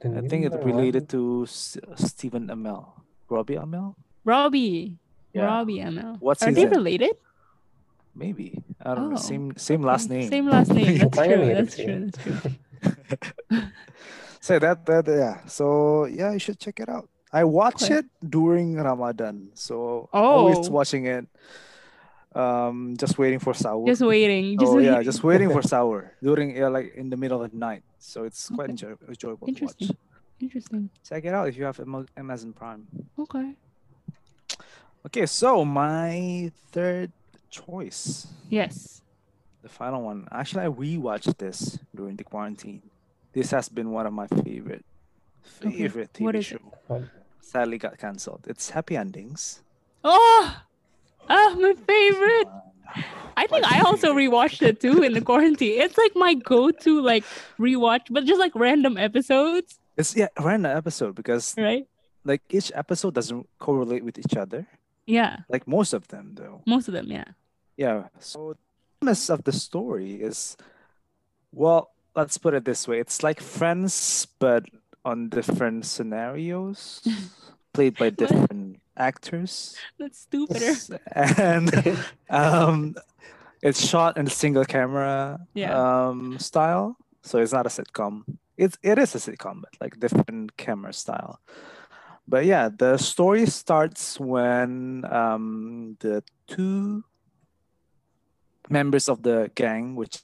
The 0.01 0.17
I 0.17 0.27
think 0.27 0.45
it's 0.45 0.55
related 0.65 1.03
one. 1.03 1.07
to 1.15 1.43
S- 1.47 1.77
Stephen 1.95 2.47
Amell, 2.47 2.91
Robbie 3.29 3.55
Amell. 3.55 3.95
Robbie. 4.25 4.97
Yeah. 5.33 5.45
Robbie 5.45 5.79
Amell. 5.79 6.17
What's 6.19 6.41
Are 6.43 6.47
his 6.47 6.55
they 6.55 6.63
name? 6.65 6.71
related? 6.73 7.15
Maybe 8.15 8.61
I 8.83 8.93
don't 8.95 9.09
know. 9.11 9.15
Oh, 9.15 9.19
Same 9.19 9.53
same 9.57 9.81
last 9.83 10.09
name. 10.09 10.27
Same 10.29 10.47
last 10.49 10.69
name. 10.73 10.97
That's 11.01 11.15
true. 11.17 11.25
mirip 11.37 11.55
That's 11.55 11.75
true. 11.75 12.09
That's 12.11 12.19
true. 13.51 13.61
so 14.39 14.59
that 14.59 14.85
that 14.85 15.05
yeah. 15.07 15.45
So 15.47 16.05
yeah, 16.05 16.31
you 16.33 16.39
should 16.39 16.59
check 16.59 16.79
it 16.79 16.89
out. 16.89 17.07
I 17.31 17.45
watch 17.45 17.83
Okay. 17.83 17.99
it 18.03 18.05
during 18.19 18.75
Ramadan, 18.75 19.51
so 19.55 20.09
always 20.11 20.67
Oh. 20.67 20.71
watching 20.71 21.05
it. 21.07 21.25
Um, 22.35 22.95
just 22.97 23.17
waiting 23.19 23.39
for 23.39 23.51
sahur. 23.53 23.87
Just 23.87 24.01
waiting. 24.03 24.57
Just 24.59 24.71
oh 24.71 24.75
waiting. 24.75 24.93
yeah, 24.93 25.03
just 25.03 25.23
waiting 25.23 25.49
for 25.51 25.61
sahur 25.61 26.11
during 26.23 26.55
yeah, 26.55 26.67
like 26.67 26.95
in 26.95 27.09
the 27.09 27.15
middle 27.17 27.43
of 27.43 27.51
the 27.51 27.57
night. 27.57 27.83
So 27.99 28.23
it's 28.23 28.47
quite 28.49 28.71
Okay. 28.71 28.71
enjoy- 28.71 28.99
enjoyable 29.07 29.47
to 29.47 29.51
watch. 29.51 29.59
Interesting. 29.79 29.97
Interesting. 30.39 30.89
Check 31.07 31.23
it 31.25 31.33
out 31.33 31.47
if 31.47 31.55
you 31.57 31.63
have 31.63 31.79
Amazon 32.17 32.51
Prime. 32.53 32.87
Okay. 33.19 33.55
Okay, 35.05 35.25
so 35.25 35.65
my 35.65 36.51
third 36.71 37.11
choice, 37.49 38.27
Yes. 38.49 39.01
the 39.61 39.69
final 39.69 40.03
one. 40.03 40.27
Actually, 40.31 40.65
I 40.65 40.69
rewatched 40.69 41.37
this 41.37 41.79
during 41.95 42.15
the 42.15 42.23
quarantine. 42.23 42.81
This 43.33 43.51
has 43.51 43.69
been 43.69 43.91
one 43.91 44.05
of 44.05 44.13
my 44.13 44.27
favorite 44.27 44.85
Okay, 45.63 45.71
favorite 45.89 46.13
TV 46.13 46.21
what 46.25 46.35
is 46.35 46.45
it? 46.45 46.49
show. 46.61 46.73
What? 46.87 47.03
Sadly, 47.41 47.77
got 47.77 47.97
cancelled. 47.97 48.45
It's 48.47 48.69
Happy 48.69 48.95
Endings. 48.95 49.61
Oh. 50.03 50.61
Ah, 51.29 51.55
my 51.57 51.73
favorite. 51.73 52.47
I 53.37 53.47
think 53.47 53.65
I 53.65 53.81
also 53.81 54.13
rewatched 54.13 54.61
it 54.61 54.79
too 54.81 55.01
in 55.01 55.13
the 55.13 55.21
quarantine. 55.21 55.79
It's 55.81 55.97
like 55.97 56.11
my 56.15 56.33
go-to 56.35 57.01
like 57.01 57.23
rewatch, 57.57 58.05
but 58.11 58.25
just 58.25 58.39
like 58.39 58.53
random 58.53 58.97
episodes, 58.97 59.79
It's 59.97 60.15
yeah, 60.15 60.27
random 60.39 60.75
episode 60.75 61.15
because 61.15 61.55
right? 61.57 61.87
like 62.25 62.41
each 62.49 62.71
episode 62.75 63.13
doesn't 63.15 63.47
correlate 63.59 64.03
with 64.03 64.19
each 64.19 64.35
other. 64.35 64.67
Yeah. 65.05 65.37
Like 65.49 65.67
most 65.67 65.93
of 65.93 66.07
them, 66.07 66.31
though. 66.35 66.61
Most 66.65 66.87
of 66.87 66.93
them, 66.93 67.07
yeah. 67.11 67.25
Yeah. 67.77 68.07
So 68.19 68.53
the 68.53 68.57
premise 69.01 69.29
of 69.29 69.43
the 69.43 69.51
story 69.51 70.13
is, 70.21 70.55
well, 71.51 71.91
let's 72.15 72.37
put 72.37 72.53
it 72.53 72.65
this 72.65 72.87
way: 72.87 72.99
it's 72.99 73.23
like 73.23 73.41
Friends, 73.41 74.27
but 74.39 74.65
on 75.03 75.29
different 75.29 75.85
scenarios, 75.85 77.01
played 77.73 77.97
by 77.97 78.09
different 78.09 78.79
actors, 78.97 79.75
That's 79.97 80.19
stupider. 80.19 80.75
And 81.15 81.97
um, 82.29 82.95
it's 83.63 83.81
shot 83.85 84.17
in 84.17 84.27
a 84.27 84.29
single 84.29 84.65
camera 84.65 85.39
Yeah. 85.53 85.73
um 85.73 86.37
style. 86.39 86.97
So 87.23 87.39
it's 87.39 87.53
not 87.53 87.65
a 87.65 87.69
sitcom. 87.69 88.23
It's 88.57 88.77
it 88.83 88.97
is 88.99 89.15
a 89.15 89.17
sitcom, 89.19 89.61
but 89.61 89.73
like 89.81 89.99
different 89.99 90.57
camera 90.57 90.93
style. 90.93 91.39
But 92.27 92.45
yeah, 92.45 92.69
the 92.69 92.97
story 92.97 93.45
starts 93.45 94.19
when 94.19 95.03
um 95.09 95.97
the 95.99 96.23
two 96.47 97.03
members 98.69 99.09
of 99.09 99.23
the 99.23 99.51
gang, 99.55 99.95
which 99.95 100.21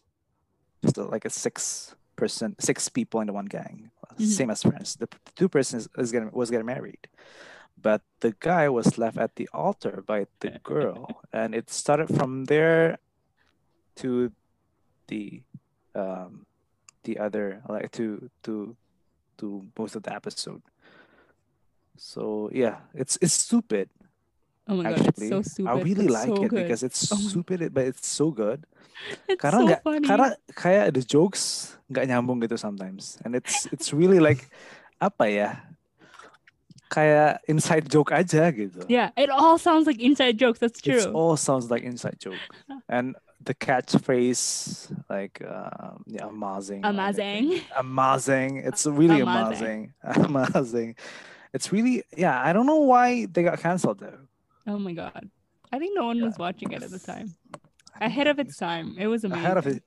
is 0.83 0.95
like 0.97 1.25
a 1.25 1.29
six 1.29 1.95
person, 2.15 2.55
six 2.59 2.87
people 2.89 3.19
in 3.21 3.27
the 3.27 3.33
one 3.33 3.45
gang, 3.45 3.91
Mhm. 4.15 4.25
same 4.25 4.49
as 4.49 4.63
friends. 4.63 4.95
The, 4.95 5.07
two 5.35 5.49
persons 5.49 5.87
is 5.97 6.11
getting 6.11 6.31
was 6.31 6.49
getting 6.49 6.65
married, 6.65 7.09
but 7.77 8.01
the 8.21 8.33
guy 8.39 8.69
was 8.69 8.97
left 8.97 9.17
at 9.17 9.35
the 9.35 9.49
altar 9.53 10.01
by 10.05 10.27
the 10.39 10.59
girl, 10.63 11.21
and 11.33 11.53
it 11.53 11.69
started 11.69 12.07
from 12.15 12.45
there 12.45 12.97
to 13.97 14.31
the 15.07 15.43
um 15.95 16.45
the 17.03 17.17
other 17.19 17.63
like 17.69 17.91
to 17.91 18.29
to 18.43 18.75
to 19.37 19.65
most 19.77 19.95
of 19.95 20.03
the 20.03 20.13
episode. 20.13 20.61
So 21.97 22.49
yeah, 22.53 22.85
it's 22.93 23.17
it's 23.21 23.33
stupid 23.33 23.89
Oh 24.67 24.75
my 24.75 24.83
god, 24.83 24.99
actually. 24.99 25.27
it's 25.27 25.29
so 25.29 25.41
stupid. 25.41 25.71
I 25.71 25.81
really 25.81 26.07
but 26.07 26.13
like 26.13 26.27
so 26.27 26.43
it 26.43 26.49
good. 26.51 26.63
because 26.67 26.83
it's 26.83 27.11
Oh 27.11 27.17
stupid 27.17 27.73
but 27.73 27.85
it's 27.87 28.07
so 28.07 28.31
good. 28.31 28.65
it's 29.27 29.41
Karena 29.41 29.59
so 29.59 29.65
nggak 29.67 29.81
funny. 29.83 30.07
karena 30.07 30.27
kayak 30.53 30.85
the 30.93 31.03
jokes 31.03 31.73
nggak 31.87 32.05
nyambung 32.11 32.43
gitu 32.43 32.59
sometimes 32.59 33.15
and 33.23 33.31
it's 33.31 33.63
it's 33.71 33.95
really 33.95 34.19
like 34.19 34.51
apa 34.99 35.25
ya? 35.31 35.49
kayak 36.87 37.43
inside 37.51 37.83
joke 37.91 38.15
aja 38.15 38.47
gitu. 38.51 38.79
Yeah, 38.87 39.11
it 39.19 39.29
all 39.29 39.59
sounds 39.59 39.87
like 39.87 39.99
inside 39.99 40.39
jokes. 40.39 40.59
That's 40.59 40.79
true. 40.79 40.95
It 40.95 41.11
all 41.11 41.35
sounds 41.35 41.67
like 41.67 41.83
inside 41.83 42.15
joke. 42.19 42.39
And 42.87 43.15
the 43.43 43.51
catchphrase, 43.53 44.87
like, 45.11 45.43
um, 45.43 46.03
yeah, 46.07 46.27
amazing. 46.31 46.83
Amazing. 46.87 47.59
Amazing. 47.75 48.63
It's 48.63 48.87
really 48.87 49.19
Amazing. 49.19 49.91
amazing. 49.99 50.23
Amazing. 50.31 50.95
It's 51.57 51.71
really, 51.71 52.03
yeah, 52.15 52.39
I 52.39 52.53
don't 52.53 52.67
know 52.67 52.81
why 52.93 53.25
they 53.25 53.41
got 53.41 53.59
canceled 53.59 53.97
though. 53.97 54.19
Oh 54.67 54.77
my 54.77 54.93
god. 54.93 55.27
I 55.71 55.79
think 55.79 55.93
no 55.95 56.05
one 56.05 56.21
was 56.21 56.37
watching 56.37 56.71
it 56.71 56.83
at 56.83 56.91
the 56.91 56.99
time. 56.99 57.33
Ahead 57.99 58.27
of 58.27 58.37
its 58.37 58.57
time. 58.57 58.95
It 58.99 59.07
was 59.07 59.23
amazing. 59.23 59.43
Ahead 59.43 59.57
of 59.57 59.65
it. 59.65 59.83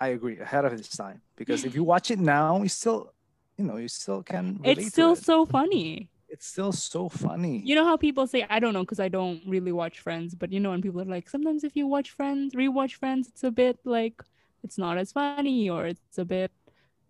I 0.00 0.08
agree. 0.16 0.38
Ahead 0.38 0.64
of 0.64 0.72
its 0.72 0.96
time. 0.96 1.20
Because 1.36 1.66
if 1.66 1.74
you 1.74 1.84
watch 1.92 2.10
it 2.10 2.18
now, 2.18 2.62
you 2.62 2.70
still, 2.70 3.12
you 3.58 3.66
know, 3.66 3.76
you 3.76 3.88
still 3.88 4.22
can. 4.22 4.60
It's 4.64 4.86
still 4.86 5.12
it. 5.12 5.18
so 5.18 5.44
funny. 5.44 6.08
It's 6.30 6.46
still 6.46 6.72
so 6.72 7.10
funny. 7.10 7.60
You 7.66 7.74
know 7.74 7.84
how 7.84 7.98
people 7.98 8.26
say 8.26 8.46
I 8.48 8.58
don't 8.58 8.72
know 8.72 8.84
because 8.86 9.00
I 9.00 9.08
don't 9.08 9.42
really 9.46 9.72
watch 9.72 10.00
Friends, 10.00 10.34
but 10.34 10.50
you 10.50 10.58
know 10.58 10.70
when 10.70 10.80
people 10.80 11.02
are 11.02 11.12
like 11.16 11.28
sometimes 11.28 11.64
if 11.64 11.76
you 11.76 11.86
watch 11.86 12.12
Friends, 12.12 12.54
rewatch 12.54 12.94
Friends, 12.94 13.28
it's 13.28 13.44
a 13.44 13.50
bit 13.50 13.78
like 13.84 14.22
it's 14.62 14.78
not 14.78 14.96
as 14.96 15.12
funny 15.12 15.68
or 15.68 15.84
it's 15.84 16.16
a 16.16 16.24
bit 16.24 16.50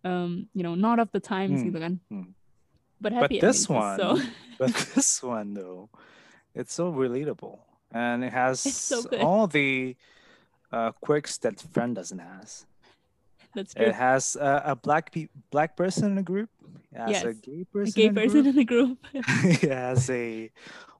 um 0.02 0.48
you 0.54 0.64
know 0.64 0.74
not 0.74 0.98
of 0.98 1.12
the 1.12 1.20
times 1.20 1.62
Hmm, 2.10 2.32
But 3.00 3.12
But 3.12 3.22
happy 3.22 3.40
this 3.40 3.68
endings 3.70 3.90
is 3.90 3.96
so 3.96 4.08
one- 4.14 4.32
But 4.58 4.72
this 4.94 5.22
one 5.22 5.54
though, 5.54 5.88
it's 6.54 6.74
so 6.74 6.92
relatable, 6.92 7.58
and 7.92 8.22
it 8.24 8.32
has 8.32 8.60
so 8.60 9.02
all 9.20 9.46
the 9.46 9.96
uh, 10.70 10.92
quirks 11.00 11.38
that 11.38 11.60
friend 11.72 11.94
doesn't 11.96 12.18
has. 12.20 12.66
that's 13.54 13.72
true. 13.74 13.86
It 13.86 13.94
has 13.94 14.36
uh, 14.36 14.60
a 14.64 14.76
black 14.76 15.10
pe- 15.12 15.32
black 15.50 15.76
person 15.76 16.04
in 16.12 16.14
the 16.16 16.22
group. 16.22 16.50
It 16.92 16.98
has 16.98 17.24
a 17.24 17.32
Yes. 17.32 17.40
gay 17.40 17.64
A 17.74 17.90
gay 17.90 18.06
in 18.06 18.14
person 18.14 18.42
group. 18.42 18.46
in 18.52 18.56
the 18.56 18.64
group. 18.64 18.98
it 19.64 19.70
has 19.72 20.10
a 20.10 20.50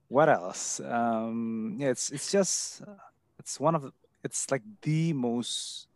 what 0.09 0.29
else? 0.29 0.81
Um, 0.81 1.77
yeah, 1.79 1.91
it's 1.95 2.11
it's 2.11 2.33
just 2.33 2.83
uh, 2.83 2.97
it's 3.39 3.61
one 3.61 3.75
of 3.77 3.83
the, 3.83 3.93
it's 4.25 4.51
like 4.51 4.63
the 4.83 5.13
most. 5.13 5.87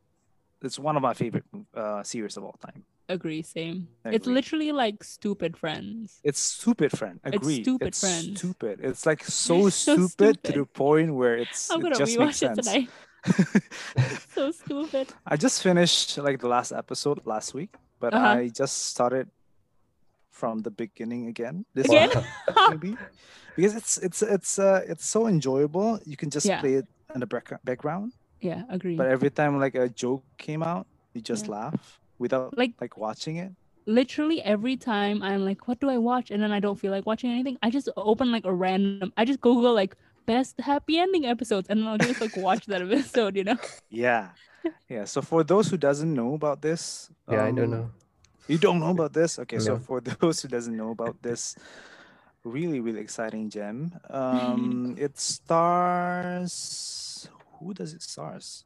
It's 0.62 0.78
one 0.78 0.97
of 0.97 1.02
my 1.02 1.14
favorite 1.14 1.44
uh, 1.74 2.02
series 2.05 2.36
of 2.36 2.44
all 2.44 2.56
time. 2.60 2.85
Agree, 3.09 3.43
same. 3.43 3.89
It's 4.05 4.26
literally 4.26 4.72
like 4.72 5.05
stupid 5.05 5.56
friends. 5.59 6.20
It's 6.24 6.40
stupid 6.40 6.97
friend. 6.97 7.20
Agree. 7.22 7.36
It's 7.36 7.44
Agree. 7.44 7.62
stupid 7.62 7.89
It's 7.89 8.01
Friends. 8.01 8.39
Stupid. 8.39 8.81
It's 8.82 9.05
like 9.06 9.24
so, 9.28 9.68
So 9.68 10.09
stupid, 10.09 10.43
to 10.44 10.52
the 10.52 10.64
point 10.64 11.14
where 11.14 11.36
it's 11.36 11.70
I'm 11.70 11.81
gonna 11.81 11.97
just 11.97 12.18
makes 12.18 12.40
rewatch 12.40 12.51
it 12.59 12.64
sense. 12.64 12.66
tonight. 12.66 12.89
So 14.35 14.51
stupid. 14.51 15.09
I 15.26 15.36
just 15.36 15.62
finished 15.62 16.18
like 16.18 16.40
the 16.40 16.48
last 16.48 16.72
episode 16.72 17.20
last 17.26 17.55
week, 17.55 17.76
but 18.01 18.12
Uh-huh. 18.14 18.26
I 18.40 18.48
just 18.48 18.86
started 18.93 19.28
from 20.31 20.60
the 20.60 20.70
beginning 20.70 21.28
again. 21.28 21.64
This 21.74 21.86
Again? 21.86 22.10
maybe 22.70 22.97
because 23.55 23.74
it's 23.76 23.98
it's 23.98 24.20
it's 24.22 24.59
uh 24.59 24.81
it's 24.89 25.06
so 25.06 25.26
enjoyable. 25.28 26.01
You 26.05 26.16
can 26.16 26.31
just 26.31 26.47
Yeah. 26.47 26.60
play 26.60 26.74
it 26.82 26.86
in 27.14 27.20
the 27.20 27.26
back- 27.28 27.62
background, 27.64 28.12
Yeah, 28.40 28.64
agree. 28.68 28.97
but 28.97 29.06
every 29.06 29.31
time 29.31 29.60
like 29.60 29.74
a 29.76 29.89
joke 29.89 30.24
came 30.36 30.62
out, 30.62 30.86
you 31.14 31.20
just 31.20 31.47
Yeah. 31.47 31.52
laugh 31.70 32.01
without 32.18 32.56
Like- 32.56 32.74
like 32.80 32.96
watching 32.96 33.36
it. 33.36 33.52
literally 33.86 34.40
every 34.42 34.76
time 34.76 35.22
I'm 35.22 35.44
like, 35.44 35.68
what 35.68 35.78
do 35.78 35.90
I 35.90 35.98
watch? 35.98 36.30
And 36.30 36.42
then 36.42 36.52
I 36.52 36.60
don't 36.60 36.78
feel 36.78 36.90
like 36.90 37.04
watching 37.04 37.30
anything. 37.30 37.58
I 37.62 37.68
just 37.68 37.88
open 37.96 38.32
like 38.32 38.46
a 38.46 38.52
random. 38.52 39.12
I 39.16 39.24
just 39.26 39.40
Google 39.42 39.74
like 39.74 39.94
best 40.26 40.58
happy 40.60 40.98
ending 40.98 41.26
episodes, 41.26 41.68
and 41.68 41.80
then 41.80 41.86
I'll 41.88 41.98
just 41.98 42.20
like 42.20 42.34
watch 42.36 42.64
that 42.66 42.80
episode. 42.88 43.36
You 43.36 43.44
know? 43.44 43.58
Yeah, 43.90 44.30
yeah. 44.88 45.04
So 45.04 45.20
for 45.20 45.44
those 45.44 45.68
who 45.68 45.76
doesn't 45.76 46.12
know 46.14 46.32
about 46.34 46.62
this, 46.62 47.10
Yeah, 47.30 47.44
I 47.44 47.50
don't 47.52 47.64
um, 47.64 47.70
know. 47.70 47.90
You 48.48 48.56
don't 48.58 48.80
know 48.80 48.90
about 48.90 49.12
this? 49.12 49.38
Okay, 49.38 49.58
so 49.58 49.78
for 49.78 50.00
those 50.20 50.40
who 50.40 50.48
doesn't 50.48 50.74
know 50.76 50.90
about 50.90 51.20
this 51.22 51.54
really 52.44 52.80
really 52.80 53.00
exciting 53.00 53.48
gem, 53.50 53.92
um 54.10 54.94
it 54.98 55.18
stars 55.18 57.28
who 57.58 57.72
does 57.74 57.92
it 57.94 58.02
stars? 58.02 58.64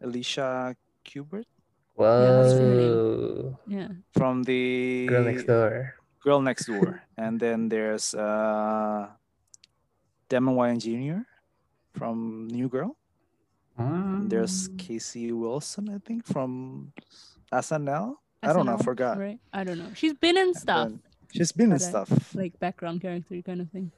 Elisha 0.00 0.74
Cuthbert 1.04 1.46
what's 1.46 1.46
her 1.46 1.46
name? 1.46 1.59
Whoa. 2.00 3.58
Yeah. 3.66 3.88
from 4.12 4.42
the 4.44 5.06
Girl 5.06 5.24
next 5.24 5.44
door. 5.44 5.94
Girl 6.22 6.40
Next 6.42 6.66
Door. 6.66 7.02
and 7.16 7.40
then 7.40 7.68
there's 7.68 8.14
uh 8.14 9.08
Damon 10.28 10.54
Wayans 10.54 10.84
Jr. 10.84 11.22
from 11.96 12.48
New 12.48 12.68
Girl. 12.68 12.96
And 13.78 14.28
there's 14.28 14.68
Mm. 14.68 14.78
Casey 14.78 15.32
Wilson, 15.32 15.88
I 15.88 15.98
think, 16.04 16.26
from 16.26 16.92
SNL. 17.52 18.16
I 18.42 18.52
don't 18.52 18.66
know, 18.66 18.76
I 18.76 18.82
forgot. 18.82 19.16
Right? 19.18 19.40
I 19.52 19.64
don't 19.64 19.78
know. 19.78 19.88
She's 19.94 20.12
been 20.14 20.36
in 20.36 20.52
stuff 20.54 20.92
She's 21.32 21.52
been 21.52 21.72
in 21.72 21.78
but 21.78 21.82
stuff. 21.82 22.34
like 22.34 22.58
background 22.60 23.00
character 23.00 23.40
kind 23.40 23.60
of 23.60 23.70
thing. 23.70 23.92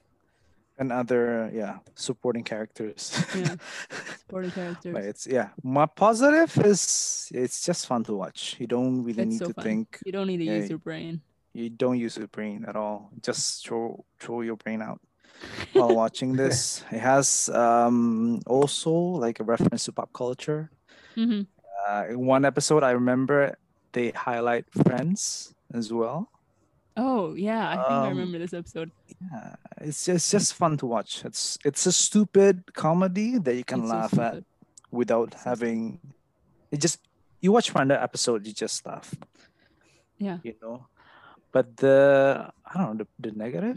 And 0.83 0.91
other 0.91 1.47
yeah 1.55 1.79
supporting 1.95 2.43
characters 2.43 3.15
Yeah. 3.39 3.55
Supporting 4.27 4.51
characters. 4.51 4.93
but 4.95 5.05
it's 5.07 5.25
yeah 5.27 5.51
my 5.63 5.87
positive 5.87 6.51
is 6.67 7.31
it's 7.31 7.63
just 7.65 7.87
fun 7.87 8.03
to 8.05 8.15
watch 8.19 8.57
you 8.59 8.67
don't 8.67 9.03
really 9.07 9.23
It's 9.23 9.39
need 9.39 9.39
so 9.39 9.47
to 9.47 9.55
fun. 9.55 9.65
think 9.65 10.01
You 10.05 10.13
don't 10.13 10.27
need 10.27 10.43
to 10.43 10.45
Yeah, 10.45 10.59
use 10.61 10.71
your 10.71 10.83
brain. 10.83 11.23
you 11.55 11.69
don't 11.71 11.99
use 11.99 12.17
your 12.19 12.29
brain 12.29 12.65
at 12.67 12.75
all 12.77 13.11
just 13.23 13.65
throw 13.67 14.05
throw 14.19 14.41
your 14.43 14.57
brain 14.57 14.83
out 14.83 15.01
while 15.73 15.95
watching 16.03 16.37
this 16.37 16.85
it 16.91 17.01
has 17.01 17.49
um 17.55 18.41
also 18.47 18.93
like 19.21 19.41
a 19.41 19.45
reference 19.45 19.85
to 19.87 19.93
pop 19.93 20.11
culture 20.13 20.71
hmm 21.15 21.43
uh, 21.89 22.05
in 22.09 22.19
one 22.27 22.45
episode 22.45 22.83
i 22.83 22.91
remember 22.91 23.55
they 23.93 24.11
highlight 24.11 24.65
friends 24.73 25.55
as 25.75 25.93
well 25.93 26.31
Oh 26.97 27.35
yeah, 27.35 27.71
I 27.71 27.77
think 27.77 27.89
I 27.89 28.03
Um, 28.11 28.19
remember 28.19 28.39
this 28.39 28.53
episode. 28.53 28.91
yeah 29.21 29.55
it's 29.81 30.05
just, 30.05 30.17
it's 30.17 30.31
just 30.31 30.55
fun 30.55 30.77
to 30.79 30.87
watch. 30.87 31.25
It's 31.25 31.59
it's 31.65 31.87
a 31.87 31.93
stupid 31.93 32.75
comedy 32.75 33.39
that 33.39 33.55
you 33.57 33.65
can 33.65 33.81
It's 33.81 33.91
so 33.91 33.97
laugh 33.97 34.19
at 34.19 34.45
without 34.91 35.33
So 35.41 35.51
having 35.51 35.99
it 36.71 36.81
just 36.81 37.01
you 37.41 37.51
watch 37.53 37.75
one 37.75 37.91
episode 37.91 38.47
you 38.47 38.53
just 38.53 38.85
laugh 38.87 39.15
Yeah. 40.19 40.39
you 40.45 40.55
know? 40.63 40.87
But 41.51 41.77
the 41.77 42.49
i 42.65 42.71
don't 42.79 42.87
know 42.97 43.05
the, 43.05 43.31
the 43.31 43.33
negative? 43.37 43.77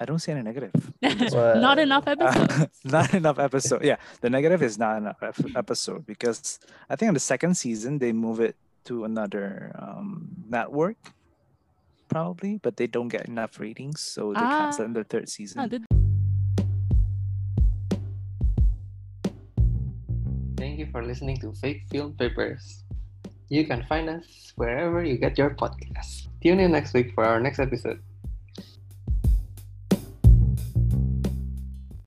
I 0.00 0.04
don't 0.08 0.18
see 0.18 0.32
any 0.32 0.42
negative 0.42 0.72
Not 1.64 1.78
enough 1.78 2.06
episodes. 2.14 2.80
not 2.84 3.12
enough 3.14 3.38
episode 3.38 3.84
yeah 3.84 3.96
the 4.22 4.30
negative 4.30 4.62
is 4.62 4.78
not 4.78 4.96
enough 4.96 5.20
episode 5.54 6.06
because 6.06 6.58
i 6.88 6.96
think 6.96 7.08
in 7.08 7.14
the 7.14 7.20
second 7.32 7.54
season 7.56 7.98
they 8.00 8.12
move 8.12 8.40
it 8.40 8.56
to 8.88 9.04
another 9.04 9.72
um 9.78 10.28
network 10.48 10.96
probably 12.10 12.58
but 12.58 12.76
they 12.76 12.86
don't 12.86 13.08
get 13.08 13.24
enough 13.30 13.58
ratings 13.60 14.00
so 14.02 14.34
they 14.34 14.40
cancel 14.58 14.84
in 14.84 14.92
the 14.92 15.04
third 15.04 15.28
season 15.30 15.60
Ah, 15.62 15.66
did- 15.70 15.86
Thank 20.56 20.78
you 20.78 20.88
for 20.92 21.02
listening 21.02 21.38
to 21.40 21.52
Fake 21.56 21.84
Film 21.88 22.12
Papers. 22.20 22.84
You 23.48 23.64
can 23.66 23.82
find 23.88 24.10
us 24.10 24.52
wherever 24.56 25.02
you 25.02 25.16
get 25.16 25.38
your 25.38 25.56
podcasts. 25.56 26.28
Tune 26.42 26.60
in 26.60 26.70
next 26.72 26.92
week 26.92 27.14
for 27.14 27.24
our 27.24 27.40
next 27.40 27.58
episode. 27.58 27.98